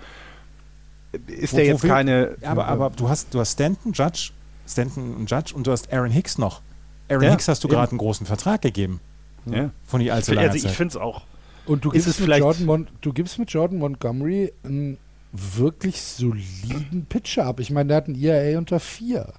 ist 1.26 1.56
der 1.56 1.66
jetzt 1.66 1.82
keine. 1.82 2.36
Aber, 2.42 2.66
aber 2.66 2.90
du 2.90 3.08
hast, 3.08 3.34
du 3.34 3.40
hast 3.40 3.52
Stanton, 3.52 3.92
Judge, 3.92 4.30
Stanton 4.66 5.14
und 5.14 5.30
Judge 5.30 5.54
und 5.54 5.66
du 5.66 5.70
hast 5.72 5.92
Aaron 5.92 6.10
Hicks 6.10 6.38
noch. 6.38 6.60
Aaron 7.08 7.24
Ja, 7.24 7.30
Hicks 7.30 7.48
hast 7.48 7.62
du 7.62 7.68
gerade 7.68 7.90
einen 7.90 7.98
großen 7.98 8.26
Vertrag 8.26 8.62
gegeben. 8.62 9.00
Ja. 9.44 9.70
Von 9.84 10.00
die 10.00 10.10
allzu 10.10 10.32
Also 10.32 10.40
langer 10.40 10.54
ich 10.54 10.62
Zeit. 10.62 10.72
finde 10.72 10.92
es 10.92 10.96
auch. 10.96 11.22
Und 11.66 11.84
du 11.84 11.90
gibst, 11.90 12.20
mit 12.20 12.38
Jordan 12.38 12.88
du 13.00 13.12
gibst 13.12 13.38
mit 13.38 13.50
Jordan 13.50 13.78
Montgomery 13.78 14.52
einen 14.64 14.98
wirklich 15.32 16.02
soliden 16.02 17.06
Pitcher 17.08 17.46
ab. 17.46 17.60
Ich 17.60 17.70
meine, 17.70 17.88
der 17.88 17.96
hat 17.98 18.08
ein 18.08 18.20
ERA 18.20 18.58
unter 18.58 18.80
4 18.80 19.32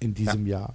in 0.00 0.14
diesem 0.14 0.46
Jahr. 0.46 0.74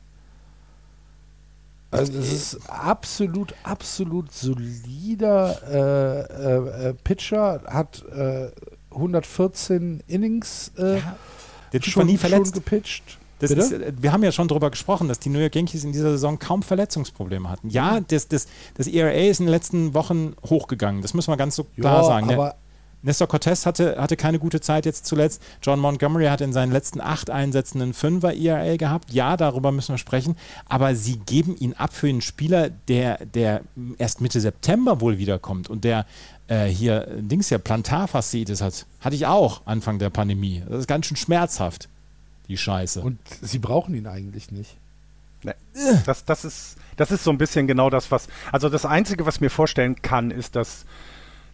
Also 1.91 2.19
es 2.19 2.31
ist 2.31 2.69
absolut, 2.69 3.55
absolut 3.63 4.31
solider 4.31 5.59
äh, 5.67 6.87
äh, 6.87 6.89
äh, 6.89 6.93
Pitcher, 6.93 7.63
hat 7.65 8.03
äh, 8.11 8.51
114 8.91 10.03
Innings 10.07 10.71
äh, 10.77 10.99
Der 11.73 11.81
Typ 11.81 11.95
war 11.95 12.01
schon, 12.03 12.07
nie 12.07 12.17
schon 12.17 12.29
verletzt. 12.29 12.53
gepitcht. 12.53 13.18
Das 13.39 13.51
ist, 13.51 13.71
äh, 13.71 13.93
wir 13.99 14.11
haben 14.11 14.23
ja 14.23 14.31
schon 14.31 14.47
darüber 14.47 14.69
gesprochen, 14.69 15.07
dass 15.07 15.19
die 15.19 15.29
New 15.29 15.39
York 15.39 15.55
Yankees 15.55 15.83
in 15.83 15.91
dieser 15.91 16.11
Saison 16.11 16.37
kaum 16.39 16.61
Verletzungsprobleme 16.63 17.49
hatten. 17.49 17.69
Ja, 17.69 17.99
das, 18.01 18.27
das, 18.27 18.47
das 18.75 18.87
ERA 18.87 19.11
ist 19.11 19.39
in 19.39 19.45
den 19.45 19.51
letzten 19.51 19.93
Wochen 19.93 20.33
hochgegangen. 20.49 21.01
Das 21.01 21.13
müssen 21.13 21.31
wir 21.31 21.37
ganz 21.37 21.55
so 21.55 21.63
klar 21.63 22.03
sagen. 22.03 22.27
Der- 22.27 22.37
aber 22.37 22.55
Nestor 23.01 23.29
Cortez 23.29 23.65
hatte, 23.65 23.95
hatte 23.97 24.17
keine 24.17 24.39
gute 24.39 24.59
Zeit 24.59 24.85
jetzt 24.85 25.05
zuletzt. 25.05 25.41
John 25.63 25.79
Montgomery 25.79 26.25
hat 26.25 26.41
in 26.41 26.51
seinen 26.51 26.73
letzten 26.73 26.99
acht 26.99 27.29
Einsätzen 27.29 27.81
einen 27.81 27.93
Fünfer 27.93 28.33
ERA 28.35 28.75
gehabt. 28.75 29.13
Ja, 29.13 29.37
darüber 29.37 29.71
müssen 29.71 29.93
wir 29.93 29.97
sprechen. 29.97 30.35
Aber 30.67 30.93
sie 30.95 31.15
geben 31.15 31.55
ihn 31.55 31.73
ab 31.75 31.93
für 31.93 32.07
einen 32.09 32.19
Spieler, 32.19 32.69
der, 32.89 33.25
der 33.25 33.61
erst 33.97 34.19
Mitte 34.19 34.41
September 34.41 34.99
wohl 34.99 35.17
wiederkommt 35.17 35.69
und 35.69 35.85
der 35.85 36.05
äh, 36.47 36.65
hier 36.65 37.07
Dings 37.21 37.49
ja 37.49 37.57
Plantarfasziitis 37.57 38.61
hat. 38.61 38.85
Hatte 38.99 39.15
ich 39.15 39.25
auch 39.25 39.61
Anfang 39.63 39.97
der 39.97 40.09
Pandemie. 40.09 40.61
Das 40.67 40.79
ist 40.81 40.87
ganz 40.87 41.05
schön 41.05 41.15
schmerzhaft, 41.15 41.87
die 42.49 42.57
Scheiße. 42.57 43.01
und 43.01 43.19
sie 43.41 43.59
brauchen 43.59 43.95
ihn 43.95 44.07
eigentlich 44.07 44.51
nicht. 44.51 44.75
Das, 46.05 46.25
das, 46.25 46.43
ist, 46.43 46.77
das 46.97 47.11
ist 47.11 47.23
so 47.23 47.31
ein 47.31 47.37
bisschen 47.37 47.65
genau 47.65 47.89
das, 47.89 48.11
was. 48.11 48.27
Also 48.51 48.67
das 48.67 48.85
Einzige, 48.85 49.25
was 49.25 49.35
ich 49.35 49.41
mir 49.41 49.49
vorstellen 49.49 50.01
kann, 50.01 50.31
ist, 50.31 50.57
dass 50.57 50.85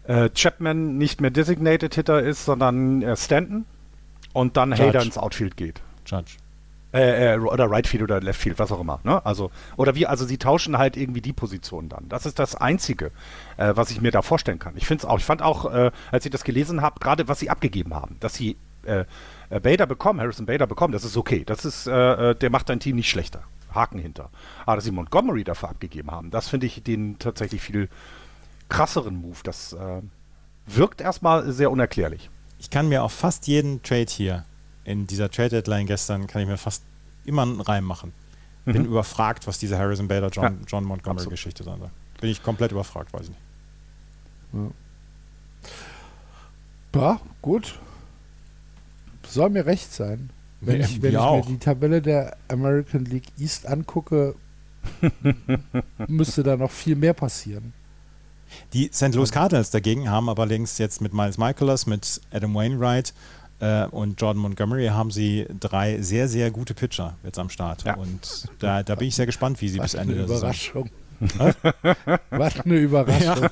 äh, 0.08 0.30
Chapman 0.30 0.98
nicht 0.98 1.22
mehr 1.22 1.30
Designated 1.30 1.94
Hitter 1.94 2.22
ist, 2.24 2.46
sondern 2.46 3.04
äh, 3.04 3.16
Stanton 3.16 3.66
und 4.34 4.58
dann 4.58 4.72
Judge. 4.72 4.84
Hader 4.88 5.04
ins 5.04 5.18
Outfield 5.18 5.56
geht. 5.58 5.82
Judge. 6.06 6.38
Äh, 6.94 7.34
äh, 7.34 7.38
oder 7.38 7.70
Right 7.70 7.88
Field 7.88 8.04
oder 8.04 8.22
Left 8.22 8.40
Field, 8.40 8.58
was 8.58 8.72
auch 8.72 8.80
immer. 8.80 9.00
Ne? 9.04 9.24
Also, 9.26 9.52
oder 9.76 9.96
wie, 9.96 10.08
also 10.08 10.26
sie 10.26 10.38
tauschen 10.38 10.78
halt 10.78 10.96
irgendwie 10.98 11.22
die 11.22 11.34
Position 11.34 11.90
dann. 11.90 12.08
Das 12.10 12.26
ist 12.26 12.40
das 12.40 12.56
Einzige, 12.56 13.12
äh, 13.58 13.74
was 13.76 13.92
ich 13.92 14.02
mir 14.02 14.12
da 14.12 14.22
vorstellen 14.22 14.60
kann. 14.60 14.74
Ich 14.78 14.88
finde 14.88 15.02
es 15.02 15.06
auch, 15.06 15.20
ich 15.20 15.26
fand 15.26 15.42
auch, 15.42 15.72
äh, 15.72 15.92
als 16.12 16.26
ich 16.26 16.32
das 16.32 16.44
gelesen 16.44 16.82
habe, 16.82 17.00
gerade 17.00 17.28
was 17.28 17.40
sie 17.40 17.50
abgegeben 17.50 17.94
haben, 17.94 18.16
dass 18.20 18.34
sie 18.36 18.56
äh, 19.50 19.60
Bader 19.60 19.86
bekommen, 19.86 20.20
Harrison 20.22 20.46
Bader 20.46 20.68
bekommen, 20.68 20.92
das 20.94 21.04
ist 21.04 21.18
okay. 21.18 21.44
Das 21.46 21.66
ist, 21.66 21.88
äh, 21.88 22.32
äh, 22.32 22.36
der 22.36 22.50
macht 22.50 22.70
dein 22.70 22.80
Team 22.80 22.96
nicht 22.96 23.10
schlechter. 23.10 23.44
Haken 23.74 24.00
hinter. 24.00 24.30
Aber 24.66 24.76
dass 24.78 24.86
sie 24.86 24.92
Montgomery 24.92 25.44
dafür 25.44 25.70
abgegeben 25.70 26.10
haben, 26.12 26.32
das 26.32 26.48
finde 26.48 26.66
ich 26.66 26.82
den 26.84 27.20
tatsächlich 27.20 27.62
viel 27.62 27.90
krasseren 28.70 29.16
Move. 29.18 29.38
Das 29.44 29.74
äh, 29.74 30.02
wirkt 30.66 31.02
erstmal 31.02 31.52
sehr 31.52 31.70
unerklärlich. 31.72 32.30
Ich 32.60 32.70
kann 32.70 32.88
mir 32.88 33.04
auf 33.04 33.12
fast 33.12 33.48
jeden 33.48 33.84
Trade 33.84 34.06
hier 34.10 34.46
in 34.86 35.08
dieser 35.08 35.30
Trade 35.30 35.50
Deadline 35.50 35.88
gestern, 35.88 36.26
kann 36.28 36.42
ich 36.42 36.48
mir 36.48 36.58
fast 36.58 36.84
immer 37.26 37.42
einen 37.42 37.60
Reim 37.60 37.84
machen. 37.84 38.14
Bin 38.64 38.84
Mhm. 38.84 38.86
überfragt, 38.88 39.46
was 39.46 39.60
diese 39.60 39.78
Harrison 39.78 40.08
Bader, 40.08 40.30
John, 40.30 40.44
Ja, 40.44 40.54
John 40.68 40.86
Montgomery 40.86 41.18
absolut. 41.18 41.32
Geschichte 41.32 41.64
sein 41.64 41.78
soll. 41.80 41.90
Bin 42.22 42.30
ich 42.30 42.42
komplett 42.42 42.72
überfragt, 42.72 43.14
weiß 43.14 43.24
ich 43.24 43.30
nicht. 43.30 44.74
Ja, 46.96 47.20
gut. 47.42 47.78
Soll 49.36 49.50
mir 49.50 49.66
recht 49.66 49.92
sein. 49.94 50.30
Wenn 50.62 50.80
Ja, 50.80 50.86
ich, 50.86 51.02
wenn 51.02 51.14
mir 51.14 51.40
ich 51.40 51.46
mir 51.46 51.54
die 51.54 51.60
Tabelle 51.60 52.02
der 52.02 52.38
American 52.48 53.04
League 53.04 53.28
East 53.38 53.68
angucke, 53.68 54.34
müsste 56.08 56.42
da 56.42 56.56
noch 56.56 56.72
viel 56.72 56.96
mehr 56.96 57.14
passieren. 57.14 57.74
Die 58.72 58.90
St. 58.94 59.14
Louis 59.14 59.34
Cardinals 59.34 59.72
dagegen 59.72 60.10
haben 60.10 60.30
aber 60.30 60.44
allerdings 60.44 60.78
jetzt 60.78 61.02
mit 61.02 61.14
Miles 61.14 61.38
Michaelis, 61.38 61.86
mit 61.86 62.22
Adam 62.32 62.56
Wainwright 62.56 63.14
äh, 63.60 63.86
und 63.88 64.22
Jordan 64.22 64.42
Montgomery 64.42 64.88
haben 64.88 65.12
sie 65.12 65.48
drei 65.60 66.02
sehr, 66.02 66.30
sehr 66.30 66.50
gute 66.50 66.74
Pitcher 66.74 67.18
jetzt 67.24 67.38
am 67.38 67.50
Start. 67.50 67.84
Ja. 67.84 67.96
Und 67.96 68.48
da, 68.60 68.84
da 68.84 68.96
bin 68.96 69.10
ich 69.10 69.16
sehr 69.16 69.26
gespannt, 69.26 69.62
wie 69.62 69.68
sie 69.68 69.80
bis 69.80 69.96
Was 69.96 70.00
Ende 70.02 70.14
eine 70.14 70.28
der 70.28 70.38
Saison. 70.38 70.50
Überraschung. 70.50 70.90
Was 72.30 72.60
eine 72.62 72.76
Überraschung. 72.76 73.50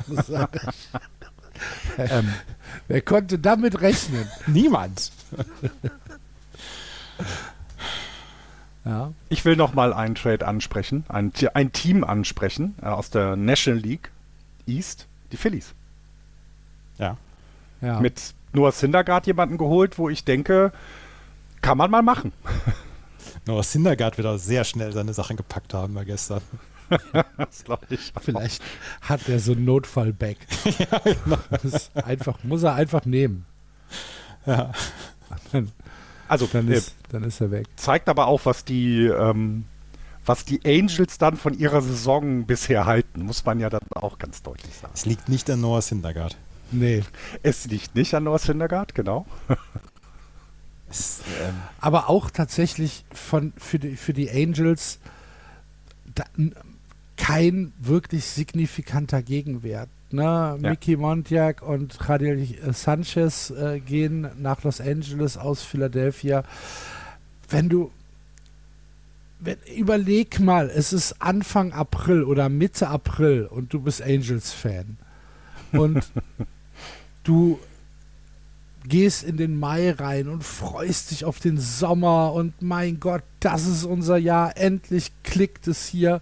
Ähm, 1.98 2.34
Wer 2.88 3.02
konnte 3.02 3.40
damit 3.40 3.82
rechnen? 3.82 4.28
niemand. 4.48 5.12
Ja. 8.86 9.14
Ich 9.30 9.46
will 9.46 9.56
noch 9.56 9.74
mal 9.74 9.94
einen 9.94 10.16
Trade 10.16 10.46
ansprechen, 10.46 11.06
ein, 11.08 11.32
ein 11.54 11.72
Team 11.72 12.04
ansprechen 12.04 12.76
äh, 12.82 12.88
aus 12.88 13.10
der 13.10 13.36
National 13.36 13.80
League 13.80 14.12
East, 14.68 15.08
die 15.32 15.38
Phillies. 15.38 15.74
Ja. 16.98 17.18
ja. 17.82 18.00
Mit 18.00 18.34
Noah 18.52 18.72
Syndergaard 18.72 19.26
jemanden 19.26 19.58
geholt, 19.58 19.98
wo 19.98 20.10
ich 20.10 20.26
denke, 20.26 20.74
kann 21.62 21.78
man 21.78 21.92
mal 21.92 22.02
machen. 22.02 22.34
Noah 23.46 23.64
Syndergaard 23.64 24.18
wird 24.18 24.28
auch 24.28 24.38
sehr 24.38 24.66
schnell 24.66 24.92
seine 24.92 25.14
Sachen 25.14 25.38
gepackt 25.38 25.74
haben 25.74 25.94
bei 25.94 26.04
gestern. 26.04 26.42
Das 27.38 27.64
glaube 27.64 27.86
ich. 27.90 28.12
Vielleicht 28.22 28.62
hat 29.02 29.28
er 29.30 29.40
so 29.40 29.54
ein 29.54 29.66
Notfallback. 29.66 30.38
genau. 31.04 31.38
Das 31.64 31.96
einfach, 31.96 32.44
muss 32.44 32.64
er 32.64 32.76
einfach 32.76 33.06
nehmen. 33.06 33.46
Ja. 34.46 34.72
Dann, 35.52 35.72
Also 36.28 36.48
dann, 36.48 36.70
äh, 36.72 36.76
ist, 36.78 36.96
dann 37.10 37.24
ist 37.24 37.42
er 37.42 37.52
weg. 37.52 37.68
zeigt 37.76 38.10
aber 38.10 38.28
auch, 38.28 38.42
was 38.46 38.66
die, 38.66 39.06
ähm, 39.06 39.66
was 40.26 40.46
die 40.46 40.62
Angels 40.66 41.18
dann 41.18 41.36
von 41.38 41.58
ihrer 41.58 41.82
Saison 41.82 42.46
bisher 42.46 42.86
halten, 42.86 43.24
muss 43.24 43.46
man 43.46 43.60
ja 43.60 43.70
dann 43.70 43.82
auch 43.96 44.18
ganz 44.20 44.42
deutlich 44.42 44.74
sagen. 44.76 44.94
Es 44.96 45.06
liegt 45.06 45.30
nicht 45.30 45.50
an 45.50 45.62
Noah 45.62 45.82
Syndergaard. 45.82 46.38
Nee. 46.72 47.04
Es 47.44 47.66
liegt 47.66 47.96
nicht 47.96 48.14
an 48.16 48.24
Noah 48.24 48.40
Syndergaard, 48.40 48.96
genau. 48.96 49.26
Es, 50.90 51.22
ähm, 51.42 51.56
Aber 51.82 52.08
auch 52.10 52.30
tatsächlich 52.30 53.04
von, 53.12 53.52
für, 53.58 53.80
die, 53.80 53.96
für 53.96 54.14
die 54.14 54.30
Angels 54.30 55.00
da, 56.14 56.24
kein 57.24 57.72
wirklich 57.80 58.26
signifikanter 58.26 59.22
Gegenwert. 59.22 59.88
Ne? 60.12 60.24
Ja. 60.24 60.58
Mickey 60.60 60.98
Montiak 60.98 61.62
und 61.62 61.98
Jadil 62.06 62.58
Sanchez 62.74 63.50
äh, 63.50 63.80
gehen 63.80 64.28
nach 64.40 64.64
Los 64.64 64.82
Angeles 64.82 65.38
aus 65.38 65.64
Philadelphia. 65.64 66.44
Wenn 67.48 67.70
du 67.70 67.92
wenn, 69.40 69.56
überleg 69.74 70.42
mal, 70.42 70.70
es 70.70 70.92
ist 70.92 71.22
Anfang 71.22 71.72
April 71.72 72.24
oder 72.24 72.50
Mitte 72.50 72.90
April 72.90 73.46
und 73.46 73.74
du 73.74 73.80
bist 73.80 74.02
Angels-Fan. 74.02 74.98
Und 75.72 76.12
du 77.24 77.58
gehst 78.86 79.24
in 79.24 79.38
den 79.38 79.58
Mai 79.58 79.92
rein 79.92 80.28
und 80.28 80.44
freust 80.44 81.12
dich 81.12 81.24
auf 81.24 81.40
den 81.40 81.58
Sommer 81.58 82.34
und 82.34 82.62
mein 82.62 83.00
Gott, 83.00 83.24
das 83.40 83.66
ist 83.66 83.86
unser 83.86 84.18
Jahr, 84.18 84.58
endlich 84.58 85.14
klickt 85.24 85.70
es 85.70 85.88
hier. 85.88 86.20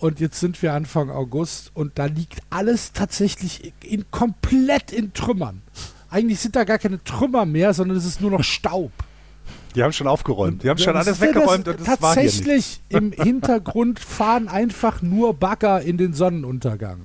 Und 0.00 0.18
jetzt 0.18 0.40
sind 0.40 0.62
wir 0.62 0.72
Anfang 0.72 1.10
August 1.10 1.72
und 1.74 1.98
da 1.98 2.06
liegt 2.06 2.40
alles 2.48 2.92
tatsächlich 2.92 3.74
in, 3.84 4.10
komplett 4.10 4.92
in 4.92 5.12
Trümmern. 5.12 5.60
Eigentlich 6.08 6.40
sind 6.40 6.56
da 6.56 6.64
gar 6.64 6.78
keine 6.78 7.04
Trümmer 7.04 7.44
mehr, 7.44 7.74
sondern 7.74 7.98
es 7.98 8.06
ist 8.06 8.22
nur 8.22 8.30
noch 8.30 8.42
Staub. 8.42 8.92
Die 9.74 9.82
haben 9.82 9.92
schon 9.92 10.06
aufgeräumt. 10.06 10.62
Die 10.62 10.70
haben 10.70 10.78
schon 10.78 10.94
Das 10.94 11.06
alles 11.06 11.20
weggeräumt 11.20 11.66
das, 11.66 11.76
und 11.76 11.82
es 11.82 12.00
war 12.00 12.14
hier 12.14 12.22
nicht. 12.22 12.34
Tatsächlich, 12.38 12.80
im 12.88 13.12
Hintergrund 13.16 14.00
fahren 14.00 14.48
einfach 14.48 15.02
nur 15.02 15.34
Bagger 15.34 15.82
in 15.82 15.98
den 15.98 16.14
Sonnenuntergang. 16.14 17.04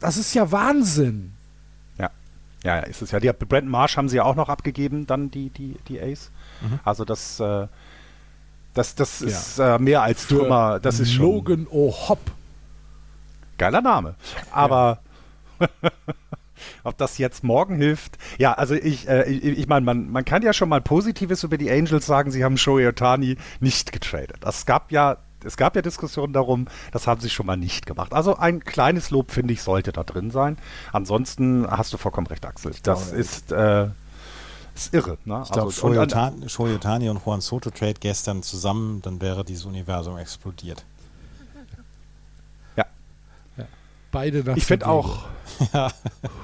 Das 0.00 0.16
ist 0.16 0.32
ja 0.32 0.50
Wahnsinn. 0.50 1.34
Ja, 1.98 2.10
ja, 2.64 2.78
ist 2.78 3.02
es 3.02 3.10
ja. 3.10 3.20
Die, 3.20 3.30
Brandon 3.30 3.70
Marsh 3.70 3.98
haben 3.98 4.08
sie 4.08 4.16
ja 4.16 4.24
auch 4.24 4.36
noch 4.36 4.48
abgegeben, 4.48 5.06
dann 5.06 5.30
die, 5.30 5.50
die, 5.50 5.76
die 5.86 6.00
Ace. 6.00 6.30
Mhm. 6.62 6.80
Also 6.82 7.04
das, 7.04 7.40
äh, 7.40 7.66
das, 8.78 8.94
das 8.94 9.22
ist 9.22 9.58
äh, 9.58 9.78
mehr 9.78 10.02
als 10.02 10.26
Trümmer. 10.28 10.78
Das 10.80 11.00
ist 11.00 11.12
schon 11.12 11.24
Logan 11.24 11.66
O'Hop. 11.66 12.18
geiler 13.58 13.80
Name. 13.80 14.14
Aber 14.52 15.00
ob 16.84 16.96
das 16.96 17.18
jetzt 17.18 17.42
morgen 17.42 17.76
hilft? 17.76 18.18
Ja, 18.38 18.52
also 18.52 18.74
ich, 18.74 19.08
äh, 19.08 19.28
ich, 19.28 19.44
ich 19.44 19.66
meine, 19.66 19.84
man, 19.84 20.10
man 20.10 20.24
kann 20.24 20.42
ja 20.42 20.52
schon 20.52 20.68
mal 20.68 20.80
Positives 20.80 21.42
über 21.42 21.58
die 21.58 21.70
Angels 21.70 22.06
sagen. 22.06 22.30
Sie 22.30 22.44
haben 22.44 22.56
Shohei 22.56 22.88
Otani 22.88 23.36
nicht 23.58 23.90
getradet. 23.90 24.44
Es 24.44 24.64
gab 24.64 24.92
ja 24.92 25.18
es 25.44 25.56
gab 25.56 25.76
ja 25.76 25.82
Diskussionen 25.82 26.32
darum, 26.32 26.66
das 26.90 27.06
haben 27.06 27.20
sie 27.20 27.30
schon 27.30 27.46
mal 27.46 27.56
nicht 27.56 27.86
gemacht. 27.86 28.12
Also 28.12 28.36
ein 28.36 28.64
kleines 28.64 29.10
Lob, 29.10 29.30
finde 29.30 29.54
ich, 29.54 29.62
sollte 29.62 29.92
da 29.92 30.02
drin 30.02 30.32
sein. 30.32 30.56
Ansonsten 30.92 31.64
hast 31.70 31.92
du 31.92 31.96
vollkommen 31.96 32.26
recht, 32.26 32.44
Axel. 32.44 32.72
Das 32.82 33.12
ist, 33.12 33.52
äh, 33.52 33.86
ist 34.78 34.94
irre. 34.94 35.18
Ne? 35.24 35.42
Ich 35.44 35.50
glaube, 35.50 35.72
also, 35.74 36.48
Shoyotani 36.48 37.08
und 37.08 37.24
Juan 37.24 37.40
Soto 37.40 37.70
Trade 37.70 37.94
gestern 38.00 38.42
zusammen, 38.42 39.02
dann 39.02 39.20
wäre 39.20 39.44
dieses 39.44 39.64
Universum 39.64 40.18
explodiert. 40.18 40.84
Ja. 42.76 42.86
ja. 43.56 43.64
Beide 44.10 44.44
nach 44.44 44.56
Ich 44.56 44.64
finde 44.64 44.86
auch. 44.86 45.24
ja. 45.72 45.90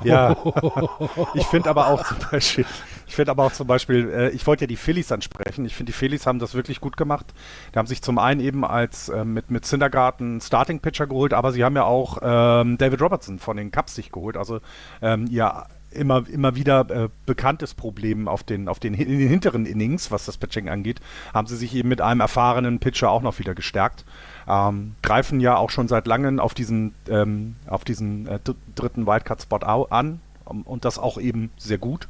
ja. 0.03 0.37
ich 1.35 1.47
finde 1.47 1.71
aber 1.71 1.89
auch 1.89 2.05
zum 2.07 2.19
Beispiel, 2.31 2.67
ich 3.07 3.15
finde 3.15 3.31
aber 3.31 3.45
auch 3.45 3.53
zum 3.53 3.67
Beispiel, 3.67 4.11
äh, 4.11 4.31
ich 4.31 4.47
wollte 4.47 4.65
ja 4.65 4.67
die 4.67 4.77
Phillies 4.77 5.13
ansprechen. 5.13 5.65
Ich 5.65 5.77
finde, 5.77 5.93
die 5.93 5.97
Phillies 5.97 6.27
haben 6.27 6.39
das 6.39 6.55
wirklich 6.55 6.81
gut 6.81 6.97
gemacht. 6.97 7.27
Die 7.75 7.79
haben 7.79 7.87
sich 7.87 8.03
zum 8.03 8.19
einen 8.19 8.41
eben 8.41 8.65
als 8.65 9.09
äh, 9.09 9.25
mit, 9.25 9.51
mit 9.51 9.67
Syndergarten 9.67 10.41
Starting 10.41 10.81
Pitcher 10.81 11.07
geholt, 11.07 11.33
aber 11.33 11.53
sie 11.53 11.65
haben 11.65 11.77
ja 11.77 11.85
auch 11.85 12.19
ähm, 12.23 12.79
David 12.79 13.01
Robertson 13.01 13.39
von 13.39 13.57
den 13.57 13.71
Cubs 13.71 13.95
sich 13.95 14.11
geholt. 14.11 14.37
Also 14.37 14.61
ähm, 15.03 15.27
ja, 15.29 15.67
immer, 15.95 16.29
immer 16.29 16.55
wieder 16.57 16.89
äh, 16.91 17.09
bekanntes 17.27 17.75
Problem 17.75 18.29
auf 18.29 18.43
den, 18.43 18.69
auf 18.69 18.79
den, 18.79 18.95
in 18.95 19.19
den 19.19 19.29
hinteren 19.29 19.67
Innings, 19.67 20.11
was 20.11 20.27
das 20.27 20.37
Pitching 20.37 20.69
angeht, 20.69 21.01
haben 21.33 21.47
sie 21.47 21.57
sich 21.57 21.75
eben 21.75 21.89
mit 21.89 22.01
einem 22.01 22.21
erfahrenen 22.21 22.79
Pitcher 22.79 23.11
auch 23.11 23.23
noch 23.23 23.39
wieder 23.39 23.55
gestärkt. 23.55 24.05
Ähm, 24.49 24.95
greifen 25.03 25.41
ja 25.41 25.57
auch 25.57 25.71
schon 25.71 25.89
seit 25.89 26.07
langem 26.07 26.39
auf 26.39 26.55
diesen, 26.55 26.95
ähm, 27.09 27.57
auf 27.67 27.85
diesen 27.85 28.27
äh, 28.27 28.39
dritten 28.75 29.07
Wildcard-Spot 29.07 29.57
an 29.91 30.21
und 30.45 30.85
das 30.85 30.99
auch 30.99 31.19
eben 31.19 31.51
sehr 31.57 31.79
gut. 31.79 32.09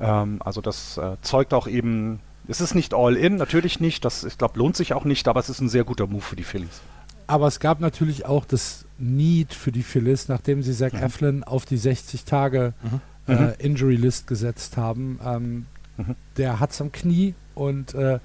Ähm, 0.00 0.40
also 0.44 0.60
das 0.60 0.98
äh, 0.98 1.16
zeugt 1.22 1.54
auch 1.54 1.66
eben, 1.66 2.20
es 2.48 2.60
ist 2.60 2.74
nicht 2.74 2.94
all 2.94 3.16
in, 3.16 3.36
natürlich 3.36 3.80
nicht, 3.80 4.04
das 4.04 4.24
ich 4.24 4.38
glaube 4.38 4.58
lohnt 4.58 4.76
sich 4.76 4.94
auch 4.94 5.04
nicht, 5.04 5.28
aber 5.28 5.40
es 5.40 5.48
ist 5.48 5.60
ein 5.60 5.68
sehr 5.68 5.84
guter 5.84 6.06
Move 6.06 6.22
für 6.22 6.36
die 6.36 6.44
Phillies. 6.44 6.80
Aber 7.26 7.46
es 7.46 7.60
gab 7.60 7.80
natürlich 7.80 8.24
auch 8.24 8.46
das 8.46 8.86
Need 8.96 9.52
für 9.52 9.70
die 9.70 9.82
Phillies, 9.82 10.28
nachdem 10.28 10.62
sie 10.62 10.72
Zach 10.72 10.94
mhm. 10.94 11.02
Eflin 11.02 11.44
auf 11.44 11.66
die 11.66 11.76
60 11.76 12.24
Tage 12.24 12.72
mhm 12.82 13.00
äh, 13.28 13.32
mhm. 13.32 13.52
Injury 13.58 13.96
List 13.96 14.26
gesetzt 14.26 14.76
haben. 14.76 15.20
Ähm, 15.24 15.66
mhm. 15.96 16.14
Der 16.36 16.60
hat 16.60 16.72
es 16.72 16.80
am 16.80 16.92
Knie 16.92 17.34
und 17.54 17.94
äh, 17.94 18.18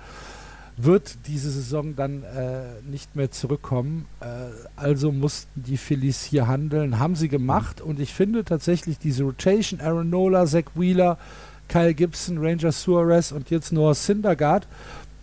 wird 0.78 1.28
diese 1.28 1.52
Saison 1.52 1.96
dann 1.96 2.24
äh, 2.24 2.82
nicht 2.90 3.16
mehr 3.16 3.32
zurückkommen. 3.32 4.06
Äh, 4.20 4.26
also 4.76 5.12
mussten 5.12 5.64
die 5.64 5.78
Phillies 5.78 6.24
hier 6.24 6.48
handeln, 6.48 7.00
haben 7.00 7.16
sie 7.16 7.30
gemacht 7.30 7.82
und 7.82 8.00
ich 8.00 8.14
finde 8.14 8.44
tatsächlich 8.44 8.98
diese 8.98 9.24
Rotation, 9.24 9.80
Aaron 9.82 10.10
Nola, 10.10 10.46
Zach 10.46 10.64
Wheeler, 10.76 11.18
Kyle 11.68 11.94
Gibson, 11.94 12.40
Ranger 12.40 12.72
Suarez 12.72 13.32
und 13.32 13.50
jetzt 13.50 13.72
Noah 13.72 13.96
Syndergaard, 13.96 14.68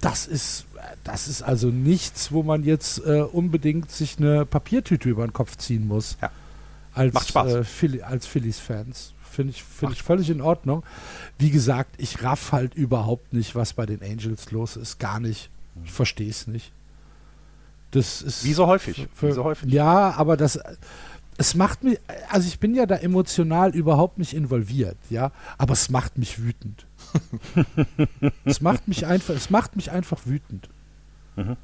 das 0.00 0.26
ist, 0.26 0.66
das 1.04 1.28
ist 1.28 1.42
also 1.42 1.68
nichts, 1.68 2.32
wo 2.32 2.42
man 2.42 2.64
jetzt 2.64 3.04
äh, 3.04 3.20
unbedingt 3.20 3.90
sich 3.90 4.18
eine 4.18 4.46
Papiertüte 4.46 5.08
über 5.08 5.26
den 5.26 5.32
Kopf 5.32 5.56
ziehen 5.56 5.86
muss. 5.86 6.16
Ja. 6.22 6.30
Als, 6.94 7.14
Macht 7.14 7.28
Spaß. 7.28 7.54
Äh, 7.54 7.64
Philly, 7.64 8.02
als 8.02 8.26
Phillies-Fans. 8.26 9.14
Finde 9.30 9.52
ich, 9.52 9.62
find 9.62 9.92
ich 9.92 10.02
völlig 10.02 10.28
in 10.28 10.40
Ordnung. 10.40 10.82
Wie 11.38 11.50
gesagt, 11.50 11.94
ich 11.98 12.22
raff 12.22 12.52
halt 12.52 12.74
überhaupt 12.74 13.32
nicht, 13.32 13.54
was 13.54 13.72
bei 13.72 13.86
den 13.86 14.02
Angels 14.02 14.50
los 14.50 14.76
ist. 14.76 14.98
Gar 14.98 15.20
nicht. 15.20 15.50
Ich 15.84 15.92
verstehe 15.92 16.28
es 16.28 16.46
nicht. 16.46 16.72
Das 17.92 18.22
ist. 18.22 18.44
Wie 18.44 18.52
so 18.52 18.66
häufig. 18.66 19.08
Für, 19.14 19.28
Wie 19.28 19.32
so 19.32 19.44
häufig. 19.44 19.72
Ja, 19.72 20.14
aber 20.16 20.36
das. 20.36 20.58
Es 21.36 21.54
macht 21.54 21.84
mich, 21.84 21.98
also 22.28 22.46
ich 22.46 22.58
bin 22.58 22.74
ja 22.74 22.84
da 22.84 22.96
emotional 22.96 23.74
überhaupt 23.74 24.18
nicht 24.18 24.34
involviert, 24.34 24.98
ja, 25.08 25.32
aber 25.56 25.72
es 25.72 25.88
macht 25.88 26.18
mich 26.18 26.42
wütend. 26.42 26.84
es 28.44 28.60
macht 28.60 28.88
mich 28.88 29.06
einfach, 29.06 29.34
es 29.34 29.48
macht 29.48 29.74
mich 29.74 29.90
einfach 29.90 30.26
wütend. 30.26 30.68
Mhm. 31.36 31.56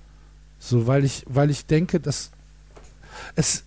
So, 0.59 0.87
weil 0.87 1.05
ich, 1.05 1.25
weil 1.29 1.51
ich 1.51 1.67
denke, 1.67 2.01
dass 2.01 2.31
es, 3.35 3.65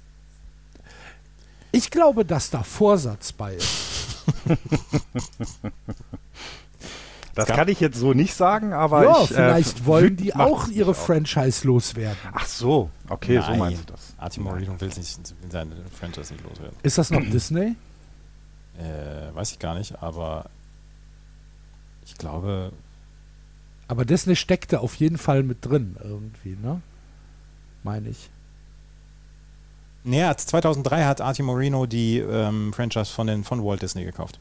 ich 1.72 1.91
glaube, 1.91 2.26
dass 2.26 2.49
da 2.49 2.63
Vorsatz 2.63 3.32
bei 3.32 3.55
ist. 3.55 4.26
Das 7.36 7.47
kann 7.47 7.70
ich 7.70 7.80
jetzt 7.80 7.97
so 7.97 8.13
nicht 8.13 8.34
sagen, 8.34 8.74
aber 8.74 9.03
ja, 9.03 9.24
ich, 9.24 9.32
äh, 9.32 9.34
vielleicht 9.36 9.80
äh, 9.80 9.86
wollen 9.86 10.17
die 10.17 10.36
auch 10.36 10.67
ihre 10.67 10.91
auch. 10.91 10.95
Franchise 10.95 11.65
loswerden. 11.65 12.17
Ach 12.34 12.45
so, 12.45 12.89
okay, 13.07 13.38
Nein. 13.38 13.53
so 13.53 13.57
meinst 13.57 13.82
du 13.89 13.93
das. 13.93 14.13
Artie 14.17 14.41
Moreno 14.41 14.80
will, 14.82 14.89
nicht, 14.89 15.34
seine 15.49 15.76
Franchise 15.97 16.34
nicht 16.34 16.43
loswerden. 16.43 16.76
Ist 16.84 16.97
das 16.97 17.11
noch 17.11 17.22
Disney? 17.22 17.76
Äh, 18.78 19.34
weiß 19.34 19.51
ich 19.51 19.59
gar 19.59 19.76
nicht, 19.76 20.01
aber 20.01 20.49
ich 22.05 22.15
glaube. 22.15 22.74
Aber 23.88 24.03
Disney 24.03 24.36
steckte 24.36 24.82
auf 24.82 24.95
jeden 24.95 25.17
Fall 25.17 25.43
mit 25.43 25.65
drin 25.65 25.95
irgendwie, 26.03 26.57
ne? 26.61 26.82
Meine 27.84 28.09
ich. 28.09 28.30
Nee, 30.03 30.23
2003 30.35 31.03
hat 31.03 31.21
Artie 31.21 31.43
Moreno 31.43 31.85
die 31.85 32.19
ähm, 32.19 32.73
Franchise 32.73 33.11
von, 33.11 33.27
den, 33.27 33.43
von 33.43 33.63
Walt 33.63 33.81
Disney 33.81 34.05
gekauft. 34.05 34.39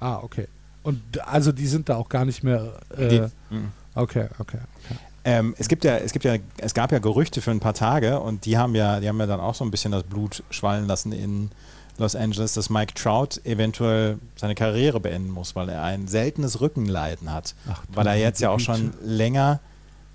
Ah, 0.00 0.18
okay. 0.22 0.48
Und 0.82 1.00
also 1.26 1.50
die 1.50 1.66
sind 1.66 1.88
da 1.88 1.96
auch 1.96 2.08
gar 2.08 2.24
nicht 2.24 2.44
mehr. 2.44 2.74
Äh, 2.96 3.08
die, 3.08 3.20
mhm. 3.50 3.72
okay, 3.94 4.28
okay. 4.38 4.58
okay. 4.84 4.98
Ähm, 5.24 5.54
es 5.58 5.68
gibt 5.68 5.84
ja, 5.84 5.96
es 5.96 6.12
gibt 6.12 6.24
ja, 6.24 6.36
es 6.58 6.74
gab 6.74 6.92
ja 6.92 6.98
Gerüchte 6.98 7.40
für 7.40 7.50
ein 7.50 7.60
paar 7.60 7.72
Tage 7.72 8.20
und 8.20 8.44
die 8.44 8.58
haben 8.58 8.74
ja, 8.74 9.00
die 9.00 9.08
haben 9.08 9.18
ja 9.18 9.26
dann 9.26 9.40
auch 9.40 9.54
so 9.54 9.64
ein 9.64 9.70
bisschen 9.70 9.92
das 9.92 10.02
Blut 10.02 10.42
schwallen 10.50 10.86
lassen 10.86 11.12
in 11.12 11.50
Los 11.96 12.14
Angeles, 12.14 12.52
dass 12.52 12.68
Mike 12.68 12.92
Trout 12.94 13.40
eventuell 13.44 14.18
seine 14.36 14.54
Karriere 14.54 15.00
beenden 15.00 15.30
muss, 15.30 15.56
weil 15.56 15.68
er 15.70 15.82
ein 15.82 16.08
seltenes 16.08 16.60
Rückenleiden 16.60 17.32
hat. 17.32 17.54
Ach, 17.70 17.82
weil 17.88 18.06
er 18.06 18.16
jetzt 18.16 18.40
ja 18.40 18.50
auch 18.50 18.60
schon 18.60 18.92
länger 19.02 19.60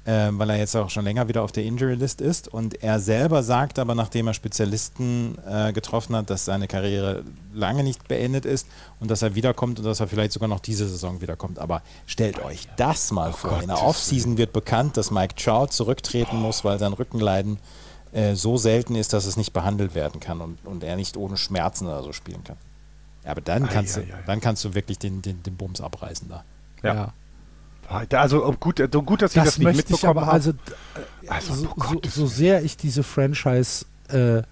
äh, 0.10 0.30
weil 0.32 0.50
er 0.50 0.58
jetzt 0.58 0.76
auch 0.76 0.90
schon 0.90 1.04
länger 1.04 1.28
wieder 1.28 1.44
auf 1.44 1.52
der 1.52 1.64
Injury 1.64 1.94
List 1.94 2.20
ist. 2.20 2.48
Und 2.48 2.82
er 2.84 3.00
selber 3.00 3.44
sagt 3.44 3.78
aber, 3.78 3.94
nachdem 3.94 4.28
er 4.28 4.34
Spezialisten 4.34 5.38
äh, 5.48 5.72
getroffen 5.72 6.16
hat, 6.16 6.32
dass 6.32 6.46
seine 6.46 6.68
Karriere 6.68 7.24
lange 7.54 7.84
nicht 7.84 8.08
beendet 8.08 8.46
ist 8.46 8.68
und 9.00 9.12
dass 9.12 9.22
er 9.22 9.36
wiederkommt 9.36 9.78
und 9.78 9.86
dass 9.86 10.00
er 10.00 10.08
vielleicht 10.08 10.32
sogar 10.32 10.50
noch 10.50 10.62
diese 10.62 10.88
Saison 10.88 11.22
wiederkommt. 11.22 11.60
Aber 11.60 11.84
stellt 12.08 12.44
euch 12.44 12.68
das 12.76 13.12
mal 13.12 13.30
oh 13.30 13.34
vor. 13.34 13.50
Gott, 13.52 13.62
In 13.62 13.68
der 13.68 13.84
Offseason 13.84 14.38
wird 14.38 14.52
bekannt, 14.52 14.98
dass 14.98 15.12
Mike 15.12 15.36
Trout 15.36 15.68
zurücktreten 15.68 16.38
muss, 16.38 16.64
weil 16.64 16.80
sein 16.80 16.94
Rückenleiden 16.94 17.60
äh, 18.12 18.34
so 18.34 18.58
selten 18.58 18.96
ist, 18.96 19.14
dass 19.14 19.26
es 19.26 19.38
nicht 19.38 19.54
behandelt 19.54 19.94
werden 19.94 20.20
kann 20.20 20.42
und, 20.42 20.66
und 20.66 20.84
er 20.84 20.96
nicht 20.96 21.18
ohne 21.18 21.38
Schmerzen 21.38 21.86
oder 21.86 22.02
so 22.02 22.14
spielen 22.14 22.44
kann. 22.44 22.58
Ja, 23.26 23.32
aber 23.32 23.42
dann 23.42 23.70
kannst, 23.70 23.98
ai, 23.98 24.02
du, 24.02 24.14
ai, 24.14 24.18
ai. 24.18 24.24
dann 24.26 24.42
kannst 24.42 24.66
du 24.66 24.74
wirklich 24.74 24.98
den, 24.98 25.22
den, 25.22 25.44
den 25.44 25.56
Bums 25.56 25.82
abreißen 25.82 26.30
da. 26.30 26.44
ja. 26.82 26.94
ja. 26.96 27.14
Also 27.90 28.52
gut, 28.60 28.80
gut 28.92 29.22
dass 29.22 29.32
ich 29.32 29.42
das, 29.42 29.56
das 29.56 29.58
nicht 29.58 29.76
mitbekommen 29.76 30.22
habe. 30.22 30.32
Also, 30.32 30.52
äh, 30.52 31.28
also 31.28 31.54
so, 31.56 31.74
oh 31.76 31.84
so, 31.84 32.00
so, 32.10 32.28
sehr 32.28 32.64
ich 32.64 32.78
diese 32.78 33.04
Franchise 33.04 33.86
äh, 34.10 34.44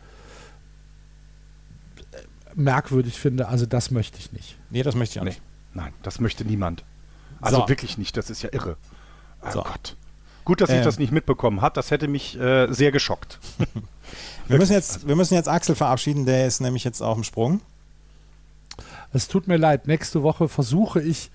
merkwürdig 2.55 3.19
finde, 3.19 3.47
also 3.47 3.65
das 3.65 3.91
möchte 3.91 4.17
ich 4.17 4.31
nicht. 4.31 4.57
Nee, 4.71 4.81
das 4.81 4.95
möchte 4.95 5.13
ich 5.13 5.19
auch 5.19 5.23
nee. 5.23 5.31
nicht. 5.31 5.41
Nein, 5.73 5.93
das 6.01 6.19
möchte 6.19 6.43
niemand. 6.43 6.83
Also 7.39 7.57
so. 7.57 7.69
wirklich 7.69 7.99
nicht, 7.99 8.17
das 8.17 8.31
ist 8.31 8.41
ja 8.41 8.49
irre. 8.51 8.77
Oh 9.43 9.51
so. 9.51 9.61
Gott. 9.61 9.95
Gut, 10.43 10.61
dass 10.61 10.69
ich 10.69 10.77
ähm. 10.77 10.83
das 10.83 10.97
nicht 10.97 11.11
mitbekommen 11.11 11.61
habe, 11.61 11.75
das 11.75 11.91
hätte 11.91 12.07
mich 12.07 12.39
äh, 12.39 12.71
sehr 12.73 12.91
geschockt. 12.91 13.39
wir, 14.47 14.57
müssen 14.57 14.73
jetzt, 14.73 15.07
wir 15.07 15.15
müssen 15.15 15.35
jetzt 15.35 15.47
Axel 15.47 15.75
verabschieden, 15.75 16.25
der 16.25 16.47
ist 16.47 16.61
nämlich 16.61 16.83
jetzt 16.83 17.01
auf 17.01 17.15
dem 17.15 17.23
Sprung. 17.23 17.61
Es 19.13 19.27
tut 19.27 19.47
mir 19.47 19.57
leid, 19.57 19.87
nächste 19.87 20.23
Woche 20.23 20.47
versuche 20.47 21.01
ich 21.01 21.29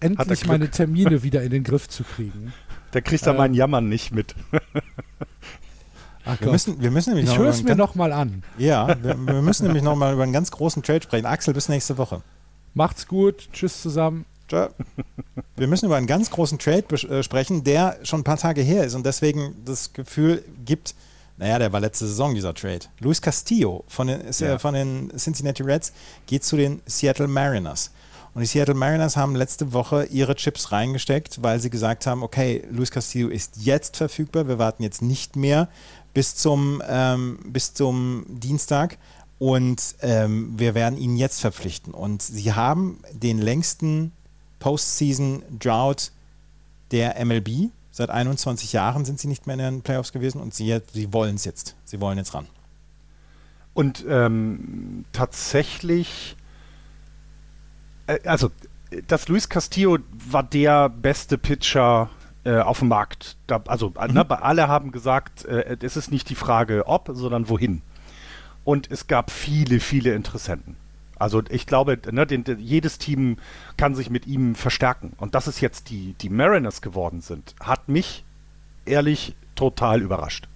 endlich 0.00 0.46
meine 0.46 0.70
Termine 0.70 1.22
wieder 1.22 1.42
in 1.42 1.50
den 1.50 1.64
Griff 1.64 1.88
zu 1.88 2.04
kriegen. 2.04 2.52
Da 2.92 3.00
kriegt 3.00 3.26
er 3.26 3.34
äh, 3.34 3.38
meinen 3.38 3.54
Jammern 3.54 3.88
nicht 3.88 4.12
mit. 4.12 4.34
Ach 6.24 6.40
wir, 6.40 6.50
müssen, 6.50 6.80
wir 6.80 6.90
müssen 6.90 7.14
nämlich 7.14 7.30
ich 7.30 7.38
höre 7.38 7.50
es 7.50 7.62
mir 7.62 7.76
nochmal 7.76 8.12
an. 8.12 8.42
Ja, 8.58 8.88
wir, 9.02 9.16
wir 9.16 9.42
müssen 9.42 9.66
nämlich 9.66 9.82
nochmal 9.82 10.12
über 10.12 10.24
einen 10.24 10.32
ganz 10.32 10.50
großen 10.50 10.82
Trade 10.82 11.02
sprechen. 11.02 11.26
Axel, 11.26 11.54
bis 11.54 11.68
nächste 11.68 11.98
Woche. 11.98 12.22
Macht's 12.74 13.06
gut. 13.06 13.48
Tschüss 13.52 13.80
zusammen. 13.80 14.26
Ciao. 14.48 14.68
Wir 15.56 15.66
müssen 15.66 15.86
über 15.86 15.96
einen 15.96 16.06
ganz 16.06 16.30
großen 16.30 16.58
Trade 16.58 16.84
äh, 17.08 17.22
sprechen, 17.22 17.64
der 17.64 17.98
schon 18.02 18.20
ein 18.20 18.24
paar 18.24 18.36
Tage 18.36 18.60
her 18.60 18.84
ist 18.84 18.94
und 18.94 19.06
deswegen 19.06 19.56
das 19.64 19.92
Gefühl 19.92 20.44
gibt, 20.64 20.94
naja, 21.36 21.58
der 21.58 21.72
war 21.72 21.80
letzte 21.80 22.06
Saison, 22.06 22.34
dieser 22.34 22.54
Trade. 22.54 22.86
Luis 23.00 23.20
Castillo 23.20 23.84
von 23.88 24.06
den, 24.06 24.20
ja. 24.38 24.58
von 24.58 24.74
den 24.74 25.12
Cincinnati 25.16 25.62
Reds 25.62 25.92
geht 26.26 26.44
zu 26.44 26.56
den 26.56 26.80
Seattle 26.86 27.28
Mariners. 27.28 27.90
Und 28.36 28.42
die 28.42 28.48
Seattle 28.48 28.74
Mariners 28.74 29.16
haben 29.16 29.34
letzte 29.34 29.72
Woche 29.72 30.04
ihre 30.10 30.34
Chips 30.34 30.70
reingesteckt, 30.70 31.42
weil 31.42 31.58
sie 31.58 31.70
gesagt 31.70 32.06
haben, 32.06 32.22
okay, 32.22 32.62
Luis 32.70 32.90
Castillo 32.90 33.28
ist 33.28 33.56
jetzt 33.56 33.96
verfügbar, 33.96 34.46
wir 34.46 34.58
warten 34.58 34.82
jetzt 34.82 35.00
nicht 35.00 35.36
mehr 35.36 35.70
bis 36.12 36.34
zum, 36.34 36.82
ähm, 36.86 37.38
bis 37.46 37.72
zum 37.72 38.26
Dienstag 38.28 38.98
und 39.38 39.94
ähm, 40.02 40.52
wir 40.58 40.74
werden 40.74 40.98
ihn 40.98 41.16
jetzt 41.16 41.40
verpflichten. 41.40 41.94
Und 41.94 42.20
sie 42.20 42.52
haben 42.52 43.00
den 43.10 43.38
längsten 43.38 44.12
Postseason-Drought 44.58 46.12
der 46.90 47.24
MLB. 47.24 47.70
Seit 47.90 48.10
21 48.10 48.74
Jahren 48.74 49.06
sind 49.06 49.18
sie 49.18 49.28
nicht 49.28 49.46
mehr 49.46 49.54
in 49.54 49.60
den 49.60 49.80
Playoffs 49.80 50.12
gewesen 50.12 50.42
und 50.42 50.52
sie, 50.52 50.78
sie 50.92 51.10
wollen 51.14 51.36
es 51.36 51.46
jetzt. 51.46 51.74
Sie 51.86 52.02
wollen 52.02 52.18
jetzt 52.18 52.34
ran. 52.34 52.46
Und 53.72 54.04
ähm, 54.06 55.06
tatsächlich 55.12 56.36
also, 58.24 58.50
das 59.06 59.28
Luis 59.28 59.48
Castillo 59.48 59.98
war 60.30 60.42
der 60.42 60.88
beste 60.88 61.38
Pitcher 61.38 62.10
äh, 62.44 62.58
auf 62.58 62.78
dem 62.78 62.88
Markt. 62.88 63.36
Da, 63.46 63.62
also 63.66 63.90
mhm. 63.90 64.14
ne, 64.14 64.42
alle 64.42 64.68
haben 64.68 64.92
gesagt, 64.92 65.44
äh, 65.44 65.76
es 65.80 65.96
ist 65.96 66.10
nicht 66.10 66.30
die 66.30 66.34
Frage 66.34 66.84
ob, 66.86 67.10
sondern 67.12 67.48
wohin. 67.48 67.82
Und 68.64 68.90
es 68.90 69.06
gab 69.06 69.30
viele, 69.30 69.80
viele 69.80 70.14
Interessenten. 70.14 70.76
Also 71.18 71.42
ich 71.48 71.66
glaube, 71.66 71.98
ne, 72.10 72.26
den, 72.26 72.44
den, 72.44 72.58
jedes 72.60 72.98
Team 72.98 73.38
kann 73.76 73.94
sich 73.94 74.10
mit 74.10 74.26
ihm 74.26 74.54
verstärken. 74.54 75.14
Und 75.18 75.34
dass 75.34 75.46
es 75.46 75.60
jetzt 75.60 75.90
die, 75.90 76.14
die 76.14 76.28
Mariners 76.28 76.82
geworden 76.82 77.20
sind, 77.20 77.54
hat 77.60 77.88
mich 77.88 78.24
ehrlich 78.84 79.34
total 79.54 80.02
überrascht. 80.02 80.48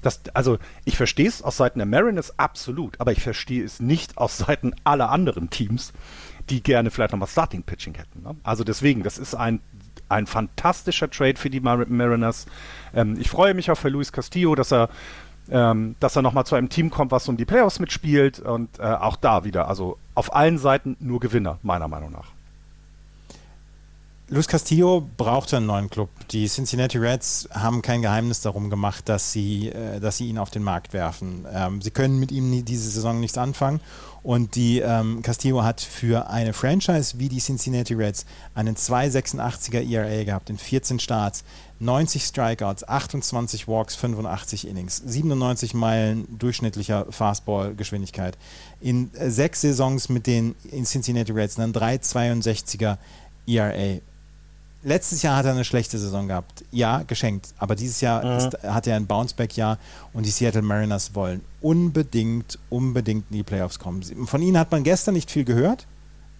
Das, 0.00 0.20
also 0.32 0.58
ich 0.84 0.96
verstehe 0.96 1.28
es 1.28 1.42
aus 1.42 1.56
Seiten 1.56 1.80
der 1.80 1.86
Mariners 1.86 2.38
absolut, 2.38 3.00
aber 3.00 3.12
ich 3.12 3.20
verstehe 3.20 3.64
es 3.64 3.80
nicht 3.80 4.16
aus 4.16 4.38
Seiten 4.38 4.72
aller 4.84 5.10
anderen 5.10 5.50
Teams, 5.50 5.92
die 6.50 6.62
gerne 6.62 6.90
vielleicht 6.90 7.12
nochmal 7.12 7.28
Starting 7.28 7.62
Pitching 7.62 7.94
hätten. 7.94 8.22
Ne? 8.22 8.36
Also 8.42 8.64
deswegen, 8.64 9.02
das 9.02 9.18
ist 9.18 9.34
ein, 9.34 9.60
ein 10.08 10.26
fantastischer 10.26 11.10
Trade 11.10 11.36
für 11.36 11.50
die 11.50 11.60
Mar 11.60 11.84
Mariners. 11.88 12.46
Ähm, 12.94 13.16
ich 13.18 13.30
freue 13.30 13.54
mich 13.54 13.70
auch 13.70 13.78
für 13.78 13.88
Luis 13.88 14.12
Castillo, 14.12 14.54
dass 14.54 14.72
er 14.72 14.88
ähm, 15.50 15.96
dass 16.00 16.14
er 16.14 16.22
nochmal 16.22 16.44
zu 16.44 16.56
einem 16.56 16.68
Team 16.68 16.90
kommt, 16.90 17.10
was 17.10 17.28
um 17.28 17.36
die 17.36 17.46
Playoffs 17.46 17.78
mitspielt 17.78 18.38
und 18.38 18.78
äh, 18.78 18.82
auch 18.82 19.16
da 19.16 19.44
wieder, 19.44 19.68
also 19.68 19.98
auf 20.14 20.34
allen 20.34 20.58
Seiten 20.58 20.96
nur 21.00 21.20
Gewinner, 21.20 21.58
meiner 21.62 21.88
Meinung 21.88 22.12
nach. 22.12 22.26
Luis 24.30 24.46
Castillo 24.46 25.08
brauchte 25.16 25.56
einen 25.56 25.64
neuen 25.64 25.88
Club. 25.88 26.10
Die 26.32 26.46
Cincinnati 26.48 26.98
Reds 26.98 27.48
haben 27.50 27.80
kein 27.80 28.02
Geheimnis 28.02 28.42
darum 28.42 28.68
gemacht, 28.68 29.08
dass 29.08 29.32
sie, 29.32 29.70
äh, 29.70 30.00
dass 30.00 30.18
sie 30.18 30.28
ihn 30.28 30.36
auf 30.36 30.50
den 30.50 30.62
Markt 30.62 30.92
werfen. 30.92 31.46
Ähm, 31.50 31.80
sie 31.80 31.90
können 31.90 32.20
mit 32.20 32.30
ihm 32.30 32.62
diese 32.62 32.90
Saison 32.90 33.20
nichts 33.20 33.38
anfangen. 33.38 33.80
Und 34.22 34.54
die 34.54 34.80
ähm, 34.80 35.22
Castillo 35.22 35.62
hat 35.62 35.80
für 35.80 36.28
eine 36.28 36.52
Franchise 36.52 37.18
wie 37.18 37.30
die 37.30 37.38
Cincinnati 37.38 37.94
Reds 37.94 38.26
einen 38.54 38.76
2,86er 38.76 39.90
ERA 39.90 40.24
gehabt 40.24 40.50
in 40.50 40.58
14 40.58 40.98
Starts, 40.98 41.42
90 41.78 42.22
Strikeouts, 42.24 42.86
28 42.86 43.66
Walks, 43.66 43.94
85 43.94 44.68
Innings, 44.68 45.02
97 45.06 45.72
Meilen 45.72 46.38
durchschnittlicher 46.38 47.06
Fastball-Geschwindigkeit. 47.08 48.36
In 48.82 49.10
äh, 49.14 49.30
sechs 49.30 49.62
Saisons 49.62 50.10
mit 50.10 50.26
den 50.26 50.54
in 50.70 50.84
Cincinnati 50.84 51.32
Reds 51.32 51.58
einen 51.58 51.72
3,62er 51.72 52.98
ERA 53.46 54.00
letztes 54.82 55.22
Jahr 55.22 55.36
hat 55.36 55.46
er 55.46 55.52
eine 55.52 55.64
schlechte 55.64 55.98
Saison 55.98 56.28
gehabt. 56.28 56.64
Ja, 56.70 57.02
geschenkt. 57.06 57.54
Aber 57.58 57.74
dieses 57.74 58.00
Jahr 58.00 58.24
mhm. 58.24 58.38
ist, 58.38 58.62
hat 58.62 58.86
er 58.86 58.96
ein 58.96 59.06
Bounceback-Jahr 59.06 59.78
und 60.12 60.26
die 60.26 60.30
Seattle 60.30 60.62
Mariners 60.62 61.14
wollen 61.14 61.42
unbedingt, 61.60 62.58
unbedingt 62.70 63.26
in 63.30 63.38
die 63.38 63.42
Playoffs 63.42 63.78
kommen. 63.78 64.02
Von 64.26 64.42
ihnen 64.42 64.58
hat 64.58 64.70
man 64.70 64.84
gestern 64.84 65.14
nicht 65.14 65.30
viel 65.30 65.44
gehört, 65.44 65.86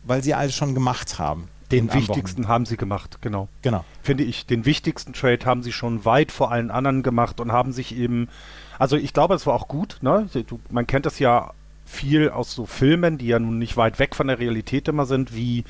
weil 0.05 0.23
sie 0.23 0.35
alles 0.35 0.55
schon 0.55 0.75
gemacht 0.75 1.19
haben. 1.19 1.49
Den 1.71 1.93
wichtigsten 1.93 2.49
haben 2.49 2.65
sie 2.65 2.79
gemacht, 2.79 3.19
genau. 3.21 3.49
Genau. 3.61 3.85
Finde 4.03 4.25
ich, 4.25 4.47
den 4.47 4.65
wichtigsten 4.65 5.13
Trade 5.13 5.45
haben 5.45 5.63
sie 5.63 5.73
schon 5.73 6.07
weit 6.07 6.33
vor 6.33 6.51
allen 6.51 6.71
anderen 6.71 7.03
gemacht 7.03 7.41
und 7.41 7.53
haben 7.53 7.75
sich 7.75 7.95
eben, 7.95 8.29
also 8.79 8.97
ich 8.97 9.13
glaube, 9.13 9.35
es 9.35 9.47
war 9.47 9.53
auch 9.53 9.69
gut, 9.69 9.99
ne? 10.01 10.27
man 10.71 10.87
kennt 10.87 11.05
das 11.05 11.19
ja 11.19 11.53
viel 11.85 12.31
aus 12.31 12.55
so 12.55 12.65
Filmen, 12.65 13.19
die 13.19 13.27
ja 13.27 13.39
nun 13.39 13.59
nicht 13.59 13.77
weit 13.77 13.99
weg 13.99 14.15
von 14.15 14.29
der 14.29 14.39
Realität 14.39 14.89
immer 14.89 15.05
sind, 15.05 15.35
wie 15.35 15.65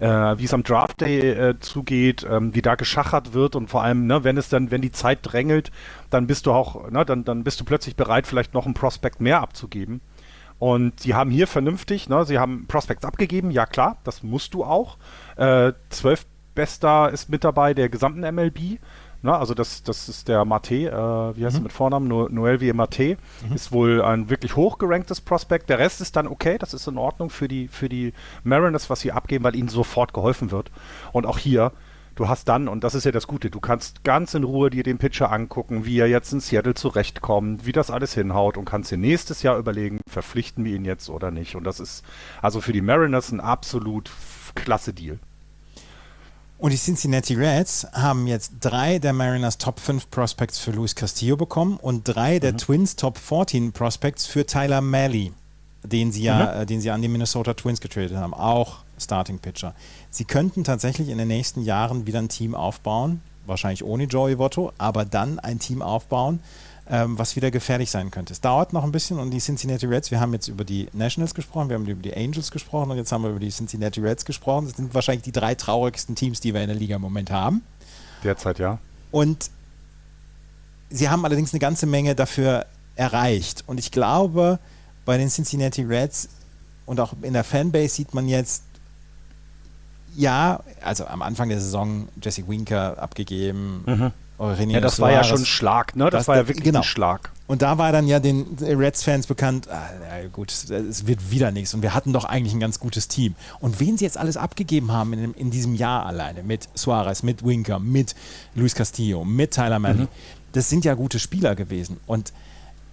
äh, 0.00 0.38
wie 0.38 0.44
es 0.44 0.54
am 0.54 0.62
Draft 0.62 1.00
Day 1.00 1.20
äh, 1.20 1.58
zugeht, 1.60 2.26
ähm, 2.28 2.54
wie 2.54 2.62
da 2.62 2.74
geschachert 2.74 3.34
wird 3.34 3.54
und 3.54 3.68
vor 3.68 3.82
allem, 3.82 4.06
ne, 4.06 4.24
wenn 4.24 4.36
es 4.36 4.48
dann, 4.48 4.70
wenn 4.70 4.82
die 4.82 4.92
Zeit 4.92 5.20
drängelt, 5.22 5.70
dann 6.08 6.26
bist 6.26 6.46
du 6.46 6.52
auch, 6.52 6.90
ne, 6.90 7.04
dann, 7.04 7.24
dann 7.24 7.44
bist 7.44 7.60
du 7.60 7.64
plötzlich 7.64 7.96
bereit, 7.96 8.26
vielleicht 8.26 8.54
noch 8.54 8.64
einen 8.64 8.74
Prospekt 8.74 9.20
mehr 9.20 9.40
abzugeben. 9.40 10.00
Und 10.58 11.00
sie 11.00 11.14
haben 11.14 11.30
hier 11.30 11.46
vernünftig, 11.46 12.08
ne, 12.08 12.24
sie 12.24 12.38
haben 12.38 12.66
Prospects 12.66 13.04
abgegeben, 13.04 13.50
ja 13.50 13.66
klar, 13.66 13.98
das 14.04 14.22
musst 14.22 14.54
du 14.54 14.64
auch. 14.64 14.96
Äh, 15.36 15.72
zwölf 15.90 16.26
Bester 16.54 17.10
ist 17.10 17.28
mit 17.30 17.44
dabei 17.44 17.74
der 17.74 17.88
gesamten 17.88 18.20
MLB. 18.20 18.78
Na, 19.22 19.38
also 19.38 19.52
das, 19.52 19.82
das 19.82 20.08
ist 20.08 20.28
der 20.28 20.44
Mate, 20.44 20.74
äh, 20.74 21.36
wie 21.36 21.44
heißt 21.44 21.56
mhm. 21.56 21.60
er 21.60 21.62
mit 21.64 21.72
Vornamen? 21.72 22.08
No 22.08 22.28
Noel 22.28 22.60
wie 22.60 22.72
Mate. 22.72 23.18
Mhm. 23.46 23.54
Ist 23.54 23.70
wohl 23.70 24.02
ein 24.02 24.30
wirklich 24.30 24.56
hochgeranktes 24.56 25.20
Prospekt. 25.20 25.68
Der 25.68 25.78
Rest 25.78 26.00
ist 26.00 26.16
dann 26.16 26.26
okay, 26.26 26.56
das 26.58 26.72
ist 26.72 26.86
in 26.86 26.96
Ordnung 26.96 27.28
für 27.28 27.46
die, 27.46 27.68
für 27.68 27.88
die 27.88 28.14
Mariners, 28.44 28.88
was 28.88 29.00
sie 29.00 29.12
abgeben, 29.12 29.44
weil 29.44 29.56
ihnen 29.56 29.68
sofort 29.68 30.14
geholfen 30.14 30.50
wird. 30.50 30.70
Und 31.12 31.26
auch 31.26 31.36
hier, 31.36 31.72
du 32.14 32.28
hast 32.28 32.48
dann, 32.48 32.66
und 32.66 32.82
das 32.82 32.94
ist 32.94 33.04
ja 33.04 33.12
das 33.12 33.26
Gute, 33.26 33.50
du 33.50 33.60
kannst 33.60 34.04
ganz 34.04 34.32
in 34.32 34.44
Ruhe 34.44 34.70
dir 34.70 34.84
den 34.84 34.96
Pitcher 34.96 35.30
angucken, 35.30 35.84
wie 35.84 35.98
er 35.98 36.08
jetzt 36.08 36.32
in 36.32 36.40
Seattle 36.40 36.74
zurechtkommt, 36.74 37.66
wie 37.66 37.72
das 37.72 37.90
alles 37.90 38.14
hinhaut 38.14 38.56
und 38.56 38.64
kannst 38.64 38.90
dir 38.90 38.98
nächstes 38.98 39.42
Jahr 39.42 39.58
überlegen, 39.58 40.00
verpflichten 40.08 40.64
wir 40.64 40.74
ihn 40.74 40.86
jetzt 40.86 41.10
oder 41.10 41.30
nicht. 41.30 41.56
Und 41.56 41.64
das 41.64 41.78
ist 41.78 42.04
also 42.40 42.62
für 42.62 42.72
die 42.72 42.80
Mariners 42.80 43.32
ein 43.32 43.40
absolut 43.40 44.10
klasse 44.54 44.94
Deal. 44.94 45.18
Und 46.60 46.74
die 46.74 46.76
Cincinnati 46.76 47.34
Reds 47.36 47.86
haben 47.94 48.26
jetzt 48.26 48.52
drei 48.60 48.98
der 48.98 49.14
Mariners 49.14 49.56
Top 49.56 49.80
5 49.80 50.10
Prospects 50.10 50.58
für 50.58 50.72
Luis 50.72 50.94
Castillo 50.94 51.34
bekommen 51.34 51.78
und 51.80 52.04
drei 52.04 52.38
der 52.38 52.52
mhm. 52.52 52.58
Twins 52.58 52.96
Top 52.96 53.16
14 53.16 53.72
Prospects 53.72 54.26
für 54.26 54.44
Tyler 54.44 54.82
Malley, 54.82 55.32
den 55.84 56.12
sie 56.12 56.24
ja, 56.24 56.52
mhm. 56.54 56.60
äh, 56.60 56.66
den 56.66 56.82
sie 56.82 56.90
an 56.90 57.00
die 57.00 57.08
Minnesota 57.08 57.54
Twins 57.54 57.80
getradet 57.80 58.14
haben, 58.14 58.34
auch 58.34 58.80
Starting 58.98 59.38
Pitcher. 59.38 59.74
Sie 60.10 60.26
könnten 60.26 60.62
tatsächlich 60.62 61.08
in 61.08 61.16
den 61.16 61.28
nächsten 61.28 61.62
Jahren 61.62 62.06
wieder 62.06 62.18
ein 62.18 62.28
Team 62.28 62.54
aufbauen, 62.54 63.22
wahrscheinlich 63.46 63.82
ohne 63.82 64.04
Joey 64.04 64.38
Votto, 64.38 64.74
aber 64.76 65.06
dann 65.06 65.38
ein 65.38 65.60
Team 65.60 65.80
aufbauen, 65.80 66.40
ähm, 66.90 67.18
was 67.18 67.36
wieder 67.36 67.50
gefährlich 67.50 67.90
sein 67.90 68.10
könnte. 68.10 68.32
Es 68.32 68.40
dauert 68.40 68.72
noch 68.72 68.82
ein 68.82 68.90
bisschen 68.90 69.18
und 69.20 69.30
die 69.30 69.38
Cincinnati 69.38 69.86
Reds, 69.86 70.10
wir 70.10 70.20
haben 70.20 70.32
jetzt 70.32 70.48
über 70.48 70.64
die 70.64 70.88
Nationals 70.92 71.34
gesprochen, 71.34 71.68
wir 71.68 71.76
haben 71.76 71.86
über 71.86 72.02
die 72.02 72.14
Angels 72.14 72.50
gesprochen 72.50 72.90
und 72.90 72.96
jetzt 72.96 73.12
haben 73.12 73.22
wir 73.22 73.30
über 73.30 73.38
die 73.38 73.50
Cincinnati 73.50 74.00
Reds 74.00 74.24
gesprochen. 74.24 74.66
Das 74.66 74.76
sind 74.76 74.92
wahrscheinlich 74.92 75.22
die 75.22 75.32
drei 75.32 75.54
traurigsten 75.54 76.16
Teams, 76.16 76.40
die 76.40 76.52
wir 76.52 76.60
in 76.62 76.68
der 76.68 76.76
Liga 76.76 76.96
im 76.96 77.02
Moment 77.02 77.30
haben. 77.30 77.62
Derzeit, 78.24 78.58
ja. 78.58 78.78
Und 79.12 79.50
sie 80.90 81.08
haben 81.08 81.24
allerdings 81.24 81.52
eine 81.52 81.60
ganze 81.60 81.86
Menge 81.86 82.16
dafür 82.16 82.66
erreicht. 82.96 83.64
Und 83.68 83.78
ich 83.78 83.92
glaube, 83.92 84.58
bei 85.04 85.16
den 85.16 85.28
Cincinnati 85.28 85.82
Reds 85.82 86.28
und 86.86 86.98
auch 86.98 87.14
in 87.22 87.34
der 87.34 87.44
Fanbase 87.44 87.94
sieht 87.94 88.14
man 88.14 88.28
jetzt, 88.28 88.64
ja, 90.16 90.60
also 90.82 91.06
am 91.06 91.22
Anfang 91.22 91.48
der 91.48 91.60
Saison 91.60 92.08
Jesse 92.20 92.48
Winker 92.48 93.00
abgegeben, 93.00 93.84
mhm. 93.86 94.12
René 94.40 94.72
ja, 94.72 94.80
das 94.80 95.00
war 95.00 95.12
ja 95.12 95.22
schon 95.22 95.40
ein 95.40 95.46
Schlag, 95.46 95.96
ne? 95.96 96.04
Das, 96.04 96.20
das 96.20 96.28
war 96.28 96.36
ja 96.36 96.48
wirklich 96.48 96.64
genau. 96.64 96.80
ein 96.80 96.84
Schlag. 96.84 97.30
Und 97.46 97.62
da 97.62 97.78
war 97.78 97.92
dann 97.92 98.06
ja 98.06 98.20
den 98.20 98.56
Reds-Fans 98.60 99.26
bekannt, 99.26 99.68
ah, 99.68 99.82
ja 100.22 100.28
gut, 100.28 100.50
es 100.52 101.06
wird 101.06 101.30
wieder 101.30 101.50
nichts. 101.50 101.74
Und 101.74 101.82
wir 101.82 101.94
hatten 101.94 102.12
doch 102.12 102.24
eigentlich 102.24 102.54
ein 102.54 102.60
ganz 102.60 102.78
gutes 102.78 103.08
Team. 103.08 103.34
Und 103.58 103.80
wen 103.80 103.98
sie 103.98 104.04
jetzt 104.04 104.16
alles 104.16 104.36
abgegeben 104.36 104.92
haben 104.92 105.12
in, 105.12 105.34
in 105.34 105.50
diesem 105.50 105.74
Jahr 105.74 106.06
alleine, 106.06 106.42
mit 106.42 106.68
Suarez, 106.74 107.22
mit 107.22 107.44
Winker, 107.44 107.78
mit 107.78 108.14
Luis 108.54 108.74
Castillo, 108.74 109.24
mit 109.24 109.50
Tyler 109.50 109.78
Manley, 109.78 110.04
mhm. 110.04 110.08
das 110.52 110.70
sind 110.70 110.84
ja 110.84 110.94
gute 110.94 111.18
Spieler 111.18 111.54
gewesen. 111.54 111.98
Und 112.06 112.32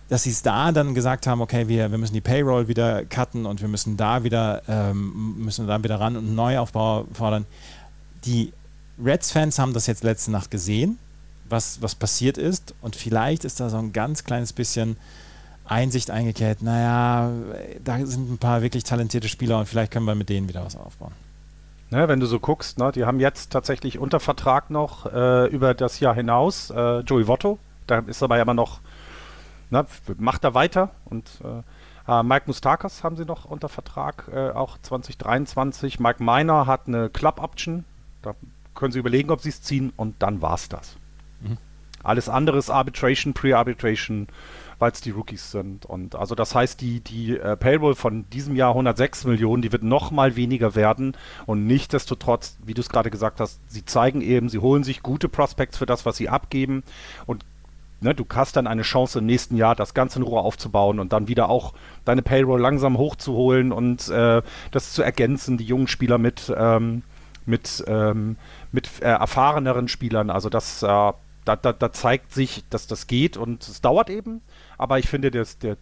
dass 0.10 0.24
sie 0.24 0.32
es 0.32 0.42
da 0.42 0.72
dann 0.72 0.96
gesagt 0.96 1.28
haben, 1.28 1.40
okay, 1.40 1.68
wir, 1.68 1.92
wir 1.92 1.98
müssen 1.98 2.14
die 2.16 2.22
Payroll 2.22 2.68
wieder 2.68 3.06
cutten 3.06 3.46
und 3.46 3.62
wir 3.62 3.68
müssen 3.68 3.96
da 3.96 4.24
wieder, 4.24 4.64
ähm, 4.68 5.36
müssen 5.38 5.68
da 5.68 5.82
wieder 5.84 6.00
ran 6.00 6.18
und 6.18 6.26
einen 6.26 6.36
Neuaufbau 6.36 7.06
fordern. 7.14 7.46
Die 8.26 8.52
Reds-Fans 9.02 9.60
haben 9.60 9.74
das 9.74 9.86
jetzt 9.86 10.04
letzte 10.04 10.32
Nacht 10.32 10.50
gesehen 10.52 10.98
was, 11.50 11.82
was 11.82 11.96
passiert 11.96 12.38
ist. 12.38 12.76
Und 12.82 12.96
vielleicht 12.96 13.46
ist 13.46 13.60
da 13.60 13.70
so 13.70 13.78
ein 13.78 13.94
ganz 13.94 14.24
kleines 14.24 14.54
bisschen 14.54 14.98
Einsicht 15.66 16.12
eingekehrt. 16.12 16.62
Naja, 16.62 17.32
da 17.84 18.06
sind 18.06 18.32
ein 18.32 18.38
paar 18.38 18.62
wirklich 18.62 18.84
talentierte 18.84 19.30
Spieler 19.30 19.60
und 19.60 19.68
vielleicht 19.68 19.92
können 19.92 20.06
wir 20.06 20.16
mit 20.16 20.30
denen 20.30 20.48
wieder 20.48 20.66
was 20.66 20.76
aufbauen. 20.76 21.14
Ne, 21.90 22.08
wenn 22.10 22.20
du 22.20 22.26
so 22.26 22.40
guckst, 22.40 22.80
ne, 22.80 22.92
die 22.92 23.06
haben 23.06 23.20
jetzt 23.20 23.52
tatsächlich 23.52 23.98
unter 23.98 24.20
Vertrag 24.20 24.70
noch 24.70 25.06
äh, 25.06 25.48
über 25.48 25.74
das 25.74 26.02
Jahr 26.02 26.14
hinaus 26.14 26.70
äh, 26.70 27.00
Joey 27.00 27.28
Votto. 27.28 27.60
Da 27.86 28.00
ist 28.00 28.22
aber 28.22 28.42
immer 28.42 28.54
noch, 28.54 28.82
ne, 29.70 29.86
macht 30.18 30.44
er 30.44 30.54
weiter. 30.54 30.92
Und 31.06 31.30
äh, 31.44 32.12
äh 32.12 32.24
Mike 32.24 32.44
Mustakas 32.48 33.06
haben 33.06 33.16
sie 33.16 33.24
noch 33.24 33.46
unter 33.46 33.70
Vertrag, 33.70 34.30
äh, 34.34 34.50
auch 34.50 34.78
2023. 34.82 36.00
Mike 36.00 36.22
Miner 36.22 36.66
hat 36.66 36.88
eine 36.88 37.10
Club-Option. 37.10 37.86
Da 38.22 38.36
können 38.76 38.92
sie 38.92 39.00
überlegen, 39.00 39.32
ob 39.32 39.40
sie 39.40 39.50
es 39.50 39.62
ziehen. 39.62 39.94
Und 39.96 40.22
dann 40.22 40.42
war 40.42 40.56
es 40.56 40.68
das. 40.68 40.98
Alles 42.04 42.30
andere 42.30 42.58
ist 42.58 42.70
Arbitration, 42.70 43.34
Pre-Arbitration, 43.34 44.28
weil 44.80 44.92
es 44.92 45.02
die 45.02 45.12
Rookies 45.12 45.52
sind. 45.52 45.86
Und 45.86 46.16
also 46.16 46.36
das 46.36 46.56
heißt, 46.56 46.80
die, 46.80 47.02
die 47.02 47.38
äh, 47.38 47.58
Payroll 47.58 47.96
von 47.96 48.30
diesem 48.30 48.56
Jahr 48.56 48.70
106 48.70 49.26
Millionen, 49.26 49.62
die 49.62 49.72
wird 49.72 49.84
noch 49.84 50.12
mal 50.12 50.36
weniger 50.36 50.76
werden. 50.76 51.18
Und 51.46 51.66
nichtdestotrotz, 51.66 52.58
wie 52.64 52.74
du 52.74 52.82
es 52.82 52.90
gerade 52.90 53.10
gesagt 53.10 53.40
hast, 53.40 53.60
sie 53.68 53.84
zeigen 53.84 54.22
eben, 54.22 54.50
sie 54.50 54.60
holen 54.60 54.84
sich 54.84 55.04
gute 55.04 55.28
Prospects 55.28 55.78
für 55.78 55.86
das, 55.86 56.06
was 56.06 56.18
sie 56.18 56.30
abgeben. 56.30 56.84
Und 57.26 57.44
ne, 58.00 58.14
du 58.14 58.26
hast 58.34 58.56
dann 58.56 58.68
eine 58.68 58.84
Chance 58.84 59.20
im 59.20 59.26
nächsten 59.26 59.58
Jahr, 59.58 59.76
das 59.76 59.94
Ganze 59.94 60.20
in 60.20 60.24
Ruhe 60.24 60.42
aufzubauen 60.42 61.00
und 61.00 61.12
dann 61.12 61.28
wieder 61.28 61.50
auch 61.50 61.74
deine 62.06 62.22
Payroll 62.22 62.62
langsam 62.62 62.98
hochzuholen 62.98 63.72
und 63.72 64.08
äh, 64.10 64.42
das 64.72 64.94
zu 64.94 65.02
ergänzen, 65.02 65.58
die 65.58 65.66
jungen 65.66 65.88
Spieler 65.88 66.20
mit, 66.20 66.54
ähm, 66.56 67.02
mit, 67.46 67.84
ähm, 67.88 68.38
mit 68.72 69.02
äh, 69.02 69.06
erfahreneren 69.06 69.88
Spielern. 69.88 70.30
Also 70.30 70.50
das 70.50 70.84
äh, 70.84 71.12
da, 71.48 71.56
da, 71.56 71.74
da, 71.74 71.94
zeigt 71.94 72.34
sich, 72.34 72.64
dass 72.70 72.88
das 72.88 73.08
geht 73.08 73.38
und 73.38 73.68
es 73.68 73.82
dauert 73.82 74.10
eben. 74.10 74.42
Aber 74.78 75.00
ich 75.00 75.08
finde, 75.08 75.32
das, 75.32 75.58
der, 75.58 75.78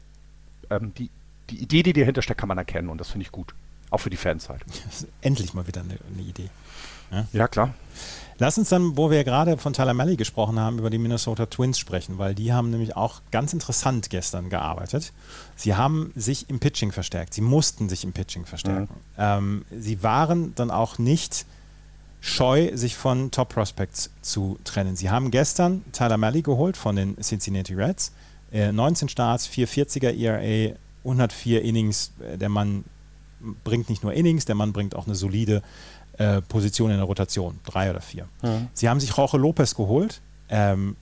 ähm, 0.70 0.94
die, 0.96 1.10
die 1.50 1.58
Idee, 1.58 1.84
die 1.84 1.94
dahinter 1.94 2.22
steckt, 2.22 2.40
kann 2.40 2.50
man 2.50 2.58
erkennen 2.58 2.90
und 2.90 3.00
das 3.00 3.10
finde 3.10 3.26
ich 3.26 3.32
gut. 3.32 3.56
Auch 3.90 4.00
für 4.00 4.10
die 4.10 4.18
Fans 4.18 4.50
halt. 4.50 4.64
Endlich 5.22 5.54
mal 5.54 5.68
wieder 5.68 5.82
eine, 5.82 5.98
eine 6.12 6.22
Idee. 6.22 6.50
Ja? 7.12 7.28
ja, 7.34 7.48
klar. 7.48 7.74
Lass 8.38 8.58
uns 8.58 8.70
dann, 8.70 8.98
wo 8.98 9.10
wir 9.10 9.24
gerade 9.24 9.58
von 9.58 9.72
Tyler 9.72 9.94
Malley 9.94 10.18
gesprochen 10.18 10.60
haben, 10.60 10.78
über 10.78 10.90
die 10.90 10.98
Minnesota 10.98 11.46
Twins 11.46 11.80
sprechen, 11.80 12.18
weil 12.18 12.36
die 12.36 12.52
haben 12.52 12.70
nämlich 12.70 12.96
auch 12.96 13.22
ganz 13.32 13.54
interessant 13.54 14.10
gestern 14.10 14.50
gearbeitet. 14.50 15.14
Sie 15.56 15.76
haben 15.76 16.12
sich 16.16 16.50
im 16.50 16.60
Pitching 16.60 16.92
verstärkt. 16.92 17.34
Sie 17.34 17.42
mussten 17.42 17.88
sich 17.88 18.04
im 18.04 18.12
Pitching 18.12 18.46
verstärken. 18.46 18.94
Mhm. 18.94 19.18
Ähm, 19.18 19.66
sie 19.72 20.04
waren 20.04 20.54
dann 20.56 20.70
auch 20.70 20.98
nicht 20.98 21.46
scheu, 22.26 22.72
sich 22.74 22.96
von 22.96 23.30
Top 23.30 23.50
Prospects 23.50 24.10
zu 24.22 24.58
trennen. 24.64 24.96
Sie 24.96 25.12
haben 25.12 25.30
gestern 25.30 25.84
Tyler 25.92 26.18
Malley 26.18 26.42
geholt 26.42 26.76
von 26.76 26.96
den 26.96 27.16
Cincinnati 27.22 27.76
Reds. 27.76 28.12
Äh, 28.52 28.72
19 28.72 29.10
Starts, 29.10 29.48
440er 29.48 30.12
ERA, 30.12 30.76
104 31.04 31.62
Innings. 31.62 32.12
Äh, 32.20 32.40
der 32.40 32.50
Mann 32.50 32.84
bringt 33.64 33.90
nicht 33.90 34.02
nur 34.02 34.12
Innings, 34.12 34.46
der 34.46 34.56
Mann 34.56 34.74
bringt 34.74 34.96
auch 34.96 35.06
eine 35.06 35.14
solide 35.14 35.62
äh, 36.18 36.42
Position 36.42 36.90
in 36.90 36.98
der 36.98 37.06
Rotation, 37.06 37.60
drei 37.64 37.92
oder 37.92 38.02
vier. 38.02 38.28
Mhm. 38.42 38.70
Sie 38.74 38.90
haben 38.90 39.00
sich 39.00 39.16
Jorge 39.16 39.38
Lopez 39.38 39.76
geholt, 39.76 40.20
ähm, 40.50 40.96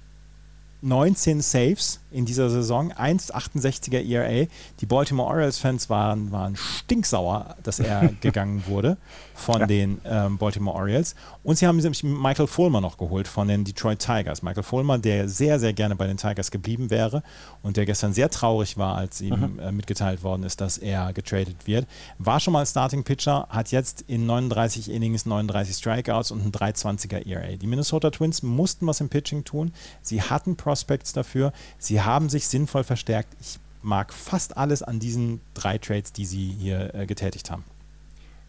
19 0.82 1.41
Saves 1.41 2.02
in 2.14 2.26
dieser 2.26 2.49
Saison, 2.49 2.91
1,68er 2.91 4.03
ERA. 4.03 4.48
Die 4.81 4.85
Baltimore 4.85 5.30
Orioles-Fans 5.30 5.90
waren, 5.90 6.31
waren 6.31 6.56
stinksauer, 6.56 7.56
dass 7.64 7.80
er 7.80 8.10
gegangen 8.22 8.64
wurde 8.68 8.98
von 9.34 9.61
ja. 9.61 9.68
den 9.68 10.02
ähm, 10.06 10.38
Baltimore 10.38 10.76
Orioles. 10.77 11.15
Und 11.44 11.57
sie 11.57 11.68
haben 11.68 11.77
nämlich 11.77 12.03
Michael 12.03 12.48
Fulmer 12.48 12.81
noch 12.81 12.98
geholt 12.98 13.27
von 13.27 13.48
den 13.48 13.64
Detroit 13.64 13.99
Tigers. 13.99 14.44
Michael 14.44 14.64
Fulmer, 14.64 14.98
der 14.98 15.30
sehr, 15.30 15.60
sehr 15.60 15.73
gerne 15.73 15.95
bei 15.95 16.07
den 16.07 16.18
Tigers 16.18 16.52
geblieben 16.52 16.90
wäre 16.90 17.23
und 17.61 17.77
der 17.77 17.85
gestern 17.85 18.14
sehr 18.14 18.30
traurig 18.30 18.77
war, 18.77 18.95
als 18.95 19.22
ihm 19.22 19.53
mhm. 19.53 19.60
äh, 19.60 19.72
mitgeteilt 19.72 20.23
worden 20.23 20.44
ist, 20.44 20.61
dass 20.61 20.77
er 20.77 21.14
getradet 21.14 21.65
wird. 21.65 21.88
War 22.18 22.40
schon 22.40 22.53
mal 22.53 22.65
Starting 22.65 23.03
Pitcher, 23.03 23.48
hat 23.49 23.72
jetzt 23.72 24.02
in 24.07 24.26
39 24.26 24.91
Innings 24.91 25.26
39 25.26 25.76
Strikeouts 25.76 26.31
und 26.31 26.45
ein 26.45 26.52
320er 26.52 27.26
ERA. 27.26 27.56
Die 27.56 27.68
Minnesota 27.68 28.10
Twins 28.10 28.44
mussten 28.44 28.85
was 28.85 28.99
im 28.99 29.10
Pitching 29.10 29.44
tun. 29.45 29.72
Sie 30.02 30.22
hatten 30.22 30.57
Pro 30.57 30.73
Prospects 30.73 31.14
dafür. 31.14 31.53
Sie 31.77 32.02
haben 32.06 32.30
sich 32.30 32.48
sinnvoll 32.48 32.84
verstärkt. 32.84 33.36
Ich 33.40 33.60
mag 33.82 34.14
fast 34.14 34.58
alles 34.58 34.82
an 34.82 35.00
diesen 35.00 35.42
drei 35.54 35.78
Trades, 35.78 36.14
die 36.14 36.26
sie 36.26 36.56
hier 36.58 36.94
äh, 36.96 37.06
getätigt 37.06 37.52
haben. 37.52 37.64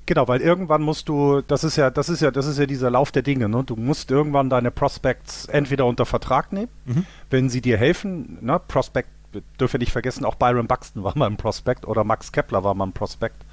Genau, 0.06 0.28
weil 0.28 0.42
irgendwann 0.42 0.82
musst 0.82 1.08
du, 1.08 1.40
das 1.40 1.64
ist 1.64 1.76
ja, 1.76 1.90
das 1.90 2.10
ist 2.10 2.20
ja, 2.20 2.30
das 2.30 2.46
ist 2.46 2.58
ja 2.58 2.66
dieser 2.66 2.90
Lauf 2.90 3.10
der 3.10 3.22
Dinge, 3.22 3.48
ne? 3.48 3.64
Du 3.64 3.74
musst 3.74 4.10
irgendwann 4.10 4.50
deine 4.50 4.70
Prospects 4.70 5.46
entweder 5.46 5.86
unter 5.86 6.04
Vertrag 6.04 6.52
nehmen, 6.52 6.68
mhm. 6.84 7.06
wenn 7.30 7.48
sie 7.48 7.62
dir 7.62 7.78
helfen, 7.78 8.38
ne? 8.42 8.60
Prospect, 8.68 9.08
dürfen 9.58 9.78
nicht 9.78 9.92
vergessen, 9.92 10.26
auch 10.26 10.34
Byron 10.34 10.66
Buxton 10.66 11.02
war 11.02 11.16
mal 11.16 11.26
ein 11.26 11.38
Prospect 11.38 11.86
oder 11.88 12.04
Max 12.04 12.32
Kepler 12.32 12.62
war 12.62 12.74
mal 12.74 12.86
ein 12.86 12.92
Prospect. 12.92 13.46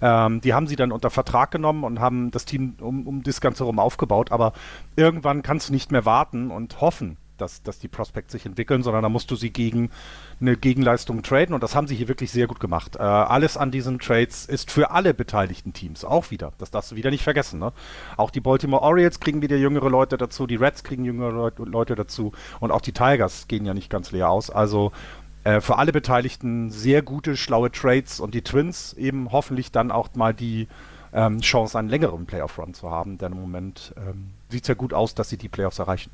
Ähm, 0.00 0.40
die 0.40 0.52
haben 0.54 0.66
sie 0.66 0.74
dann 0.74 0.90
unter 0.90 1.08
Vertrag 1.08 1.52
genommen 1.52 1.84
und 1.84 2.00
haben 2.00 2.32
das 2.32 2.44
Team 2.46 2.74
um, 2.80 3.06
um 3.06 3.22
das 3.22 3.40
Ganze 3.40 3.60
herum 3.60 3.78
aufgebaut, 3.78 4.32
aber 4.32 4.52
irgendwann 4.96 5.42
kannst 5.42 5.68
du 5.68 5.72
nicht 5.72 5.92
mehr 5.92 6.04
warten 6.04 6.50
und 6.50 6.80
hoffen, 6.80 7.16
dass, 7.42 7.62
dass 7.62 7.78
die 7.78 7.88
Prospects 7.88 8.32
sich 8.32 8.46
entwickeln, 8.46 8.82
sondern 8.82 9.02
da 9.02 9.08
musst 9.08 9.30
du 9.30 9.36
sie 9.36 9.50
gegen 9.50 9.90
eine 10.40 10.56
Gegenleistung 10.56 11.22
traden 11.22 11.54
und 11.54 11.62
das 11.62 11.74
haben 11.74 11.86
sie 11.86 11.96
hier 11.96 12.08
wirklich 12.08 12.30
sehr 12.30 12.46
gut 12.46 12.60
gemacht. 12.60 12.96
Äh, 12.96 13.02
alles 13.02 13.56
an 13.56 13.70
diesen 13.70 13.98
Trades 13.98 14.46
ist 14.46 14.70
für 14.70 14.92
alle 14.92 15.12
beteiligten 15.12 15.72
Teams 15.72 16.04
auch 16.04 16.30
wieder. 16.30 16.52
Das 16.58 16.70
darfst 16.70 16.92
du 16.92 16.96
wieder 16.96 17.10
nicht 17.10 17.24
vergessen. 17.24 17.58
Ne? 17.58 17.72
Auch 18.16 18.30
die 18.30 18.40
Baltimore 18.40 18.82
Orioles 18.82 19.20
kriegen 19.20 19.42
wieder 19.42 19.56
jüngere 19.56 19.90
Leute 19.90 20.16
dazu, 20.16 20.46
die 20.46 20.56
Reds 20.56 20.84
kriegen 20.84 21.04
jüngere 21.04 21.52
Leute 21.58 21.94
dazu 21.94 22.32
und 22.60 22.70
auch 22.70 22.80
die 22.80 22.92
Tigers 22.92 23.48
gehen 23.48 23.66
ja 23.66 23.74
nicht 23.74 23.90
ganz 23.90 24.12
leer 24.12 24.30
aus. 24.30 24.48
Also 24.48 24.92
äh, 25.44 25.60
für 25.60 25.78
alle 25.78 25.92
Beteiligten 25.92 26.70
sehr 26.70 27.02
gute, 27.02 27.36
schlaue 27.36 27.72
Trades 27.72 28.20
und 28.20 28.34
die 28.34 28.42
Twins 28.42 28.92
eben 28.94 29.32
hoffentlich 29.32 29.72
dann 29.72 29.90
auch 29.90 30.08
mal 30.14 30.32
die 30.32 30.68
ähm, 31.12 31.40
Chance, 31.40 31.78
einen 31.78 31.88
längeren 31.88 32.24
Playoff-Run 32.26 32.74
zu 32.74 32.90
haben, 32.90 33.18
denn 33.18 33.32
im 33.32 33.40
Moment 33.40 33.94
ähm, 33.96 34.30
sieht 34.48 34.62
es 34.62 34.68
ja 34.68 34.74
gut 34.74 34.94
aus, 34.94 35.14
dass 35.14 35.28
sie 35.28 35.36
die 35.36 35.48
Playoffs 35.48 35.78
erreichen 35.78 36.10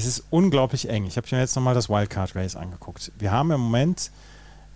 es 0.00 0.18
ist 0.18 0.24
unglaublich 0.30 0.88
eng. 0.88 1.06
Ich 1.06 1.16
habe 1.16 1.26
mir 1.30 1.40
jetzt 1.40 1.54
nochmal 1.56 1.74
das 1.74 1.88
Wildcard 1.88 2.34
Race 2.34 2.56
angeguckt. 2.56 3.12
Wir 3.18 3.30
haben 3.30 3.50
im 3.50 3.60
Moment 3.60 4.10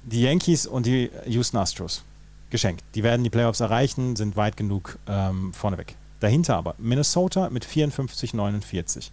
die 0.03 0.23
Yankees 0.23 0.67
und 0.67 0.87
die 0.87 1.11
Houston 1.27 1.57
Astros 1.57 2.05
geschenkt. 2.51 2.85
Die 2.95 3.03
werden 3.03 3.25
die 3.25 3.31
Playoffs 3.31 3.61
erreichen, 3.61 4.17
sind 4.17 4.37
weit 4.37 4.57
genug 4.57 4.99
ähm, 5.09 5.53
vorneweg. 5.53 5.97
Dahinter 6.21 6.57
aber 6.57 6.75
Minnesota 6.79 7.51
mit 7.51 7.67
54,49. 7.67 9.11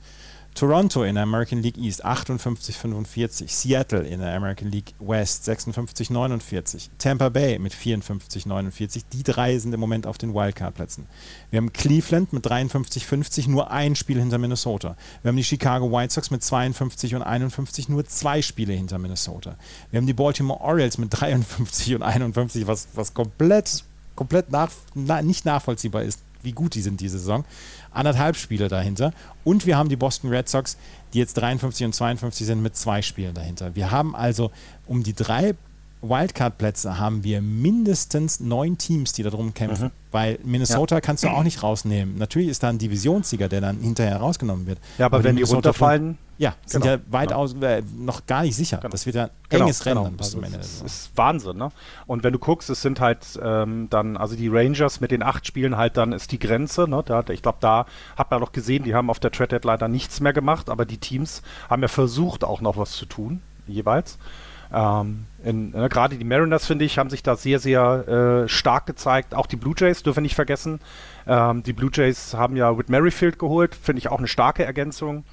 Toronto 0.53 1.03
in 1.03 1.15
der 1.15 1.23
American 1.23 1.61
League 1.61 1.78
East 1.78 2.06
58,45, 2.06 3.48
Seattle 3.48 4.02
in 4.02 4.19
der 4.19 4.36
American 4.36 4.69
League 4.69 4.94
West 4.99 5.48
56,49, 5.49 6.90
Tampa 6.98 7.30
Bay 7.30 7.57
mit 7.57 7.73
54,49. 7.73 9.03
Die 9.14 9.23
drei 9.23 9.57
sind 9.57 9.73
im 9.73 9.80
Moment 9.80 10.06
auf 10.06 10.18
den 10.18 10.34
Wildcard-Plätzen. 10.34 11.07
Wir 11.49 11.57
haben 11.57 11.72
Cleveland 11.72 12.34
mit 12.34 12.45
53,50, 12.45 13.49
nur 13.49 13.72
ein 13.72 13.95
Spiel 13.95 14.19
hinter 14.19 14.38
Minnesota. 14.38 14.98
Wir 15.22 15.30
haben 15.30 15.38
die 15.38 15.44
Chicago 15.44 15.90
White 15.90 16.14
Sox 16.14 16.32
mit 16.32 16.44
52 16.44 17.15
und 17.15 17.22
51, 17.22 17.88
nur 17.88 18.06
zwei 18.06 18.41
Spiele 18.41 18.73
hinter 18.73 18.98
Minnesota. 18.99 19.56
Wir 19.90 19.99
haben 19.99 20.07
die 20.07 20.14
Baltimore 20.14 20.60
Orioles 20.60 20.98
mit 20.98 21.10
53 21.11 21.95
und 21.95 22.03
51, 22.03 22.68
was, 22.68 22.90
was 22.94 23.14
komplett, 23.14 23.86
komplett 24.15 24.52
nach, 24.52 24.69
na, 24.95 25.22
nicht 25.22 25.45
nachvollziehbar 25.45 26.03
ist, 26.03 26.19
wie 26.44 26.52
gut 26.52 26.76
die 26.76 26.82
sind 26.82 26.99
diese 26.99 27.19
Saison 27.19 27.45
anderthalb 27.91 28.35
Spiele 28.35 28.68
dahinter. 28.68 29.13
Und 29.43 29.65
wir 29.65 29.77
haben 29.77 29.89
die 29.89 29.95
Boston 29.95 30.30
Red 30.30 30.49
Sox, 30.49 30.77
die 31.13 31.19
jetzt 31.19 31.34
53 31.35 31.85
und 31.85 31.93
52 31.93 32.47
sind, 32.47 32.61
mit 32.61 32.76
zwei 32.76 33.01
Spielen 33.01 33.34
dahinter. 33.34 33.76
Wir 33.76 33.91
haben 33.91 34.15
also 34.15 34.51
um 34.88 35.03
die 35.03 35.13
drei 35.13 35.55
Wildcard-Plätze 36.01 36.97
haben 36.97 37.23
wir 37.23 37.41
mindestens 37.41 38.39
neun 38.39 38.77
Teams, 38.77 39.13
die 39.13 39.23
darum 39.23 39.53
kämpfen. 39.53 39.88
Mhm. 39.88 39.91
Weil 40.11 40.39
Minnesota 40.43 40.95
ja. 40.95 41.01
kannst 41.01 41.23
du 41.23 41.27
auch 41.27 41.43
nicht 41.43 41.61
rausnehmen. 41.63 42.18
Natürlich 42.18 42.49
ist 42.49 42.63
da 42.63 42.69
ein 42.69 42.77
Divisionssieger, 42.77 43.47
der 43.47 43.61
dann 43.61 43.80
hinterher 43.80 44.18
rausgenommen 44.18 44.65
wird. 44.65 44.80
Ja, 44.97 45.05
aber, 45.05 45.18
aber 45.18 45.23
wenn 45.26 45.35
die 45.35 45.43
runterfallen. 45.43 46.18
Ja, 46.41 46.55
sind 46.65 46.81
genau, 46.81 46.95
ja 46.95 47.01
weitaus 47.11 47.53
genau. 47.53 47.68
äh, 47.68 47.84
noch 47.95 48.26
gar 48.26 48.41
nicht 48.41 48.55
sicher. 48.55 48.77
Genau. 48.77 48.89
Das 48.89 49.05
wird 49.05 49.15
ja 49.15 49.30
genau, 49.49 49.65
enges 49.65 49.85
Rennen 49.85 50.03
genau. 50.05 50.18
bis 50.18 50.31
zum 50.31 50.43
Ende. 50.43 50.57
Das 50.57 50.81
ist 50.81 51.11
Wahnsinn, 51.15 51.55
ne? 51.55 51.72
Und 52.07 52.23
wenn 52.23 52.34
du 52.34 52.39
guckst, 52.39 52.68
es 52.72 52.81
sind 52.81 52.99
halt 52.99 53.39
ähm, 53.43 53.91
dann, 53.91 54.18
also 54.18 54.35
die 54.35 54.47
Rangers 54.47 55.01
mit 55.01 55.11
den 55.11 55.22
acht 55.22 55.45
Spielen 55.45 55.77
halt 55.77 55.97
dann 55.97 56.13
ist 56.13 56.31
die 56.31 56.39
Grenze, 56.39 56.88
ne? 56.88 57.03
Da, 57.05 57.23
ich 57.30 57.43
glaube, 57.43 57.59
da 57.61 57.85
hat 58.18 58.31
man 58.31 58.39
doch 58.39 58.53
gesehen, 58.53 58.84
die 58.84 58.95
haben 58.95 59.11
auf 59.11 59.19
der 59.19 59.31
Trade 59.31 59.61
leider 59.63 59.88
nichts 59.88 60.19
mehr 60.19 60.34
gemacht, 60.34 60.72
aber 60.72 60.84
die 60.84 60.97
Teams 60.97 61.43
haben 61.69 61.84
ja 61.84 61.88
versucht, 61.88 62.43
auch 62.43 62.59
noch 62.59 62.76
was 62.76 62.93
zu 62.93 63.05
tun, 63.05 63.43
jeweils. 63.68 64.18
Ähm, 64.73 65.26
äh, 65.43 65.89
Gerade 65.89 66.18
die 66.18 66.26
Mariners, 66.26 66.65
finde 66.65 66.85
ich, 66.85 66.97
haben 66.97 67.11
sich 67.11 67.22
da 67.22 67.35
sehr, 67.35 67.59
sehr 67.59 68.07
äh, 68.45 68.49
stark 68.49 68.88
gezeigt. 68.88 69.35
Auch 69.35 69.45
die 69.45 69.57
Blue 69.57 69.76
Jays 69.77 70.01
dürfen 70.01 70.18
wir 70.18 70.22
nicht 70.23 70.34
vergessen. 70.34 70.80
Ähm, 71.27 71.61
die 71.61 71.73
Blue 71.73 71.91
Jays 71.93 72.34
haben 72.34 72.55
ja 72.55 72.76
Whit 72.80 72.89
Merrifield 72.89 73.38
geholt, 73.38 73.76
finde 73.76 73.99
ich 73.99 74.09
auch 74.09 74.18
eine 74.18 74.27
starke 74.27 74.65
Ergänzung. 74.65 75.23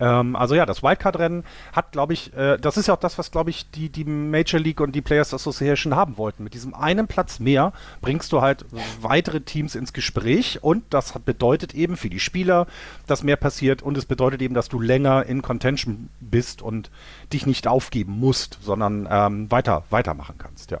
Ähm, 0.00 0.34
also 0.34 0.54
ja, 0.54 0.66
das 0.66 0.82
Wildcard-Rennen 0.82 1.44
hat, 1.72 1.92
glaube 1.92 2.14
ich, 2.14 2.34
äh, 2.34 2.56
das 2.58 2.76
ist 2.76 2.88
ja 2.88 2.94
auch 2.94 3.00
das, 3.00 3.18
was, 3.18 3.30
glaube 3.30 3.50
ich, 3.50 3.70
die, 3.70 3.90
die 3.90 4.04
Major 4.04 4.58
League 4.58 4.80
und 4.80 4.92
die 4.92 5.02
Players 5.02 5.34
Association 5.34 5.94
haben 5.94 6.16
wollten. 6.16 6.42
Mit 6.42 6.54
diesem 6.54 6.74
einen 6.74 7.06
Platz 7.06 7.38
mehr 7.38 7.72
bringst 8.00 8.32
du 8.32 8.40
halt 8.40 8.64
weitere 9.00 9.42
Teams 9.42 9.74
ins 9.74 9.92
Gespräch 9.92 10.62
und 10.62 10.82
das 10.90 11.12
bedeutet 11.24 11.74
eben 11.74 11.96
für 11.96 12.10
die 12.10 12.20
Spieler, 12.20 12.66
dass 13.06 13.22
mehr 13.22 13.36
passiert 13.36 13.82
und 13.82 13.96
es 13.98 14.06
bedeutet 14.06 14.40
eben, 14.40 14.54
dass 14.54 14.68
du 14.68 14.80
länger 14.80 15.26
in 15.26 15.42
Contention 15.42 16.08
bist 16.20 16.62
und 16.62 16.90
dich 17.32 17.46
nicht 17.46 17.68
aufgeben 17.68 18.18
musst, 18.18 18.58
sondern 18.62 19.06
ähm, 19.10 19.50
weiter, 19.50 19.84
weitermachen 19.90 20.36
kannst, 20.38 20.70
ja. 20.70 20.78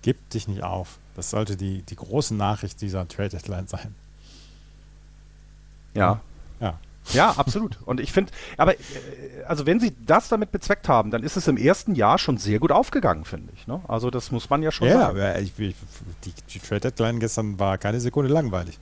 Gib 0.00 0.30
dich 0.30 0.48
nicht 0.48 0.64
auf. 0.64 0.98
Das 1.14 1.30
sollte 1.30 1.56
die, 1.56 1.82
die 1.82 1.94
große 1.94 2.34
Nachricht 2.34 2.80
dieser 2.80 3.06
Trade 3.06 3.28
Deadline 3.28 3.68
sein. 3.68 3.94
Ja. 5.94 6.20
Ja. 7.10 7.34
Absolut. 7.36 7.78
Und 7.84 8.00
ich 8.00 8.12
finde, 8.12 8.32
aber 8.56 8.74
äh, 8.74 8.78
also 9.46 9.66
wenn 9.66 9.80
sie 9.80 9.92
das 10.06 10.28
damit 10.28 10.52
bezweckt 10.52 10.88
haben, 10.88 11.10
dann 11.10 11.22
ist 11.22 11.36
es 11.36 11.48
im 11.48 11.56
ersten 11.56 11.94
Jahr 11.94 12.18
schon 12.18 12.38
sehr 12.38 12.58
gut 12.58 12.72
aufgegangen, 12.72 13.24
finde 13.24 13.52
ich. 13.54 13.66
Ne? 13.66 13.80
Also 13.88 14.10
das 14.10 14.30
muss 14.30 14.50
man 14.50 14.62
ja 14.62 14.70
schon 14.70 14.88
ja, 14.88 15.00
sagen. 15.00 15.18
Ja, 15.18 15.38
ich, 15.38 15.58
ich, 15.58 15.76
die, 16.24 16.32
die 16.50 16.58
Trade 16.58 16.80
Deadline 16.80 17.20
gestern 17.20 17.58
war 17.58 17.78
keine 17.78 18.00
Sekunde 18.00 18.32
langweilig. 18.32 18.78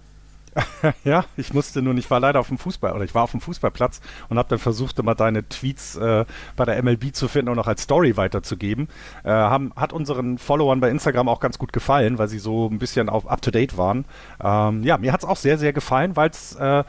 ja, 1.05 1.25
ich 1.37 1.55
musste 1.55 1.81
nur, 1.81 1.95
ich 1.95 2.11
war 2.11 2.21
leider 2.21 2.41
auf 2.41 2.49
dem 2.49 2.59
Fußball 2.59 2.93
oder 2.93 3.05
ich 3.05 3.15
war 3.15 3.23
auf 3.23 3.31
dem 3.31 3.41
Fußballplatz 3.41 4.01
und 4.29 4.39
habe 4.39 4.49
dann 4.49 4.59
versucht, 4.59 4.99
immer 4.99 5.15
deine 5.15 5.49
Tweets 5.49 5.97
äh, 5.97 6.25
bei 6.57 6.65
der 6.65 6.83
MLB 6.83 7.15
zu 7.15 7.29
finden 7.29 7.51
und 7.51 7.57
noch 7.57 7.69
als 7.69 7.83
Story 7.83 8.17
weiterzugeben. 8.17 8.89
Äh, 9.23 9.31
haben, 9.31 9.73
hat 9.77 9.93
unseren 9.93 10.39
Followern 10.39 10.81
bei 10.81 10.91
Instagram 10.91 11.29
auch 11.29 11.41
ganz 11.41 11.59
gut 11.59 11.73
gefallen, 11.73 12.19
weil 12.19 12.29
sie 12.29 12.39
so 12.39 12.69
ein 12.69 12.79
bisschen 12.79 13.09
auf 13.09 13.31
up 13.31 13.43
to 13.43 13.51
date 13.51 13.77
waren. 13.77 14.05
Ähm, 14.43 14.83
ja, 14.83 14.99
mir 14.99 15.13
hat 15.13 15.23
es 15.23 15.29
auch 15.29 15.37
sehr, 15.37 15.59
sehr 15.59 15.73
gefallen, 15.73 16.17
weil 16.17 16.31
es 16.31 16.57
äh, 16.57 16.85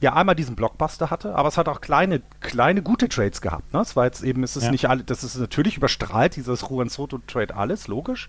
ja 0.00 0.14
einmal 0.14 0.34
diesen 0.34 0.56
Blockbuster 0.56 1.10
hatte, 1.10 1.34
aber 1.34 1.48
es 1.48 1.56
hat 1.56 1.68
auch 1.68 1.80
kleine, 1.80 2.20
kleine 2.40 2.82
gute 2.82 3.08
Trades 3.08 3.40
gehabt. 3.40 3.72
Ne? 3.72 3.80
Es 3.80 3.96
war 3.96 4.04
jetzt 4.04 4.22
eben, 4.22 4.42
es 4.42 4.56
ist 4.56 4.64
ja. 4.64 4.70
nicht 4.70 4.88
alle, 4.88 5.04
das 5.04 5.24
ist 5.24 5.36
natürlich 5.36 5.76
überstrahlt, 5.76 6.36
dieses 6.36 6.62
Juan 6.62 6.88
Soto 6.88 7.18
Trade 7.26 7.54
alles, 7.56 7.88
logisch. 7.88 8.28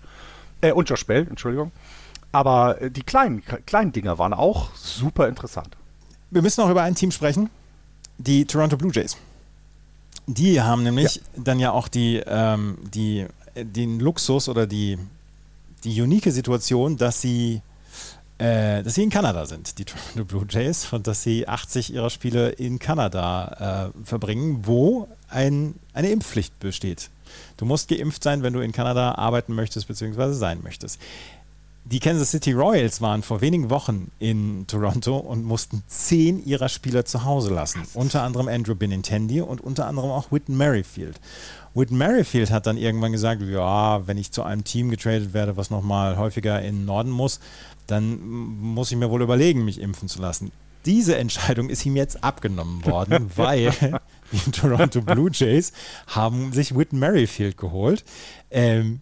Äh, 0.60 0.72
und 0.72 0.88
Josh 0.88 1.06
Bell, 1.06 1.26
Entschuldigung. 1.28 1.72
Aber 2.32 2.80
äh, 2.80 2.90
die 2.90 3.02
kleinen, 3.02 3.42
kleinen 3.66 3.92
Dinger 3.92 4.18
waren 4.18 4.32
auch 4.32 4.74
super 4.74 5.28
interessant. 5.28 5.76
Wir 6.30 6.42
müssen 6.42 6.62
noch 6.62 6.70
über 6.70 6.82
ein 6.82 6.94
Team 6.94 7.10
sprechen. 7.10 7.50
Die 8.18 8.44
Toronto 8.44 8.76
Blue 8.76 8.92
Jays. 8.92 9.16
Die 10.26 10.60
haben 10.60 10.82
nämlich 10.82 11.16
ja. 11.16 11.22
dann 11.36 11.60
ja 11.60 11.70
auch 11.70 11.88
die, 11.88 12.22
ähm, 12.26 12.78
die, 12.92 13.26
den 13.56 13.98
Luxus 14.00 14.48
oder 14.48 14.66
die, 14.66 14.98
die 15.84 16.02
unique 16.02 16.30
Situation, 16.30 16.96
dass 16.96 17.22
sie, 17.22 17.62
äh, 18.38 18.82
dass 18.82 18.94
sie 18.94 19.02
in 19.02 19.10
Kanada 19.10 19.46
sind, 19.46 19.78
die 19.78 19.84
Toronto 19.84 20.24
Blue 20.24 20.46
Jays, 20.48 20.92
und 20.92 21.06
dass 21.06 21.22
sie 21.22 21.48
80 21.48 21.92
ihrer 21.92 22.10
Spiele 22.10 22.50
in 22.50 22.78
Kanada 22.78 23.92
äh, 23.92 24.04
verbringen, 24.06 24.60
wo 24.64 25.08
ein, 25.28 25.74
eine 25.92 26.10
Impfpflicht 26.10 26.58
besteht. 26.60 27.10
Du 27.56 27.64
musst 27.64 27.88
geimpft 27.88 28.22
sein, 28.22 28.42
wenn 28.42 28.52
du 28.52 28.60
in 28.60 28.72
Kanada 28.72 29.16
arbeiten 29.16 29.54
möchtest 29.54 29.88
bzw. 29.88 30.32
sein 30.32 30.60
möchtest. 30.62 31.00
Die 31.90 32.00
Kansas 32.00 32.32
City 32.32 32.52
Royals 32.52 33.00
waren 33.00 33.22
vor 33.22 33.40
wenigen 33.40 33.70
Wochen 33.70 34.10
in 34.18 34.66
Toronto 34.66 35.16
und 35.16 35.42
mussten 35.42 35.82
zehn 35.86 36.44
ihrer 36.44 36.68
Spieler 36.68 37.06
zu 37.06 37.24
Hause 37.24 37.54
lassen. 37.54 37.80
Unter 37.94 38.24
anderem 38.24 38.46
Andrew 38.46 38.74
Benintendi 38.74 39.40
und 39.40 39.62
unter 39.62 39.86
anderem 39.86 40.10
auch 40.10 40.30
Whitten 40.30 40.54
Merrifield. 40.58 41.18
Whit 41.72 41.90
Merrifield 41.90 42.50
hat 42.50 42.66
dann 42.66 42.76
irgendwann 42.76 43.12
gesagt, 43.12 43.40
ja, 43.40 44.06
wenn 44.06 44.18
ich 44.18 44.32
zu 44.32 44.42
einem 44.42 44.64
Team 44.64 44.90
getradet 44.90 45.32
werde, 45.32 45.56
was 45.56 45.70
nochmal 45.70 46.18
häufiger 46.18 46.60
in 46.60 46.80
den 46.80 46.84
Norden 46.84 47.10
muss, 47.10 47.40
dann 47.86 48.20
muss 48.20 48.92
ich 48.92 48.98
mir 48.98 49.08
wohl 49.08 49.22
überlegen, 49.22 49.64
mich 49.64 49.80
impfen 49.80 50.08
zu 50.08 50.20
lassen. 50.20 50.52
Diese 50.84 51.16
Entscheidung 51.16 51.70
ist 51.70 51.86
ihm 51.86 51.96
jetzt 51.96 52.22
abgenommen 52.22 52.84
worden, 52.84 53.30
weil 53.36 53.72
die 54.30 54.50
Toronto 54.50 55.00
Blue 55.00 55.30
Jays 55.32 55.72
haben 56.06 56.52
sich 56.52 56.76
Whit 56.76 56.92
Merrifield 56.92 57.56
geholt 57.56 58.04
ähm, 58.50 59.00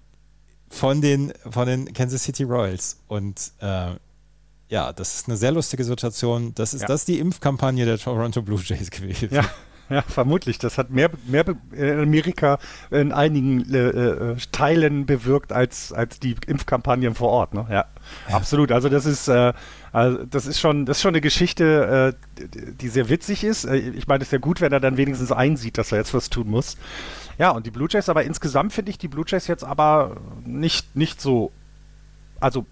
von, 0.69 1.01
den, 1.01 1.33
von 1.51 1.67
den 1.67 1.93
Kansas 1.93 2.25
City 2.25 2.45
Royals. 2.45 2.99
Und 3.09 3.53
äh, 3.61 3.93
ja, 4.69 4.93
das 4.93 5.15
ist 5.15 5.29
eine 5.29 5.37
sehr 5.37 5.53
lustige 5.53 5.85
Situation. 5.85 6.55
Das 6.55 6.75
ist, 6.75 6.83
ja. 6.83 6.89
das 6.89 7.03
ist 7.03 7.09
die 7.09 7.19
Impfkampagne 7.19 7.85
der 7.85 7.99
Toronto 7.99 8.43
Blue 8.43 8.61
Jays 8.63 8.91
gewesen. 8.91 9.29
Ja. 9.31 9.45
Ja, 9.89 10.03
vermutlich. 10.03 10.59
Das 10.59 10.79
hat 10.79 10.91
mehr, 10.91 11.11
mehr 11.27 11.45
in 11.73 12.01
Amerika 12.01 12.59
in 12.91 13.13
einigen 13.13 13.73
äh, 13.73 14.33
äh, 14.33 14.37
Teilen 14.51 15.07
bewirkt 15.07 15.53
als, 15.53 15.93
als 15.93 16.19
die 16.19 16.35
Impfkampagnen 16.47 17.15
vor 17.15 17.31
Ort. 17.31 17.55
Ne? 17.55 17.67
Ja, 17.71 17.85
ja. 18.29 18.37
absolut. 18.37 18.73
Also 18.73 18.89
das 18.89 19.07
ist, 19.07 19.29
äh, 19.29 19.53
also 19.93 20.25
das 20.25 20.47
ist 20.47 20.59
schon, 20.59 20.87
das 20.87 20.99
ist 20.99 21.03
schon 21.03 21.15
eine 21.15 21.21
Geschichte, 21.21 22.15
äh, 22.17 22.45
die 22.81 22.89
sehr 22.89 23.09
witzig 23.09 23.45
ist. 23.45 23.65
Äh, 23.65 23.77
ich 23.77 24.09
meine, 24.09 24.23
es 24.23 24.29
ist 24.29 24.33
ja 24.33 24.39
gut, 24.39 24.61
wenn 24.61 24.73
er 24.73 24.81
dann 24.81 24.97
wenigstens 24.97 25.31
einsieht, 25.31 25.79
dass 25.79 25.93
er 25.93 25.99
jetzt 25.99 26.15
was 26.15 26.31
tun 26.31 26.51
muss. 26.51 26.77
Ja, 27.39 27.51
und 27.51 27.67
die 27.67 27.71
Blue 27.71 27.89
Jays, 27.91 28.09
aber 28.09 28.25
insgesamt 28.25 28.73
finde 28.73 28.91
ich 28.91 28.99
die 28.99 29.09
Blue 29.09 29.25
Jays 29.27 29.47
jetzt 29.47 29.65
aber 29.65 30.17
nicht, 30.45 30.97
nicht 30.97 31.21
so. 31.21 31.53
Also, 32.41 32.67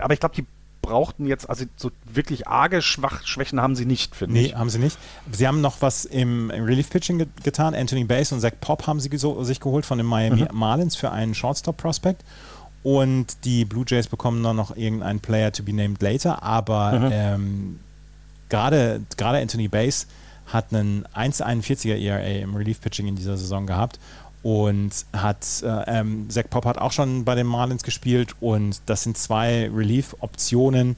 aber 0.00 0.14
ich 0.14 0.20
glaube, 0.20 0.34
die 0.34 0.46
brauchten 0.82 1.26
jetzt, 1.26 1.48
also 1.48 1.64
so 1.76 1.90
wirklich 2.04 2.48
arge 2.48 2.82
Schwach 2.82 3.24
Schwächen 3.24 3.60
haben 3.60 3.76
sie 3.76 3.84
nicht, 3.84 4.16
finde 4.16 4.34
nee, 4.34 4.46
ich. 4.46 4.52
Nee, 4.52 4.58
haben 4.58 4.70
sie 4.70 4.78
nicht. 4.78 4.98
Sie 5.30 5.46
haben 5.46 5.60
noch 5.60 5.76
was 5.80 6.04
im, 6.04 6.50
im 6.50 6.64
Relief-Pitching 6.64 7.18
ge 7.18 7.26
getan. 7.42 7.74
Anthony 7.74 8.04
Bass 8.04 8.32
und 8.32 8.40
Zach 8.40 8.52
Pop 8.60 8.86
haben 8.86 9.00
sie 9.00 9.10
sich 9.10 9.60
geholt 9.60 9.86
von 9.86 9.98
den 9.98 10.06
Miami 10.06 10.42
mhm. 10.42 10.48
Marlins 10.52 10.96
für 10.96 11.10
einen 11.10 11.34
Shortstop-Prospect. 11.34 12.24
Und 12.82 13.44
die 13.44 13.66
Blue 13.66 13.84
Jays 13.86 14.08
bekommen 14.08 14.42
dann 14.42 14.56
noch 14.56 14.74
irgendeinen 14.74 15.20
Player 15.20 15.52
to 15.52 15.62
be 15.62 15.72
named 15.72 16.00
later. 16.02 16.42
Aber 16.42 16.98
mhm. 16.98 17.08
ähm, 17.12 17.80
gerade 18.48 19.04
Anthony 19.18 19.68
Bass 19.68 20.06
hat 20.52 20.72
einen 20.72 21.04
1,41er 21.14 21.96
ERA 21.96 22.42
im 22.42 22.54
Relief-Pitching 22.54 23.06
in 23.06 23.16
dieser 23.16 23.36
Saison 23.36 23.66
gehabt 23.66 23.98
und 24.42 24.90
hat 25.12 25.62
äh, 25.62 25.98
ähm, 25.98 26.28
Zach 26.30 26.44
Pop 26.48 26.64
hat 26.64 26.78
auch 26.78 26.92
schon 26.92 27.24
bei 27.24 27.34
den 27.34 27.46
Marlins 27.46 27.82
gespielt 27.82 28.34
und 28.40 28.80
das 28.86 29.02
sind 29.02 29.18
zwei 29.18 29.68
Relief-Optionen 29.68 30.96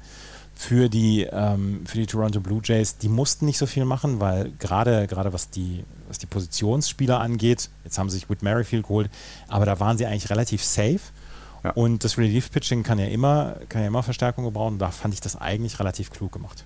für 0.55 0.89
die 0.89 1.23
ähm, 1.23 1.85
für 1.87 1.99
die 1.99 2.07
Toronto 2.07 2.41
Blue 2.41 2.61
Jays. 2.62 2.99
Die 2.99 3.09
mussten 3.09 3.47
nicht 3.47 3.59
so 3.59 3.66
viel 3.66 3.85
machen, 3.85 4.20
weil 4.20 4.53
gerade 4.59 5.07
gerade 5.09 5.33
was 5.33 5.51
die 5.51 5.85
was 6.09 6.19
die 6.19 6.27
Positionsspieler 6.27 7.19
angeht, 7.20 7.70
jetzt 7.85 7.99
haben 7.99 8.11
sie 8.11 8.19
sich 8.19 8.31
Whit 8.31 8.43
Merrifield 8.43 8.85
geholt, 8.85 9.11
aber 9.49 9.66
da 9.66 9.81
waren 9.81 9.99
sie 9.99 10.07
eigentlich 10.07 10.31
relativ 10.31 10.62
safe. 10.62 11.01
Ja. 11.65 11.70
Und 11.73 12.05
das 12.05 12.19
Relief-Pitching 12.19 12.83
kann 12.83 12.99
ja 12.99 13.07
immer 13.07 13.57
kann 13.69 13.83
ja 13.83 13.89
immer 13.89 14.03
Verstärkung 14.03 14.45
gebrauchen. 14.45 14.79
Da 14.79 14.91
fand 14.91 15.15
ich 15.15 15.20
das 15.20 15.37
eigentlich 15.37 15.81
relativ 15.81 16.11
klug 16.11 16.33
gemacht. 16.33 16.65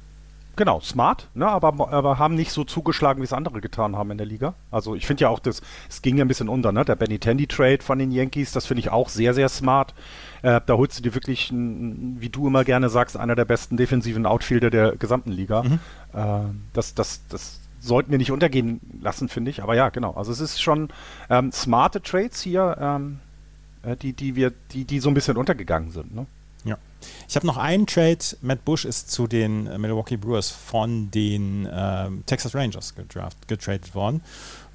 Genau, 0.57 0.81
smart, 0.81 1.29
ne, 1.35 1.47
aber, 1.47 1.93
aber 1.93 2.19
haben 2.19 2.35
nicht 2.35 2.51
so 2.51 2.65
zugeschlagen, 2.65 3.21
wie 3.21 3.25
es 3.25 3.35
andere 3.35 3.61
getan 3.61 3.95
haben 3.95 4.11
in 4.11 4.17
der 4.17 4.27
Liga. 4.27 4.55
Also 4.71 4.95
ich 4.95 5.07
finde 5.07 5.23
ja 5.23 5.29
auch, 5.29 5.39
das, 5.39 5.61
es 5.91 6.01
ging 6.01 6.17
ja 6.17 6.25
ein 6.25 6.29
bisschen 6.29 6.49
unter, 6.49 6.73
ne? 6.73 6.83
Der 6.83 6.97
Benny 6.97 7.19
Tandy 7.19 7.47
Trade 7.47 7.83
von 7.83 7.99
den 7.99 8.11
Yankees, 8.11 8.53
das 8.53 8.65
finde 8.65 8.81
ich 8.81 8.91
auch 8.91 9.11
sehr, 9.11 9.35
sehr 9.35 9.51
smart. 9.51 9.95
Äh, 10.41 10.63
da 10.65 10.75
holst 10.75 10.99
du 10.99 11.03
dir 11.03 11.15
wirklich, 11.15 11.51
ein, 11.51 12.17
wie 12.21 12.31
du 12.31 12.47
immer 12.47 12.65
gerne 12.65 12.89
sagst, 12.89 13.19
einer 13.19 13.35
der 13.35 13.45
besten 13.45 13.77
defensiven 13.77 14.25
Outfielder 14.25 14.71
der 14.71 14.97
gesamten 14.97 15.31
Liga. 15.31 15.63
Mhm. 15.63 15.79
Äh, 16.15 16.39
das, 16.73 16.95
das, 16.95 17.27
das 17.29 17.61
sollten 17.79 18.11
wir 18.11 18.19
nicht 18.19 18.33
untergehen 18.33 18.81
lassen, 19.03 19.29
finde 19.29 19.51
ich. 19.51 19.63
Aber 19.63 19.75
ja, 19.75 19.91
genau. 19.91 20.15
Also 20.15 20.33
es 20.33 20.41
ist 20.41 20.63
schon 20.63 20.89
ähm, 21.29 21.53
smarte 21.53 22.01
Trades 22.01 22.41
hier, 22.41 22.79
ähm, 22.81 23.19
äh, 23.83 23.95
die, 23.95 24.15
die 24.15 24.37
wir, 24.37 24.53
die, 24.73 24.87
die 24.87 25.01
so 25.01 25.11
ein 25.11 25.15
bisschen 25.15 25.37
untergegangen 25.37 25.91
sind, 25.91 26.15
ne? 26.15 26.27
Ich 27.29 27.37
habe 27.37 27.47
noch 27.47 27.57
einen 27.57 27.87
Trade. 27.87 28.19
Matt 28.41 28.65
Bush 28.65 28.85
ist 28.85 29.11
zu 29.11 29.27
den 29.27 29.67
äh, 29.67 29.79
Milwaukee 29.79 30.17
Brewers 30.17 30.51
von 30.51 31.11
den 31.11 31.67
äh, 31.67 32.09
Texas 32.27 32.55
Rangers 32.55 32.95
gedraft, 32.95 33.49
getradet 33.49 33.95
worden. 33.95 34.23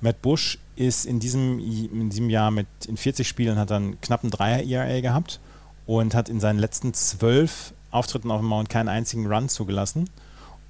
Matt 0.02 0.22
Bush 0.22 0.58
ist 0.76 1.06
in 1.06 1.20
diesem, 1.20 1.60
in 1.60 2.10
diesem 2.10 2.30
Jahr 2.30 2.52
mit 2.52 2.68
in 2.88 2.98
40 2.98 3.28
Spielen 3.28 3.58
hat 3.58 3.72
dann 3.72 4.00
knapp 4.02 4.24
einen 4.24 4.32
Dreier 4.32 4.64
ERA 4.64 5.02
gehabt 5.02 5.40
und 5.86 6.16
hat 6.16 6.30
in 6.30 6.40
seinen 6.40 6.60
letzten 6.60 6.94
zwölf 6.94 7.74
Auftritten 7.92 8.32
auf 8.32 8.40
dem 8.40 8.48
Mount 8.48 8.70
keinen 8.70 8.90
einzigen 8.90 9.32
Run 9.32 9.50
zugelassen. 9.50 10.10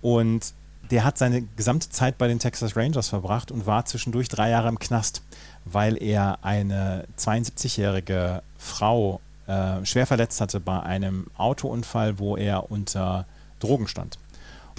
Und 0.01 0.53
der 0.89 1.05
hat 1.05 1.17
seine 1.17 1.43
gesamte 1.55 1.89
Zeit 1.89 2.17
bei 2.17 2.27
den 2.27 2.39
Texas 2.39 2.75
Rangers 2.75 3.09
verbracht 3.09 3.51
und 3.51 3.65
war 3.65 3.85
zwischendurch 3.85 4.27
drei 4.27 4.49
Jahre 4.49 4.67
im 4.67 4.79
Knast, 4.79 5.21
weil 5.63 6.01
er 6.01 6.43
eine 6.43 7.05
72-jährige 7.17 8.43
Frau 8.57 9.21
äh, 9.51 9.85
schwer 9.85 10.07
verletzt 10.07 10.39
hatte 10.41 10.59
bei 10.59 10.81
einem 10.81 11.27
Autounfall, 11.37 12.19
wo 12.19 12.37
er 12.37 12.71
unter 12.71 13.25
Drogen 13.59 13.87
stand. 13.87 14.17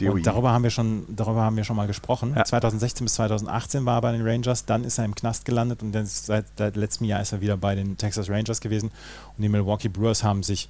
Und 0.01 0.27
darüber 0.27 0.51
haben 0.51 0.65
wir 0.65 0.71
schon, 0.71 1.05
darüber 1.15 1.43
haben 1.43 1.57
wir 1.57 1.65
schon 1.65 1.77
mal 1.77 1.87
gesprochen. 1.87 2.33
Ja. 2.35 2.45
2016 2.45 3.05
bis 3.05 3.15
2018 3.15 3.85
war 3.85 3.99
er 3.99 4.01
bei 4.01 4.13
den 4.13 4.27
Rangers, 4.27 4.65
dann 4.65 4.83
ist 4.83 4.99
er 4.99 5.05
im 5.05 5.15
Knast 5.15 5.45
gelandet 5.45 5.83
und 5.83 5.93
seit, 6.09 6.47
seit 6.57 6.77
letztem 6.77 7.07
Jahr 7.07 7.21
ist 7.21 7.33
er 7.33 7.41
wieder 7.41 7.57
bei 7.57 7.75
den 7.75 7.97
Texas 7.99 8.29
Rangers 8.29 8.61
gewesen. 8.61 8.91
Und 9.37 9.43
die 9.43 9.49
Milwaukee 9.49 9.89
Brewers 9.89 10.25
haben 10.25 10.43
sich 10.43 10.69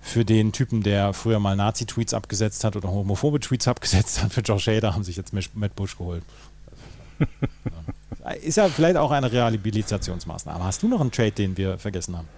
für 0.00 0.24
den 0.24 0.52
Typen, 0.52 0.82
der 0.82 1.12
früher 1.12 1.38
mal 1.38 1.54
Nazi-Tweets 1.54 2.14
abgesetzt 2.14 2.64
hat 2.64 2.74
oder 2.74 2.90
homophobe 2.90 3.38
Tweets 3.38 3.68
abgesetzt 3.68 4.22
hat, 4.22 4.32
für 4.32 4.40
Josh 4.40 4.66
Hader, 4.66 4.94
haben 4.94 5.04
sich 5.04 5.16
jetzt 5.16 5.32
Matt 5.32 5.76
Bush 5.76 5.96
geholt. 5.96 6.24
ist 8.42 8.56
ja 8.56 8.68
vielleicht 8.68 8.96
auch 8.96 9.12
eine 9.12 9.30
Rehabilitationsmaßnahme. 9.30 10.64
Hast 10.64 10.82
du 10.82 10.88
noch 10.88 11.00
einen 11.00 11.12
Trade, 11.12 11.32
den 11.32 11.56
wir 11.56 11.78
vergessen 11.78 12.16
haben? 12.16 12.28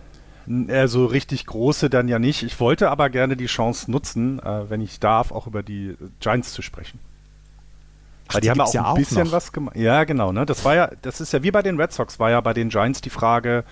Äh, 0.49 0.89
so 0.89 1.07
richtig 1.07 1.47
große 1.47 1.91
dann 1.91 2.09
ja 2.09 2.19
nicht. 2.19 2.43
Ich 2.43 2.61
wollte 2.61 2.91
aber 2.91 3.11
gerne 3.11 3.37
die 3.37 3.47
Chance 3.47 3.91
nutzen, 3.91 4.39
äh, 4.41 4.71
wenn 4.71 4.81
ich 4.81 5.01
darf, 5.01 5.33
auch 5.33 5.47
über 5.47 5.63
die 5.63 5.97
Giants 6.21 6.53
zu 6.53 6.63
sprechen. 6.63 6.99
Ach, 8.29 8.35
Weil 8.35 8.41
die, 8.41 8.47
die 8.47 8.51
haben 8.51 8.61
auch 8.61 8.75
ja 8.75 8.83
ein 8.83 8.87
auch 8.87 8.97
bisschen 8.97 9.25
noch. 9.25 9.33
was 9.33 9.53
gemacht. 9.53 9.77
Ja, 9.77 10.05
genau. 10.05 10.33
Ne? 10.33 10.47
Das 10.47 10.65
war 10.65 10.75
ja, 10.75 10.91
das 11.03 11.21
ist 11.21 11.33
ja 11.33 11.43
wie 11.43 11.51
bei 11.51 11.63
den 11.63 11.81
Red 11.81 11.93
Sox, 11.93 12.19
war 12.19 12.31
ja 12.31 12.41
bei 12.41 12.55
den 12.55 12.69
Giants 12.69 13.01
die 13.01 13.11
Frage, 13.11 13.65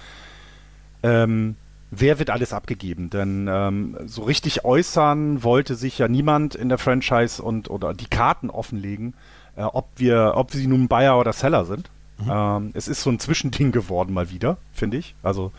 ähm, 1.03 1.57
wer 1.91 2.19
wird 2.19 2.31
alles 2.31 2.53
abgegeben? 2.53 3.11
Denn 3.11 3.49
ähm, 3.51 3.97
so 4.07 4.23
richtig 4.23 4.65
äußern 4.65 5.43
wollte 5.43 5.75
sich 5.75 5.99
ja 5.99 6.09
niemand 6.09 6.55
in 6.55 6.69
der 6.69 6.79
Franchise 6.79 7.43
und 7.43 7.71
oder 7.71 7.95
die 7.95 8.07
Karten 8.07 8.51
offenlegen, 8.51 9.15
äh, 9.57 9.63
ob 9.63 9.89
wir, 9.97 10.33
ob 10.35 10.51
sie 10.53 10.67
nun 10.67 10.89
Bayer 10.89 11.19
oder 11.19 11.33
Seller 11.33 11.65
sind. 11.65 11.91
Mhm. 12.19 12.31
Ähm, 12.31 12.71
es 12.75 12.89
ist 12.89 13.03
so 13.03 13.11
ein 13.11 13.19
Zwischending 13.19 13.73
geworden 13.73 14.13
mal 14.13 14.31
wieder, 14.31 14.57
finde 14.73 14.97
ich. 14.97 15.15
Also 15.23 15.53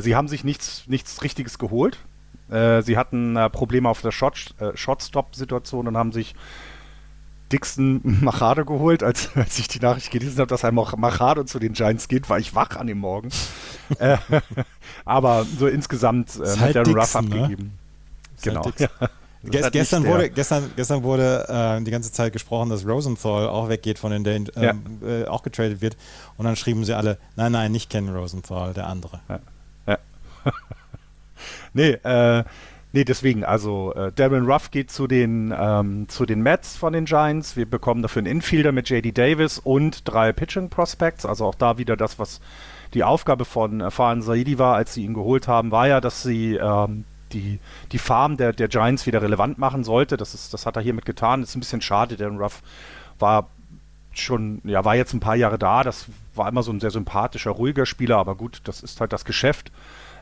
sie 0.00 0.14
haben 0.14 0.28
sich 0.28 0.44
nichts, 0.44 0.84
nichts 0.86 1.22
Richtiges 1.22 1.58
geholt. 1.58 1.98
Äh, 2.50 2.82
sie 2.82 2.96
hatten 2.96 3.36
äh, 3.36 3.50
Probleme 3.50 3.88
auf 3.88 4.00
der 4.02 4.12
Shot, 4.12 4.54
äh, 4.58 4.76
Shotstop-Situation 4.76 5.86
und 5.86 5.96
haben 5.96 6.12
sich 6.12 6.34
Dixon 7.52 8.00
Machado 8.22 8.64
geholt. 8.64 9.02
Als, 9.02 9.30
als 9.34 9.58
ich 9.58 9.68
die 9.68 9.80
Nachricht 9.80 10.10
gelesen 10.10 10.38
habe, 10.38 10.48
dass 10.48 10.64
ein 10.64 10.74
Machado 10.74 11.44
zu 11.44 11.58
den 11.58 11.72
Giants 11.72 12.08
geht, 12.08 12.28
war 12.28 12.38
ich 12.38 12.54
wach 12.54 12.76
an 12.76 12.86
dem 12.86 12.98
Morgen. 12.98 13.30
äh, 13.98 14.18
aber 15.04 15.46
so 15.58 15.66
insgesamt 15.66 16.36
äh, 16.36 16.40
mit 16.40 16.60
halt 16.60 16.74
der 16.76 16.86
Ruff 16.86 17.14
ne? 17.14 17.20
abgegeben. 17.20 17.64
Ne? 17.64 17.70
Genau. 18.42 18.64
Halt 18.64 18.80
ja. 18.80 18.88
Halt 18.98 19.72
gestern, 19.72 20.04
wurde, 20.04 20.30
gestern, 20.30 20.70
gestern 20.74 21.02
wurde 21.04 21.46
äh, 21.48 21.84
die 21.84 21.92
ganze 21.92 22.10
Zeit 22.10 22.32
gesprochen, 22.32 22.70
dass 22.70 22.84
Rosenthal 22.84 23.48
auch 23.48 23.68
weggeht 23.68 23.98
von 23.98 24.24
den 24.24 24.46
äh, 24.48 24.64
ja. 24.64 24.74
äh, 25.06 25.26
auch 25.26 25.42
getradet 25.42 25.80
wird. 25.80 25.96
Und 26.36 26.44
dann 26.44 26.56
schrieben 26.56 26.84
sie 26.84 26.96
alle, 26.96 27.18
nein, 27.36 27.52
nein, 27.52 27.70
nicht 27.70 27.88
Ken 27.88 28.08
Rosenthal, 28.08 28.74
der 28.74 28.88
andere. 28.88 29.20
Ja. 29.28 29.38
nee, 31.72 31.90
äh, 31.90 32.44
nee, 32.92 33.04
deswegen, 33.04 33.44
also 33.44 33.94
äh, 33.94 34.12
Darren 34.12 34.46
Ruff 34.46 34.70
geht 34.70 34.90
zu 34.90 35.06
den, 35.06 35.54
ähm, 35.56 36.08
zu 36.08 36.26
den 36.26 36.42
Mets 36.42 36.76
von 36.76 36.92
den 36.92 37.04
Giants. 37.04 37.56
Wir 37.56 37.66
bekommen 37.66 38.02
dafür 38.02 38.20
einen 38.20 38.32
Infielder 38.32 38.72
mit 38.72 38.88
JD 38.88 39.16
Davis 39.16 39.58
und 39.58 40.08
drei 40.08 40.32
Pitching 40.32 40.70
Prospects. 40.70 41.26
Also 41.26 41.46
auch 41.46 41.54
da 41.54 41.78
wieder 41.78 41.96
das, 41.96 42.18
was 42.18 42.40
die 42.94 43.04
Aufgabe 43.04 43.44
von 43.44 43.80
äh, 43.80 43.90
Fahan 43.90 44.22
Saidi 44.22 44.58
war, 44.58 44.74
als 44.76 44.94
sie 44.94 45.04
ihn 45.04 45.14
geholt 45.14 45.48
haben, 45.48 45.70
war 45.70 45.88
ja, 45.88 46.00
dass 46.00 46.22
sie 46.22 46.56
ähm, 46.56 47.04
die, 47.32 47.60
die 47.92 47.98
Farm 47.98 48.36
der, 48.36 48.52
der 48.52 48.68
Giants 48.68 49.06
wieder 49.06 49.22
relevant 49.22 49.58
machen 49.58 49.84
sollte. 49.84 50.16
Das, 50.16 50.34
ist, 50.34 50.54
das 50.54 50.66
hat 50.66 50.76
er 50.76 50.82
hiermit 50.82 51.04
getan. 51.04 51.42
Ist 51.42 51.54
ein 51.54 51.60
bisschen 51.60 51.82
schade, 51.82 52.16
Darren 52.16 52.38
Ruff 52.38 52.62
war 53.18 53.48
schon, 54.12 54.60
ja, 54.64 54.84
war 54.84 54.96
jetzt 54.96 55.12
ein 55.12 55.20
paar 55.20 55.36
Jahre 55.36 55.58
da. 55.58 55.82
Das 55.82 56.06
war 56.34 56.48
immer 56.48 56.62
so 56.62 56.72
ein 56.72 56.80
sehr 56.80 56.90
sympathischer, 56.90 57.50
ruhiger 57.50 57.86
Spieler, 57.86 58.16
aber 58.16 58.34
gut, 58.34 58.60
das 58.64 58.82
ist 58.82 59.00
halt 59.00 59.12
das 59.12 59.24
Geschäft. 59.24 59.70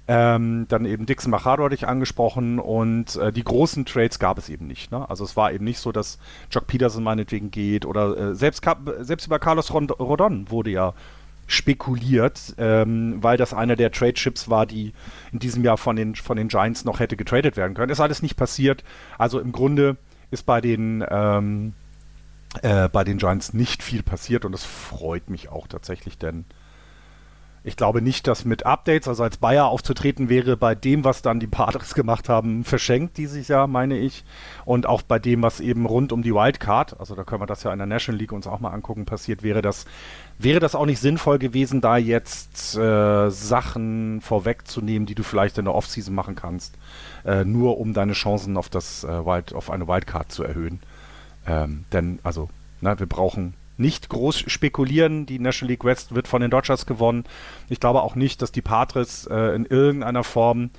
Ähm, 0.08 0.66
dann 0.68 0.84
eben 0.84 1.04
Dixon 1.04 1.32
Machado 1.32 1.64
hatte 1.64 1.74
ich 1.74 1.88
angesprochen 1.88 2.60
und 2.60 3.16
äh, 3.16 3.32
die 3.32 3.42
großen 3.42 3.84
Trades 3.84 4.20
gab 4.20 4.38
es 4.38 4.48
eben 4.48 4.68
nicht. 4.68 4.92
Ne? 4.92 5.08
Also 5.10 5.24
es 5.24 5.36
war 5.36 5.52
eben 5.52 5.64
nicht 5.64 5.80
so, 5.80 5.90
dass 5.90 6.18
Jock 6.50 6.68
Peterson 6.68 7.02
meinetwegen 7.02 7.50
geht 7.50 7.84
oder 7.84 8.16
äh, 8.16 8.34
selbst, 8.36 8.64
selbst 9.00 9.26
über 9.26 9.40
Carlos 9.40 9.72
Rodon 9.72 10.48
wurde 10.48 10.70
ja 10.70 10.94
spekuliert, 11.48 12.54
ähm, 12.58 13.18
weil 13.20 13.36
das 13.36 13.52
einer 13.52 13.76
der 13.76 13.90
Trade-Chips 13.90 14.48
war, 14.48 14.66
die 14.66 14.92
in 15.32 15.38
diesem 15.38 15.64
Jahr 15.64 15.76
von 15.76 15.96
den, 15.96 16.14
von 16.14 16.36
den 16.36 16.48
Giants 16.48 16.84
noch 16.84 17.00
hätte 17.00 17.16
getradet 17.16 17.56
werden 17.56 17.74
können. 17.74 17.90
Ist 17.90 18.00
alles 18.00 18.22
nicht 18.22 18.36
passiert. 18.36 18.84
Also 19.18 19.40
im 19.40 19.52
Grunde 19.52 19.96
ist 20.30 20.44
bei 20.44 20.60
den, 20.60 21.04
ähm, 21.08 21.72
äh, 22.62 22.88
bei 22.88 23.02
den 23.02 23.18
Giants 23.18 23.54
nicht 23.54 23.82
viel 23.82 24.02
passiert 24.02 24.44
und 24.44 24.52
das 24.52 24.64
freut 24.64 25.30
mich 25.30 25.48
auch 25.48 25.66
tatsächlich, 25.66 26.18
denn 26.18 26.44
ich 27.66 27.76
glaube 27.76 28.00
nicht, 28.00 28.28
dass 28.28 28.44
mit 28.44 28.64
Updates, 28.64 29.08
also 29.08 29.24
als 29.24 29.38
Bayer 29.38 29.66
aufzutreten 29.66 30.28
wäre, 30.28 30.56
bei 30.56 30.76
dem, 30.76 31.02
was 31.02 31.20
dann 31.20 31.40
die 31.40 31.48
Padres 31.48 31.94
gemacht 31.94 32.28
haben, 32.28 32.62
verschenkt 32.62 33.18
dieses 33.18 33.48
Jahr, 33.48 33.66
meine 33.66 33.98
ich. 33.98 34.24
Und 34.64 34.86
auch 34.86 35.02
bei 35.02 35.18
dem, 35.18 35.42
was 35.42 35.58
eben 35.58 35.84
rund 35.84 36.12
um 36.12 36.22
die 36.22 36.32
Wildcard, 36.32 37.00
also 37.00 37.16
da 37.16 37.24
können 37.24 37.42
wir 37.42 37.46
das 37.46 37.64
ja 37.64 37.72
in 37.72 37.78
der 37.78 37.88
National 37.88 38.20
League 38.20 38.30
uns 38.30 38.46
auch 38.46 38.60
mal 38.60 38.70
angucken, 38.70 39.04
passiert, 39.04 39.42
wäre 39.42 39.62
das, 39.62 39.84
wäre 40.38 40.60
das 40.60 40.76
auch 40.76 40.86
nicht 40.86 41.00
sinnvoll 41.00 41.40
gewesen, 41.40 41.80
da 41.80 41.96
jetzt 41.96 42.76
äh, 42.76 43.30
Sachen 43.30 44.20
vorwegzunehmen, 44.20 45.06
die 45.06 45.16
du 45.16 45.24
vielleicht 45.24 45.58
in 45.58 45.64
der 45.64 45.74
Offseason 45.74 46.14
machen 46.14 46.36
kannst, 46.36 46.76
äh, 47.24 47.44
nur 47.44 47.78
um 47.78 47.94
deine 47.94 48.12
Chancen 48.12 48.56
auf 48.56 48.68
das 48.68 49.02
äh, 49.02 49.26
Wild, 49.26 49.52
auf 49.52 49.72
eine 49.72 49.88
Wildcard 49.88 50.30
zu 50.30 50.44
erhöhen. 50.44 50.78
Ähm, 51.48 51.84
denn, 51.92 52.20
also, 52.22 52.48
na, 52.80 52.96
wir 53.00 53.06
brauchen 53.06 53.54
nicht 53.76 54.08
groß 54.08 54.38
spekulieren. 54.46 55.26
Die 55.26 55.38
National 55.38 55.70
League 55.72 55.84
West 55.84 56.14
wird 56.14 56.28
von 56.28 56.40
den 56.40 56.50
Dodgers 56.50 56.86
gewonnen. 56.86 57.24
Ich 57.68 57.80
glaube 57.80 58.02
auch 58.02 58.14
nicht, 58.14 58.42
dass 58.42 58.52
die 58.52 58.62
Padres 58.62 59.26
äh, 59.26 59.54
in 59.54 59.66
irgendeiner 59.66 60.24
Form 60.24 60.70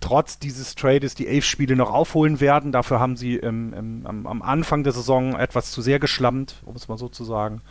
trotz 0.00 0.38
dieses 0.38 0.74
Trades 0.74 1.14
die 1.14 1.26
Elf-Spiele 1.26 1.74
noch 1.74 1.92
aufholen 1.92 2.40
werden. 2.40 2.72
Dafür 2.72 3.00
haben 3.00 3.16
sie 3.16 3.36
im, 3.36 3.72
im, 3.72 4.06
am, 4.06 4.26
am, 4.26 4.42
Anfang 4.42 4.84
der 4.84 4.92
Saison 4.92 5.34
etwas 5.36 5.72
zu 5.72 5.82
sehr 5.82 5.98
geschlammt, 5.98 6.62
um 6.64 6.76
es 6.76 6.88
mal 6.88 6.98
so 6.98 7.08
zu 7.08 7.24
sagen. 7.24 7.62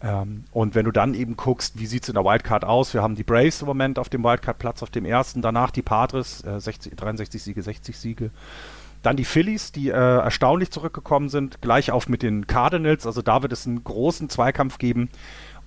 Ähm, 0.00 0.44
und 0.52 0.74
wenn 0.74 0.84
du 0.84 0.92
dann 0.92 1.14
eben 1.14 1.36
guckst, 1.36 1.78
wie 1.78 1.86
sieht 1.86 2.04
es 2.04 2.08
in 2.08 2.14
der 2.14 2.24
Wildcard 2.24 2.64
aus? 2.64 2.94
Wir 2.94 3.02
haben 3.02 3.16
die 3.16 3.24
Braves 3.24 3.60
im 3.60 3.66
Moment 3.66 3.98
auf 3.98 4.08
dem 4.08 4.22
Wildcard-Platz 4.22 4.82
auf 4.82 4.90
dem 4.90 5.04
ersten, 5.04 5.42
danach 5.42 5.70
die 5.70 5.82
Padres, 5.82 6.44
äh, 6.44 6.60
60, 6.60 6.96
63 6.96 7.42
Siege, 7.42 7.62
60 7.62 7.98
Siege. 7.98 8.30
Dann 9.08 9.16
die 9.16 9.24
Phillies, 9.24 9.72
die 9.72 9.88
äh, 9.88 9.92
erstaunlich 9.94 10.70
zurückgekommen 10.70 11.30
sind, 11.30 11.62
gleich 11.62 11.90
auf 11.92 12.10
mit 12.10 12.22
den 12.22 12.46
Cardinals. 12.46 13.06
Also 13.06 13.22
da 13.22 13.40
wird 13.40 13.54
es 13.54 13.66
einen 13.66 13.82
großen 13.82 14.28
Zweikampf 14.28 14.76
geben. 14.76 15.08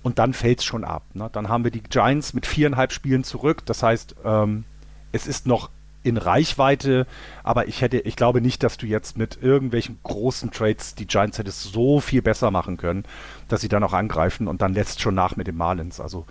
Und 0.04 0.20
dann 0.20 0.32
fällt 0.32 0.60
es 0.60 0.64
schon 0.64 0.84
ab. 0.84 1.02
Ne? 1.12 1.28
Dann 1.32 1.48
haben 1.48 1.64
wir 1.64 1.72
die 1.72 1.82
Giants 1.82 2.34
mit 2.34 2.46
viereinhalb 2.46 2.92
Spielen 2.92 3.24
zurück. 3.24 3.66
Das 3.66 3.82
heißt, 3.82 4.14
ähm, 4.24 4.62
es 5.10 5.26
ist 5.26 5.48
noch 5.48 5.70
in 6.04 6.18
Reichweite, 6.18 7.08
aber 7.42 7.66
ich 7.66 7.80
hätte, 7.80 7.98
ich 7.98 8.14
glaube 8.14 8.40
nicht, 8.40 8.62
dass 8.62 8.76
du 8.76 8.86
jetzt 8.86 9.18
mit 9.18 9.42
irgendwelchen 9.42 9.98
großen 10.04 10.52
Trades 10.52 10.94
die 10.94 11.08
Giants 11.08 11.36
hättest 11.36 11.64
so 11.64 11.98
viel 11.98 12.22
besser 12.22 12.52
machen 12.52 12.76
können, 12.76 13.02
dass 13.48 13.60
sie 13.60 13.68
dann 13.68 13.82
auch 13.82 13.92
angreifen 13.92 14.46
und 14.46 14.62
dann 14.62 14.72
lässt 14.72 15.00
schon 15.00 15.16
nach 15.16 15.34
mit 15.34 15.48
den 15.48 15.56
Marlins. 15.56 15.98
Also 15.98 16.26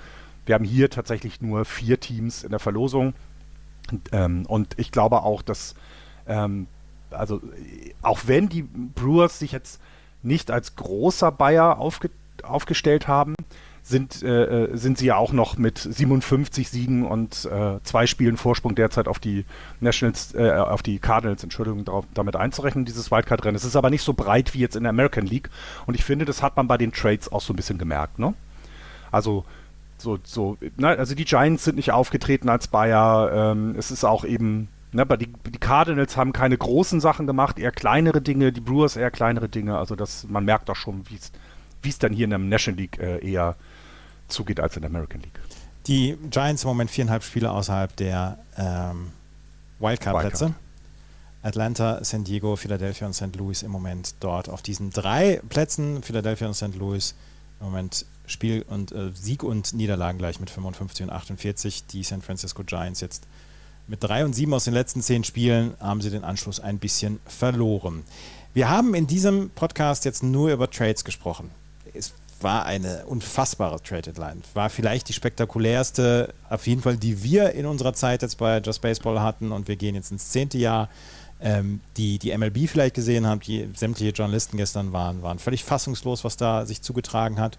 wir 0.45 0.55
haben 0.55 0.63
hier 0.63 0.89
tatsächlich 0.89 1.41
nur 1.41 1.65
vier 1.65 1.99
Teams 1.99 2.45
in 2.45 2.51
der 2.51 2.59
Verlosung 2.59 3.13
und, 3.91 4.07
ähm, 4.13 4.45
und 4.45 4.79
ich 4.79 4.93
glaube 4.93 5.23
auch, 5.23 5.41
dass 5.41 5.75
ähm, 6.25 6.67
also 7.11 7.41
auch 8.01 8.21
wenn 8.25 8.49
die 8.49 8.63
Brewers 8.63 9.39
sich 9.39 9.51
jetzt 9.51 9.79
nicht 10.23 10.51
als 10.51 10.75
großer 10.75 11.31
Bayer 11.31 11.79
aufge 11.79 12.09
aufgestellt 12.43 13.07
haben, 13.07 13.35
sind, 13.83 14.23
äh, 14.23 14.65
äh 14.65 14.77
sind 14.77 14.97
sie 14.97 15.07
ja 15.07 15.15
auch 15.17 15.31
noch 15.31 15.57
mit 15.57 15.77
57 15.77 16.69
Siegen 16.69 17.05
und 17.05 17.45
äh, 17.45 17.79
zwei 17.83 18.07
Spielen 18.07 18.37
Vorsprung 18.37 18.73
derzeit 18.73 19.07
auf 19.07 19.19
die 19.19 19.45
Nationals, 19.79 20.33
äh, 20.33 20.51
auf 20.51 20.81
die 20.81 20.97
Cardinals, 20.97 21.43
Entschuldigung, 21.43 21.85
darauf, 21.85 22.05
damit 22.15 22.35
einzurechnen, 22.35 22.85
dieses 22.85 23.11
Wildcard-Rennen. 23.11 23.55
Es 23.55 23.63
ist 23.63 23.75
aber 23.75 23.91
nicht 23.91 24.01
so 24.01 24.13
breit 24.13 24.55
wie 24.55 24.59
jetzt 24.59 24.75
in 24.75 24.83
der 24.83 24.89
American 24.89 25.25
League 25.25 25.49
und 25.85 25.93
ich 25.93 26.03
finde, 26.03 26.25
das 26.25 26.41
hat 26.41 26.57
man 26.57 26.67
bei 26.67 26.77
den 26.77 26.91
Trades 26.91 27.31
auch 27.31 27.41
so 27.41 27.53
ein 27.53 27.55
bisschen 27.55 27.77
gemerkt, 27.77 28.17
ne? 28.17 28.33
Also 29.11 29.45
so, 29.97 30.17
so, 30.23 30.57
ne, 30.77 30.89
also 30.89 31.13
die 31.13 31.25
Giants 31.25 31.63
sind 31.63 31.75
nicht 31.75 31.91
aufgetreten 31.91 32.49
als 32.49 32.67
Bayer, 32.67 33.51
ähm, 33.51 33.75
es 33.77 33.91
ist 33.91 34.03
auch 34.03 34.25
eben 34.25 34.67
Ne, 34.93 35.03
aber 35.03 35.15
die, 35.15 35.27
die, 35.27 35.57
Cardinals 35.57 36.17
haben 36.17 36.33
keine 36.33 36.57
großen 36.57 36.99
Sachen 36.99 37.25
gemacht, 37.25 37.57
eher 37.57 37.71
kleinere 37.71 38.21
Dinge, 38.21 38.51
die 38.51 38.59
Brewers 38.59 38.97
eher 38.97 39.11
kleinere 39.11 39.47
Dinge. 39.47 39.77
Also 39.77 39.95
das, 39.95 40.25
man 40.27 40.43
merkt 40.43 40.67
doch 40.67 40.75
schon, 40.75 41.05
wie 41.09 41.89
es 41.89 41.99
dann 41.99 42.11
hier 42.11 42.25
in 42.25 42.31
der 42.31 42.39
National 42.39 42.79
League 42.79 42.99
äh, 42.99 43.25
eher 43.25 43.55
zugeht 44.27 44.59
als 44.59 44.75
in 44.75 44.81
der 44.81 44.89
American 44.89 45.21
League. 45.21 45.39
Die 45.87 46.17
Giants 46.29 46.63
im 46.63 46.69
Moment 46.69 46.91
viereinhalb 46.91 47.23
Spiele 47.23 47.51
außerhalb 47.51 47.95
der 47.95 48.37
ähm, 48.57 49.11
Wildcard-Plätze. 49.79 50.45
Wildcard. 50.45 50.61
Atlanta, 51.43 52.03
San 52.03 52.23
Diego, 52.23 52.55
Philadelphia 52.55 53.07
und 53.07 53.13
St. 53.13 53.35
Louis 53.35 53.63
im 53.63 53.71
Moment 53.71 54.13
dort 54.19 54.47
auf 54.47 54.61
diesen 54.61 54.91
drei 54.91 55.41
Plätzen. 55.49 56.03
Philadelphia 56.03 56.47
und 56.47 56.53
St. 56.53 56.75
Louis 56.75 57.15
im 57.59 57.67
Moment 57.67 58.05
Spiel 58.27 58.63
und 58.67 58.91
äh, 58.91 59.11
Sieg 59.13 59.43
und 59.43 59.73
Niederlagen 59.73 60.19
gleich 60.19 60.39
mit 60.39 60.49
55 60.49 61.03
und 61.03 61.09
48. 61.11 61.87
Die 61.87 62.03
San 62.03 62.21
Francisco 62.21 62.63
Giants 62.63 63.01
jetzt 63.01 63.25
mit 63.91 64.01
3 64.01 64.23
und 64.23 64.33
7 64.33 64.53
aus 64.53 64.63
den 64.63 64.73
letzten 64.73 65.01
10 65.01 65.25
Spielen 65.25 65.73
haben 65.81 65.99
sie 65.99 66.09
den 66.09 66.23
Anschluss 66.23 66.61
ein 66.61 66.79
bisschen 66.79 67.19
verloren. 67.25 68.03
Wir 68.53 68.69
haben 68.69 68.95
in 68.95 69.05
diesem 69.05 69.49
Podcast 69.49 70.05
jetzt 70.05 70.23
nur 70.23 70.49
über 70.49 70.71
Trades 70.71 71.03
gesprochen. 71.03 71.51
Es 71.93 72.13
war 72.39 72.65
eine 72.65 73.05
unfassbare 73.05 73.83
Trade 73.83 74.03
Deadline. 74.03 74.43
War 74.53 74.69
vielleicht 74.69 75.09
die 75.09 75.13
spektakulärste, 75.13 76.33
auf 76.49 76.67
jeden 76.67 76.81
Fall, 76.81 76.95
die 76.95 77.21
wir 77.21 77.51
in 77.51 77.65
unserer 77.65 77.93
Zeit 77.93 78.21
jetzt 78.21 78.37
bei 78.37 78.59
Just 78.59 78.81
Baseball 78.81 79.19
hatten 79.19 79.51
und 79.51 79.67
wir 79.67 79.75
gehen 79.75 79.95
jetzt 79.95 80.09
ins 80.11 80.29
zehnte 80.29 80.57
Jahr. 80.57 80.89
Ähm, 81.43 81.81
die 81.97 82.19
die 82.19 82.37
MLB 82.37 82.69
vielleicht 82.69 82.93
gesehen 82.93 83.25
haben, 83.25 83.39
die 83.39 83.67
sämtliche 83.75 84.11
Journalisten 84.11 84.57
gestern 84.57 84.93
waren, 84.93 85.23
waren 85.23 85.39
völlig 85.39 85.63
fassungslos, 85.63 86.23
was 86.23 86.37
da 86.37 86.67
sich 86.67 86.83
zugetragen 86.83 87.39
hat. 87.39 87.57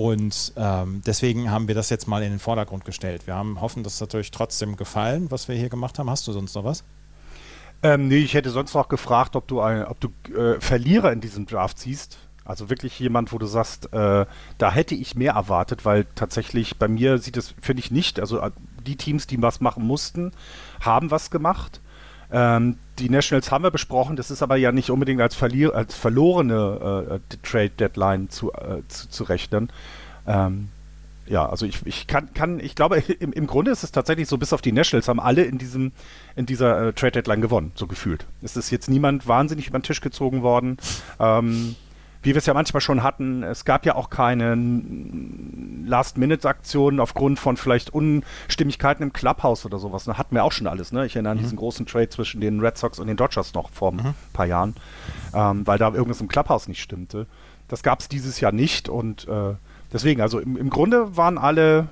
Und 0.00 0.54
ähm, 0.56 1.02
deswegen 1.04 1.50
haben 1.50 1.68
wir 1.68 1.74
das 1.74 1.90
jetzt 1.90 2.08
mal 2.08 2.22
in 2.22 2.30
den 2.30 2.38
Vordergrund 2.38 2.86
gestellt. 2.86 3.26
Wir 3.26 3.34
haben 3.34 3.60
hoffen, 3.60 3.82
dass 3.82 3.96
es 3.96 4.00
natürlich 4.00 4.30
trotzdem 4.30 4.76
gefallen, 4.76 5.30
was 5.30 5.46
wir 5.46 5.56
hier 5.56 5.68
gemacht 5.68 5.98
haben. 5.98 6.08
Hast 6.08 6.26
du 6.26 6.32
sonst 6.32 6.54
noch 6.54 6.64
was? 6.64 6.84
Ähm, 7.82 8.08
nee, 8.08 8.16
ich 8.16 8.32
hätte 8.32 8.48
sonst 8.48 8.72
noch 8.72 8.88
gefragt, 8.88 9.36
ob 9.36 9.46
du, 9.46 9.60
ein, 9.60 9.84
ob 9.84 10.00
du 10.00 10.08
äh, 10.34 10.58
Verlierer 10.58 11.12
in 11.12 11.20
diesem 11.20 11.44
Draft 11.44 11.78
siehst. 11.78 12.16
Also 12.46 12.70
wirklich 12.70 12.98
jemand, 12.98 13.30
wo 13.30 13.36
du 13.36 13.44
sagst, 13.44 13.92
äh, 13.92 14.24
da 14.56 14.72
hätte 14.72 14.94
ich 14.94 15.16
mehr 15.16 15.34
erwartet, 15.34 15.84
weil 15.84 16.06
tatsächlich 16.14 16.78
bei 16.78 16.88
mir 16.88 17.18
sieht 17.18 17.36
es, 17.36 17.54
finde 17.60 17.80
ich 17.80 17.90
nicht, 17.90 18.20
also 18.20 18.40
äh, 18.40 18.52
die 18.86 18.96
Teams, 18.96 19.26
die 19.26 19.42
was 19.42 19.60
machen 19.60 19.86
mussten, 19.86 20.32
haben 20.80 21.10
was 21.10 21.30
gemacht. 21.30 21.82
Ähm, 22.32 22.76
die 22.98 23.08
Nationals 23.08 23.50
haben 23.50 23.64
wir 23.64 23.70
besprochen, 23.70 24.16
das 24.16 24.30
ist 24.30 24.42
aber 24.42 24.56
ja 24.56 24.72
nicht 24.72 24.90
unbedingt 24.90 25.20
als, 25.20 25.34
verlier 25.34 25.74
als 25.74 25.94
verlorene 25.94 27.08
äh, 27.10 27.14
äh 27.14 27.20
Trade 27.42 27.70
Deadline 27.70 28.28
zu, 28.30 28.52
äh, 28.52 28.82
zu, 28.88 29.08
zu, 29.08 29.24
rechnen. 29.24 29.70
Ähm, 30.26 30.68
ja, 31.26 31.48
also 31.48 31.64
ich, 31.64 31.84
ich 31.86 32.06
kann, 32.06 32.32
kann, 32.34 32.60
ich 32.60 32.74
glaube, 32.74 32.98
im, 33.20 33.32
im 33.32 33.46
Grunde 33.46 33.70
ist 33.70 33.82
es 33.82 33.92
tatsächlich 33.92 34.28
so, 34.28 34.38
bis 34.38 34.52
auf 34.52 34.62
die 34.62 34.72
Nationals 34.72 35.08
haben 35.08 35.20
alle 35.20 35.42
in 35.42 35.58
diesem, 35.58 35.92
in 36.36 36.46
dieser 36.46 36.88
äh, 36.88 36.92
Trade 36.92 37.12
Deadline 37.12 37.40
gewonnen, 37.40 37.72
so 37.74 37.86
gefühlt. 37.86 38.26
Es 38.42 38.56
ist 38.56 38.70
jetzt 38.70 38.88
niemand 38.88 39.26
wahnsinnig 39.26 39.68
über 39.68 39.78
den 39.78 39.84
Tisch 39.84 40.00
gezogen 40.00 40.42
worden. 40.42 40.76
Ähm, 41.18 41.76
wie 42.22 42.30
wir 42.30 42.36
es 42.36 42.46
ja 42.46 42.54
manchmal 42.54 42.80
schon 42.82 43.02
hatten, 43.02 43.42
es 43.42 43.64
gab 43.64 43.86
ja 43.86 43.94
auch 43.94 44.10
keine 44.10 44.54
Last-Minute-Aktionen 45.86 47.00
aufgrund 47.00 47.38
von 47.38 47.56
vielleicht 47.56 47.90
Unstimmigkeiten 47.90 49.02
im 49.02 49.12
Clubhouse 49.12 49.64
oder 49.64 49.78
sowas. 49.78 50.04
Da 50.04 50.18
hatten 50.18 50.34
wir 50.34 50.44
auch 50.44 50.52
schon 50.52 50.66
alles. 50.66 50.92
Ne? 50.92 51.06
Ich 51.06 51.16
erinnere 51.16 51.32
an 51.32 51.38
mhm. 51.38 51.42
diesen 51.42 51.56
großen 51.56 51.86
Trade 51.86 52.10
zwischen 52.10 52.40
den 52.42 52.60
Red 52.60 52.76
Sox 52.76 52.98
und 52.98 53.06
den 53.06 53.16
Dodgers 53.16 53.54
noch 53.54 53.70
vor 53.70 53.92
mhm. 53.92 54.00
ein 54.00 54.14
paar 54.34 54.46
Jahren, 54.46 54.74
ähm, 55.32 55.66
weil 55.66 55.78
da 55.78 55.92
irgendwas 55.92 56.20
im 56.20 56.28
Clubhouse 56.28 56.68
nicht 56.68 56.82
stimmte. 56.82 57.26
Das 57.68 57.82
gab 57.82 58.00
es 58.00 58.08
dieses 58.08 58.40
Jahr 58.40 58.52
nicht 58.52 58.88
und 58.88 59.26
äh, 59.26 59.54
deswegen, 59.92 60.20
also 60.20 60.40
im, 60.40 60.56
im 60.56 60.68
Grunde 60.68 61.16
waren 61.16 61.38
alle, 61.38 61.88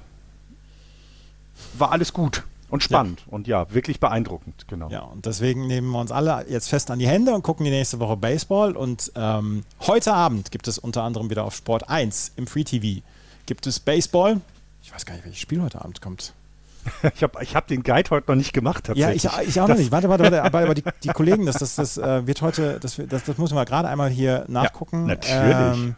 war 1.79 1.93
alles 1.93 2.13
gut. 2.13 2.45
Und 2.71 2.83
spannend 2.83 3.21
ja. 3.21 3.33
und 3.33 3.47
ja, 3.47 3.73
wirklich 3.73 3.99
beeindruckend, 3.99 4.69
genau. 4.69 4.91
Ja, 4.91 5.01
und 5.01 5.25
deswegen 5.25 5.67
nehmen 5.67 5.91
wir 5.91 6.01
uns 6.01 6.13
alle 6.13 6.45
jetzt 6.49 6.69
fest 6.69 6.91
an 6.91 6.99
die 6.99 7.09
Hände 7.09 7.35
und 7.35 7.43
gucken 7.43 7.65
die 7.65 7.71
nächste 7.71 7.99
Woche 7.99 8.17
Baseball. 8.17 8.77
Und 8.77 9.11
ähm, 9.15 9.65
heute 9.87 10.13
Abend 10.13 10.51
gibt 10.51 10.69
es 10.69 10.79
unter 10.79 11.03
anderem 11.03 11.31
wieder 11.31 11.45
auf 11.45 11.55
Sport 11.55 11.89
1 11.89 12.33
im 12.37 12.47
Free 12.47 12.65
TV 12.65 13.03
gibt 13.49 13.67
es 13.67 13.81
Baseball. 13.81 14.41
Ich 14.83 14.95
weiß 14.95 15.05
gar 15.07 15.15
nicht, 15.15 15.25
welches 15.25 15.41
Spiel 15.41 15.61
heute 15.61 15.81
Abend 15.81 16.01
kommt. 16.01 16.35
ich 17.15 17.23
habe 17.23 17.43
ich 17.43 17.57
hab 17.57 17.67
den 17.67 17.83
Guide 17.83 18.11
heute 18.11 18.31
noch 18.31 18.37
nicht 18.37 18.53
gemacht, 18.53 18.85
tatsächlich. 18.85 19.25
Ja, 19.25 19.41
ich, 19.41 19.49
ich 19.49 19.61
auch 19.61 19.67
das 19.67 19.77
noch 19.77 19.83
nicht. 19.83 19.91
Warte, 19.91 20.09
warte, 20.09 20.25
warte. 20.25 20.43
Aber, 20.45 20.61
aber 20.61 20.75
die, 20.75 20.85
die, 21.03 21.09
Kollegen, 21.09 21.47
das, 21.47 21.57
das, 21.57 21.75
das 21.75 21.99
äh, 21.99 22.27
wird 22.27 22.43
heute, 22.43 22.79
das, 22.79 23.01
das, 23.09 23.25
das 23.25 23.39
müssen 23.39 23.57
wir 23.57 23.65
gerade 23.65 23.89
einmal 23.89 24.11
hier 24.11 24.45
nachgucken. 24.49 25.09
Ja, 25.09 25.15
natürlich. 25.15 25.83
Ähm, 25.83 25.95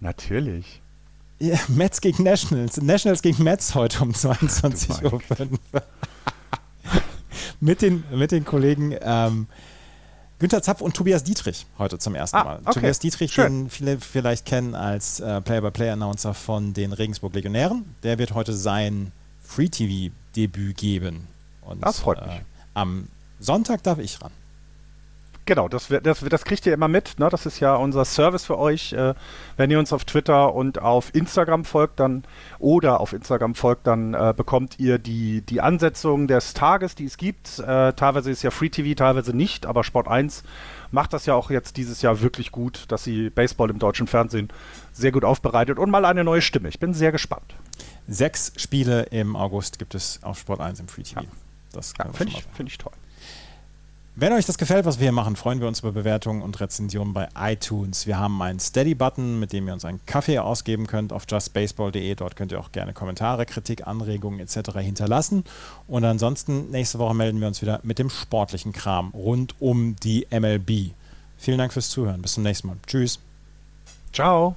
natürlich. 0.00 0.82
Ja, 1.38 1.58
Mets 1.68 2.00
gegen 2.00 2.22
Nationals. 2.24 2.80
Nationals 2.80 3.22
gegen 3.22 3.42
Mets 3.42 3.74
heute 3.74 4.02
um 4.02 4.10
22.05 4.12 5.50
Uhr. 5.50 5.60
mit, 7.60 7.82
den, 7.82 8.04
mit 8.10 8.32
den 8.32 8.44
Kollegen 8.44 8.94
ähm, 9.00 9.46
Günther 10.38 10.62
Zapf 10.62 10.80
und 10.80 10.94
Tobias 10.94 11.24
Dietrich 11.24 11.66
heute 11.78 11.98
zum 11.98 12.14
ersten 12.14 12.36
ah, 12.36 12.44
Mal. 12.44 12.58
Okay. 12.60 12.74
Tobias 12.74 12.98
Dietrich, 12.98 13.32
Schön. 13.32 13.64
den 13.64 13.70
viele 13.70 13.98
vielleicht 13.98 14.46
kennen 14.46 14.74
als 14.74 15.20
äh, 15.20 15.40
Play-by-Play-Announcer 15.40 16.34
von 16.34 16.74
den 16.74 16.92
Regensburg 16.92 17.34
Legionären. 17.34 17.84
Der 18.02 18.18
wird 18.18 18.34
heute 18.34 18.52
sein 18.54 19.12
Free-TV 19.42 20.12
Live-Debüt 20.38 20.76
geben. 20.76 21.26
Und, 21.62 21.84
das 21.84 22.00
freut 22.00 22.24
mich. 22.26 22.36
Äh, 22.36 22.42
am 22.74 23.08
Sonntag 23.40 23.82
darf 23.82 23.98
ich 23.98 24.20
ran. 24.22 24.32
Genau, 25.48 25.66
das, 25.66 25.88
das, 26.02 26.20
das 26.20 26.44
kriegt 26.44 26.66
ihr 26.66 26.74
immer 26.74 26.88
mit. 26.88 27.18
Ne? 27.18 27.30
Das 27.30 27.46
ist 27.46 27.58
ja 27.58 27.74
unser 27.74 28.04
Service 28.04 28.44
für 28.44 28.58
euch. 28.58 28.92
Äh, 28.92 29.14
wenn 29.56 29.70
ihr 29.70 29.78
uns 29.78 29.94
auf 29.94 30.04
Twitter 30.04 30.52
und 30.54 30.78
auf 30.78 31.14
Instagram 31.14 31.64
folgt, 31.64 32.00
dann 32.00 32.24
oder 32.58 33.00
auf 33.00 33.14
Instagram 33.14 33.54
folgt, 33.54 33.86
dann 33.86 34.12
äh, 34.12 34.34
bekommt 34.36 34.78
ihr 34.78 34.98
die, 34.98 35.40
die 35.40 35.62
Ansetzung 35.62 36.28
des 36.28 36.52
Tages, 36.52 36.96
die 36.96 37.06
es 37.06 37.16
gibt. 37.16 37.60
Äh, 37.60 37.94
teilweise 37.94 38.30
ist 38.30 38.42
ja 38.42 38.50
Free 38.50 38.68
TV, 38.68 38.94
teilweise 38.94 39.34
nicht, 39.34 39.64
aber 39.64 39.84
Sport 39.84 40.06
1 40.06 40.42
macht 40.90 41.14
das 41.14 41.24
ja 41.24 41.32
auch 41.32 41.48
jetzt 41.48 41.78
dieses 41.78 42.02
Jahr 42.02 42.20
wirklich 42.20 42.52
gut, 42.52 42.84
dass 42.88 43.04
sie 43.04 43.30
Baseball 43.30 43.70
im 43.70 43.78
deutschen 43.78 44.06
Fernsehen 44.06 44.50
sehr 44.92 45.12
gut 45.12 45.24
aufbereitet 45.24 45.78
und 45.78 45.88
mal 45.88 46.04
eine 46.04 46.24
neue 46.24 46.42
Stimme. 46.42 46.68
Ich 46.68 46.78
bin 46.78 46.92
sehr 46.92 47.10
gespannt. 47.10 47.54
Sechs 48.06 48.52
Spiele 48.58 49.04
im 49.04 49.34
August 49.34 49.78
gibt 49.78 49.94
es 49.94 50.20
auf 50.22 50.38
Sport 50.38 50.60
1 50.60 50.80
im 50.80 50.88
Free 50.88 51.04
TV. 51.04 51.22
Ja. 51.22 51.26
Das 51.72 51.94
ja, 51.98 52.04
finde 52.12 52.34
ich, 52.34 52.44
find 52.54 52.68
ich 52.68 52.76
toll. 52.76 52.92
Wenn 54.20 54.32
euch 54.32 54.46
das 54.46 54.58
gefällt, 54.58 54.84
was 54.84 54.98
wir 54.98 55.04
hier 55.04 55.12
machen, 55.12 55.36
freuen 55.36 55.60
wir 55.60 55.68
uns 55.68 55.78
über 55.78 55.92
Bewertungen 55.92 56.42
und 56.42 56.58
Rezensionen 56.58 57.14
bei 57.14 57.28
iTunes. 57.38 58.08
Wir 58.08 58.18
haben 58.18 58.42
einen 58.42 58.58
Steady-Button, 58.58 59.38
mit 59.38 59.52
dem 59.52 59.68
ihr 59.68 59.72
uns 59.72 59.84
einen 59.84 60.04
Kaffee 60.06 60.40
ausgeben 60.40 60.88
könnt 60.88 61.12
auf 61.12 61.22
justbaseball.de. 61.30 62.16
Dort 62.16 62.34
könnt 62.34 62.50
ihr 62.50 62.58
auch 62.58 62.72
gerne 62.72 62.92
Kommentare, 62.92 63.46
Kritik, 63.46 63.86
Anregungen 63.86 64.40
etc. 64.40 64.72
hinterlassen. 64.80 65.44
Und 65.86 66.02
ansonsten, 66.04 66.68
nächste 66.72 66.98
Woche 66.98 67.14
melden 67.14 67.40
wir 67.40 67.46
uns 67.46 67.62
wieder 67.62 67.78
mit 67.84 68.00
dem 68.00 68.10
sportlichen 68.10 68.72
Kram 68.72 69.10
rund 69.14 69.54
um 69.60 69.94
die 70.02 70.26
MLB. 70.32 70.90
Vielen 71.36 71.58
Dank 71.58 71.72
fürs 71.72 71.88
Zuhören. 71.88 72.20
Bis 72.20 72.34
zum 72.34 72.42
nächsten 72.42 72.66
Mal. 72.66 72.76
Tschüss. 72.88 73.20
Ciao. 74.12 74.56